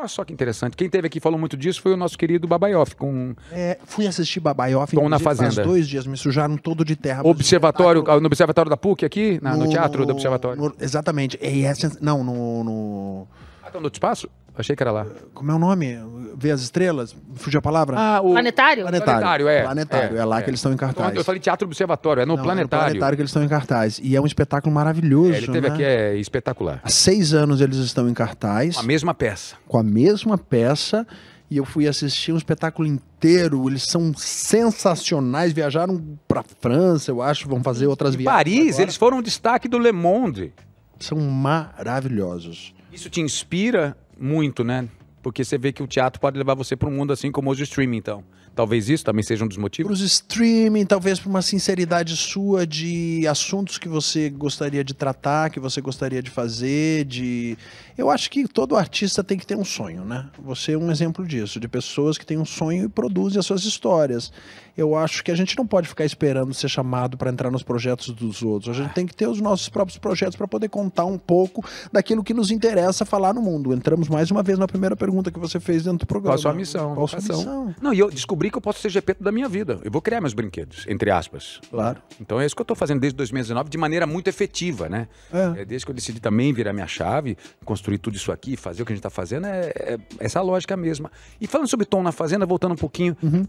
Olha 0.01 0.07
só 0.07 0.25
que 0.25 0.33
interessante. 0.33 0.75
Quem 0.75 0.89
teve 0.89 1.05
aqui 1.05 1.19
e 1.19 1.21
falou 1.21 1.37
muito 1.37 1.55
disso 1.55 1.79
foi 1.79 1.93
o 1.93 1.97
nosso 1.97 2.17
querido 2.17 2.47
Babaioff, 2.47 2.95
com 2.95 3.35
É, 3.51 3.77
fui 3.85 4.07
assistir 4.07 4.39
Babaioff 4.39 4.95
Tom 4.95 5.01
na 5.07 5.17
inclusive, 5.17 5.23
faz 5.23 5.37
Fazenda. 5.55 5.67
dois 5.67 5.87
dias, 5.87 6.07
me 6.07 6.17
sujaram 6.17 6.57
todo 6.57 6.83
de 6.83 6.95
terra. 6.95 7.21
Observatório, 7.23 8.03
no 8.19 8.25
Observatório 8.25 8.67
da 8.69 8.75
PUC 8.77 9.05
aqui, 9.05 9.39
na- 9.43 9.55
no, 9.55 9.65
no- 9.65 9.69
Teatro 9.69 10.03
do 10.03 10.11
Observatório. 10.13 10.59
no- 10.59 10.75
exatamente. 10.79 11.37
E 11.39 11.65
é 11.65 11.73
sens- 11.75 11.99
não, 12.01 12.23
no, 12.23 12.63
no- 12.63 13.27
Ah, 13.63 13.69
tá 13.69 13.77
no 13.79 13.85
outro 13.85 13.97
espaço? 13.97 14.27
Achei 14.55 14.75
que 14.75 14.83
era 14.83 14.91
lá. 14.91 15.07
Como 15.33 15.51
é 15.51 15.55
o 15.55 15.59
nome? 15.59 15.97
Ver 16.35 16.51
as 16.51 16.61
estrelas? 16.61 17.15
Fugiu 17.35 17.59
a 17.59 17.61
palavra? 17.61 17.97
Ah, 17.97 18.21
o 18.21 18.31
Planetário? 18.31 18.83
Planetário, 18.83 19.47
é. 19.47 19.63
Planetário, 19.63 20.17
é, 20.17 20.25
lá 20.25 20.41
que 20.41 20.49
eles 20.49 20.59
estão 20.59 20.73
em 20.73 20.77
cartaz. 20.77 21.15
Eu 21.15 21.23
falei 21.23 21.39
Teatro 21.39 21.65
Observatório, 21.67 22.21
é 22.21 22.25
no 22.25 22.35
Não, 22.35 22.43
Planetário. 22.43 22.83
É 22.83 22.85
no 22.85 22.89
planetário 22.89 23.15
que 23.17 23.21
eles 23.21 23.29
estão 23.29 23.43
em 23.43 23.47
cartaz. 23.47 23.99
E 24.03 24.15
é 24.15 24.21
um 24.21 24.25
espetáculo 24.25 24.73
maravilhoso. 24.73 25.33
É, 25.33 25.37
ele 25.37 25.47
teve 25.47 25.67
né? 25.69 25.73
aqui, 25.73 25.83
é 25.83 26.15
espetacular. 26.17 26.81
Há 26.83 26.89
seis 26.89 27.33
anos 27.33 27.61
eles 27.61 27.77
estão 27.77 28.09
em 28.09 28.13
cartaz. 28.13 28.77
A 28.77 28.83
mesma 28.83 29.13
peça. 29.13 29.55
com 29.67 29.77
a 29.77 29.83
mesma 29.83 30.37
peça 30.37 31.07
e 31.49 31.57
eu 31.57 31.65
fui 31.65 31.87
assistir 31.87 32.31
um 32.31 32.37
espetáculo 32.37 32.87
inteiro. 32.87 33.69
Eles 33.69 33.83
são 33.83 34.13
sensacionais. 34.15 35.53
Viajaram 35.53 36.01
para 36.27 36.43
França, 36.59 37.11
eu 37.11 37.21
acho, 37.21 37.47
vão 37.47 37.63
fazer 37.63 37.87
outras 37.87 38.15
Em 38.15 38.19
viagens. 38.19 38.37
Paris, 38.37 38.67
agora. 38.69 38.83
eles 38.83 38.95
foram 38.95 39.17
um 39.17 39.21
destaque 39.21 39.67
do 39.67 39.77
Le 39.77 39.91
Monde. 39.91 40.53
são 40.99 41.17
maravilhosos. 41.17 42.73
Isso 42.91 43.09
te 43.09 43.21
inspira 43.21 43.95
muito, 44.21 44.63
né? 44.63 44.87
Porque 45.21 45.43
você 45.43 45.57
vê 45.57 45.71
que 45.71 45.83
o 45.83 45.87
teatro 45.87 46.19
pode 46.19 46.37
levar 46.37 46.53
você 46.53 46.75
para 46.75 46.87
um 46.87 46.91
mundo 46.91 47.11
assim 47.11 47.31
como 47.31 47.49
hoje 47.49 47.63
o 47.63 47.65
streaming, 47.65 47.97
então. 47.97 48.23
Talvez 48.55 48.89
isso 48.89 49.03
também 49.03 49.23
seja 49.23 49.43
um 49.43 49.47
dos 49.47 49.57
Para 49.57 49.61
motivos. 49.61 50.01
os 50.01 50.11
streaming, 50.11 50.85
talvez 50.85 51.19
por 51.19 51.29
uma 51.29 51.41
sinceridade 51.41 52.15
sua 52.17 52.67
de 52.67 53.25
assuntos 53.27 53.77
que 53.77 53.87
você 53.87 54.29
gostaria 54.29 54.83
de 54.83 54.93
tratar, 54.93 55.49
que 55.49 55.59
você 55.59 55.79
gostaria 55.79 56.21
de 56.21 56.29
fazer, 56.29 57.05
de 57.05 57.57
eu 57.97 58.09
acho 58.09 58.29
que 58.29 58.47
todo 58.47 58.75
artista 58.75 59.23
tem 59.23 59.37
que 59.37 59.45
ter 59.45 59.55
um 59.55 59.63
sonho, 59.63 60.03
né? 60.03 60.27
Você 60.43 60.73
é 60.73 60.77
um 60.77 60.91
exemplo 60.91 61.25
disso, 61.25 61.59
de 61.59 61.67
pessoas 61.67 62.17
que 62.17 62.25
têm 62.25 62.37
um 62.37 62.45
sonho 62.45 62.85
e 62.85 62.89
produzem 62.89 63.39
as 63.39 63.45
suas 63.45 63.63
histórias. 63.63 64.31
Eu 64.75 64.95
acho 64.95 65.23
que 65.23 65.31
a 65.31 65.35
gente 65.35 65.57
não 65.57 65.67
pode 65.67 65.87
ficar 65.87 66.05
esperando 66.05 66.53
ser 66.53 66.69
chamado 66.69 67.17
para 67.17 67.29
entrar 67.29 67.51
nos 67.51 67.61
projetos 67.61 68.09
dos 68.09 68.41
outros. 68.41 68.75
A 68.75 68.81
gente 68.81 68.93
tem 68.93 69.05
que 69.05 69.13
ter 69.13 69.27
os 69.27 69.39
nossos 69.39 69.69
próprios 69.69 69.97
projetos 69.97 70.35
para 70.35 70.47
poder 70.47 70.69
contar 70.69 71.05
um 71.05 71.17
pouco 71.17 71.63
daquilo 71.91 72.23
que 72.23 72.33
nos 72.33 72.51
interessa 72.51 73.05
falar 73.05 73.33
no 73.33 73.41
mundo. 73.41 73.73
Entramos 73.73 74.07
mais 74.07 74.31
uma 74.31 74.41
vez 74.41 74.57
na 74.57 74.67
primeira 74.67 74.95
pergunta 74.95 75.29
que 75.29 75.39
você 75.39 75.59
fez 75.59 75.83
dentro 75.83 75.99
do 75.99 76.07
programa. 76.07 76.37
Qual 76.37 76.39
a 76.39 76.41
sua 76.41 76.53
missão? 76.53 76.95
Qual 76.95 77.05
a 77.05 77.07
sua 77.07 77.19
missão? 77.19 77.75
Não, 77.81 77.93
e 77.93 77.99
eu 77.99 78.09
descobri 78.09 78.40
que 78.49 78.57
eu 78.57 78.61
posso 78.61 78.79
ser 78.79 78.89
GP 78.89 79.17
da 79.19 79.31
minha 79.31 79.47
vida. 79.47 79.79
Eu 79.83 79.91
vou 79.91 80.01
criar 80.01 80.21
meus 80.21 80.33
brinquedos, 80.33 80.85
entre 80.87 81.11
aspas. 81.11 81.59
Claro. 81.69 82.01
Então 82.19 82.39
é 82.39 82.45
isso 82.45 82.55
que 82.55 82.61
eu 82.61 82.63
estou 82.63 82.75
fazendo 82.75 82.99
desde 83.01 83.15
2019 83.17 83.69
de 83.69 83.77
maneira 83.77 84.07
muito 84.07 84.27
efetiva, 84.29 84.87
né? 84.89 85.07
É. 85.31 85.61
É, 85.61 85.65
desde 85.65 85.85
que 85.85 85.91
eu 85.91 85.95
decidi 85.95 86.19
também 86.19 86.51
virar 86.53 86.73
minha 86.73 86.87
chave, 86.87 87.37
construir 87.65 87.97
tudo 87.97 88.15
isso 88.15 88.31
aqui, 88.31 88.55
fazer 88.57 88.81
o 88.81 88.85
que 88.85 88.93
a 88.93 88.95
gente 88.95 88.99
está 89.01 89.09
fazendo, 89.09 89.45
é, 89.47 89.71
é 89.75 89.97
essa 90.19 90.41
lógica 90.41 90.75
mesma. 90.77 91.11
E 91.39 91.45
falando 91.45 91.67
sobre 91.67 91.85
Tom 91.85 92.01
na 92.01 92.11
Fazenda, 92.11 92.45
voltando 92.45 92.71
um 92.71 92.77
pouquinho, 92.77 93.15
Uhum. 93.21 93.45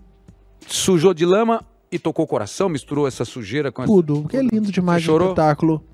sujou 0.66 1.14
de 1.14 1.24
lama 1.24 1.64
e 1.90 1.99
tocou 1.99 2.24
o 2.24 2.28
coração, 2.28 2.68
misturou 2.68 3.07
essa 3.07 3.24
sujeira 3.24 3.70
com 3.70 3.82
essa... 3.82 3.93
Tudo, 3.93 4.22
porque 4.22 4.36
é 4.36 4.43
lindo 4.43 4.72
demais 4.72 5.07
o 5.07 5.16
espetáculo. 5.16 5.84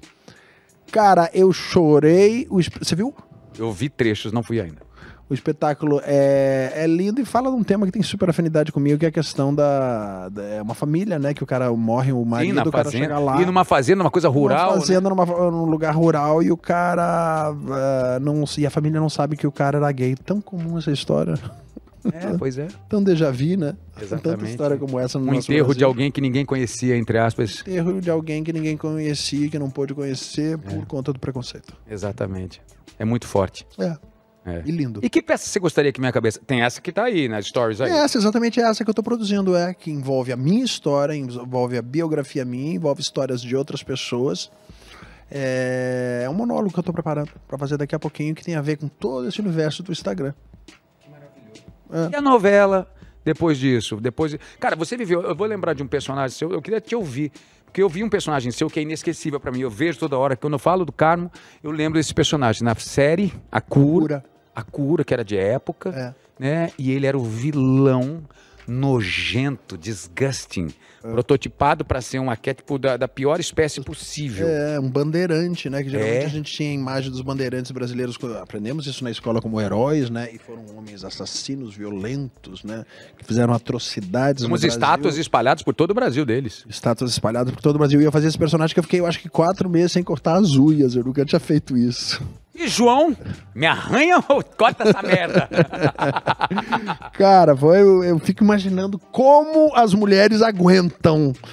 Cara, 0.91 1.31
eu 1.35 1.53
chorei. 1.53 2.47
Você 2.81 2.95
viu? 2.97 3.15
Eu 3.59 3.73
vi 3.73 3.89
trechos, 3.89 4.33
não 4.33 4.43
fui 4.43 4.61
ainda. 4.61 4.88
O 5.31 5.35
espetáculo 5.35 6.01
é, 6.05 6.72
é 6.74 6.87
lindo 6.87 7.20
e 7.20 7.24
fala 7.24 7.51
de 7.51 7.57
um 7.57 7.62
tema 7.62 7.85
que 7.85 7.93
tem 7.93 8.03
super 8.03 8.31
afinidade 8.31 8.72
comigo, 8.72 8.99
que 8.99 9.05
é 9.05 9.09
a 9.09 9.12
questão 9.12 9.55
da. 9.55 10.31
da- 10.31 10.43
é 10.43 10.62
uma 10.62 10.74
família, 10.74 11.18
né? 11.18 11.35
Que 11.35 11.43
o 11.43 11.47
cara 11.47 11.70
morre, 11.70 12.12
o 12.12 12.22
Sim, 12.22 12.29
marido, 12.31 12.55
na 12.55 12.62
o 12.62 12.70
cara 12.72 12.85
fazenda. 12.85 13.05
chega 13.05 13.18
lá. 13.18 13.43
E 13.43 13.45
numa 13.45 13.64
fazenda, 13.64 14.03
uma 14.03 14.11
coisa 14.11 14.29
rural. 14.29 14.68
Uma 14.70 14.74
né? 14.76 14.81
fazenda 14.81 15.11
numa, 15.11 15.26
num 15.26 15.64
lugar 15.66 15.95
rural 15.95 16.43
e 16.43 16.51
o 16.51 16.57
cara. 16.57 17.49
ah, 17.51 18.18
não, 18.22 18.43
e 18.57 18.66
a 18.66 18.70
família 18.70 18.99
não 19.01 19.11
sabe 19.11 19.37
que 19.37 19.47
o 19.47 19.53
cara 19.53 19.76
era 19.76 19.93
gay. 19.93 20.14
Tão 20.16 20.41
comum 20.41 20.79
essa 20.79 20.91
história. 20.91 21.35
É, 22.11 22.35
pois 22.39 22.57
é. 22.57 22.68
Tão 22.89 23.03
déjà 23.03 23.31
vu, 23.31 23.59
né? 23.59 23.74
Tem 23.99 24.09
Tanta 24.09 24.31
Exatamente. 24.31 24.51
história 24.51 24.76
como 24.79 24.99
essa 24.99 25.18
no 25.18 25.26
Um 25.31 25.35
enterro 25.35 25.66
de 25.68 25.81
Brasil. 25.81 25.87
alguém 25.89 26.11
que 26.11 26.20
ninguém 26.22 26.47
conhecia, 26.47 26.97
entre 26.97 27.18
aspas. 27.18 27.61
Enterro 27.61 28.01
de 28.01 28.09
alguém 28.09 28.43
que 28.43 28.53
ninguém 28.53 28.76
conhecia, 28.79 29.49
que 29.51 29.59
não 29.59 29.68
pôde 29.68 29.93
conhecer 29.95 30.55
É. 30.55 30.57
por 30.57 30.87
conta 30.87 31.12
do 31.12 31.18
preconceito. 31.18 31.74
Exatamente. 31.91 32.62
É 32.99 33.05
muito 33.05 33.26
forte. 33.26 33.66
É. 33.79 33.95
É. 34.47 34.62
E 34.64 34.70
lindo. 34.70 35.01
E 35.03 35.11
que 35.11 35.20
peça 35.20 35.47
você 35.47 35.59
gostaria 35.61 35.93
que 35.93 36.01
minha 36.01 36.12
cabeça. 36.12 36.41
Tem 36.47 36.62
essa 36.62 36.80
que 36.80 36.91
tá 36.91 37.05
aí 37.05 37.28
nas 37.28 37.47
stories 37.47 37.80
aí. 37.80 37.91
É 37.91 37.97
essa, 37.99 38.16
exatamente 38.16 38.59
essa 38.61 38.82
que 38.82 38.89
eu 38.89 38.95
tô 38.95 39.03
produzindo, 39.03 39.55
é, 39.55 39.74
que 39.74 39.91
envolve 39.91 40.32
a 40.32 40.36
minha 40.36 40.64
história, 40.64 41.14
envolve 41.14 41.76
a 41.76 41.82
biografia 41.82 42.45
minha, 42.45 42.74
envolve 42.74 43.01
histórias 43.03 43.43
de 43.43 43.55
outras 43.55 43.82
pessoas. 43.82 44.51
É, 45.30 46.22
é 46.24 46.30
um 46.30 46.34
monólogo 46.34 46.72
que 46.72 46.78
eu 46.78 46.82
tô 46.82 46.93
preparando 46.93 47.30
pra 47.47 47.59
fazer 47.59 47.76
daqui 47.76 47.95
a 47.95 47.99
pouquinho, 47.99 48.34
que 48.34 48.43
tem 48.43 48.55
a 48.55 48.62
ver 48.62 48.76
com 48.78 48.89
todo 48.89 49.28
esse 49.28 49.41
universo 49.41 49.82
do 49.82 49.93
Instagram. 49.93 50.32
E 52.11 52.16
a 52.16 52.20
novela, 52.22 52.91
depois 53.24 53.59
disso? 53.59 53.97
Depois. 53.97 54.32
de- 54.32 54.39
Cara, 54.61 54.76
você 54.76 54.97
viveu. 54.97 55.22
Eu 55.22 55.34
vou 55.34 55.47
lembrar 55.47 55.74
de 55.74 55.82
um 55.82 55.86
personagem 55.86 56.36
seu, 56.36 56.53
eu 56.53 56.62
queria 56.62 56.80
te 56.80 56.95
ouvir. 56.95 57.32
Porque 57.69 57.83
eu 57.83 57.89
vi 57.89 58.03
um 58.03 58.09
personagem 58.09 58.51
seu 58.51 58.69
que 58.69 58.81
é 58.81 58.83
inesquecível 58.83 59.39
pra 59.39 59.53
mim. 59.53 59.61
Eu 59.61 59.71
vejo 59.71 59.99
toda 59.99 60.16
hora. 60.16 60.37
Quando 60.37 60.55
eu 60.55 60.59
falo 60.59 60.85
do 60.85 60.93
Carmo, 60.93 61.31
eu 61.62 61.71
lembro 61.71 61.99
desse 61.99 62.14
personagem. 62.14 62.64
Na 62.64 62.75
série, 62.75 63.33
A 63.53 63.61
Cura. 63.61 64.21
Cura. 64.21 64.25
A 64.55 64.62
Cura, 64.62 65.05
que 65.05 65.12
era 65.14 65.25
de 65.25 65.37
época. 65.37 65.91
É. 65.91 66.43
Né? 66.43 66.73
E 66.79 66.91
ele 66.91 67.07
era 67.07 67.16
o 67.16 67.23
vilão 67.23 68.25
nojento, 68.66 69.79
disgusting, 69.79 70.69
prototipado 71.13 71.85
pra 71.85 72.01
ser 72.01 72.19
um 72.19 72.31
arquétipo 72.31 72.79
da, 72.79 72.97
da 72.97 73.09
pior 73.09 73.41
espécie 73.41 73.81
possível. 73.81 74.47
É, 74.49 74.79
um 74.81 74.89
bandeirante, 74.91 75.69
né? 75.71 75.83
Que 75.83 75.91
geralmente 75.91 76.23
É. 76.23 76.27
a 76.27 76.29
gente 76.29 76.53
tinha 76.53 76.71
a 76.71 76.75
imagem 76.75 77.11
dos 77.11 77.21
bandeirantes 77.21 77.71
brasileiros. 77.71 78.17
Aprendemos 78.41 78.87
isso 78.87 79.03
na 79.05 79.11
escola 79.11 79.41
como 79.41 79.61
heróis, 79.61 80.11
né? 80.11 80.29
E 80.33 80.39
foram 80.39 80.65
homens 80.77 81.05
assassinos, 81.05 81.75
violentos, 81.75 82.65
né? 82.65 82.85
Que 83.17 83.25
fizeram 83.25 83.53
atrocidades. 83.55 84.43
Temos 84.45 84.65
estátuas 84.65 85.17
espalhadas 85.17 85.63
por 85.63 85.75
todo 85.75 85.91
o 85.91 85.95
Brasil 85.95 86.25
deles. 86.25 86.65
Estátuas 86.69 87.11
espalhadas 87.11 87.53
por 87.53 87.61
todo 87.61 87.77
o 87.77 87.79
Brasil. 87.79 88.01
E 88.01 88.05
eu 88.05 88.13
fazia 88.13 88.29
esse 88.29 88.39
personagem 88.39 88.75
que 88.75 88.81
eu 88.81 88.85
fiquei, 88.85 89.01
eu 89.01 89.07
acho 89.07 89.21
que 89.21 89.29
quatro 89.29 89.69
meses 89.69 89.93
sem 89.93 90.03
cortar 90.03 90.37
as 90.37 90.57
unhas. 90.57 90.95
Eu 90.95 91.05
nunca 91.05 91.25
tinha 91.25 91.41
feito 91.41 91.77
isso. 91.77 92.23
E 92.55 92.67
João, 92.67 93.17
me 93.55 93.67
arranha 93.67 94.17
ou 94.29 94.43
corta 94.43 94.89
essa 94.89 95.01
merda? 95.01 95.49
Cara, 97.15 97.57
foi, 97.57 97.81
eu, 97.81 98.03
eu 98.03 98.19
fico 98.19 98.43
imaginando 98.43 98.99
como 98.99 99.73
as 99.77 99.95
mulheres 99.95 100.43
aguentam. 100.43 100.98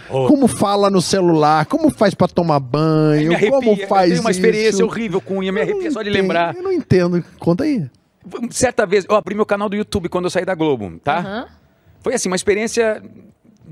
Oh. 0.09 0.27
Como 0.27 0.47
fala 0.47 0.89
no 0.89 1.01
celular, 1.01 1.65
como 1.65 1.89
faz 1.89 2.13
pra 2.13 2.27
tomar 2.27 2.59
banho, 2.59 3.29
me 3.29 3.49
como 3.49 3.71
arrepia. 3.71 3.87
faz 3.87 4.09
eu 4.09 4.15
tenho 4.15 4.21
uma 4.21 4.31
experiência 4.31 4.69
isso. 4.69 4.85
horrível 4.85 5.21
com 5.21 5.37
unha, 5.37 5.51
me 5.51 5.61
arrepia 5.61 5.91
só 5.91 6.01
de 6.01 6.09
entendo, 6.09 6.21
lembrar. 6.21 6.55
Eu 6.55 6.63
não 6.63 6.71
entendo. 6.71 7.23
Conta 7.39 7.63
aí. 7.63 7.89
Certa 8.49 8.85
vez, 8.85 9.05
eu 9.07 9.15
abri 9.15 9.35
meu 9.35 9.45
canal 9.45 9.69
do 9.69 9.75
YouTube 9.75 10.09
quando 10.09 10.25
eu 10.25 10.31
saí 10.31 10.45
da 10.45 10.55
Globo, 10.55 10.99
tá? 11.03 11.19
Aham. 11.19 11.47
Foi 12.01 12.13
assim, 12.13 12.29
uma 12.29 12.35
experiência 12.35 13.01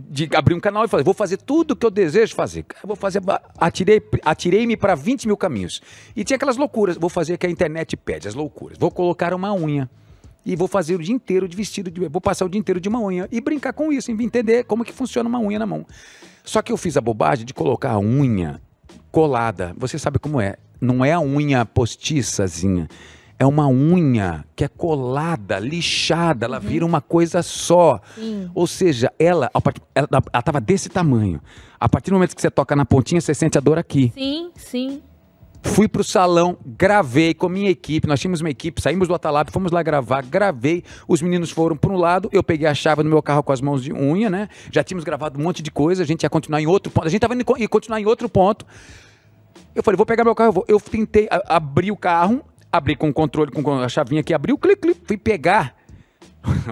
de 0.09 0.27
abrir 0.35 0.55
um 0.55 0.59
canal 0.59 0.85
e 0.85 0.87
falar, 0.87 1.03
vou 1.03 1.13
fazer 1.13 1.37
tudo 1.37 1.71
o 1.71 1.75
que 1.75 1.85
eu 1.85 1.91
desejo 1.91 2.35
fazer. 2.35 2.65
Eu 2.81 2.87
vou 2.87 2.95
fazer, 2.95 3.21
atirei, 3.57 4.01
atirei-me 4.23 4.75
para 4.75 4.95
20 4.95 5.27
mil 5.27 5.37
caminhos. 5.37 5.81
E 6.15 6.23
tinha 6.23 6.35
aquelas 6.35 6.57
loucuras, 6.57 6.97
vou 6.97 7.09
fazer 7.09 7.35
o 7.35 7.37
que 7.37 7.45
a 7.45 7.49
internet 7.49 7.95
pede, 7.95 8.27
as 8.27 8.33
loucuras. 8.33 8.77
Vou 8.79 8.89
colocar 8.89 9.33
uma 9.33 9.53
unha 9.53 9.89
e 10.45 10.55
vou 10.55 10.67
fazer 10.67 10.95
o 10.95 10.99
dia 10.99 11.13
inteiro 11.13 11.47
de 11.47 11.55
vestido, 11.55 11.89
de, 11.89 12.07
vou 12.07 12.21
passar 12.21 12.45
o 12.45 12.49
dia 12.49 12.59
inteiro 12.59 12.79
de 12.79 12.89
uma 12.89 12.99
unha 12.99 13.27
e 13.31 13.39
brincar 13.39 13.73
com 13.73 13.91
isso, 13.91 14.11
entender 14.11 14.63
como 14.65 14.83
que 14.83 14.93
funciona 14.93 15.27
uma 15.27 15.39
unha 15.39 15.59
na 15.59 15.65
mão. 15.65 15.85
Só 16.43 16.61
que 16.61 16.71
eu 16.71 16.77
fiz 16.77 16.97
a 16.97 17.01
bobagem 17.01 17.45
de 17.45 17.53
colocar 17.53 17.91
a 17.91 17.99
unha 17.99 18.61
colada. 19.11 19.73
Você 19.77 19.97
sabe 19.97 20.19
como 20.19 20.41
é? 20.41 20.57
Não 20.81 21.03
é 21.03 21.13
a 21.13 21.21
unha 21.21 21.65
postiçazinha. 21.65 22.87
É 23.39 23.45
uma 23.45 23.67
unha 23.67 24.45
que 24.55 24.63
é 24.63 24.67
colada, 24.67 25.59
lixada, 25.59 26.45
ela 26.45 26.59
vira 26.59 26.85
uma 26.85 27.01
coisa 27.01 27.41
só. 27.41 27.99
Sim. 28.15 28.49
Ou 28.53 28.67
seja, 28.67 29.11
ela, 29.17 29.49
ela, 29.95 30.07
ela 30.31 30.41
tava 30.41 30.61
desse 30.61 30.89
tamanho. 30.89 31.41
A 31.79 31.89
partir 31.89 32.09
do 32.09 32.13
momento 32.13 32.35
que 32.35 32.41
você 32.41 32.51
toca 32.51 32.75
na 32.75 32.85
pontinha, 32.85 33.19
você 33.19 33.33
sente 33.33 33.57
a 33.57 33.61
dor 33.61 33.77
aqui. 33.77 34.11
Sim, 34.13 34.51
sim. 34.55 35.01
Fui 35.65 35.87
pro 35.87 36.03
salão, 36.03 36.57
gravei 36.65 37.33
com 37.33 37.45
a 37.45 37.49
minha 37.49 37.69
equipe. 37.69 38.05
Nós 38.07 38.19
tínhamos 38.19 38.41
uma 38.41 38.49
equipe, 38.49 38.81
saímos 38.81 39.07
do 39.07 39.15
Atalab, 39.15 39.49
fomos 39.49 39.71
lá 39.71 39.81
gravar, 39.81 40.21
gravei. 40.21 40.83
Os 41.07 41.21
meninos 41.21 41.51
foram 41.51 41.75
para 41.77 41.91
um 41.91 41.97
lado, 41.97 42.29
eu 42.33 42.43
peguei 42.43 42.67
a 42.67 42.73
chave 42.75 43.01
no 43.01 43.09
meu 43.09 43.21
carro 43.23 43.41
com 43.41 43.51
as 43.53 43.61
mãos 43.61 43.81
de 43.81 43.91
unha, 43.93 44.29
né? 44.29 44.49
Já 44.71 44.83
tínhamos 44.83 45.03
gravado 45.03 45.39
um 45.39 45.43
monte 45.43 45.63
de 45.63 45.71
coisa, 45.71 46.03
a 46.03 46.05
gente 46.05 46.23
ia 46.23 46.29
continuar 46.29 46.61
em 46.61 46.67
outro 46.67 46.91
ponto. 46.91 47.07
A 47.07 47.09
gente 47.09 47.21
tava 47.21 47.33
indo 47.33 47.45
ia 47.57 47.67
continuar 47.67 47.99
em 47.99 48.05
outro 48.05 48.27
ponto. 48.27 48.65
Eu 49.73 49.81
falei, 49.81 49.95
vou 49.95 50.05
pegar 50.05 50.23
meu 50.23 50.35
carro, 50.35 50.49
eu 50.49 50.53
vou. 50.53 50.65
Eu 50.67 50.79
tentei 50.79 51.27
a- 51.31 51.55
abrir 51.55 51.91
o 51.91 51.97
carro, 51.97 52.43
abri 52.71 52.95
com 52.95 53.09
o 53.09 53.13
controle, 53.13 53.49
com 53.51 53.79
a 53.81 53.87
chavinha 53.89 54.21
aqui, 54.21 54.33
abriu, 54.33 54.57
clique, 54.57 54.81
clique, 54.81 55.01
fui 55.07 55.17
pegar. 55.17 55.75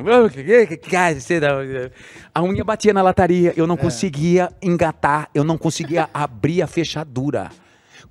A 2.35 2.43
unha 2.43 2.63
batia 2.63 2.93
na 2.93 3.01
lataria, 3.01 3.53
eu 3.55 3.65
não 3.65 3.77
conseguia 3.77 4.51
engatar, 4.61 5.29
eu 5.33 5.45
não 5.45 5.57
conseguia 5.57 6.09
abrir 6.13 6.61
a 6.61 6.67
fechadura. 6.67 7.49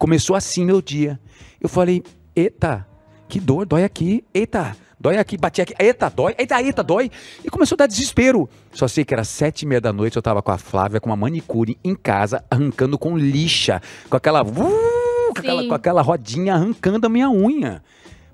Começou 0.01 0.35
assim 0.35 0.65
meu 0.65 0.81
dia. 0.81 1.21
Eu 1.61 1.69
falei, 1.69 2.03
eita, 2.35 2.87
que 3.29 3.39
dor, 3.39 3.67
dói 3.67 3.85
aqui, 3.85 4.25
eita, 4.33 4.75
dói 4.99 5.19
aqui, 5.19 5.37
bati 5.37 5.61
aqui, 5.61 5.75
eita, 5.79 6.09
dói, 6.09 6.35
eita, 6.39 6.63
eita, 6.63 6.83
dói. 6.83 7.11
E 7.45 7.51
começou 7.51 7.77
a 7.77 7.81
dar 7.81 7.87
desespero. 7.87 8.49
Só 8.73 8.89
sei 8.89 9.05
que 9.05 9.13
era 9.13 9.25
sete 9.25 9.63
e 9.63 9.67
meia 9.67 9.79
da 9.79 9.93
noite, 9.93 10.17
eu 10.17 10.23
tava 10.23 10.41
com 10.41 10.51
a 10.51 10.57
Flávia, 10.57 11.01
com 11.01 11.11
uma 11.11 11.17
manicure 11.17 11.77
em 11.85 11.95
casa, 11.95 12.43
arrancando 12.51 12.99
com 12.99 13.15
lixa, 13.15 13.83
com 14.09 14.17
aquela, 14.17 14.43
uh, 14.43 14.45
com 14.55 15.39
aquela, 15.39 15.67
com 15.69 15.75
aquela 15.75 16.01
rodinha 16.01 16.55
arrancando 16.55 17.07
a 17.07 17.11
minha 17.11 17.29
unha. 17.31 17.83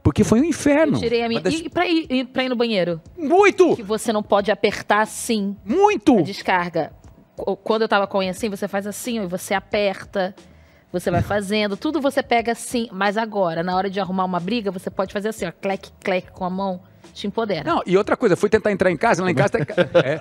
Porque 0.04 0.22
foi 0.22 0.40
um 0.40 0.44
inferno. 0.44 0.98
Eu 0.98 1.00
tirei 1.00 1.24
a 1.24 1.28
minha. 1.28 1.40
Das- 1.40 1.52
E 1.52 1.68
pra 1.68 1.84
ir, 1.88 2.06
e 2.08 2.24
pra 2.24 2.44
ir 2.44 2.48
no 2.48 2.54
banheiro? 2.54 3.00
Muito! 3.18 3.74
Que 3.74 3.82
você 3.82 4.12
não 4.12 4.22
pode 4.22 4.52
apertar 4.52 5.00
assim 5.00 5.56
Muito! 5.64 6.16
a 6.20 6.22
descarga. 6.22 6.92
Qu- 7.34 7.56
Quando 7.56 7.82
eu 7.82 7.88
tava 7.88 8.06
com 8.06 8.18
a 8.18 8.20
unha 8.20 8.30
assim, 8.30 8.48
você 8.48 8.68
faz 8.68 8.86
assim, 8.86 9.20
e 9.20 9.26
você 9.26 9.52
aperta. 9.52 10.32
Você 10.98 11.10
vai 11.10 11.22
fazendo, 11.22 11.76
tudo 11.76 12.00
você 12.00 12.22
pega 12.22 12.52
assim. 12.52 12.88
Mas 12.92 13.16
agora, 13.16 13.62
na 13.62 13.76
hora 13.76 13.90
de 13.90 14.00
arrumar 14.00 14.24
uma 14.24 14.40
briga, 14.40 14.70
você 14.70 14.88
pode 14.90 15.12
fazer 15.12 15.28
assim, 15.28 15.46
ó, 15.46 15.52
clec, 15.52 15.90
clec 16.02 16.30
com 16.32 16.44
a 16.44 16.50
mão. 16.50 16.80
Te 17.12 17.26
empodera. 17.26 17.64
Não, 17.64 17.82
e 17.86 17.96
outra 17.96 18.14
coisa, 18.16 18.36
fui 18.36 18.48
tentar 18.50 18.70
entrar 18.72 18.90
em 18.90 18.96
casa, 18.96 19.22
lá 19.24 19.30
em 19.30 19.34
casa. 19.34 19.50
tá- 19.64 19.64
é, 20.04 20.18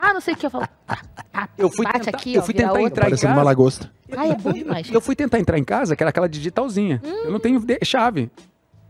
Ah, 0.00 0.14
não 0.14 0.20
sei 0.20 0.32
o 0.32 0.36
que 0.36 0.46
eu 0.46 0.50
falo. 0.50 0.66
Pá, 0.86 0.98
pá, 1.30 1.48
Eu 1.58 1.68
fui 1.70 1.84
tentar- 1.84 2.10
aqui, 2.10 2.34
eu 2.34 2.40
ó, 2.40 2.44
fui 2.44 2.54
vira 2.54 2.68
tentar 2.68 2.80
entrar 2.82 3.06
em 3.08 3.10
casa. 3.10 3.28
uma 3.28 3.42
lagosta. 3.42 3.90
Ai, 4.16 4.30
é 4.30 4.34
bom 4.36 4.52
demais. 4.52 4.90
Eu 4.90 5.00
fui 5.00 5.14
tentar 5.14 5.38
entrar 5.38 5.58
em 5.58 5.64
casa, 5.64 5.94
que 5.94 6.02
era 6.02 6.08
aquela 6.08 6.28
digitalzinha. 6.28 7.02
Eu 7.04 7.30
não 7.30 7.38
tenho 7.38 7.60
de- 7.60 7.78
chave. 7.84 8.30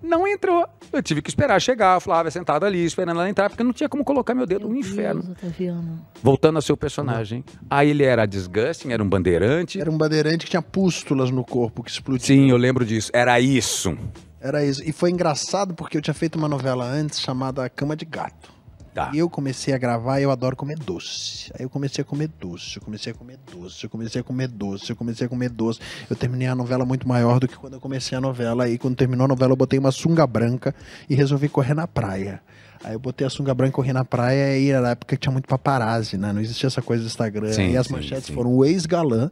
Não 0.03 0.27
entrou. 0.27 0.67
Eu 0.93 1.03
tive 1.03 1.21
que 1.21 1.29
esperar 1.29 1.61
chegar, 1.61 1.97
a 1.97 2.01
Flávia 2.01 2.31
sentada 2.31 2.67
ali, 2.67 2.85
esperando 2.85 3.19
ela 3.19 3.29
entrar, 3.29 3.51
porque 3.51 3.65
não 3.65 3.73
tinha 3.73 3.89
como 3.89 4.05
colocar 4.05 4.35
meu 4.35 4.47
dedo 4.47 4.63
no 4.67 4.71
Meu 4.71 4.81
inferno. 4.81 5.23
Deus, 5.23 5.37
Otaviano. 5.39 6.07
Voltando 6.23 6.57
ao 6.57 6.63
seu 6.63 6.77
personagem. 6.77 7.45
Aí 7.69 7.91
ele 7.91 8.05
era 8.05 8.25
disgusting, 8.25 8.93
era 8.93 9.03
um 9.03 9.09
bandeirante. 9.09 9.81
Era 9.81 9.91
um 9.91 9.99
bandeirante 9.99 10.45
que 10.45 10.51
tinha 10.51 10.63
pústulas 10.63 11.31
no 11.31 11.45
corpo 11.45 11.83
que 11.83 11.91
explodiam. 11.91 12.27
Sim, 12.27 12.51
eu 12.51 12.57
lembro 12.57 12.85
disso. 12.85 13.11
Era 13.13 13.41
isso. 13.41 13.97
Era 14.41 14.65
isso. 14.65 14.83
E 14.89 14.93
foi 14.93 15.11
engraçado 15.11 15.75
porque 15.75 15.97
eu 15.99 16.03
tinha 16.03 16.15
feito 16.15 16.37
uma 16.37 16.49
novela 16.49 16.85
antes 16.85 17.21
chamada 17.21 17.69
Cama 17.69 17.97
de 17.97 18.05
Gato. 18.05 18.58
Tá. 18.99 19.13
E 19.15 19.19
eu 19.19 19.31
comecei 19.31 19.73
a 19.73 19.79
gravar 19.79 20.19
e 20.19 20.25
eu 20.25 20.31
adoro 20.33 20.57
comer 20.57 20.77
doce. 20.77 21.53
Aí 21.57 21.65
eu 21.65 21.71
comecei 21.71 22.03
a 22.03 22.05
comer 22.05 22.27
doce, 22.27 22.79
eu 22.79 22.83
comecei 22.83 23.13
a 23.13 23.15
comer 23.15 23.39
doce, 23.49 23.85
eu 23.85 23.89
comecei 23.89 24.21
a 24.21 24.25
comer 24.25 24.49
doce, 24.49 24.91
eu 24.91 24.97
comecei 24.97 25.25
a 25.25 25.31
comer 25.31 25.51
doce. 25.51 25.79
Eu 26.11 26.17
terminei 26.17 26.49
a 26.49 26.55
novela 26.57 26.85
muito 26.85 27.07
maior 27.07 27.39
do 27.39 27.47
que 27.47 27.57
quando 27.57 27.75
eu 27.75 27.81
comecei 27.81 28.19
a 28.19 28.21
novela. 28.21 28.65
Aí 28.65 28.77
quando 28.77 28.97
terminou 28.97 29.27
a 29.27 29.29
novela 29.29 29.53
eu 29.53 29.57
botei 29.57 29.79
uma 29.79 29.93
sunga 29.93 30.27
branca 30.27 30.75
e 31.09 31.15
resolvi 31.15 31.49
correr 31.49 31.75
na 31.75 31.87
praia. 31.87 32.43
Aí 32.83 32.95
eu 32.95 32.99
botei 32.99 33.25
a 33.25 33.31
sunga 33.31 33.55
branca 33.55 33.71
e 33.71 33.75
corri 33.75 33.93
na 33.93 34.05
praia 34.05 34.59
e 34.59 34.69
era 34.69 34.81
na 34.81 34.91
época 34.91 35.15
que 35.15 35.23
tinha 35.23 35.33
muito 35.33 35.47
paparazzi, 35.47 36.19
né? 36.19 36.33
Não 36.33 36.41
existia 36.41 36.67
essa 36.67 36.83
coisa 36.83 37.05
do 37.05 37.07
Instagram. 37.07 37.53
Sim, 37.53 37.71
e 37.71 37.77
as 37.77 37.87
sim, 37.87 37.93
manchetes 37.93 38.27
sim. 38.27 38.35
foram 38.35 38.53
o 38.53 38.65
ex-galã. 38.65 39.31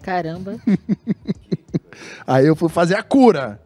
Caramba. 0.00 0.60
Aí 2.24 2.46
eu 2.46 2.54
fui 2.54 2.68
fazer 2.68 2.94
a 2.94 3.02
cura. 3.02 3.60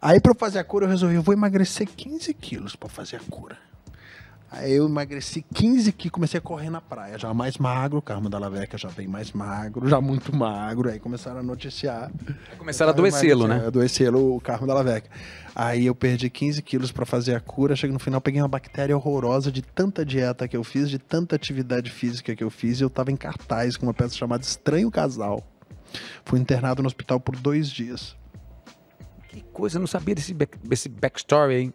Aí 0.00 0.20
pra 0.20 0.30
eu 0.30 0.36
fazer 0.36 0.60
a 0.60 0.64
cura 0.64 0.86
eu 0.86 0.90
resolvi, 0.90 1.16
eu 1.16 1.22
vou 1.22 1.34
emagrecer 1.34 1.88
15 1.88 2.32
quilos 2.34 2.76
pra 2.76 2.88
fazer 2.88 3.16
a 3.16 3.20
cura. 3.28 3.58
Aí 4.52 4.72
eu 4.72 4.86
emagreci 4.86 5.42
15 5.54 5.92
quilos, 5.92 6.12
comecei 6.12 6.38
a 6.38 6.40
correr 6.40 6.70
na 6.70 6.80
praia, 6.80 7.16
já 7.16 7.32
mais 7.32 7.56
magro, 7.56 7.98
o 7.98 8.02
Carmo 8.02 8.28
da 8.28 8.36
Laveca 8.36 8.76
já 8.76 8.90
bem 8.90 9.06
mais 9.06 9.30
magro, 9.30 9.88
já 9.88 10.00
muito 10.00 10.34
magro, 10.34 10.90
aí 10.90 10.98
começaram 10.98 11.38
a 11.38 11.42
noticiar. 11.42 12.10
Começaram 12.58 12.90
a 12.90 12.92
adoecê-lo, 12.92 13.46
né? 13.46 13.64
Adoecê-lo, 13.64 14.34
o 14.34 14.40
Carmo 14.40 14.66
da 14.66 14.74
Laveca. 14.74 15.08
Aí 15.54 15.86
eu 15.86 15.94
perdi 15.94 16.28
15 16.28 16.62
quilos 16.62 16.90
pra 16.90 17.06
fazer 17.06 17.36
a 17.36 17.40
cura, 17.40 17.76
chega 17.76 17.92
no 17.92 18.00
final, 18.00 18.20
peguei 18.20 18.42
uma 18.42 18.48
bactéria 18.48 18.96
horrorosa 18.96 19.52
de 19.52 19.62
tanta 19.62 20.04
dieta 20.04 20.48
que 20.48 20.56
eu 20.56 20.64
fiz, 20.64 20.90
de 20.90 20.98
tanta 20.98 21.36
atividade 21.36 21.88
física 21.88 22.34
que 22.34 22.42
eu 22.42 22.50
fiz, 22.50 22.80
e 22.80 22.82
eu 22.82 22.90
tava 22.90 23.12
em 23.12 23.16
cartaz 23.16 23.76
com 23.76 23.86
uma 23.86 23.94
peça 23.94 24.16
chamada 24.16 24.42
Estranho 24.42 24.90
Casal. 24.90 25.46
Fui 26.24 26.40
internado 26.40 26.82
no 26.82 26.88
hospital 26.88 27.20
por 27.20 27.36
dois 27.36 27.70
dias. 27.70 28.16
Que 29.28 29.42
coisa, 29.52 29.76
eu 29.76 29.80
não 29.80 29.86
sabia 29.86 30.14
desse, 30.14 30.34
back, 30.34 30.58
desse 30.58 30.88
backstory, 30.88 31.54
hein? 31.54 31.74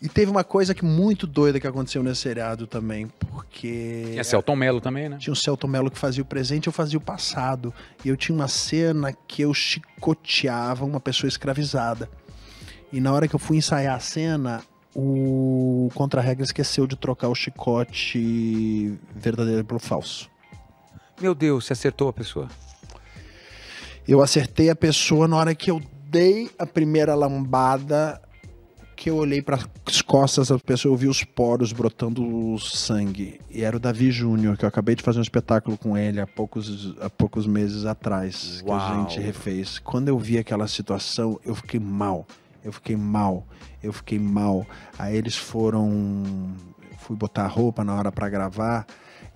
E 0.00 0.08
teve 0.08 0.30
uma 0.30 0.44
coisa 0.44 0.74
que 0.74 0.84
muito 0.84 1.26
doida 1.26 1.58
que 1.58 1.66
aconteceu 1.66 2.02
nesse 2.02 2.20
seriado 2.20 2.66
também, 2.66 3.06
porque 3.18 4.08
Tinha 4.10 4.24
Celton 4.24 4.54
Mello 4.54 4.80
também, 4.80 5.08
né? 5.08 5.16
tinha 5.18 5.32
o 5.32 5.36
Celton 5.36 5.66
Mello 5.66 5.90
que 5.90 5.98
fazia 5.98 6.22
o 6.22 6.26
presente, 6.26 6.66
eu 6.66 6.72
fazia 6.72 6.98
o 6.98 7.00
passado. 7.00 7.72
E 8.04 8.08
eu 8.08 8.16
tinha 8.16 8.36
uma 8.36 8.48
cena 8.48 9.12
que 9.26 9.42
eu 9.42 9.54
chicoteava 9.54 10.84
uma 10.84 11.00
pessoa 11.00 11.28
escravizada. 11.28 12.10
E 12.92 13.00
na 13.00 13.12
hora 13.12 13.26
que 13.26 13.34
eu 13.34 13.38
fui 13.38 13.56
ensaiar 13.56 13.96
a 13.96 14.00
cena, 14.00 14.62
o 14.94 15.90
contra-regra 15.94 16.44
esqueceu 16.44 16.86
de 16.86 16.96
trocar 16.96 17.28
o 17.28 17.34
chicote 17.34 18.98
verdadeiro 19.14 19.64
pelo 19.64 19.80
falso. 19.80 20.30
Meu 21.20 21.34
Deus, 21.34 21.64
você 21.64 21.72
acertou 21.72 22.08
a 22.08 22.12
pessoa. 22.12 22.48
Eu 24.06 24.22
acertei 24.22 24.68
a 24.70 24.76
pessoa 24.76 25.26
na 25.26 25.36
hora 25.36 25.54
que 25.54 25.70
eu 25.70 25.80
dei 26.08 26.50
a 26.58 26.66
primeira 26.66 27.14
lambada, 27.14 28.20
que 28.96 29.10
eu 29.10 29.16
olhei 29.16 29.42
para 29.42 29.58
as 29.84 30.00
costas 30.00 30.48
da 30.48 30.58
pessoa, 30.58 30.92
eu 30.92 30.96
vi 30.96 31.06
os 31.06 31.22
poros 31.22 31.70
brotando 31.72 32.58
sangue. 32.58 33.38
E 33.50 33.62
era 33.62 33.76
o 33.76 33.80
Davi 33.80 34.10
Júnior, 34.10 34.56
que 34.56 34.64
eu 34.64 34.68
acabei 34.68 34.94
de 34.94 35.02
fazer 35.02 35.18
um 35.18 35.22
espetáculo 35.22 35.76
com 35.76 35.96
ele 35.96 36.18
há 36.18 36.26
poucos, 36.26 36.96
há 37.00 37.10
poucos 37.10 37.46
meses 37.46 37.84
atrás, 37.84 38.62
que 38.62 38.70
a 38.70 38.74
Uau. 38.74 39.02
gente 39.02 39.20
refez. 39.20 39.78
Quando 39.78 40.08
eu 40.08 40.18
vi 40.18 40.38
aquela 40.38 40.66
situação, 40.66 41.38
eu 41.44 41.54
fiquei 41.54 41.78
mal. 41.78 42.26
Eu 42.64 42.72
fiquei 42.72 42.96
mal. 42.96 43.46
Eu 43.82 43.92
fiquei 43.92 44.18
mal. 44.18 44.66
Aí 44.98 45.14
eles 45.14 45.36
foram. 45.36 46.54
Fui 46.98 47.14
botar 47.14 47.44
a 47.44 47.48
roupa 47.48 47.84
na 47.84 47.94
hora 47.94 48.10
para 48.10 48.28
gravar. 48.28 48.86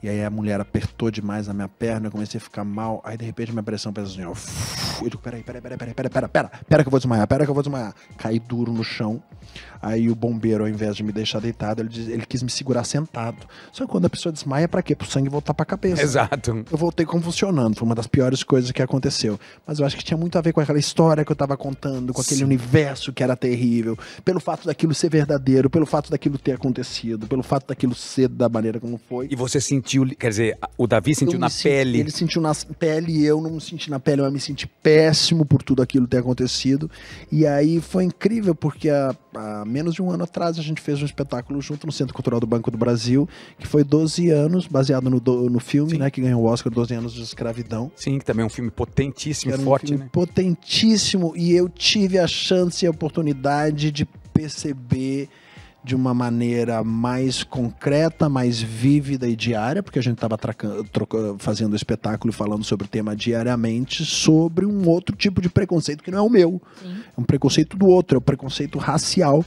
E 0.03 0.09
aí 0.09 0.25
a 0.25 0.31
mulher 0.31 0.61
apertou 0.61 1.11
demais 1.11 1.49
a 1.49 1.53
minha 1.53 1.69
perna, 1.69 2.07
eu 2.07 2.11
comecei 2.11 2.39
a 2.39 2.41
ficar 2.41 2.65
mal. 2.65 3.03
Aí 3.05 3.17
de 3.17 3.25
repente 3.25 3.53
minha 3.53 3.63
pressão 3.63 3.93
fez 3.93 4.11
assim, 4.11 4.25
ó. 4.25 4.33
Eu 5.03 5.11
digo, 5.11 5.23
peraí, 5.23 5.43
peraí, 5.43 5.61
peraí, 5.61 5.79
peraí, 5.79 5.95
peraí, 5.95 6.11
pera, 6.11 6.29
pera, 6.29 6.51
pera 6.69 6.83
que 6.83 6.89
eu 6.89 6.91
vou 6.91 7.01
desmaiar, 7.01 7.27
pera 7.27 7.45
que 7.45 7.51
eu 7.51 7.55
vou 7.55 7.63
desmaiar. 7.63 7.95
Caí 8.17 8.39
duro 8.39 8.73
no 8.73 8.83
chão. 8.83 9.23
Aí 9.83 10.11
o 10.11 10.15
bombeiro, 10.15 10.65
ao 10.65 10.69
invés 10.69 10.95
de 10.97 11.03
me 11.03 11.13
deixar 11.13 11.41
deitado, 11.41 11.81
ele, 11.83 11.89
diz- 11.89 12.09
ele 12.09 12.27
quis 12.27 12.43
me 12.43 12.51
segurar 12.51 12.85
sentado. 12.85 13.47
Só 13.73 13.85
que 13.87 13.91
quando 13.91 14.05
a 14.07 14.11
pessoa 14.11 14.33
desmaia, 14.33 14.69
pra 14.69 14.83
quê? 14.83 14.95
Pro 14.95 15.09
sangue 15.09 15.29
voltar 15.29 15.55
pra 15.55 15.65
cabeça. 15.65 16.03
Exato. 16.03 16.65
Eu 16.71 16.77
voltei 16.79 17.07
convulsionando, 17.07 17.77
foi 17.77 17.87
uma 17.87 17.95
das 17.95 18.07
piores 18.07 18.43
coisas 18.43 18.71
que 18.73 18.83
aconteceu. 18.83 19.39
Mas 19.67 19.79
eu 19.79 19.87
acho 19.87 19.97
que 19.97 20.05
tinha 20.05 20.17
muito 20.19 20.37
a 20.37 20.41
ver 20.41 20.53
com 20.53 20.61
aquela 20.61 20.79
história 20.79 21.25
que 21.25 21.33
eu 21.33 21.37
tava 21.37 21.57
contando, 21.57 22.13
com 22.13 22.21
aquele 22.21 22.41
Sim. 22.41 22.45
universo 22.45 23.13
que 23.13 23.23
era 23.23 23.37
terrível, 23.37 23.97
pelo 24.25 24.41
fato 24.41 24.67
daquilo 24.67 24.95
ser 24.95 25.09
verdadeiro, 25.11 25.71
pelo 25.71 25.87
fato 25.87 26.11
daquilo 26.11 26.37
ter 26.39 26.53
acontecido, 26.53 27.27
pelo 27.27 27.43
fato 27.43 27.67
daquilo 27.69 27.95
ser 27.95 28.29
da 28.29 28.49
maneira 28.49 28.79
como 28.81 28.99
foi. 29.09 29.29
E 29.31 29.37
você 29.37 29.61
sentiu, 29.61 30.07
quer 30.19 30.29
dizer, 30.31 30.59
o 30.77 30.87
Davi 30.87 31.15
sentiu 31.15 31.39
na 31.39 31.49
senti- 31.49 31.63
pele. 31.69 32.01
Ele 32.01 32.11
sentiu 32.11 32.43
na 32.43 32.53
pele 32.79 33.13
e 33.13 33.25
eu 33.25 33.41
não 33.41 33.51
me 33.51 33.61
senti 33.61 33.89
na 33.91 33.99
pele, 33.99 34.21
eu 34.23 34.31
me 34.31 34.41
senti 34.41 34.67
péssimo 34.67 35.45
por 35.45 35.63
tudo 35.63 35.83
aquilo 35.83 36.07
ter 36.07 36.19
acontecido. 36.19 36.91
E 37.33 37.47
aí 37.47 37.81
foi 37.81 38.05
incrível, 38.05 38.55
porque 38.55 38.91
há, 38.91 39.15
há 39.35 39.65
menos 39.71 39.95
de 39.95 40.03
um 40.03 40.11
ano 40.11 40.25
atrás 40.25 40.59
a 40.59 40.63
gente 40.63 40.81
fez 40.81 41.01
um 41.01 41.05
espetáculo 41.07 41.61
junto 41.63 41.87
no 41.87 41.93
Centro 41.93 42.13
Cultural 42.15 42.41
do 42.41 42.47
Banco 42.47 42.71
do 42.71 42.77
Brasil, 42.77 43.29
que 43.59 43.67
foi 43.67 43.85
12 43.85 44.29
anos, 44.31 44.67
baseado 44.67 45.09
no, 45.09 45.21
do- 45.21 45.49
no 45.49 45.61
filme, 45.61 45.93
Sim. 45.93 45.99
né, 45.99 46.11
que 46.11 46.21
ganhou 46.21 46.43
o 46.43 46.47
Oscar 46.47 46.73
12 46.73 46.93
anos 46.95 47.13
de 47.15 47.23
escravidão. 47.23 47.91
Sim, 47.97 48.19
que 48.19 48.25
também 48.25 48.43
é 48.43 48.47
um 48.47 48.51
filme 48.51 48.71
potentíssimo, 48.71 49.53
era 49.53 49.61
um 49.63 49.65
forte, 49.65 49.87
filme 49.89 50.05
né? 50.05 50.11
potentíssimo 50.13 51.33
e 51.37 51.53
eu 51.53 51.69
tive 51.69 52.19
a 52.19 52.27
chance 52.27 52.85
e 52.85 52.89
a 52.89 52.91
oportunidade 52.91 53.91
de 53.91 54.05
perceber 54.33 55.29
de 55.83 55.95
uma 55.95 56.13
maneira 56.13 56.85
mais 56.85 57.43
concreta, 57.43 58.29
mais 58.29 58.61
vívida 58.61 59.27
e 59.27 59.35
diária, 59.35 59.83
porque 59.83 59.99
a 59.99 60.03
gente 60.03 60.17
estava 60.17 60.39
fazendo 61.39 61.73
o 61.73 61.77
espetáculo 61.77 62.31
e 62.31 62.37
falando 62.37 62.63
sobre 62.65 62.87
o 62.87 62.89
tema 62.89 63.17
diariamente, 63.17 64.05
sobre 64.05 64.67
um 64.67 64.87
outro 64.87 65.17
tipo 65.17 65.41
de 65.41 65.49
preconceito 65.49 66.05
que 66.05 66.11
não 66.11 66.19
é 66.19 66.23
o 66.23 66.29
meu. 66.29 66.61
Sim. 66.83 66.97
É 67.17 67.21
um 67.21 67.25
preconceito 67.25 67.79
do 67.79 67.87
outro, 67.87 68.17
é 68.17 68.19
o 68.19 68.21
preconceito 68.21 68.79
racial. 68.79 69.43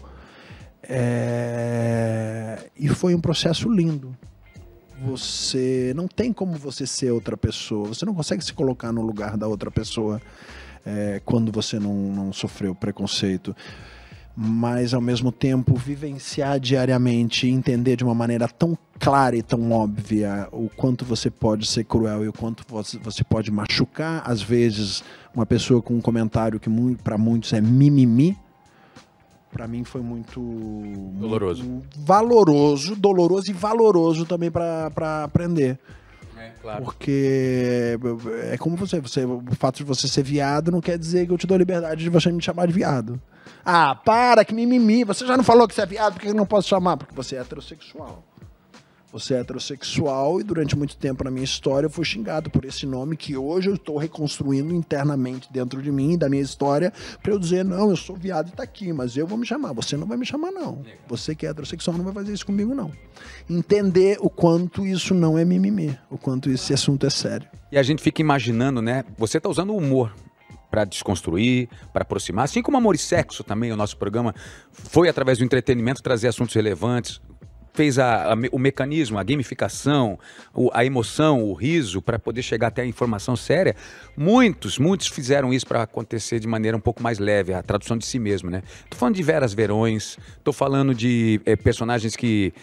É, 0.87 2.69
E 2.77 2.87
foi 2.89 3.15
um 3.15 3.21
processo 3.21 3.69
lindo. 3.69 4.15
Você 5.05 5.91
não 5.95 6.07
tem 6.07 6.31
como 6.31 6.53
você 6.53 6.87
ser 6.87 7.11
outra 7.11 7.35
pessoa. 7.35 7.87
Você 7.89 8.05
não 8.05 8.13
consegue 8.13 8.43
se 8.43 8.53
colocar 8.53 8.91
no 8.91 9.01
lugar 9.01 9.35
da 9.37 9.47
outra 9.47 9.69
pessoa 9.69 10.21
é, 10.85 11.21
quando 11.25 11.51
você 11.51 11.79
não, 11.79 11.93
não 11.93 12.33
sofreu 12.33 12.73
preconceito. 12.75 13.55
mas 14.35 14.93
ao 14.93 15.01
mesmo 15.01 15.31
tempo 15.31 15.75
vivenciar 15.75 16.59
diariamente 16.59 17.45
e 17.47 17.51
entender 17.51 17.95
de 17.95 18.03
uma 18.03 18.15
maneira 18.15 18.47
tão 18.47 18.77
clara 18.99 19.35
e 19.35 19.43
tão 19.43 19.71
óbvia 19.71 20.47
o 20.51 20.69
quanto 20.69 21.05
você 21.05 21.29
pode 21.29 21.67
ser 21.67 21.83
cruel 21.83 22.23
e 22.25 22.27
o 22.27 22.33
quanto 22.33 22.63
você, 22.67 23.23
pode 23.23 23.51
machucar, 23.51 24.23
às 24.25 24.41
vezes, 24.41 25.03
uma 25.35 25.45
pessoa 25.45 25.81
com 25.81 25.93
um 25.95 26.01
comentário 26.01 26.59
que 26.59 26.69
para 27.03 27.17
muitos 27.17 27.53
é 27.53 27.61
mimimi. 27.61 28.37
Para 29.53 29.67
mim 29.67 29.83
foi 29.83 30.01
muito 30.01 30.41
Doloroso. 31.15 31.63
muito 31.63 31.99
valoroso, 31.99 32.95
doloroso 32.95 33.51
e 33.51 33.53
valoroso 33.53 34.25
também 34.25 34.49
para 34.49 35.23
aprender. 35.23 35.79
É, 36.35 36.51
claro. 36.61 36.83
Porque 36.83 37.97
é 38.51 38.57
como 38.57 38.75
você, 38.75 38.99
você. 38.99 39.23
O 39.23 39.43
fato 39.57 39.77
de 39.77 39.83
você 39.83 40.07
ser 40.07 40.23
viado 40.23 40.71
não 40.71 40.81
quer 40.81 40.97
dizer 40.97 41.27
que 41.27 41.31
eu 41.31 41.37
te 41.37 41.45
dou 41.47 41.57
liberdade 41.57 42.03
de 42.03 42.09
você 42.09 42.31
me 42.31 42.41
chamar 42.41 42.65
de 42.65 42.73
viado. 42.73 43.21
Ah, 43.63 43.95
para, 43.95 44.43
que 44.43 44.53
mimimi. 44.53 45.03
Você 45.03 45.25
já 45.25 45.37
não 45.37 45.43
falou 45.43 45.67
que 45.67 45.75
você 45.75 45.81
é 45.81 45.85
viado, 45.85 46.13
por 46.13 46.21
que 46.21 46.27
eu 46.27 46.33
não 46.33 46.45
posso 46.45 46.67
chamar? 46.67 46.97
Porque 46.97 47.13
você 47.13 47.35
é 47.35 47.39
heterossexual. 47.39 48.23
Você 49.13 49.35
é 49.35 49.41
heterossexual 49.41 50.41
e 50.41 50.43
durante 50.43 50.75
muito 50.75 50.97
tempo 50.97 51.23
na 51.23 51.29
minha 51.29 51.43
história 51.43 51.85
eu 51.85 51.89
fui 51.89 52.03
xingado 52.03 52.49
por 52.49 52.65
esse 52.65 52.87
nome 52.87 53.15
que 53.15 53.37
hoje 53.37 53.69
eu 53.69 53.75
estou 53.75 53.95
reconstruindo 53.95 54.73
internamente 54.73 55.47
dentro 55.53 55.83
de 55.83 55.91
mim, 55.91 56.17
da 56.17 56.27
minha 56.27 56.41
história, 56.41 56.91
para 57.21 57.31
eu 57.31 57.37
dizer, 57.37 57.63
não, 57.63 57.91
eu 57.91 57.95
sou 57.95 58.15
viado 58.15 58.49
e 58.49 58.51
tá 58.53 58.63
aqui, 58.63 58.91
mas 58.91 59.15
eu 59.15 59.27
vou 59.27 59.37
me 59.37 59.45
chamar. 59.45 59.71
Você 59.73 59.95
não 59.95 60.07
vai 60.07 60.17
me 60.17 60.25
chamar, 60.25 60.51
não. 60.51 60.81
Você 61.07 61.35
que 61.35 61.45
é 61.45 61.51
heterossexual 61.51 61.95
não 61.95 62.03
vai 62.03 62.13
fazer 62.13 62.33
isso 62.33 62.43
comigo, 62.43 62.73
não. 62.73 62.91
Entender 63.47 64.17
o 64.19 64.31
quanto 64.31 64.83
isso 64.83 65.13
não 65.13 65.37
é 65.37 65.45
mimimi, 65.45 65.95
o 66.09 66.17
quanto 66.17 66.49
esse 66.49 66.73
assunto 66.73 67.05
é 67.05 67.11
sério. 67.11 67.47
E 67.71 67.77
a 67.77 67.83
gente 67.83 68.01
fica 68.01 68.19
imaginando, 68.19 68.81
né? 68.81 69.05
Você 69.19 69.39
tá 69.39 69.47
usando 69.47 69.73
o 69.73 69.77
humor 69.77 70.11
para 70.71 70.85
desconstruir, 70.85 71.69
para 71.93 72.01
aproximar, 72.01 72.45
assim 72.45 72.63
como 72.63 72.77
Amor 72.77 72.95
e 72.95 72.97
Sexo 72.97 73.43
também, 73.43 73.71
o 73.71 73.77
nosso 73.77 73.95
programa 73.95 74.33
foi 74.71 75.07
através 75.07 75.37
do 75.37 75.43
entretenimento 75.43 76.01
trazer 76.01 76.27
assuntos 76.27 76.55
relevantes, 76.55 77.21
fez 77.73 77.97
a, 77.97 78.33
a, 78.33 78.35
o 78.51 78.59
mecanismo, 78.59 79.17
a 79.17 79.23
gamificação, 79.23 80.17
o, 80.53 80.69
a 80.73 80.85
emoção, 80.85 81.43
o 81.43 81.53
riso 81.53 82.01
para 82.01 82.19
poder 82.19 82.43
chegar 82.43 82.67
até 82.67 82.83
a 82.83 82.85
informação 82.85 83.35
séria. 83.35 83.75
Muitos, 84.15 84.77
muitos 84.77 85.07
fizeram 85.07 85.53
isso 85.53 85.65
para 85.65 85.81
acontecer 85.81 86.39
de 86.39 86.47
maneira 86.47 86.77
um 86.77 86.79
pouco 86.79 87.01
mais 87.01 87.19
leve, 87.19 87.53
a 87.53 87.63
tradução 87.63 87.97
de 87.97 88.05
si 88.05 88.19
mesmo, 88.19 88.49
né? 88.49 88.61
Tô 88.89 88.97
falando 88.97 89.15
de 89.15 89.23
Veras 89.23 89.53
Verões, 89.53 90.17
tô 90.43 90.53
falando 90.53 90.93
de 90.93 91.41
é, 91.45 91.55
personagens 91.55 92.15
que 92.15 92.53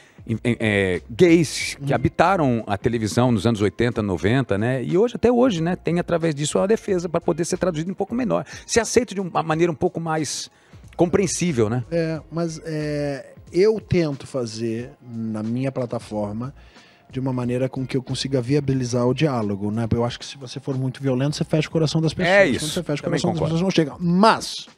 é, 0.45 1.01
gays 1.11 1.77
que 1.85 1.93
habitaram 1.93 2.63
a 2.67 2.77
televisão 2.77 3.33
nos 3.33 3.47
anos 3.47 3.61
80, 3.61 4.03
90, 4.03 4.59
né? 4.59 4.85
E 4.85 4.97
hoje, 4.97 5.17
até 5.17 5.33
hoje, 5.33 5.63
né? 5.63 5.77
Tem 5.77 5.99
através 5.99 6.35
disso 6.35 6.59
a 6.59 6.67
defesa 6.67 7.09
para 7.09 7.21
poder 7.21 7.45
ser 7.45 7.57
traduzido 7.57 7.91
um 7.91 7.95
pouco 7.95 8.15
menor. 8.15 8.45
Se 8.67 8.79
aceita 8.79 9.15
de 9.15 9.21
uma 9.21 9.43
maneira 9.43 9.73
um 9.73 9.75
pouco 9.75 9.99
mais 9.99 10.51
compreensível, 10.97 11.71
né? 11.71 11.83
É, 11.91 12.21
mas 12.31 12.61
é, 12.65 13.33
eu 13.53 13.81
tento 13.81 14.27
fazer 14.27 14.93
na 15.03 15.43
minha 15.43 15.71
plataforma 15.73 16.55
de 17.11 17.19
uma 17.19 17.33
maneira 17.33 17.69
com 17.69 17.85
que 17.85 17.97
eu 17.97 18.03
consiga 18.03 18.41
viabilizar 18.41 19.07
o 19.07 19.13
diálogo, 19.13 19.71
né? 19.71 19.87
Eu 19.93 20.05
acho 20.05 20.19
que 20.19 20.25
se 20.25 20.39
você 20.39 20.61
for 20.61 20.79
muito 20.79 21.03
violento, 21.03 21.37
você 21.37 21.45
fecha 21.45 21.69
o 21.69 21.71
coração 21.71 22.01
das 22.01 22.15
pessoas. 22.15 22.37
É 22.37 22.47
isso. 22.47 22.61
Quando 22.61 22.73
você 22.73 22.83
fecha 22.83 23.01
o 23.01 23.05
Também 23.05 23.21
coração 23.21 23.33
concordo. 23.33 23.55
das 23.55 23.63
pessoas, 23.63 23.63
não 23.63 23.71
chega. 23.71 23.97
Mas 23.99 24.69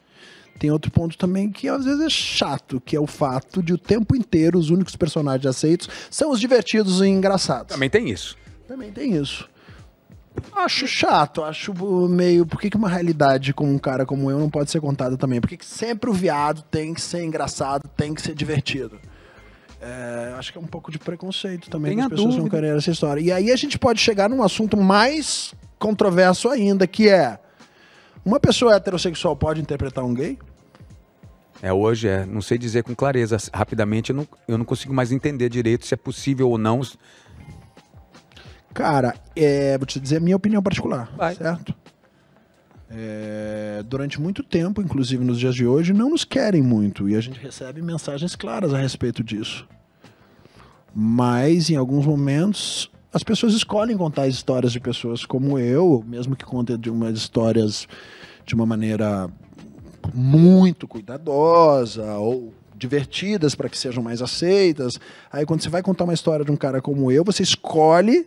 tem 0.58 0.70
outro 0.70 0.90
ponto 0.90 1.18
também 1.18 1.50
que 1.50 1.68
às 1.68 1.84
vezes 1.84 2.00
é 2.00 2.08
chato, 2.08 2.80
que 2.80 2.96
é 2.96 3.00
o 3.00 3.06
fato 3.06 3.62
de 3.62 3.72
o 3.72 3.78
tempo 3.78 4.16
inteiro 4.16 4.58
os 4.58 4.70
únicos 4.70 4.96
personagens 4.96 5.44
aceitos 5.46 5.88
são 6.10 6.30
os 6.30 6.40
divertidos 6.40 7.00
e 7.00 7.06
engraçados. 7.06 7.74
Também 7.74 7.90
tem 7.90 8.08
isso. 8.08 8.36
Também 8.66 8.90
tem 8.90 9.14
isso. 9.16 9.48
Acho 10.54 10.86
chato, 10.86 11.42
acho 11.42 11.74
meio. 12.08 12.46
Por 12.46 12.60
que, 12.60 12.70
que 12.70 12.76
uma 12.76 12.88
realidade 12.88 13.52
com 13.52 13.68
um 13.68 13.78
cara 13.78 14.06
como 14.06 14.30
eu 14.30 14.38
não 14.38 14.48
pode 14.48 14.70
ser 14.70 14.80
contada 14.80 15.16
também? 15.16 15.40
Por 15.40 15.48
que, 15.48 15.56
que 15.56 15.66
sempre 15.66 16.08
o 16.08 16.12
viado 16.12 16.62
tem 16.70 16.94
que 16.94 17.00
ser 17.00 17.24
engraçado, 17.24 17.88
tem 17.96 18.14
que 18.14 18.22
ser 18.22 18.34
divertido? 18.34 18.98
É, 19.80 20.34
acho 20.38 20.52
que 20.52 20.58
é 20.58 20.60
um 20.60 20.66
pouco 20.66 20.92
de 20.92 20.98
preconceito 20.98 21.68
também 21.68 22.00
as 22.00 22.08
pessoas 22.08 22.36
não 22.36 22.44
dúvida. 22.44 22.56
querem 22.56 22.76
essa 22.76 22.90
história. 22.90 23.20
E 23.20 23.32
aí 23.32 23.50
a 23.50 23.56
gente 23.56 23.78
pode 23.78 24.00
chegar 24.00 24.30
num 24.30 24.42
assunto 24.42 24.76
mais 24.76 25.52
controverso 25.78 26.48
ainda, 26.48 26.86
que 26.86 27.08
é. 27.08 27.38
Uma 28.24 28.38
pessoa 28.38 28.76
heterossexual 28.76 29.34
pode 29.34 29.60
interpretar 29.60 30.04
um 30.04 30.14
gay? 30.14 30.38
É 31.60 31.72
hoje, 31.72 32.06
é. 32.06 32.24
Não 32.24 32.40
sei 32.40 32.56
dizer 32.58 32.84
com 32.84 32.94
clareza. 32.94 33.36
Rapidamente 33.52 34.10
eu 34.10 34.16
não, 34.16 34.28
eu 34.46 34.56
não 34.56 34.64
consigo 34.64 34.94
mais 34.94 35.10
entender 35.10 35.48
direito 35.48 35.84
se 35.84 35.94
é 35.94 35.96
possível 35.96 36.48
ou 36.48 36.58
não. 36.58 36.80
Cara, 38.74 39.14
é, 39.36 39.76
vou 39.76 39.86
te 39.86 40.00
dizer 40.00 40.16
a 40.16 40.20
minha 40.20 40.36
opinião 40.36 40.62
particular, 40.62 41.10
Vai. 41.16 41.34
certo? 41.34 41.74
É, 42.90 43.82
durante 43.86 44.20
muito 44.20 44.42
tempo, 44.42 44.82
inclusive 44.82 45.24
nos 45.24 45.38
dias 45.38 45.54
de 45.54 45.66
hoje, 45.66 45.92
não 45.92 46.10
nos 46.10 46.24
querem 46.24 46.62
muito 46.62 47.08
e 47.08 47.16
a 47.16 47.20
gente 47.20 47.40
recebe 47.40 47.80
mensagens 47.80 48.36
claras 48.36 48.74
a 48.74 48.78
respeito 48.78 49.24
disso. 49.24 49.66
Mas 50.94 51.70
em 51.70 51.76
alguns 51.76 52.04
momentos 52.04 52.90
as 53.12 53.22
pessoas 53.22 53.54
escolhem 53.54 53.96
contar 53.96 54.26
histórias 54.26 54.72
de 54.72 54.80
pessoas 54.80 55.24
como 55.24 55.58
eu, 55.58 56.04
mesmo 56.06 56.34
que 56.36 56.44
contem 56.44 56.78
de 56.78 56.90
umas 56.90 57.16
histórias 57.16 57.86
de 58.44 58.54
uma 58.54 58.66
maneira 58.66 59.30
muito 60.14 60.88
cuidadosa 60.88 62.14
ou 62.16 62.52
divertidas 62.74 63.54
para 63.54 63.68
que 63.68 63.78
sejam 63.78 64.02
mais 64.02 64.20
aceitas. 64.20 64.98
Aí 65.30 65.46
quando 65.46 65.62
você 65.62 65.68
vai 65.68 65.82
contar 65.82 66.04
uma 66.04 66.14
história 66.14 66.44
de 66.44 66.50
um 66.50 66.56
cara 66.56 66.82
como 66.82 67.12
eu, 67.12 67.22
você 67.24 67.42
escolhe 67.42 68.26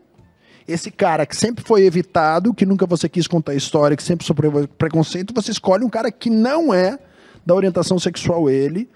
esse 0.68 0.90
cara 0.90 1.26
que 1.26 1.36
sempre 1.36 1.64
foi 1.64 1.84
evitado, 1.86 2.54
que 2.54 2.66
nunca 2.66 2.86
você 2.86 3.08
quis 3.08 3.28
contar 3.28 3.52
a 3.52 3.56
história, 3.56 3.96
que 3.96 4.04
sempre 4.04 4.26
sofreu 4.26 4.68
preconceito, 4.78 5.34
você 5.34 5.52
escolhe 5.52 5.84
um 5.84 5.90
cara 5.90 6.12
que 6.12 6.30
não 6.30 6.74
é 6.74 6.98
da 7.46 7.54
orientação 7.54 8.00
sexual 8.00 8.50
ele, 8.50 8.90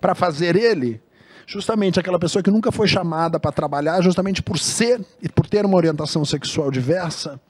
para 0.00 0.14
fazer 0.14 0.54
ele 0.56 1.00
justamente 1.46 1.98
aquela 1.98 2.18
pessoa 2.18 2.42
que 2.42 2.50
nunca 2.50 2.70
foi 2.70 2.86
chamada 2.86 3.40
para 3.40 3.50
trabalhar, 3.50 4.00
justamente 4.02 4.40
por 4.40 4.56
ser 4.58 5.00
e 5.20 5.28
por 5.28 5.46
ter 5.48 5.66
uma 5.66 5.76
orientação 5.76 6.24
sexual 6.24 6.70
diversa. 6.70 7.40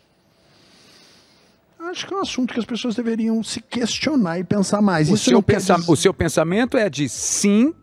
Acho 1.79 2.07
que 2.07 2.15
é 2.15 2.17
um 2.17 2.21
assunto 2.21 2.55
que 2.55 2.61
as 2.61 2.65
pessoas 2.67 2.95
deveriam 2.95 3.43
se 3.43 3.61
questionar 3.61 4.39
e 4.39 4.45
pensar 4.45 4.81
mais. 4.81 5.11
O 5.11 5.15
Isso 5.15 5.25
seu, 5.31 5.43
pensa- 5.43 5.77
o 5.87 5.97
seu 5.97 6.15
pensamento 6.15 6.77
é 6.77 6.89
de 6.89 7.09
sim, 7.09 7.75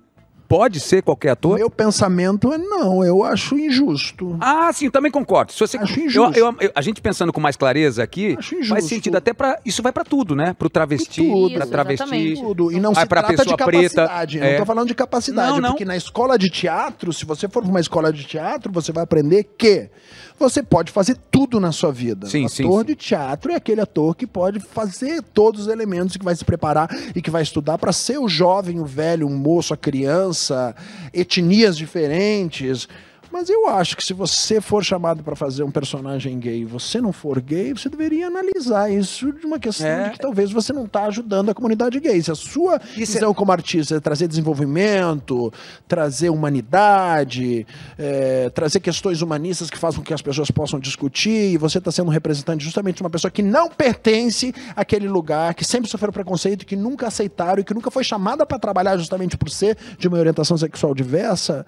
pode 0.47 0.79
ser 0.79 1.01
qualquer 1.03 1.31
ator? 1.31 1.57
Meu 1.57 1.69
pensamento 1.69 2.51
é 2.53 2.57
não, 2.57 3.03
eu 3.03 3.23
acho 3.23 3.57
injusto. 3.57 4.37
Ah, 4.39 4.71
sim, 4.73 4.89
também 4.89 5.11
concordo. 5.11 5.51
Se 5.51 5.59
você, 5.59 5.77
Acho 5.77 5.99
eu- 5.99 6.05
injusto. 6.05 6.37
eu- 6.39 6.55
eu- 6.59 6.71
a 6.73 6.81
gente 6.81 7.01
pensando 7.01 7.33
com 7.33 7.39
mais 7.41 7.55
clareza 7.55 8.01
aqui, 8.03 8.35
Acho 8.37 8.63
faz 8.65 8.85
sentido 8.85 9.15
até 9.17 9.33
para 9.33 9.59
isso 9.65 9.81
vai 9.83 9.91
para 9.91 10.03
tudo, 10.03 10.35
né? 10.35 10.53
Para 10.57 10.67
o 10.67 10.69
travesti, 10.69 11.21
para 11.53 11.63
Isso, 11.63 11.71
travesti. 11.71 12.03
exatamente. 12.03 12.41
Tudo. 12.41 12.71
E 12.71 12.79
não 12.79 12.93
Vai 12.93 13.03
se 13.03 13.09
pra 13.09 13.21
trata 13.23 13.35
de 13.43 13.43
pessoa 13.43 13.57
preta, 13.57 13.95
capacidade. 14.03 14.39
é. 14.39 14.51
Não 14.53 14.59
tô 14.59 14.65
falando 14.65 14.87
de 14.87 14.95
capacidade. 14.95 15.51
Não, 15.51 15.59
não. 15.61 15.69
Porque 15.71 15.85
na 15.85 15.97
escola 15.97 16.37
de 16.37 16.49
teatro, 16.49 17.11
se 17.13 17.25
você 17.25 17.47
for 17.47 17.61
pra 17.61 17.69
uma 17.69 17.79
escola 17.79 18.11
de 18.13 18.23
teatro, 18.23 18.71
você 18.71 18.91
vai 18.91 19.03
aprender 19.03 19.43
que 19.57 19.89
você 20.39 20.61
pode 20.61 20.91
fazer 20.91 21.17
tudo 21.31 21.59
na 21.59 21.71
sua 21.71 21.91
vida. 21.91 22.27
Sim, 22.27 22.47
sim, 22.47 22.63
ator 22.65 22.81
sim. 22.81 22.85
de 22.87 22.95
teatro 22.95 23.51
é 23.51 23.55
aquele 23.55 23.81
ator 23.81 24.15
que 24.15 24.27
pode 24.27 24.59
fazer 24.59 25.21
todos 25.21 25.61
os 25.61 25.67
elementos, 25.67 26.17
que 26.17 26.23
vai 26.23 26.35
se 26.35 26.45
preparar 26.45 26.89
e 27.15 27.21
que 27.21 27.31
vai 27.31 27.41
estudar 27.41 27.77
para 27.77 27.91
ser 27.91 28.19
o 28.19 28.27
jovem, 28.27 28.79
o 28.79 28.85
velho, 28.85 29.27
o 29.27 29.29
moço, 29.29 29.73
a 29.73 29.77
criança, 29.77 30.75
etnias 31.13 31.77
diferentes. 31.77 32.87
Mas 33.31 33.49
eu 33.49 33.67
acho 33.67 33.95
que 33.97 34.03
se 34.03 34.13
você 34.13 34.59
for 34.61 34.83
chamado 34.83 35.23
para 35.23 35.35
fazer 35.35 35.63
um 35.63 35.71
personagem 35.71 36.39
gay 36.39 36.61
e 36.61 36.65
você 36.65 36.99
não 37.01 37.11
for 37.11 37.39
gay, 37.41 37.73
você 37.73 37.89
deveria 37.89 38.27
analisar 38.27 38.91
isso 38.91 39.31
de 39.31 39.45
uma 39.45 39.59
questão 39.59 39.87
É. 39.87 40.05
de 40.05 40.11
que 40.11 40.19
talvez 40.19 40.51
você 40.51 40.71
não 40.73 40.85
está 40.85 41.05
ajudando 41.05 41.49
a 41.49 41.53
comunidade 41.53 41.99
gay. 41.99 42.21
Se 42.21 42.31
a 42.31 42.35
sua 42.35 42.79
Isso 42.95 43.13
visão 43.13 43.33
como 43.33 43.51
artista 43.51 43.95
é 43.95 43.99
trazer 43.99 44.27
desenvolvimento, 44.27 45.51
trazer 45.87 46.29
humanidade, 46.29 47.65
é, 47.97 48.49
trazer 48.49 48.79
questões 48.79 49.21
humanistas 49.21 49.69
que 49.69 49.77
façam 49.77 50.01
com 50.01 50.05
que 50.07 50.13
as 50.13 50.21
pessoas 50.21 50.49
possam 50.51 50.79
discutir, 50.79 51.53
e 51.53 51.57
você 51.57 51.77
está 51.77 51.91
sendo 51.91 52.07
um 52.07 52.11
representante 52.11 52.63
justamente 52.63 52.97
de 52.97 53.03
uma 53.03 53.09
pessoa 53.09 53.29
que 53.31 53.41
não 53.41 53.69
pertence 53.69 54.53
àquele 54.75 55.07
lugar, 55.07 55.53
que 55.53 55.65
sempre 55.65 55.89
sofreu 55.89 56.11
preconceito, 56.11 56.65
que 56.65 56.75
nunca 56.75 57.07
aceitaram 57.07 57.61
e 57.61 57.63
que 57.63 57.73
nunca 57.73 57.91
foi 57.91 58.03
chamada 58.03 58.45
para 58.45 58.57
trabalhar 58.59 58.97
justamente 58.97 59.37
por 59.37 59.49
ser 59.49 59.77
de 59.97 60.07
uma 60.07 60.17
orientação 60.17 60.57
sexual 60.57 60.93
diversa, 60.93 61.65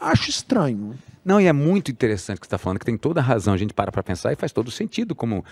acho 0.00 0.30
estranho. 0.30 0.94
Não, 1.22 1.38
e 1.38 1.46
é 1.46 1.52
muito 1.52 1.90
interessante 1.90 2.38
o 2.38 2.40
que 2.40 2.46
você 2.46 2.48
está 2.48 2.58
falando, 2.58 2.78
que 2.78 2.86
tem 2.86 2.96
toda 2.96 3.20
a 3.20 3.22
razão. 3.22 3.52
A 3.52 3.56
gente 3.56 3.74
para 3.74 3.92
para 3.92 4.02
pensar 4.02 4.32
e 4.32 4.36
faz 4.36 4.52
todo 4.52 4.70
sentido, 4.70 5.14
como 5.14 5.44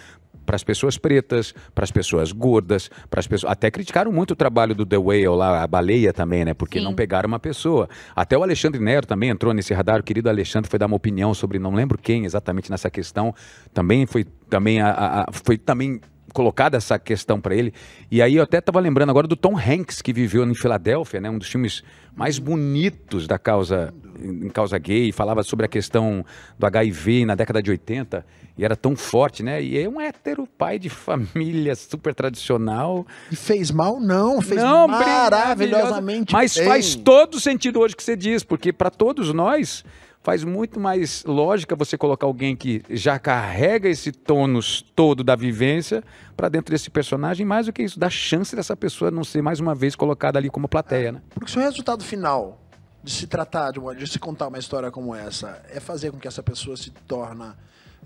para 0.46 0.56
as 0.56 0.64
pessoas 0.64 0.96
pretas, 0.96 1.54
para 1.74 1.84
as 1.84 1.90
pessoas 1.90 2.32
gordas, 2.32 2.90
para 3.10 3.20
as 3.20 3.26
pessoas. 3.26 3.52
Até 3.52 3.70
criticaram 3.70 4.10
muito 4.10 4.30
o 4.30 4.36
trabalho 4.36 4.74
do 4.74 4.86
The 4.86 4.96
Whale 4.96 5.26
lá, 5.28 5.62
a 5.62 5.66
baleia 5.66 6.10
também, 6.10 6.42
né? 6.42 6.54
Porque 6.54 6.78
Sim. 6.78 6.84
não 6.86 6.94
pegaram 6.94 7.28
uma 7.28 7.38
pessoa. 7.38 7.86
Até 8.16 8.36
o 8.38 8.42
Alexandre 8.42 8.80
Nero 8.82 9.06
também 9.06 9.28
entrou 9.28 9.52
nesse 9.52 9.74
radar. 9.74 10.00
O 10.00 10.02
querido 10.02 10.30
Alexandre 10.30 10.70
foi 10.70 10.78
dar 10.78 10.86
uma 10.86 10.96
opinião 10.96 11.34
sobre 11.34 11.58
não 11.58 11.74
lembro 11.74 11.98
quem 11.98 12.24
exatamente 12.24 12.70
nessa 12.70 12.88
questão. 12.88 13.34
Também 13.74 14.06
foi 14.06 14.24
também 14.48 14.80
a- 14.80 14.90
a- 14.90 15.20
a- 15.20 15.26
foi 15.32 15.58
também 15.58 16.00
colocado 16.38 16.76
essa 16.76 17.00
questão 17.00 17.40
pra 17.40 17.52
ele. 17.52 17.74
E 18.08 18.22
aí 18.22 18.36
eu 18.36 18.44
até 18.44 18.60
tava 18.60 18.78
lembrando 18.78 19.10
agora 19.10 19.26
do 19.26 19.34
Tom 19.34 19.58
Hanks, 19.58 20.00
que 20.00 20.12
viveu 20.12 20.44
em 20.44 20.54
Filadélfia, 20.54 21.20
né? 21.20 21.28
Um 21.28 21.36
dos 21.36 21.48
filmes 21.48 21.82
mais 22.14 22.38
bonitos 22.38 23.26
da 23.26 23.40
causa, 23.40 23.92
em 24.22 24.48
causa 24.48 24.78
gay. 24.78 25.10
Falava 25.10 25.42
sobre 25.42 25.66
a 25.66 25.68
questão 25.68 26.24
do 26.56 26.64
HIV 26.64 27.24
na 27.24 27.34
década 27.34 27.60
de 27.60 27.72
80. 27.72 28.24
E 28.56 28.64
era 28.64 28.76
tão 28.76 28.94
forte, 28.94 29.42
né? 29.42 29.60
E 29.60 29.76
é 29.76 29.88
um 29.88 30.00
hétero, 30.00 30.46
pai 30.46 30.78
de 30.78 30.88
família, 30.88 31.74
super 31.74 32.14
tradicional. 32.14 33.04
E 33.32 33.34
fez 33.34 33.72
mal? 33.72 33.98
Não, 33.98 34.40
fez 34.40 34.62
Não, 34.62 34.86
maravilhosamente 34.86 36.32
Mas 36.32 36.56
bem. 36.56 36.66
faz 36.66 36.94
todo 36.94 37.40
sentido 37.40 37.80
hoje 37.80 37.96
que 37.96 38.02
você 38.04 38.14
diz, 38.14 38.44
porque 38.44 38.72
para 38.72 38.90
todos 38.90 39.34
nós 39.34 39.84
faz 40.28 40.44
muito 40.44 40.78
mais 40.78 41.24
lógica 41.24 41.74
você 41.74 41.96
colocar 41.96 42.26
alguém 42.26 42.54
que 42.54 42.82
já 42.90 43.18
carrega 43.18 43.88
esse 43.88 44.12
tônus 44.12 44.84
todo 44.94 45.24
da 45.24 45.34
vivência 45.34 46.04
para 46.36 46.50
dentro 46.50 46.70
desse 46.70 46.90
personagem, 46.90 47.46
mais 47.46 47.64
do 47.64 47.72
que 47.72 47.82
isso, 47.82 47.98
dá 47.98 48.10
chance 48.10 48.54
dessa 48.54 48.76
pessoa 48.76 49.10
não 49.10 49.24
ser 49.24 49.40
mais 49.40 49.58
uma 49.58 49.74
vez 49.74 49.96
colocada 49.96 50.38
ali 50.38 50.50
como 50.50 50.68
plateia, 50.68 51.12
né? 51.12 51.22
Porque 51.30 51.50
se 51.50 51.56
o 51.56 51.62
resultado 51.62 52.04
final 52.04 52.60
de 53.02 53.10
se 53.10 53.26
tratar, 53.26 53.70
de, 53.70 53.78
uma, 53.78 53.94
de 53.94 54.06
se 54.06 54.18
contar 54.18 54.48
uma 54.48 54.58
história 54.58 54.90
como 54.90 55.14
essa, 55.14 55.62
é 55.72 55.80
fazer 55.80 56.10
com 56.10 56.18
que 56.18 56.28
essa 56.28 56.42
pessoa 56.42 56.76
se 56.76 56.90
torna. 56.90 57.56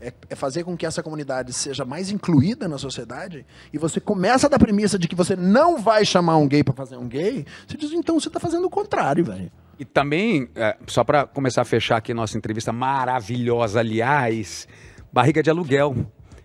É, 0.01 0.12
é 0.31 0.36
fazer 0.36 0.62
com 0.62 0.77
que 0.77 0.86
essa 0.86 1.03
comunidade 1.03 1.53
seja 1.53 1.85
mais 1.85 2.09
incluída 2.09 2.69
na 2.69 2.78
sociedade, 2.78 3.44
e 3.73 3.78
você 3.78 3.99
começa 3.99 4.49
da 4.49 4.61
premissa 4.61 4.97
de 4.97 5.09
que 5.09 5.16
você 5.16 5.35
não 5.35 5.77
vai 5.77 6.05
chamar 6.05 6.36
um 6.36 6.47
gay 6.47 6.62
para 6.62 6.73
fazer 6.73 6.97
um 6.97 7.09
gay, 7.09 7.44
você 7.66 7.77
diz, 7.77 7.90
então 7.90 8.20
você 8.20 8.31
tá 8.31 8.39
fazendo 8.39 8.65
o 8.65 8.70
contrário, 8.70 9.24
velho. 9.24 9.51
E 9.78 9.85
também, 9.85 10.49
é, 10.55 10.77
só 10.86 11.03
para 11.03 11.27
começar 11.27 11.62
a 11.62 11.65
fechar 11.65 11.97
aqui 11.97 12.12
nossa 12.15 12.36
entrevista 12.36 12.73
maravilhosa, 12.73 13.81
aliás, 13.81 14.69
barriga 15.12 15.43
de 15.43 15.51
aluguel. 15.51 15.94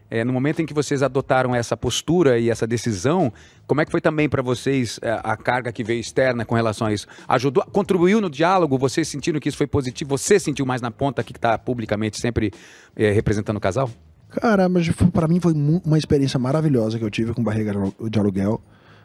É, 0.10 0.24
no 0.24 0.32
momento 0.32 0.62
em 0.62 0.66
que 0.66 0.74
vocês 0.74 1.04
adotaram 1.04 1.54
essa 1.54 1.76
postura 1.76 2.40
e 2.40 2.50
essa 2.50 2.66
decisão, 2.66 3.32
como 3.66 3.82
é 3.82 3.86
que 3.86 3.92
foi 3.92 4.00
também 4.00 4.30
para 4.30 4.42
vocês 4.42 5.00
é, 5.02 5.20
a 5.22 5.36
carga 5.36 5.70
que 5.72 5.84
veio 5.84 6.00
externa 6.00 6.46
com 6.46 6.56
relação 6.56 6.88
a 6.88 6.94
isso? 6.94 7.08
Ajudou, 7.28 7.66
contribuiu 7.66 8.22
no 8.22 8.30
diálogo? 8.30 8.78
Vocês 8.78 9.08
sentiram 9.08 9.40
que 9.40 9.50
isso 9.50 9.58
foi 9.58 9.68
positivo? 9.68 10.18
Você 10.18 10.40
sentiu 10.40 10.66
mais 10.66 10.82
na 10.82 10.92
ponta 10.92 11.24
que 11.24 11.34
está 11.34 11.58
publicamente 11.58 12.18
sempre 12.22 12.54
é, 12.96 13.12
representando 13.12 13.58
o 13.58 13.60
casal? 13.60 13.90
Cara, 14.30 14.70
mas 14.70 14.90
pra 15.14 15.28
mim 15.28 15.40
foi 15.40 15.54
uma 15.54 15.98
experiência 15.98 16.40
maravilhosa 16.40 16.98
que 16.98 17.04
eu 17.04 17.10
tive 17.10 17.34
com 17.34 17.44
barriga 17.44 17.74
de 18.10 18.20
aluguel. 18.20 18.62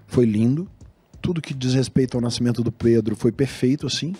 Foi 0.06 0.24
lindo. 0.24 0.68
Tudo 1.22 1.40
que 1.40 1.54
diz 1.54 1.72
respeito 1.74 2.16
ao 2.16 2.20
nascimento 2.20 2.62
do 2.62 2.70
Pedro 2.72 3.14
foi 3.16 3.30
perfeito, 3.32 3.86
assim. 3.86 4.14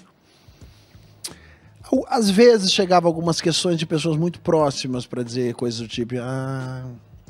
Às 2.08 2.30
vezes 2.30 2.72
chegava 2.72 3.06
algumas 3.06 3.40
questões 3.40 3.78
de 3.78 3.84
pessoas 3.84 4.16
muito 4.16 4.40
próximas 4.40 5.04
pra 5.06 5.22
dizer 5.22 5.54
coisas 5.54 5.80
do 5.80 5.88
tipo, 5.88 6.14
ah, 6.20 6.86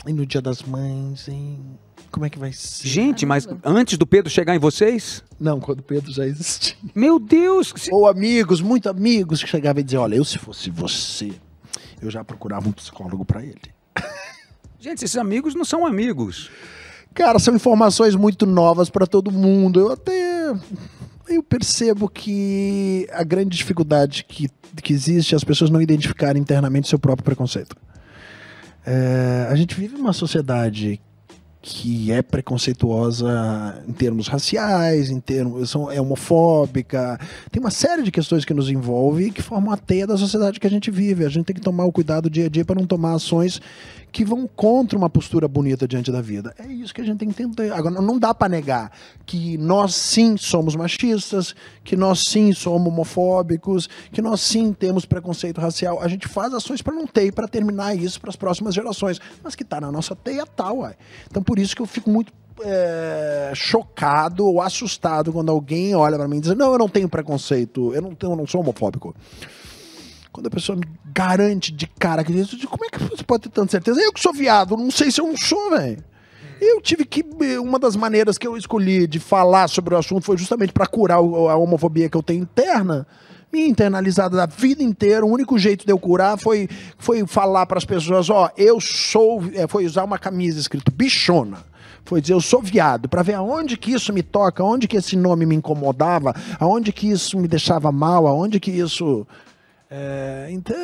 e 0.07 0.13
no 0.13 0.25
dia 0.25 0.41
das 0.41 0.63
mães, 0.63 1.27
hein? 1.27 1.59
Como 2.13 2.27
é 2.27 2.31
que 2.31 2.39
vai 2.39 2.53
ser? 2.53 2.87
Gente, 2.87 3.25
mas 3.27 3.49
antes 3.65 3.97
do 3.99 4.07
Pedro 4.07 4.31
chegar 4.31 4.55
em 4.55 4.59
vocês? 4.59 5.25
Não, 5.41 5.59
quando 5.59 5.81
o 5.81 5.83
Pedro 5.83 6.13
já 6.13 6.27
existia. 6.27 6.77
Meu 6.95 7.19
Deus! 7.19 7.73
se- 7.77 7.91
Ou 7.93 8.07
amigos, 8.07 8.61
muito 8.61 8.89
amigos 8.89 9.43
que 9.43 9.49
chegavam 9.49 9.81
e 9.81 9.85
diziam, 9.85 10.03
olha, 10.03 10.15
eu 10.17 10.25
se 10.25 10.39
fosse 10.39 10.69
você, 10.71 11.33
eu 12.01 12.11
já 12.11 12.23
procurava 12.23 12.69
um 12.69 12.73
psicólogo 12.73 13.25
pra 13.25 13.43
ele. 13.43 13.63
Gente, 14.79 15.05
esses 15.05 15.17
amigos 15.17 15.55
não 15.55 15.65
são 15.65 15.87
amigos. 15.87 16.51
Cara, 17.15 17.39
são 17.39 17.55
informações 17.55 18.15
muito 18.15 18.47
novas 18.47 18.89
para 18.89 19.07
todo 19.07 19.31
mundo. 19.31 19.81
Eu 19.81 19.93
até 19.93 20.55
eu 21.29 21.43
percebo 21.43 22.09
que 22.09 23.07
a 23.13 23.23
grande 23.23 23.57
dificuldade 23.57 24.25
que, 24.25 24.49
que 24.83 24.93
existe 24.93 25.35
é 25.35 25.37
as 25.37 25.45
pessoas 25.45 25.71
não 25.71 25.81
identificarem 25.81 26.41
internamente 26.41 26.89
seu 26.89 26.99
próprio 26.99 27.25
preconceito. 27.25 27.77
É, 28.85 29.47
a 29.49 29.55
gente 29.55 29.75
vive 29.75 29.95
uma 29.95 30.13
sociedade 30.13 31.01
que 31.65 32.11
é 32.11 32.21
preconceituosa 32.21 33.81
em 33.87 33.93
termos 33.93 34.27
raciais, 34.27 35.11
em 35.11 35.21
termos 35.21 35.71
são, 35.71 35.89
é 35.89 36.01
homofóbica, 36.01 37.21
tem 37.53 37.61
uma 37.61 37.71
série 37.71 38.03
de 38.03 38.11
questões 38.11 38.45
que 38.45 38.53
nos 38.53 38.69
envolvem 38.69 39.29
e 39.29 39.31
que 39.31 39.41
formam 39.41 39.73
a 39.73 39.77
teia 39.77 40.05
da 40.05 40.17
sociedade 40.17 40.59
que 40.59 40.67
a 40.67 40.71
gente 40.71 40.91
vive. 40.91 41.25
A 41.25 41.29
gente 41.29 41.47
tem 41.47 41.55
que 41.55 41.63
tomar 41.63 41.85
o 41.85 41.93
cuidado 41.93 42.29
dia 42.29 42.47
a 42.47 42.49
dia 42.49 42.65
para 42.65 42.81
não 42.81 42.87
tomar 42.87 43.15
ações 43.15 43.61
que 44.13 44.25
vão 44.25 44.47
contra 44.47 44.97
uma 44.97 45.09
postura 45.09 45.49
bonita 45.49 45.89
diante 45.89 46.13
da 46.13 46.21
vida. 46.21 46.55
É 46.59 46.67
isso 46.67 46.93
que 46.93 47.01
a 47.01 47.05
gente 47.05 47.19
tem 47.19 47.31
que 47.31 47.43
entender. 47.43 47.73
Agora, 47.73 48.01
não 48.01 48.19
dá 48.19 48.35
para 48.35 48.49
negar 48.49 48.93
que 49.25 49.57
nós 49.57 49.95
sim 49.95 50.37
somos 50.37 50.77
machistas, 50.77 51.55
que 51.83 51.97
nós 51.97 52.25
sim 52.29 52.53
somos 52.53 52.93
homofóbicos, 52.93 53.89
que 54.13 54.21
nós 54.21 54.43
sim 54.43 54.73
temos 54.75 55.07
preconceito 55.07 55.61
racial. 55.61 56.01
A 56.03 56.09
gente 56.09 56.29
faz 56.29 56.53
ações 56.53 56.83
para 56.83 56.95
não 56.95 57.07
ter 57.07 57.25
e 57.25 57.33
para 57.33 57.49
terminar 57.49 57.97
isso 57.97 58.21
para 58.21 58.29
as 58.29 58.37
próximas 58.37 58.75
gerações. 58.75 59.19
Mas 59.43 59.55
que 59.55 59.65
tá 59.65 59.81
na 59.81 59.91
nossa 59.91 60.15
teia 60.15 60.45
tal, 60.45 60.81
ué. 60.81 60.95
Então 61.31 61.43
por 61.43 61.59
isso 61.59 61.75
que 61.75 61.81
eu 61.81 61.87
fico 61.87 62.11
muito 62.11 62.31
é, 62.63 63.53
chocado 63.55 64.47
ou 64.47 64.61
assustado 64.61 65.33
quando 65.33 65.51
alguém 65.51 65.95
olha 65.95 66.19
para 66.19 66.29
mim 66.29 66.37
e 66.37 66.41
diz: 66.41 66.55
Não, 66.55 66.73
eu 66.73 66.79
não 66.79 66.89
tenho 66.89 67.09
preconceito, 67.09 67.95
eu 67.95 68.03
não, 68.03 68.15
tenho, 68.15 68.33
eu 68.33 68.37
não 68.37 68.47
sou 68.47 68.61
homofóbico. 68.61 69.15
Quando 70.33 70.47
a 70.47 70.51
pessoa 70.51 70.77
me 70.77 70.87
garante 71.13 71.71
de 71.71 71.87
cara 71.87 72.25
que 72.25 72.33
diz, 72.33 72.53
como 72.65 72.85
é 72.85 72.89
que 72.89 73.05
você 73.05 73.23
pode 73.23 73.43
ter 73.43 73.51
tanta 73.51 73.71
certeza? 73.71 74.01
Eu 74.01 74.13
que 74.13 74.21
sou 74.21 74.33
viado, 74.33 74.77
não 74.77 74.91
sei 74.91 75.11
se 75.11 75.21
eu 75.21 75.27
não 75.27 75.37
sou, 75.37 75.71
velho. 75.71 76.03
Eu 76.61 76.81
tive 76.81 77.05
que. 77.05 77.25
Uma 77.59 77.79
das 77.79 77.97
maneiras 77.97 78.39
que 78.39 78.47
eu 78.47 78.57
escolhi 78.57 79.07
de 79.09 79.19
falar 79.19 79.69
sobre 79.69 79.95
o 79.95 79.99
assunto 79.99 80.25
foi 80.25 80.39
justamente 80.39 80.73
para 80.73 80.87
curar 80.87 81.17
a 81.17 81.57
homofobia 81.57 82.09
que 82.09 82.17
eu 82.17 82.23
tenho 82.23 82.43
interna. 82.43 83.05
Minha 83.53 83.67
internalizada 83.67 84.37
da 84.37 84.47
vida 84.47 84.83
inteira. 84.83 85.27
O 85.27 85.31
único 85.31 85.59
jeito 85.59 85.85
de 85.85 85.93
eu 85.93 85.99
curar 85.99 86.39
foi, 86.39 86.69
foi 86.97 87.27
falar 87.27 87.67
para 87.67 87.79
as 87.79 87.85
pessoas: 87.85 88.31
ó, 88.31 88.49
eu 88.57 88.81
sou. 88.81 89.43
é, 89.55 89.67
Foi 89.67 89.85
usar 89.85 90.05
uma 90.05 90.19
camisa 90.19 90.61
escrito 90.61 90.93
bichona. 90.93 91.59
Foi 92.05 92.21
dizer, 92.21 92.35
eu 92.35 92.41
sou 92.41 92.61
viado, 92.61 93.09
para 93.09 93.23
ver 93.23 93.35
aonde 93.35 93.77
que 93.77 93.93
isso 93.93 94.13
me 94.13 94.23
toca, 94.23 94.63
aonde 94.63 94.89
que 94.89 94.97
esse 94.97 95.17
nome 95.17 95.47
me 95.47 95.55
incomodava, 95.55 96.35
aonde 96.59 96.93
que 96.93 97.09
isso 97.09 97.39
me 97.39 97.47
deixava 97.47 97.93
mal, 97.93 98.27
aonde 98.27 98.59
que 98.59 98.71
isso. 98.71 99.27
É, 99.95 100.49
então, 100.51 100.75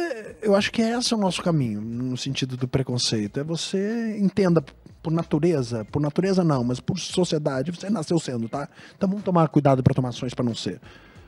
eu 0.42 0.54
acho 0.54 0.70
que 0.70 0.82
esse 0.82 1.14
é 1.14 1.16
o 1.16 1.20
nosso 1.20 1.42
caminho, 1.42 1.80
no 1.80 2.14
sentido 2.14 2.58
do 2.58 2.68
preconceito. 2.68 3.40
É 3.40 3.42
você 3.42 4.18
entenda 4.18 4.62
por 5.02 5.10
natureza, 5.10 5.86
por 5.86 5.98
natureza 5.98 6.44
não, 6.44 6.62
mas 6.62 6.78
por 6.78 6.98
sociedade, 6.98 7.70
você 7.70 7.88
nasceu 7.88 8.20
sendo, 8.20 8.50
tá? 8.50 8.68
Então 8.94 9.08
vamos 9.08 9.24
tomar 9.24 9.48
cuidado 9.48 9.82
para 9.82 9.94
tomar 9.94 10.10
ações 10.10 10.34
para 10.34 10.44
não 10.44 10.54
ser. 10.54 10.78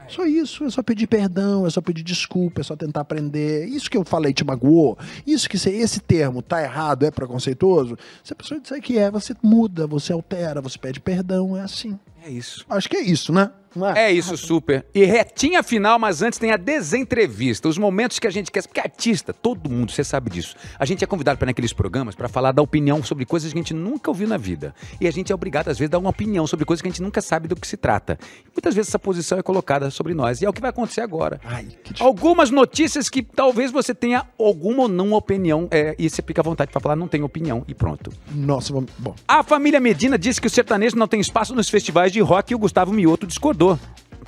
Só 0.08 0.26
isso, 0.26 0.64
é 0.64 0.70
só 0.70 0.82
pedir 0.82 1.06
perdão, 1.06 1.66
é 1.66 1.70
só 1.70 1.80
pedir 1.80 2.02
desculpa, 2.02 2.60
é 2.60 2.64
só 2.64 2.76
tentar 2.76 3.00
aprender. 3.00 3.66
Isso 3.66 3.88
que 3.88 3.96
eu 3.96 4.04
falei 4.04 4.34
te 4.34 4.44
magoou, 4.44 4.98
isso 5.26 5.48
que 5.48 5.58
se 5.58 5.70
esse 5.70 6.00
termo 6.00 6.42
tá 6.42 6.62
errado, 6.62 7.06
é 7.06 7.10
preconceituoso, 7.10 7.96
se 8.22 8.34
a 8.34 8.36
pessoa 8.36 8.60
disser 8.60 8.82
que 8.82 8.98
é, 8.98 9.10
você 9.10 9.34
muda, 9.42 9.86
você 9.86 10.12
altera, 10.12 10.60
você 10.60 10.76
pede 10.76 11.00
perdão, 11.00 11.56
é 11.56 11.62
assim. 11.62 11.98
É 12.22 12.30
isso. 12.30 12.64
Acho 12.68 12.88
que 12.88 12.96
é 12.96 13.02
isso, 13.02 13.32
né? 13.32 13.50
Não 13.74 13.88
é? 13.88 14.06
É 14.06 14.12
isso, 14.12 14.36
super. 14.36 14.84
E 14.94 15.04
retinha 15.04 15.62
final, 15.62 15.98
mas 15.98 16.22
antes 16.22 16.38
tem 16.38 16.50
a 16.50 16.56
desentrevista. 16.56 17.68
Os 17.68 17.78
momentos 17.78 18.18
que 18.18 18.26
a 18.26 18.30
gente 18.30 18.50
quer. 18.50 18.62
Porque 18.66 18.80
artista, 18.80 19.32
todo 19.32 19.70
mundo, 19.70 19.92
você 19.92 20.02
sabe 20.02 20.30
disso. 20.30 20.56
A 20.78 20.84
gente 20.84 21.04
é 21.04 21.06
convidado 21.06 21.38
para 21.38 21.46
naqueles 21.46 21.72
programas 21.72 22.14
para 22.14 22.28
falar 22.28 22.52
da 22.52 22.62
opinião 22.62 23.02
sobre 23.02 23.24
coisas 23.24 23.52
que 23.52 23.58
a 23.58 23.62
gente 23.62 23.74
nunca 23.74 24.10
ouviu 24.10 24.26
na 24.26 24.36
vida. 24.36 24.74
E 25.00 25.06
a 25.06 25.10
gente 25.10 25.30
é 25.30 25.34
obrigado, 25.34 25.68
às 25.68 25.78
vezes, 25.78 25.90
a 25.90 25.92
dar 25.92 25.98
uma 25.98 26.10
opinião 26.10 26.46
sobre 26.46 26.64
coisas 26.64 26.82
que 26.82 26.88
a 26.88 26.90
gente 26.90 27.02
nunca 27.02 27.20
sabe 27.20 27.46
do 27.46 27.54
que 27.54 27.66
se 27.66 27.76
trata. 27.76 28.18
E 28.44 28.48
muitas 28.54 28.74
vezes 28.74 28.90
essa 28.90 28.98
posição 28.98 29.38
é 29.38 29.42
colocada 29.42 29.90
sobre 29.90 30.14
nós. 30.14 30.42
E 30.42 30.44
é 30.44 30.48
o 30.48 30.52
que 30.52 30.60
vai 30.60 30.70
acontecer 30.70 31.00
agora. 31.00 31.40
Ai. 31.44 31.68
Algumas 32.00 32.50
notícias 32.50 33.08
que 33.08 33.22
talvez 33.22 33.70
você 33.70 33.94
tenha 33.94 34.26
alguma 34.38 34.82
ou 34.82 34.88
não 34.88 35.12
opinião. 35.12 35.68
É, 35.70 35.94
e 35.98 36.10
você 36.10 36.22
fica 36.22 36.40
à 36.40 36.44
vontade 36.44 36.72
para 36.72 36.80
falar, 36.80 36.96
não 36.96 37.06
tem 37.06 37.22
opinião. 37.22 37.64
E 37.68 37.74
pronto. 37.74 38.12
Nossa, 38.32 38.72
vamos. 38.72 38.90
Bom. 38.98 39.14
A 39.28 39.44
família 39.44 39.78
Medina 39.78 40.18
disse 40.18 40.40
que 40.40 40.46
o 40.48 40.50
sertanejo 40.50 40.96
não 40.96 41.06
tem 41.06 41.20
espaço 41.20 41.54
nos 41.54 41.68
festivais 41.68 42.09
de 42.10 42.20
rock 42.20 42.52
e 42.52 42.54
o 42.54 42.58
Gustavo 42.58 42.92
Mioto 42.92 43.26
discordou. 43.26 43.78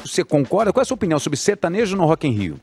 Você 0.04 0.24
concorda? 0.24 0.72
Qual 0.72 0.80
é 0.80 0.84
a 0.84 0.86
sua 0.86 0.94
opinião 0.94 1.18
sobre 1.18 1.38
sertanejo 1.38 1.96
no 1.96 2.04
Rock 2.04 2.26
in 2.26 2.32
Rio? 2.32 2.60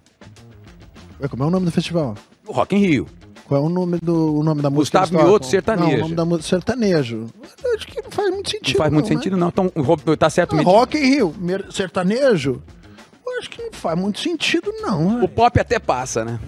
Ué, 1.21 1.27
Como 1.27 1.43
é 1.43 1.45
o 1.47 1.49
nome 1.49 1.65
do 1.65 1.71
festival? 1.71 2.15
O 2.47 2.51
Rock 2.51 2.75
in 2.75 2.79
Rio. 2.79 3.07
Qual 3.45 3.63
é 3.63 3.65
o 3.65 3.69
nome 3.69 3.97
do 3.99 4.35
o 4.35 4.43
nome 4.43 4.61
da 4.61 4.69
música? 4.69 4.99
Gustavo 4.99 5.23
Mioto, 5.23 5.45
sertanejo. 5.45 5.89
Não, 5.89 5.97
o 5.97 6.01
nome 6.01 6.15
da 6.15 6.25
música 6.25 6.47
sertanejo. 6.47 7.27
Acho 7.75 7.87
que 7.87 8.01
não 8.01 8.11
faz 8.11 8.29
muito 8.29 8.49
sentido. 8.51 8.75
Não 8.75 8.77
faz 8.77 8.93
muito 8.93 9.09
né? 9.09 9.15
sentido, 9.15 9.37
não. 9.37 9.47
Então, 9.47 9.71
tá 10.17 10.29
certo. 10.29 10.55
Ah. 10.55 10.61
Rock 10.61 10.97
in 10.97 11.01
Rio, 11.01 11.35
sertanejo. 11.71 12.61
Eu 13.25 13.39
acho 13.39 13.49
que 13.49 13.61
não 13.61 13.71
faz 13.71 13.97
muito 13.97 14.19
sentido, 14.19 14.71
não. 14.81 15.23
O 15.23 15.27
pop 15.27 15.59
até 15.59 15.79
passa, 15.79 16.23
né? 16.25 16.39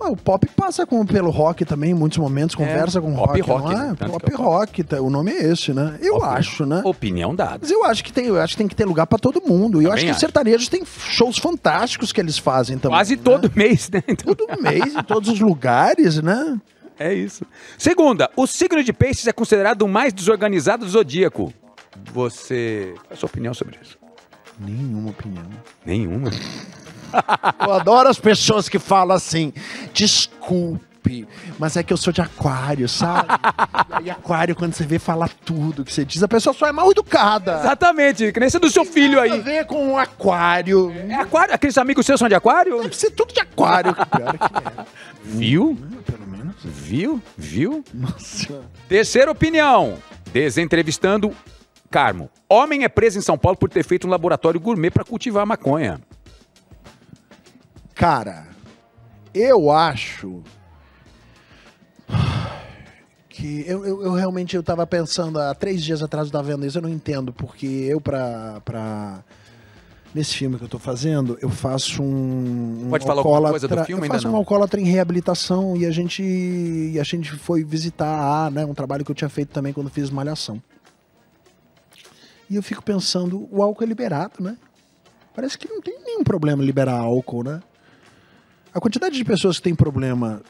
Ah, 0.00 0.10
o 0.10 0.16
pop 0.16 0.46
passa 0.56 0.86
com, 0.86 1.04
pelo 1.04 1.28
rock 1.30 1.64
também, 1.64 1.90
em 1.90 1.94
muitos 1.94 2.18
momentos, 2.18 2.54
conversa 2.54 3.00
com 3.00 3.12
É, 3.12 3.16
pop 3.16 3.40
rock, 3.40 3.50
rock, 3.62 3.74
não 3.74 3.82
é? 3.82 3.88
né? 3.88 3.94
Pop 4.06 4.32
é 4.32 4.34
o 4.34 4.38
rock, 4.38 4.84
tá- 4.84 5.00
o 5.00 5.10
nome 5.10 5.32
é 5.32 5.44
esse, 5.50 5.72
né? 5.72 5.98
Eu 6.00 6.14
Opinião- 6.14 6.30
acho, 6.36 6.66
né? 6.66 6.82
Opinião 6.84 7.34
dada. 7.34 7.58
Mas 7.62 7.70
eu 7.70 7.84
acho 7.84 8.04
que 8.04 8.12
tem, 8.12 8.26
eu 8.26 8.40
acho 8.40 8.52
que 8.54 8.58
tem 8.58 8.68
que 8.68 8.76
ter 8.76 8.84
lugar 8.84 9.06
pra 9.06 9.18
todo 9.18 9.42
mundo. 9.44 9.82
E 9.82 9.86
eu 9.86 9.92
acho 9.92 10.04
que 10.04 10.10
os 10.10 10.16
acho. 10.16 10.20
sertanejos 10.20 10.68
têm 10.68 10.84
shows 10.84 11.38
fantásticos 11.38 12.12
que 12.12 12.20
eles 12.20 12.38
fazem 12.38 12.78
também. 12.78 12.96
Quase 12.96 13.16
né? 13.16 13.22
todo 13.24 13.50
mês, 13.54 13.90
né? 13.90 14.02
Então, 14.06 14.34
todo 14.34 14.62
mês, 14.62 14.94
em 14.94 15.02
todos 15.02 15.28
os 15.30 15.40
lugares, 15.40 16.22
né? 16.22 16.60
é 16.98 17.12
isso. 17.12 17.44
Segunda, 17.76 18.30
o 18.36 18.46
signo 18.46 18.82
de 18.84 18.92
peixes 18.92 19.26
é 19.26 19.32
considerado 19.32 19.82
o 19.82 19.88
mais 19.88 20.12
desorganizado 20.12 20.84
do 20.84 20.90
zodíaco. 20.90 21.52
Você. 22.12 22.92
Qual 22.94 23.06
é 23.10 23.14
a 23.14 23.16
sua 23.16 23.26
opinião 23.26 23.52
sobre 23.52 23.76
isso? 23.82 23.98
Nenhuma 24.60 25.10
opinião. 25.10 25.44
Nenhuma. 25.84 26.30
Eu 27.60 27.72
adoro 27.72 28.08
as 28.08 28.18
pessoas 28.18 28.68
que 28.68 28.78
falam 28.78 29.16
assim: 29.16 29.52
desculpa, 29.92 30.88
desculpe, 31.08 31.28
mas 31.58 31.76
é 31.76 31.82
que 31.82 31.92
eu 31.92 31.96
sou 31.96 32.12
de 32.12 32.20
aquário, 32.20 32.88
sabe? 32.88 33.28
e 34.04 34.10
aquário, 34.10 34.54
quando 34.54 34.74
você 34.74 34.84
vê, 34.84 34.98
fala 34.98 35.28
tudo 35.44 35.84
que 35.84 35.92
você 35.92 36.04
diz. 36.04 36.22
A 36.22 36.28
pessoa 36.28 36.54
só 36.54 36.66
é 36.66 36.72
mal 36.72 36.90
educada. 36.90 37.58
Exatamente, 37.60 38.32
que 38.32 38.40
nem 38.40 38.46
esse 38.46 38.58
do 38.58 38.70
seu 38.70 38.84
filho 38.84 39.20
Tem 39.22 39.32
aí. 39.32 39.40
ver 39.40 39.66
com 39.66 39.92
um 39.92 39.98
aquário. 39.98 40.92
É 41.08 41.14
aquário? 41.14 41.54
Aqueles 41.54 41.78
amigos 41.78 42.04
seus 42.04 42.18
são 42.18 42.28
de 42.28 42.34
aquário? 42.34 42.82
Deve 42.82 42.96
ser 42.96 43.10
tudo 43.10 43.32
de 43.32 43.40
aquário. 43.40 43.94
Pior 43.94 44.38
que 44.38 44.80
é. 44.80 44.84
Viu? 45.24 45.78
Pelo 46.04 46.26
menos. 46.26 46.56
Viu? 46.62 47.22
Viu? 47.36 47.84
Nossa. 47.92 48.60
Terceira 48.88 49.30
opinião. 49.30 49.94
Desentrevistando 50.32 51.34
Carmo. 51.90 52.30
Homem 52.48 52.84
é 52.84 52.88
preso 52.88 53.18
em 53.18 53.22
São 53.22 53.38
Paulo 53.38 53.56
por 53.56 53.70
ter 53.70 53.82
feito 53.82 54.06
um 54.06 54.10
laboratório 54.10 54.60
gourmet 54.60 54.90
para 54.90 55.04
cultivar 55.04 55.46
maconha. 55.46 56.00
Cara, 57.98 58.46
eu 59.34 59.72
acho 59.72 60.40
que 63.28 63.64
eu, 63.66 63.84
eu, 63.84 64.02
eu 64.04 64.12
realmente 64.12 64.54
eu 64.54 64.62
tava 64.62 64.86
pensando 64.86 65.36
há 65.40 65.52
três 65.52 65.82
dias 65.82 66.00
atrás 66.00 66.28
eu 66.28 66.32
tava 66.32 66.46
vendo 66.46 66.64
isso, 66.64 66.78
eu 66.78 66.82
não 66.82 66.88
entendo, 66.88 67.32
porque 67.32 67.66
eu 67.66 68.00
pra, 68.00 68.62
pra 68.64 69.24
nesse 70.14 70.36
filme 70.36 70.58
que 70.58 70.62
eu 70.62 70.68
tô 70.68 70.78
fazendo, 70.78 71.36
eu 71.42 71.50
faço 71.50 72.00
um, 72.00 72.84
um 72.84 72.88
Pode 72.88 73.04
falar 73.04 73.20
alguma 73.20 73.50
coisa 73.50 73.66
do 73.66 73.84
filme? 73.84 74.06
Eu 74.06 74.12
faço 74.12 74.28
não. 74.28 74.34
um 74.34 74.36
alcoólatra 74.36 74.80
em 74.80 74.84
reabilitação 74.84 75.76
e 75.76 75.84
a 75.84 75.90
gente 75.90 76.22
e 76.22 77.00
a 77.00 77.02
gente 77.02 77.32
foi 77.32 77.64
visitar 77.64 78.46
a, 78.46 78.48
né, 78.48 78.64
um 78.64 78.74
trabalho 78.74 79.04
que 79.04 79.10
eu 79.10 79.16
tinha 79.16 79.28
feito 79.28 79.48
também 79.48 79.72
quando 79.72 79.90
fiz 79.90 80.08
malhação. 80.08 80.62
E 82.48 82.54
eu 82.54 82.62
fico 82.62 82.80
pensando, 82.80 83.48
o 83.50 83.60
álcool 83.60 83.82
é 83.82 83.86
liberado, 83.88 84.34
né? 84.38 84.56
Parece 85.34 85.58
que 85.58 85.68
não 85.68 85.80
tem 85.80 85.98
nenhum 86.04 86.22
problema 86.22 86.62
liberar 86.62 86.94
álcool, 86.94 87.42
né? 87.42 87.60
A 88.72 88.80
quantidade 88.80 89.16
de 89.16 89.24
pessoas 89.24 89.56
que 89.56 89.62
têm 89.64 89.74
problema 89.74 90.42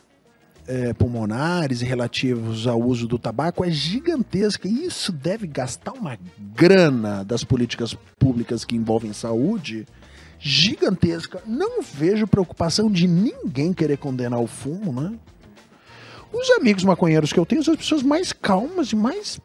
é, 0.66 0.93
pulmonares 0.93 1.81
e 1.81 1.85
relativos 1.85 2.66
ao 2.66 2.81
uso 2.81 3.07
do 3.09 3.19
tabaco 3.19 3.65
é 3.65 3.70
gigantesca. 3.70 4.69
E 4.69 4.85
isso 4.85 5.11
deve 5.11 5.47
gastar 5.47 5.93
uma 5.93 6.19
grana 6.55 7.24
das 7.24 7.43
políticas 7.43 7.95
públicas 8.19 8.65
que 8.65 8.77
envolvem 8.77 9.12
saúde 9.12 9.86
gigantesca. 10.39 11.43
Não 11.47 11.82
vejo 11.82 12.27
preocupação 12.27 12.90
de 12.90 13.09
ninguém 13.09 13.73
querer 13.73 13.97
condenar 13.97 14.40
o 14.40 14.47
fumo, 14.47 14.93
né? 14.93 15.15
Os 16.32 16.51
amigos 16.51 16.85
maconheiros 16.85 17.32
que 17.32 17.40
eu 17.40 17.47
tenho 17.47 17.65
são 17.65 17.73
as 17.73 17.81
pessoas 17.81 18.03
mais 18.03 18.32
calmas 18.32 18.93
e 18.93 18.97
mais 18.97 19.40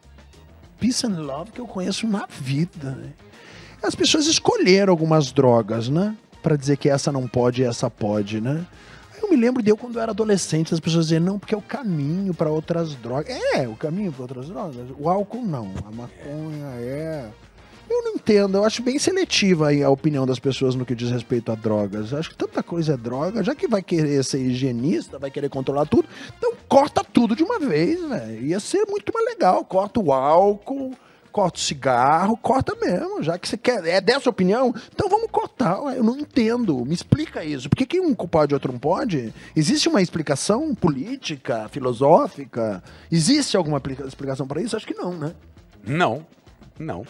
peace 0.78 1.06
and 1.06 1.20
love 1.20 1.50
que 1.50 1.60
eu 1.60 1.66
conheço 1.66 2.06
na 2.06 2.26
vida. 2.26 2.90
né? 2.90 3.12
As 3.82 3.94
pessoas 3.94 4.26
escolheram 4.26 4.92
algumas 4.92 5.32
drogas, 5.32 5.88
né? 5.88 6.14
Pra 6.44 6.56
dizer 6.56 6.76
que 6.76 6.90
essa 6.90 7.10
não 7.10 7.26
pode 7.26 7.62
e 7.62 7.64
essa 7.64 7.88
pode, 7.88 8.38
né? 8.38 8.66
Eu 9.22 9.30
me 9.30 9.36
lembro 9.36 9.62
de 9.62 9.70
eu 9.70 9.78
quando 9.78 9.96
eu 9.96 10.02
era 10.02 10.10
adolescente, 10.10 10.74
as 10.74 10.78
pessoas 10.78 11.06
diziam, 11.06 11.22
não, 11.24 11.38
porque 11.38 11.54
é 11.54 11.56
o 11.58 11.62
caminho 11.62 12.34
para 12.34 12.50
outras 12.50 12.94
drogas. 12.96 13.34
É, 13.54 13.66
o 13.66 13.74
caminho 13.74 14.12
para 14.12 14.22
outras 14.24 14.48
drogas. 14.48 14.86
O 14.98 15.08
álcool 15.08 15.42
não, 15.42 15.72
a 15.86 15.90
maconha 15.90 16.66
é. 16.78 17.30
Eu 17.88 18.02
não 18.02 18.12
entendo, 18.16 18.58
eu 18.58 18.64
acho 18.64 18.82
bem 18.82 18.98
seletiva 18.98 19.70
a 19.72 19.88
opinião 19.88 20.26
das 20.26 20.38
pessoas 20.38 20.74
no 20.74 20.84
que 20.84 20.94
diz 20.94 21.10
respeito 21.10 21.50
a 21.50 21.54
drogas. 21.54 22.12
Eu 22.12 22.18
acho 22.18 22.28
que 22.28 22.36
tanta 22.36 22.62
coisa 22.62 22.92
é 22.92 22.96
droga, 22.98 23.42
já 23.42 23.54
que 23.54 23.66
vai 23.66 23.82
querer 23.82 24.22
ser 24.22 24.40
higienista, 24.40 25.18
vai 25.18 25.30
querer 25.30 25.48
controlar 25.48 25.86
tudo, 25.86 26.06
então 26.36 26.52
corta 26.68 27.02
tudo 27.02 27.34
de 27.34 27.42
uma 27.42 27.58
vez, 27.58 28.06
velho. 28.06 28.42
Ia 28.44 28.60
ser 28.60 28.84
muito 28.86 29.10
mais 29.14 29.24
legal. 29.24 29.64
Corta 29.64 29.98
o 29.98 30.12
álcool, 30.12 30.92
corta 31.34 31.58
o 31.58 31.60
cigarro, 31.60 32.36
corta 32.36 32.76
mesmo, 32.80 33.20
já 33.20 33.36
que 33.36 33.48
você 33.48 33.56
quer. 33.56 33.84
É 33.84 34.00
dessa 34.00 34.30
opinião? 34.30 34.72
Então 34.94 35.08
vamos 35.08 35.28
cortar. 35.32 35.80
Eu 35.96 36.04
não 36.04 36.16
entendo. 36.16 36.86
Me 36.86 36.94
explica 36.94 37.44
isso. 37.44 37.68
Por 37.68 37.76
que, 37.76 37.84
que 37.84 38.00
um 38.00 38.14
pode 38.14 38.52
e 38.52 38.54
outro 38.54 38.70
não 38.70 38.78
pode? 38.78 39.34
Existe 39.56 39.88
uma 39.88 40.00
explicação 40.00 40.72
política, 40.76 41.68
filosófica? 41.70 42.80
Existe 43.10 43.56
alguma 43.56 43.82
explicação 44.06 44.46
para 44.46 44.62
isso? 44.62 44.76
Acho 44.76 44.86
que 44.86 44.94
não, 44.94 45.12
né? 45.12 45.34
Não, 45.84 46.24
não. 46.78 47.04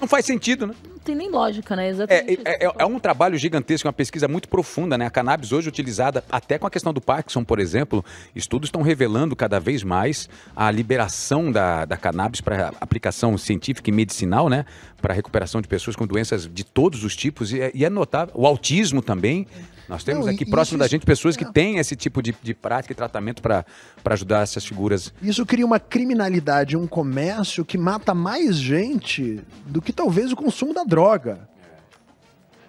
Não 0.00 0.08
faz 0.08 0.24
sentido, 0.24 0.66
né? 0.66 0.74
Não 0.90 0.98
tem 0.98 1.14
nem 1.14 1.30
lógica, 1.30 1.74
né? 1.76 1.86
É, 1.86 1.90
Exatamente. 1.90 2.40
é, 2.44 2.66
é- 2.66 2.72
é 2.78 2.86
um 2.86 2.98
trabalho 2.98 3.36
gigantesco, 3.36 3.86
uma 3.86 3.92
pesquisa 3.92 4.26
muito 4.28 4.48
profunda, 4.48 4.96
né? 4.96 5.06
A 5.06 5.10
cannabis 5.10 5.52
hoje 5.52 5.68
utilizada 5.68 6.24
até 6.30 6.58
com 6.58 6.66
a 6.66 6.70
questão 6.70 6.92
do 6.92 7.00
Parkinson, 7.00 7.44
por 7.44 7.58
exemplo, 7.58 8.04
estudos 8.34 8.68
estão 8.68 8.82
revelando 8.82 9.34
cada 9.36 9.58
vez 9.60 9.82
mais 9.82 10.28
a 10.54 10.70
liberação 10.70 11.50
da, 11.52 11.84
da 11.84 11.96
cannabis 11.96 12.40
para 12.40 12.72
aplicação 12.80 13.36
científica 13.38 13.90
e 13.90 13.92
medicinal, 13.92 14.48
né? 14.48 14.64
Para 15.00 15.14
recuperação 15.14 15.60
de 15.60 15.68
pessoas 15.68 15.96
com 15.96 16.06
doenças 16.06 16.48
de 16.52 16.64
todos 16.64 17.04
os 17.04 17.14
tipos. 17.16 17.52
E 17.52 17.60
é, 17.60 17.70
e 17.74 17.84
é 17.84 17.90
notável. 17.90 18.34
O 18.36 18.46
autismo 18.46 19.02
também. 19.02 19.46
Nós 19.88 20.04
temos 20.04 20.26
Não, 20.26 20.32
aqui 20.32 20.44
e 20.44 20.48
próximo 20.48 20.76
isso- 20.76 20.84
da 20.84 20.86
gente 20.86 21.04
pessoas 21.04 21.36
que 21.36 21.42
é. 21.42 21.50
têm 21.50 21.78
esse 21.78 21.96
tipo 21.96 22.22
de, 22.22 22.32
de 22.40 22.54
prática 22.54 22.92
e 22.92 22.94
tratamento 22.94 23.42
para 23.42 23.64
ajudar 24.04 24.42
essas 24.44 24.64
figuras. 24.64 25.12
Isso 25.20 25.44
cria 25.44 25.66
uma 25.66 25.80
criminalidade, 25.80 26.76
um 26.76 26.86
comércio 26.86 27.64
que 27.64 27.76
mata 27.76 28.14
mais 28.14 28.54
gente 28.54 29.40
do 29.66 29.82
que 29.82 29.89
talvez 29.92 30.32
o 30.32 30.36
consumo 30.36 30.72
da 30.74 30.84
droga. 30.84 31.48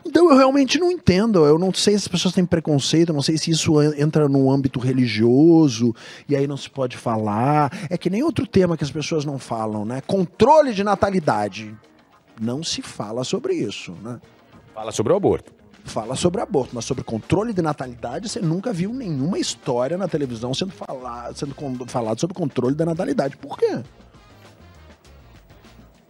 Então 0.06 0.30
eu 0.32 0.36
realmente 0.36 0.80
não 0.80 0.92
entendo. 0.92 1.46
Eu 1.46 1.60
não 1.60 1.72
sei 1.74 1.94
se 1.94 2.04
as 2.04 2.08
pessoas 2.08 2.34
têm 2.34 2.46
preconceito, 2.46 3.14
não 3.14 3.22
sei 3.22 3.38
se 3.38 3.52
isso 3.52 3.82
en- 3.82 4.02
entra 4.02 4.28
no 4.28 4.52
âmbito 4.52 4.80
religioso 4.80 5.94
e 6.28 6.36
aí 6.36 6.48
não 6.48 6.58
se 6.58 6.70
pode 6.70 6.98
falar. 6.98 7.72
É 7.90 7.98
que 7.98 8.10
nem 8.10 8.24
outro 8.24 8.48
tema 8.48 8.76
que 8.76 8.84
as 8.84 8.92
pessoas 8.92 9.26
não 9.26 9.38
falam, 9.38 9.86
né? 9.86 10.02
Controle 10.02 10.74
de 10.74 10.84
natalidade. 10.84 11.76
Não 12.40 12.64
se 12.64 12.82
fala 12.82 13.24
sobre 13.24 13.54
isso, 13.54 13.92
né? 14.02 14.20
Fala 14.74 14.92
sobre 14.92 15.14
o 15.14 15.16
aborto. 15.16 15.54
Fala 15.84 16.16
sobre 16.16 16.42
aborto, 16.42 16.72
mas 16.74 16.86
sobre 16.86 17.04
controle 17.04 17.54
de 17.54 17.62
natalidade, 17.62 18.30
você 18.30 18.40
nunca 18.40 18.72
viu 18.72 18.94
nenhuma 18.94 19.38
história 19.40 19.98
na 19.98 20.08
televisão 20.08 20.54
sendo, 20.54 20.72
falar, 20.72 21.36
sendo 21.36 21.56
falado 21.88 22.20
sobre 22.20 22.36
controle 22.36 22.76
da 22.76 22.86
natalidade. 22.86 23.36
Por 23.38 23.58
quê? 23.58 23.82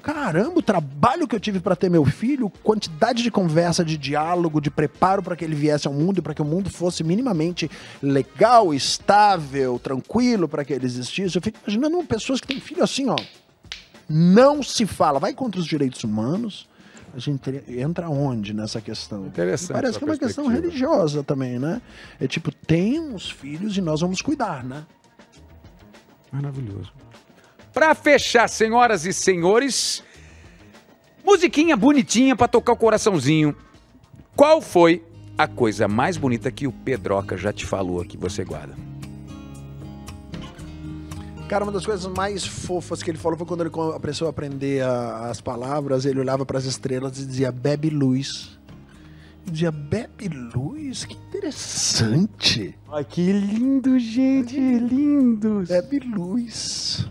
Caramba, 0.02 0.58
o 0.58 0.62
trabalho 0.62 1.28
que 1.28 1.36
eu 1.36 1.40
tive 1.40 1.60
para 1.60 1.76
ter 1.76 1.90
meu 1.90 2.04
filho, 2.04 2.50
quantidade 2.64 3.22
de 3.22 3.30
conversa, 3.30 3.86
de 3.86 3.98
diálogo, 3.98 4.60
de 4.60 4.72
preparo 4.72 5.22
para 5.22 5.36
que 5.36 5.46
ele 5.46 5.54
viesse 5.54 5.88
ao 5.88 5.94
mundo 5.94 6.18
e 6.18 6.22
para 6.22 6.34
que 6.34 6.42
o 6.42 6.46
mundo 6.46 6.70
fosse 6.70 7.04
minimamente 7.04 7.70
legal, 8.02 8.74
estável, 8.74 9.78
tranquilo 9.78 10.48
para 10.48 10.66
que 10.66 10.74
ele 10.74 10.86
existisse. 10.86 11.36
Eu 11.36 11.42
fico 11.42 11.60
imaginando 11.66 12.04
pessoas 12.04 12.42
que 12.42 12.48
têm 12.48 12.60
filho 12.60 12.84
assim, 12.84 13.10
ó. 13.10 13.18
Não 14.10 14.64
se 14.64 14.86
fala, 14.86 15.20
vai 15.20 15.34
contra 15.34 15.62
os 15.62 15.68
direitos 15.68 16.04
humanos. 16.04 16.68
A 17.14 17.20
gente 17.20 17.64
entra 17.68 18.10
onde 18.10 18.54
nessa 18.54 18.82
questão? 18.82 19.28
Interessante 19.28 19.74
Parece 19.74 19.98
que 19.98 20.04
é 20.04 20.08
uma 20.08 20.18
questão 20.18 20.48
religiosa 20.48 21.24
também, 21.24 21.60
né? 21.60 21.82
É 22.20 22.28
tipo, 22.28 22.52
tem 22.52 23.00
uns 23.00 23.30
filhos 23.30 23.78
e 23.78 23.82
nós 23.82 24.02
vamos 24.02 24.22
cuidar, 24.22 24.64
né? 24.64 24.86
Maravilhoso. 26.32 26.92
Pra 27.74 27.96
fechar, 27.96 28.48
senhoras 28.50 29.06
e 29.06 29.14
senhores, 29.14 30.04
musiquinha 31.26 31.78
bonitinha 31.78 32.36
pra 32.36 32.48
tocar 32.48 32.74
o 32.74 32.78
coraçãozinho. 32.78 33.56
Qual 34.36 34.62
foi 34.62 35.04
a 35.38 35.48
coisa 35.48 35.88
mais 35.88 36.18
bonita 36.18 36.52
que 36.52 36.68
o 36.68 36.72
Pedroca 36.72 37.38
já 37.38 37.54
te 37.54 37.66
falou 37.66 38.04
que 38.04 38.18
você 38.18 38.44
guarda? 38.44 38.76
Cara, 41.48 41.66
uma 41.66 41.72
das 41.72 41.86
coisas 41.86 42.06
mais 42.14 42.46
fofas 42.46 43.04
que 43.04 43.12
ele 43.12 43.18
falou 43.18 43.38
foi 43.38 43.46
quando 43.46 43.62
ele 43.62 43.70
começou 43.70 44.28
a 44.28 44.30
aprender 44.30 44.82
a- 44.84 45.30
as 45.30 45.42
palavras, 45.42 46.06
ele 46.06 46.20
olhava 46.20 46.46
para 46.46 46.58
as 46.58 46.64
estrelas 46.66 47.20
e 47.20 47.26
dizia 47.26 47.52
bebe 47.52 47.90
luz. 47.90 48.58
Dizia 49.46 49.72
bebe 49.72 50.30
luz? 50.30 51.04
Que 51.04 51.14
interessante. 51.16 52.78
Ai, 52.92 53.04
que 53.04 53.32
lindo, 53.34 54.00
gente, 54.00 54.56
lindo. 54.56 55.64
Bebe 55.68 56.00
luz. 56.00 57.06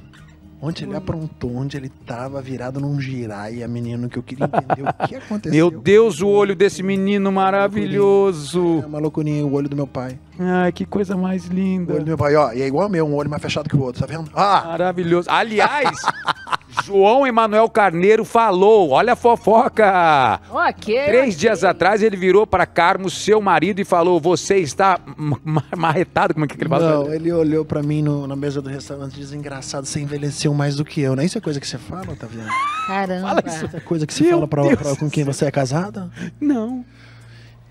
Onde 0.63 0.85
ele 0.85 0.95
aprontou, 0.95 1.57
onde 1.57 1.77
ele 1.79 1.89
tava 1.89 2.43
virado 2.43 2.79
num 2.81 3.01
giraia, 3.01 3.67
menino, 3.67 4.11
que 4.11 4.19
eu 4.19 4.23
queria 4.23 4.45
entender 4.45 4.83
o 4.89 5.07
que 5.09 5.15
aconteceu. 5.17 5.53
Meu 5.53 5.71
Deus, 5.81 6.21
o 6.21 6.29
olho 6.29 6.55
desse 6.55 6.83
menino 6.83 7.33
maravilhoso. 7.33 8.81
É 8.83 8.87
uma 8.87 8.99
loucurinha, 8.99 9.45
o 9.47 9.55
olho 9.55 9.69
do 9.71 9.77
meu 9.77 9.87
pai. 9.87 10.19
Ai, 10.39 10.71
que 10.71 10.85
coisa 10.85 11.17
mais 11.17 11.45
O 11.47 11.51
olho 11.51 11.55
do 11.87 11.93
linda. 11.95 12.05
meu 12.05 12.19
pai, 12.19 12.35
ó, 12.37 12.53
e 12.53 12.61
é 12.61 12.67
igual 12.67 12.85
ao 12.85 12.91
meu, 12.91 13.07
um 13.07 13.15
olho 13.15 13.31
mais 13.31 13.41
fechado 13.43 13.71
que 13.71 13.77
o 13.77 13.81
outro, 13.81 14.03
tá 14.03 14.07
vendo? 14.07 14.31
Ah! 14.35 14.63
Maravilhoso. 14.67 15.31
Aliás, 15.31 15.99
João 16.85 17.27
Emanuel 17.27 17.69
Carneiro 17.69 18.25
falou, 18.25 18.91
olha 18.91 19.15
a 19.15 19.17
fofoca. 19.17 20.41
Ok. 20.51 20.95
Três 21.05 21.35
ok. 21.35 21.37
dias 21.37 21.65
atrás 21.65 22.03
ele 22.03 22.17
virou 22.17 22.47
para 22.47 22.65
Carmo, 22.67 23.11
seu 23.11 23.41
marido, 23.41 23.81
e 23.81 23.85
falou: 23.85 24.21
Você 24.21 24.57
está 24.59 24.99
ma- 25.17 25.39
ma- 25.45 25.65
marretado? 25.77 26.35
Como 26.35 26.45
é 26.45 26.49
que 26.49 26.61
ele 26.61 26.69
fala? 26.69 26.91
Não, 27.05 27.13
ele 27.13 27.33
olhou 27.33 27.65
pra 27.65 27.83
mim 27.83 28.03
no- 28.03 28.27
na 28.27 28.37
mesa 28.37 28.63
do 28.63 28.69
restaurante 28.69 29.17
e 29.17 29.21
disse: 29.21 29.37
Engraçado, 29.37 29.85
você 29.85 30.01
envelheceu 30.01 30.55
mais 30.55 30.77
do 30.77 30.85
que 30.85 31.01
eu, 31.01 31.15
né? 31.17 31.25
Isso 31.25 31.39
é 31.39 31.41
coisa 31.41 31.61
que 31.61 31.67
você 31.67 31.79
fala, 31.79 32.13
Otaviano? 32.13 32.49
Caramba. 32.87 33.29
Fala 33.29 33.43
isso. 33.47 33.67
Isso 33.67 33.77
é 33.77 33.81
coisa 33.81 34.07
que 34.07 34.15
você 34.15 34.23
Meu 34.25 34.33
fala 34.35 34.49
pra, 34.49 34.77
pra- 34.77 34.97
com 34.97 35.11
quem 35.11 35.25
você 35.25 35.47
é 35.47 35.51
casada? 35.51 36.11
Não. 36.41 36.85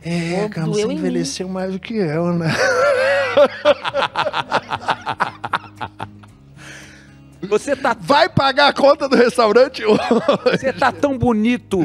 É, 0.03 0.47
doeu 0.47 0.67
você 0.73 0.91
envelheceu 0.93 1.47
mais 1.49 1.71
do 1.73 1.79
que 1.79 1.93
eu, 1.95 2.33
né? 2.33 2.53
Você 7.47 7.75
tá, 7.75 7.95
Vai 7.99 8.27
pagar 8.27 8.67
a 8.67 8.73
conta 8.73 9.07
do 9.07 9.15
restaurante? 9.15 9.81
você 10.43 10.73
tá 10.73 10.91
tão 10.91 11.17
bonito 11.17 11.79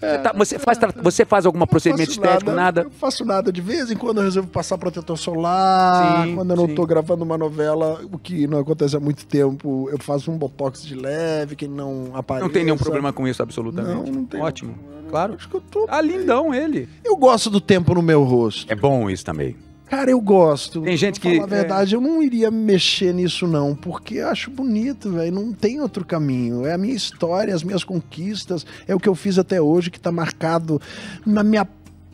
Você, 0.00 0.18
tá- 0.18 0.32
você 0.32 0.58
faz, 0.58 0.78
tra- 0.78 0.92
você 1.02 1.24
faz 1.24 1.44
algum 1.46 1.64
procedimento 1.66 2.10
estético, 2.10 2.52
nada? 2.52 2.82
Eu 2.82 2.90
faço 2.90 3.24
nada. 3.24 3.50
De 3.52 3.60
vez 3.60 3.90
em 3.90 3.96
quando 3.96 4.18
eu 4.18 4.24
resolvo 4.24 4.48
passar 4.48 4.78
protetor 4.78 5.18
solar. 5.18 6.26
Sim, 6.26 6.34
quando 6.34 6.50
eu 6.50 6.56
não 6.56 6.66
sim. 6.68 6.74
tô 6.74 6.86
gravando 6.86 7.24
uma 7.24 7.36
novela, 7.36 8.00
o 8.12 8.18
que 8.18 8.46
não 8.46 8.58
acontece 8.60 8.96
há 8.96 9.00
muito 9.00 9.26
tempo, 9.26 9.88
eu 9.90 9.98
faço 9.98 10.30
um 10.30 10.38
botox 10.38 10.84
de 10.84 10.94
leve, 10.94 11.56
que 11.56 11.66
não 11.66 12.10
apareça. 12.14 12.46
Não 12.46 12.52
tem 12.52 12.64
nenhum 12.64 12.76
problema 12.78 13.12
com 13.12 13.26
isso, 13.26 13.42
absolutamente. 13.42 14.10
Não, 14.10 14.18
não 14.20 14.24
tem. 14.24 14.40
Ótimo. 14.40 14.74
Claro. 15.10 15.34
Acho 15.34 15.48
que 15.48 15.56
eu 15.56 15.60
tô. 15.60 15.86
Ah, 15.88 16.00
lindão 16.00 16.54
ele. 16.54 16.88
Eu 17.04 17.16
gosto 17.16 17.48
do 17.50 17.60
tempo 17.60 17.94
no 17.94 18.02
meu 18.02 18.22
rosto. 18.24 18.70
É 18.70 18.74
bom 18.74 19.08
isso 19.08 19.24
também. 19.24 19.56
Cara, 19.88 20.10
eu 20.10 20.20
gosto. 20.20 20.82
Tem 20.82 20.96
gente 20.96 21.20
que- 21.20 21.34
falar 21.34 21.44
a 21.44 21.46
verdade, 21.46 21.94
eu 21.94 22.00
não 22.00 22.20
iria 22.22 22.50
mexer 22.50 23.14
nisso, 23.14 23.46
não, 23.46 23.74
porque 23.74 24.16
eu 24.16 24.28
acho 24.28 24.50
bonito, 24.50 25.12
velho. 25.12 25.32
Não 25.32 25.52
tem 25.52 25.80
outro 25.80 26.04
caminho. 26.04 26.66
É 26.66 26.72
a 26.74 26.78
minha 26.78 26.94
história, 26.94 27.54
as 27.54 27.62
minhas 27.62 27.84
conquistas, 27.84 28.66
é 28.88 28.94
o 28.94 28.98
que 29.00 29.08
eu 29.08 29.14
fiz 29.14 29.38
até 29.38 29.60
hoje, 29.60 29.90
que 29.90 30.00
tá 30.00 30.10
marcado 30.10 30.80
na 31.24 31.44
minha 31.44 31.66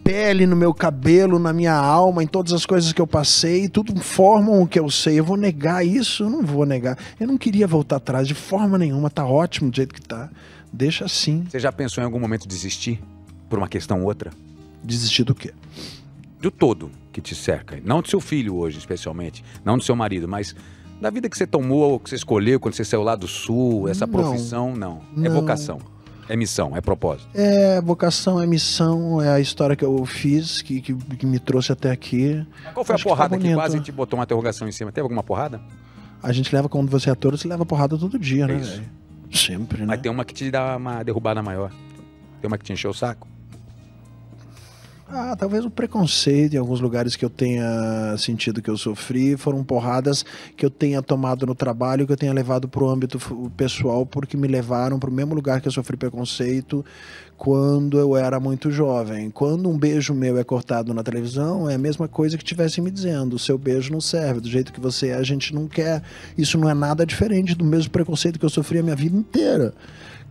pele, 0.04 0.46
no 0.46 0.56
meu 0.56 0.74
cabelo, 0.74 1.38
na 1.38 1.52
minha 1.52 1.74
alma, 1.74 2.22
em 2.22 2.26
todas 2.26 2.52
as 2.52 2.66
coisas 2.66 2.92
que 2.92 3.00
eu 3.00 3.06
passei, 3.06 3.68
tudo 3.68 3.98
formam 4.00 4.60
o 4.60 4.66
que 4.66 4.78
eu 4.78 4.90
sei. 4.90 5.18
Eu 5.18 5.24
vou 5.24 5.36
negar 5.36 5.86
isso? 5.86 6.24
Eu 6.24 6.30
não 6.30 6.42
vou 6.42 6.66
negar. 6.66 6.98
Eu 7.18 7.26
não 7.26 7.38
queria 7.38 7.66
voltar 7.66 7.96
atrás 7.96 8.28
de 8.28 8.34
forma 8.34 8.76
nenhuma, 8.76 9.08
tá 9.08 9.24
ótimo 9.24 9.70
do 9.70 9.76
jeito 9.76 9.94
que 9.94 10.02
tá. 10.02 10.28
Deixa 10.72 11.04
assim. 11.06 11.44
Você 11.48 11.58
já 11.60 11.70
pensou 11.72 12.02
em 12.02 12.04
algum 12.04 12.18
momento 12.18 12.46
desistir? 12.46 13.00
Por 13.48 13.58
uma 13.58 13.68
questão 13.68 14.00
ou 14.00 14.06
outra? 14.06 14.30
Desistir 14.84 15.24
do 15.24 15.34
quê? 15.34 15.52
Do 16.42 16.50
todo 16.50 16.90
que 17.12 17.20
te 17.20 17.34
cerca. 17.34 17.80
Não 17.84 18.02
do 18.02 18.08
seu 18.08 18.20
filho 18.20 18.56
hoje, 18.56 18.76
especialmente. 18.78 19.44
Não 19.64 19.78
do 19.78 19.84
seu 19.84 19.94
marido, 19.96 20.26
mas 20.28 20.54
da 21.00 21.08
vida 21.08 21.28
que 21.28 21.38
você 21.38 21.46
tomou, 21.46 21.98
que 22.00 22.10
você 22.10 22.16
escolheu 22.16 22.58
quando 22.58 22.74
você 22.74 22.84
saiu 22.84 23.02
lá 23.02 23.14
do 23.14 23.28
sul, 23.28 23.88
essa 23.88 24.06
Não. 24.06 24.12
profissão, 24.12 24.74
não. 24.74 25.00
É 25.16 25.28
Não. 25.28 25.40
vocação. 25.40 25.78
É 26.28 26.36
missão, 26.36 26.76
é 26.76 26.80
propósito. 26.80 27.28
É 27.34 27.80
vocação, 27.80 28.40
é 28.40 28.46
missão, 28.46 29.20
é 29.20 29.28
a 29.30 29.40
história 29.40 29.74
que 29.76 29.84
eu 29.84 30.04
fiz, 30.06 30.62
que, 30.62 30.80
que, 30.80 30.94
que 30.94 31.26
me 31.26 31.38
trouxe 31.38 31.72
até 31.72 31.90
aqui. 31.90 32.44
Qual 32.74 32.84
foi 32.84 32.94
Acho 32.94 33.02
a 33.02 33.04
que 33.04 33.08
porrada 33.08 33.30
tá 33.30 33.36
que, 33.36 33.42
bonito. 33.42 33.56
quase 33.56 33.80
te 33.80 33.92
botou 33.92 34.18
uma 34.18 34.24
interrogação 34.24 34.66
em 34.68 34.72
cima? 34.72 34.90
Teve 34.92 35.02
alguma 35.02 35.22
porrada? 35.22 35.60
A 36.22 36.32
gente 36.32 36.54
leva, 36.54 36.68
quando 36.68 36.88
você 36.90 37.08
é 37.08 37.12
ator, 37.12 37.36
você 37.36 37.46
leva 37.48 37.66
porrada 37.66 37.98
todo 37.98 38.18
dia, 38.18 38.46
né? 38.46 38.56
Isso. 38.56 38.70
velho? 38.72 38.90
Sempre, 39.32 39.80
né? 39.80 39.86
Mas 39.86 40.00
tem 40.00 40.10
uma 40.10 40.24
que 40.24 40.32
te 40.34 40.50
dá 40.50 40.76
uma 40.76 41.02
derrubada 41.02 41.42
maior. 41.42 41.70
Tem 42.40 42.48
uma 42.48 42.56
que 42.56 42.64
te 42.64 42.72
encheu 42.72 42.90
o 42.90 42.94
saco. 42.94 43.26
Ah, 45.14 45.36
talvez 45.36 45.62
o 45.62 45.70
preconceito 45.70 46.54
em 46.54 46.56
alguns 46.56 46.80
lugares 46.80 47.16
que 47.16 47.22
eu 47.22 47.28
tenha 47.28 48.16
sentido 48.16 48.62
que 48.62 48.70
eu 48.70 48.78
sofri 48.78 49.36
foram 49.36 49.62
porradas 49.62 50.24
que 50.56 50.64
eu 50.64 50.70
tenha 50.70 51.02
tomado 51.02 51.44
no 51.44 51.54
trabalho, 51.54 52.06
que 52.06 52.12
eu 52.14 52.16
tenha 52.16 52.32
levado 52.32 52.66
para 52.66 52.82
o 52.82 52.88
âmbito 52.88 53.18
pessoal, 53.54 54.06
porque 54.06 54.38
me 54.38 54.48
levaram 54.48 54.98
para 54.98 55.10
o 55.10 55.12
mesmo 55.12 55.34
lugar 55.34 55.60
que 55.60 55.68
eu 55.68 55.72
sofri 55.72 55.98
preconceito 55.98 56.82
quando 57.36 57.98
eu 57.98 58.16
era 58.16 58.40
muito 58.40 58.70
jovem. 58.70 59.28
Quando 59.28 59.68
um 59.68 59.76
beijo 59.76 60.14
meu 60.14 60.38
é 60.38 60.44
cortado 60.44 60.94
na 60.94 61.02
televisão, 61.02 61.68
é 61.68 61.74
a 61.74 61.78
mesma 61.78 62.08
coisa 62.08 62.38
que 62.38 62.44
tivesse 62.44 62.80
me 62.80 62.90
dizendo: 62.90 63.36
o 63.36 63.38
seu 63.38 63.58
beijo 63.58 63.92
não 63.92 64.00
serve, 64.00 64.40
do 64.40 64.48
jeito 64.48 64.72
que 64.72 64.80
você 64.80 65.08
é, 65.08 65.16
a 65.16 65.22
gente 65.22 65.54
não 65.54 65.68
quer. 65.68 66.02
Isso 66.38 66.56
não 66.56 66.70
é 66.70 66.74
nada 66.74 67.04
diferente 67.04 67.54
do 67.54 67.66
mesmo 67.66 67.90
preconceito 67.90 68.38
que 68.38 68.46
eu 68.46 68.50
sofri 68.50 68.78
a 68.78 68.82
minha 68.82 68.96
vida 68.96 69.14
inteira. 69.14 69.74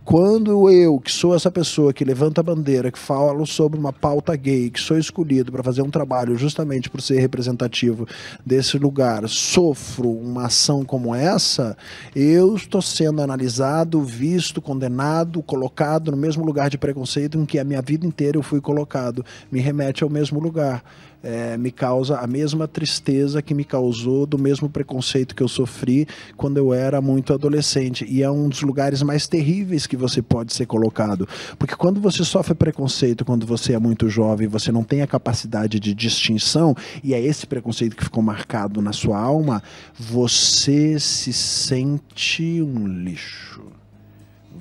Quando 0.04 0.68
eu, 0.68 0.98
que 0.98 1.12
sou 1.12 1.32
essa 1.32 1.48
pessoa 1.48 1.92
que 1.92 2.04
levanta 2.04 2.40
a 2.40 2.44
bandeira, 2.44 2.90
que 2.90 2.98
falo 2.98 3.46
sobre 3.46 3.78
uma 3.78 3.92
pauta 3.92 4.34
gay, 4.34 4.68
que 4.68 4.80
sou 4.80 4.98
escolhido 4.98 5.52
para 5.52 5.62
fazer 5.62 5.80
um 5.80 5.90
trabalho 5.90 6.36
justamente 6.36 6.90
por 6.90 7.00
ser 7.00 7.20
representativo 7.20 8.06
desse 8.44 8.76
lugar, 8.78 9.28
sofro 9.28 10.10
uma 10.10 10.46
ação 10.46 10.84
como 10.84 11.14
essa, 11.14 11.76
eu 12.16 12.56
estou 12.56 12.82
sendo 12.82 13.22
analisado, 13.22 14.02
visto, 14.02 14.60
condenado, 14.60 15.40
colocado 15.40 16.10
no 16.10 16.16
mesmo 16.16 16.44
lugar 16.44 16.68
de 16.68 16.76
preconceito 16.76 17.38
em 17.38 17.46
que 17.46 17.60
a 17.60 17.64
minha 17.64 17.80
vida 17.80 18.04
inteira 18.04 18.36
eu 18.36 18.42
fui 18.42 18.60
colocado. 18.60 19.24
Me 19.52 19.60
remete 19.60 20.02
ao 20.02 20.10
mesmo 20.10 20.40
lugar. 20.40 20.82
É, 21.22 21.56
me 21.56 21.70
causa 21.70 22.18
a 22.18 22.26
mesma 22.26 22.66
tristeza 22.66 23.40
que 23.40 23.54
me 23.54 23.64
causou 23.64 24.26
do 24.26 24.38
mesmo 24.38 24.68
preconceito 24.68 25.34
que 25.34 25.42
eu 25.42 25.48
sofri 25.48 26.06
quando 26.36 26.56
eu 26.56 26.74
era 26.74 27.00
muito 27.00 27.32
adolescente. 27.32 28.04
E 28.08 28.22
é 28.22 28.30
um 28.30 28.48
dos 28.48 28.62
lugares 28.62 29.02
mais 29.02 29.26
terríveis 29.26 29.86
que 29.86 29.96
você 29.96 30.20
pode 30.20 30.52
ser 30.52 30.66
colocado. 30.66 31.28
Porque 31.58 31.76
quando 31.76 32.00
você 32.00 32.24
sofre 32.24 32.54
preconceito, 32.54 33.24
quando 33.24 33.46
você 33.46 33.72
é 33.74 33.78
muito 33.78 34.08
jovem, 34.08 34.48
você 34.48 34.72
não 34.72 34.84
tem 34.84 35.02
a 35.02 35.06
capacidade 35.06 35.78
de 35.78 35.94
distinção, 35.94 36.74
e 37.02 37.14
é 37.14 37.20
esse 37.20 37.46
preconceito 37.46 37.96
que 37.96 38.04
ficou 38.04 38.22
marcado 38.22 38.82
na 38.82 38.92
sua 38.92 39.18
alma, 39.18 39.62
você 39.98 40.98
se 40.98 41.32
sente 41.32 42.60
um 42.62 42.86
lixo. 42.86 43.71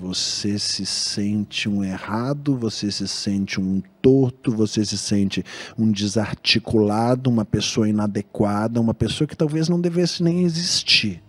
Você 0.01 0.57
se 0.57 0.83
sente 0.83 1.69
um 1.69 1.83
errado, 1.83 2.57
você 2.57 2.91
se 2.91 3.07
sente 3.07 3.61
um 3.61 3.83
torto, 4.01 4.51
você 4.51 4.83
se 4.83 4.97
sente 4.97 5.45
um 5.77 5.91
desarticulado, 5.91 7.29
uma 7.29 7.45
pessoa 7.45 7.87
inadequada, 7.87 8.81
uma 8.81 8.95
pessoa 8.95 9.27
que 9.27 9.37
talvez 9.37 9.69
não 9.69 9.79
devesse 9.79 10.23
nem 10.23 10.43
existir. 10.43 11.21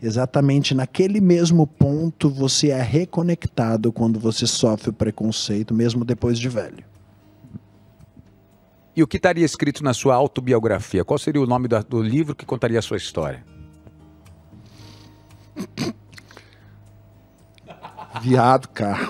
Exatamente 0.00 0.72
naquele 0.72 1.20
mesmo 1.20 1.66
ponto 1.66 2.30
você 2.30 2.68
é 2.68 2.80
reconectado 2.80 3.90
quando 3.90 4.20
você 4.20 4.46
sofre 4.46 4.90
o 4.90 4.92
preconceito, 4.92 5.74
mesmo 5.74 6.04
depois 6.04 6.38
de 6.38 6.48
velho. 6.48 6.84
E 8.94 9.02
o 9.02 9.06
que 9.08 9.16
estaria 9.16 9.44
escrito 9.44 9.82
na 9.82 9.92
sua 9.92 10.14
autobiografia? 10.14 11.04
Qual 11.04 11.18
seria 11.18 11.42
o 11.42 11.46
nome 11.46 11.66
do 11.66 12.00
livro 12.00 12.36
que 12.36 12.46
contaria 12.46 12.78
a 12.78 12.82
sua 12.82 12.98
história? 12.98 13.44
Viado, 18.24 18.68
cara. 18.68 19.06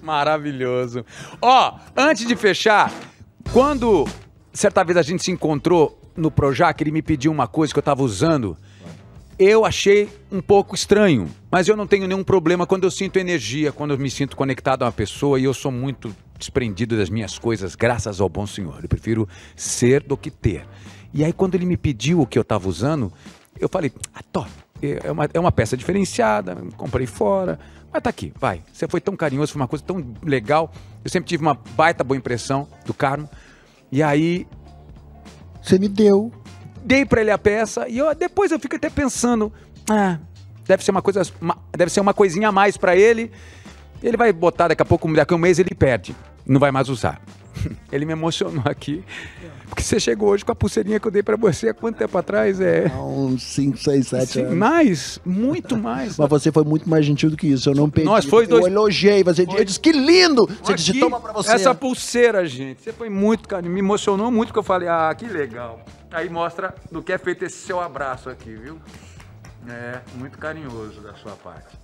Maravilhoso. 0.00 1.04
Ó, 1.42 1.74
antes 1.96 2.24
de 2.24 2.36
fechar, 2.36 2.92
quando 3.52 4.06
certa 4.52 4.84
vez 4.84 4.96
a 4.96 5.02
gente 5.02 5.24
se 5.24 5.32
encontrou 5.32 6.00
no 6.16 6.30
Projac, 6.30 6.80
ele 6.80 6.92
me 6.92 7.02
pediu 7.02 7.32
uma 7.32 7.48
coisa 7.48 7.72
que 7.72 7.78
eu 7.80 7.82
tava 7.82 8.04
usando. 8.04 8.56
Eu 9.36 9.64
achei 9.64 10.08
um 10.30 10.40
pouco 10.40 10.76
estranho, 10.76 11.28
mas 11.50 11.66
eu 11.66 11.76
não 11.76 11.84
tenho 11.84 12.06
nenhum 12.06 12.22
problema 12.22 12.64
quando 12.64 12.84
eu 12.84 12.92
sinto 12.92 13.18
energia, 13.18 13.72
quando 13.72 13.90
eu 13.90 13.98
me 13.98 14.08
sinto 14.08 14.36
conectado 14.36 14.84
a 14.84 14.86
uma 14.86 14.92
pessoa 14.92 15.40
e 15.40 15.42
eu 15.42 15.52
sou 15.52 15.72
muito 15.72 16.14
desprendido 16.38 16.96
das 16.96 17.10
minhas 17.10 17.36
coisas, 17.36 17.74
graças 17.74 18.20
ao 18.20 18.28
bom 18.28 18.46
Senhor. 18.46 18.78
Eu 18.84 18.88
prefiro 18.88 19.28
ser 19.56 20.00
do 20.00 20.16
que 20.16 20.30
ter. 20.30 20.64
E 21.12 21.24
aí, 21.24 21.32
quando 21.32 21.56
ele 21.56 21.66
me 21.66 21.76
pediu 21.76 22.20
o 22.20 22.26
que 22.26 22.38
eu 22.38 22.42
estava 22.42 22.68
usando, 22.68 23.12
eu 23.58 23.68
falei: 23.68 23.90
ah, 24.14 24.22
top, 24.32 24.48
é 24.80 25.10
uma, 25.10 25.28
é 25.34 25.40
uma 25.40 25.50
peça 25.50 25.76
diferenciada, 25.76 26.56
comprei 26.76 27.06
fora, 27.06 27.58
mas 27.94 28.02
tá 28.02 28.10
aqui, 28.10 28.32
vai. 28.38 28.60
Você 28.72 28.88
foi 28.88 29.00
tão 29.00 29.16
carinhoso, 29.16 29.52
foi 29.52 29.62
uma 29.62 29.68
coisa 29.68 29.84
tão 29.84 30.04
legal. 30.22 30.70
Eu 31.04 31.10
sempre 31.10 31.28
tive 31.28 31.42
uma 31.42 31.54
baita 31.54 32.02
boa 32.02 32.18
impressão 32.18 32.66
do 32.84 32.92
Carmo. 32.92 33.28
E 33.92 34.02
aí, 34.02 34.46
Você 35.62 35.78
me 35.78 35.88
deu. 35.88 36.32
dei 36.84 37.06
pra 37.06 37.20
ele 37.20 37.30
a 37.30 37.38
peça 37.38 37.88
e 37.88 37.96
eu, 37.98 38.12
depois 38.14 38.50
eu 38.50 38.58
fico 38.58 38.74
até 38.76 38.90
pensando, 38.90 39.52
ah, 39.88 40.18
deve 40.66 40.84
ser 40.84 40.90
uma 40.90 41.00
coisa, 41.00 41.22
uma- 41.40 41.56
deve 41.76 41.90
ser 41.92 42.00
uma 42.00 42.12
coisinha 42.12 42.48
a 42.48 42.52
mais 42.52 42.76
pra 42.76 42.96
ele. 42.96 43.30
Ele 44.02 44.16
vai 44.16 44.32
botar 44.32 44.68
daqui 44.68 44.82
a 44.82 44.84
pouco, 44.84 45.10
daqui 45.14 45.32
a 45.32 45.36
um 45.36 45.40
mês 45.40 45.58
ele 45.58 45.74
perde, 45.74 46.14
não 46.44 46.58
vai 46.60 46.70
mais 46.72 46.88
usar. 46.88 47.20
Ele 47.92 48.04
me 48.04 48.12
emocionou 48.12 48.62
aqui, 48.66 49.04
porque 49.68 49.82
você 49.82 49.98
chegou 50.00 50.30
hoje 50.30 50.44
com 50.44 50.52
a 50.52 50.54
pulseirinha 50.54 50.98
que 51.00 51.06
eu 51.06 51.10
dei 51.10 51.22
pra 51.22 51.36
você 51.36 51.68
há 51.68 51.74
quanto 51.74 51.96
tempo 51.96 52.16
atrás? 52.18 52.60
É 52.60 52.86
Há 52.88 53.02
uns 53.02 53.42
5, 53.42 53.76
6, 53.78 54.06
7 54.08 54.26
Sim, 54.32 54.40
anos. 54.42 54.54
mais, 54.56 55.20
muito 55.24 55.76
mais. 55.76 56.16
Mas 56.18 56.28
você 56.28 56.50
foi 56.52 56.64
muito 56.64 56.88
mais 56.88 57.04
gentil 57.06 57.30
do 57.30 57.36
que 57.36 57.46
isso. 57.46 57.70
Eu 57.70 57.74
não 57.74 57.88
pedi. 57.88 58.06
Nós 58.06 58.24
foi 58.24 58.46
dois- 58.46 58.64
Eu 58.64 58.70
elogiei. 58.70 59.22
Você 59.24 59.42
eu 59.42 59.64
disse 59.64 59.80
que 59.80 59.92
lindo. 59.92 60.46
Você 60.62 60.74
disse 60.74 60.90
Aqui, 60.90 61.00
toma 61.00 61.20
pra 61.20 61.32
você. 61.32 61.52
Essa 61.52 61.74
pulseira, 61.74 62.44
gente, 62.46 62.82
você 62.82 62.92
foi 62.92 63.08
muito, 63.08 63.48
cara, 63.48 63.62
me 63.68 63.78
emocionou 63.78 64.30
muito 64.30 64.52
que 64.52 64.58
eu 64.58 64.62
falei, 64.62 64.88
ah, 64.88 65.14
que 65.16 65.26
legal. 65.26 65.84
Aí 66.10 66.28
mostra 66.28 66.74
do 66.92 67.02
que 67.02 67.12
é 67.12 67.18
feito 67.18 67.44
esse 67.44 67.56
seu 67.58 67.80
abraço 67.80 68.28
aqui, 68.30 68.54
viu? 68.54 68.78
É, 69.68 70.00
muito 70.16 70.36
carinhoso 70.38 71.00
da 71.00 71.14
sua 71.14 71.32
parte. 71.32 71.76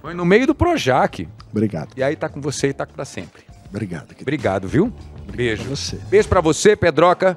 Foi 0.00 0.12
no 0.14 0.24
meio 0.24 0.46
do 0.46 0.54
Projac. 0.54 1.26
Obrigado. 1.50 1.88
E 1.96 2.02
aí 2.02 2.14
tá 2.14 2.28
com 2.28 2.40
você 2.40 2.68
e 2.68 2.72
tá 2.74 2.86
pra 2.86 3.04
sempre. 3.04 3.42
Obrigado. 3.68 4.06
querido. 4.08 4.22
Obrigado, 4.22 4.68
viu? 4.68 4.92
Beijo. 5.34 5.64
pra 5.64 5.76
você. 5.76 5.98
Beijo 6.08 6.28
pra 6.28 6.40
você, 6.40 6.76
Pedroca, 6.76 7.36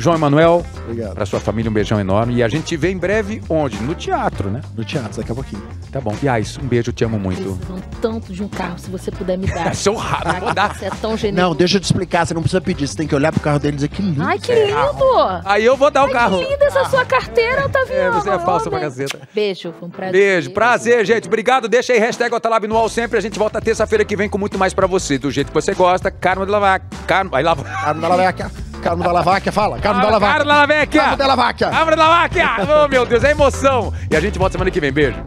João 0.00 0.16
Emanuel. 0.16 0.64
Obrigado. 0.84 1.14
Pra 1.14 1.26
sua 1.26 1.38
família, 1.38 1.70
um 1.70 1.74
beijão 1.74 2.00
enorme. 2.00 2.36
E 2.36 2.42
a 2.42 2.48
gente 2.48 2.64
te 2.64 2.76
vê 2.76 2.90
em 2.90 2.96
breve 2.96 3.42
onde? 3.50 3.76
No 3.82 3.94
teatro, 3.94 4.50
né? 4.50 4.62
No 4.74 4.82
teatro, 4.82 5.18
daqui 5.18 5.30
a 5.30 5.34
pouquinho. 5.34 5.62
Tá 5.92 6.00
bom. 6.00 6.16
E 6.22 6.28
Ais, 6.28 6.56
um 6.56 6.66
beijo, 6.66 6.90
te 6.90 7.04
amo 7.04 7.18
muito. 7.18 7.42
Precisam 7.42 7.80
tanto 8.00 8.32
de 8.32 8.42
um 8.42 8.48
carro, 8.48 8.78
se 8.78 8.90
você 8.90 9.10
puder 9.10 9.36
me 9.36 9.46
dar. 9.46 9.74
Seu 9.76 9.94
rabo, 9.94 10.40
vou 10.40 10.54
dar. 10.54 10.74
Você 10.74 10.86
é 10.86 10.90
tão 10.90 11.18
generoso. 11.18 11.50
Não, 11.50 11.54
deixa 11.54 11.76
eu 11.76 11.80
te 11.80 11.84
explicar. 11.84 12.26
Você 12.26 12.32
não 12.32 12.40
precisa 12.40 12.62
pedir. 12.62 12.88
Você 12.88 12.96
tem 12.96 13.06
que 13.06 13.14
olhar 13.14 13.30
pro 13.30 13.42
carro 13.42 13.58
dele 13.58 13.74
e 13.74 13.76
dizer 13.76 13.88
que 13.88 14.00
lindo. 14.00 14.22
Ai, 14.22 14.38
que 14.38 14.54
lindo! 14.54 15.04
Aí 15.44 15.66
eu 15.66 15.76
vou 15.76 15.90
dar 15.90 16.06
o 16.06 16.10
carro. 16.10 16.38
Que 16.38 16.50
linda 16.50 16.64
essa 16.64 16.84
sua 16.86 17.04
carteira, 17.04 17.66
Otaviano. 17.66 18.16
É, 18.16 18.20
você 18.22 18.30
é 18.30 18.38
falsa 18.38 18.70
pra 18.70 18.80
caceta. 18.80 19.28
Beijo, 19.34 19.74
foi 19.78 19.86
um 19.86 19.90
prazer. 19.90 20.12
Beijo, 20.12 20.50
prazer, 20.52 21.04
gente. 21.04 21.26
Obrigado. 21.26 21.68
Deixa 21.68 21.92
aí 21.92 21.98
hashtag 21.98 22.34
Otalab 22.34 22.66
no 22.66 22.88
sempre. 22.88 23.18
A 23.18 23.20
gente 23.20 23.38
volta 23.38 23.60
terça-feira 23.60 24.02
que 24.02 24.16
vem 24.16 24.30
com 24.30 24.38
muito 24.38 24.58
mais 24.58 24.72
pra 24.72 24.86
você. 24.86 25.18
Do 25.18 25.30
jeito 25.30 25.48
que 25.48 25.54
você 25.54 25.74
gosta. 25.74 26.10
Carmo 26.10 26.46
de 26.46 26.50
Lavac. 26.50 26.86
Carmo. 27.06 27.36
Aí 27.36 27.44
lá. 27.44 27.54
Carmo 27.54 28.00
da 28.00 28.08
Laváquia. 28.08 28.50
Carmo 28.80 29.04
da 29.04 29.12
Laváquia, 29.12 29.52
fala. 29.52 29.78
Carmo 29.78 30.00
da 30.00 30.10
Laváquia. 30.10 30.44
Carmo 30.44 30.46
da 30.46 30.54
Laváquia. 30.56 31.00
Carmo 31.00 31.16
da 31.16 31.26
Laváquia. 31.26 31.70
Carmo 31.70 31.90
da 31.90 32.08
Laváquia. 32.08 32.48
Oh, 32.84 32.88
meu 32.88 33.06
Deus, 33.06 33.22
é 33.24 33.30
emoção. 33.30 33.92
E 34.10 34.16
a 34.16 34.20
gente 34.20 34.38
volta 34.38 34.52
semana 34.52 34.70
que 34.70 34.80
vem. 34.80 34.90
Beijo. 34.92 35.22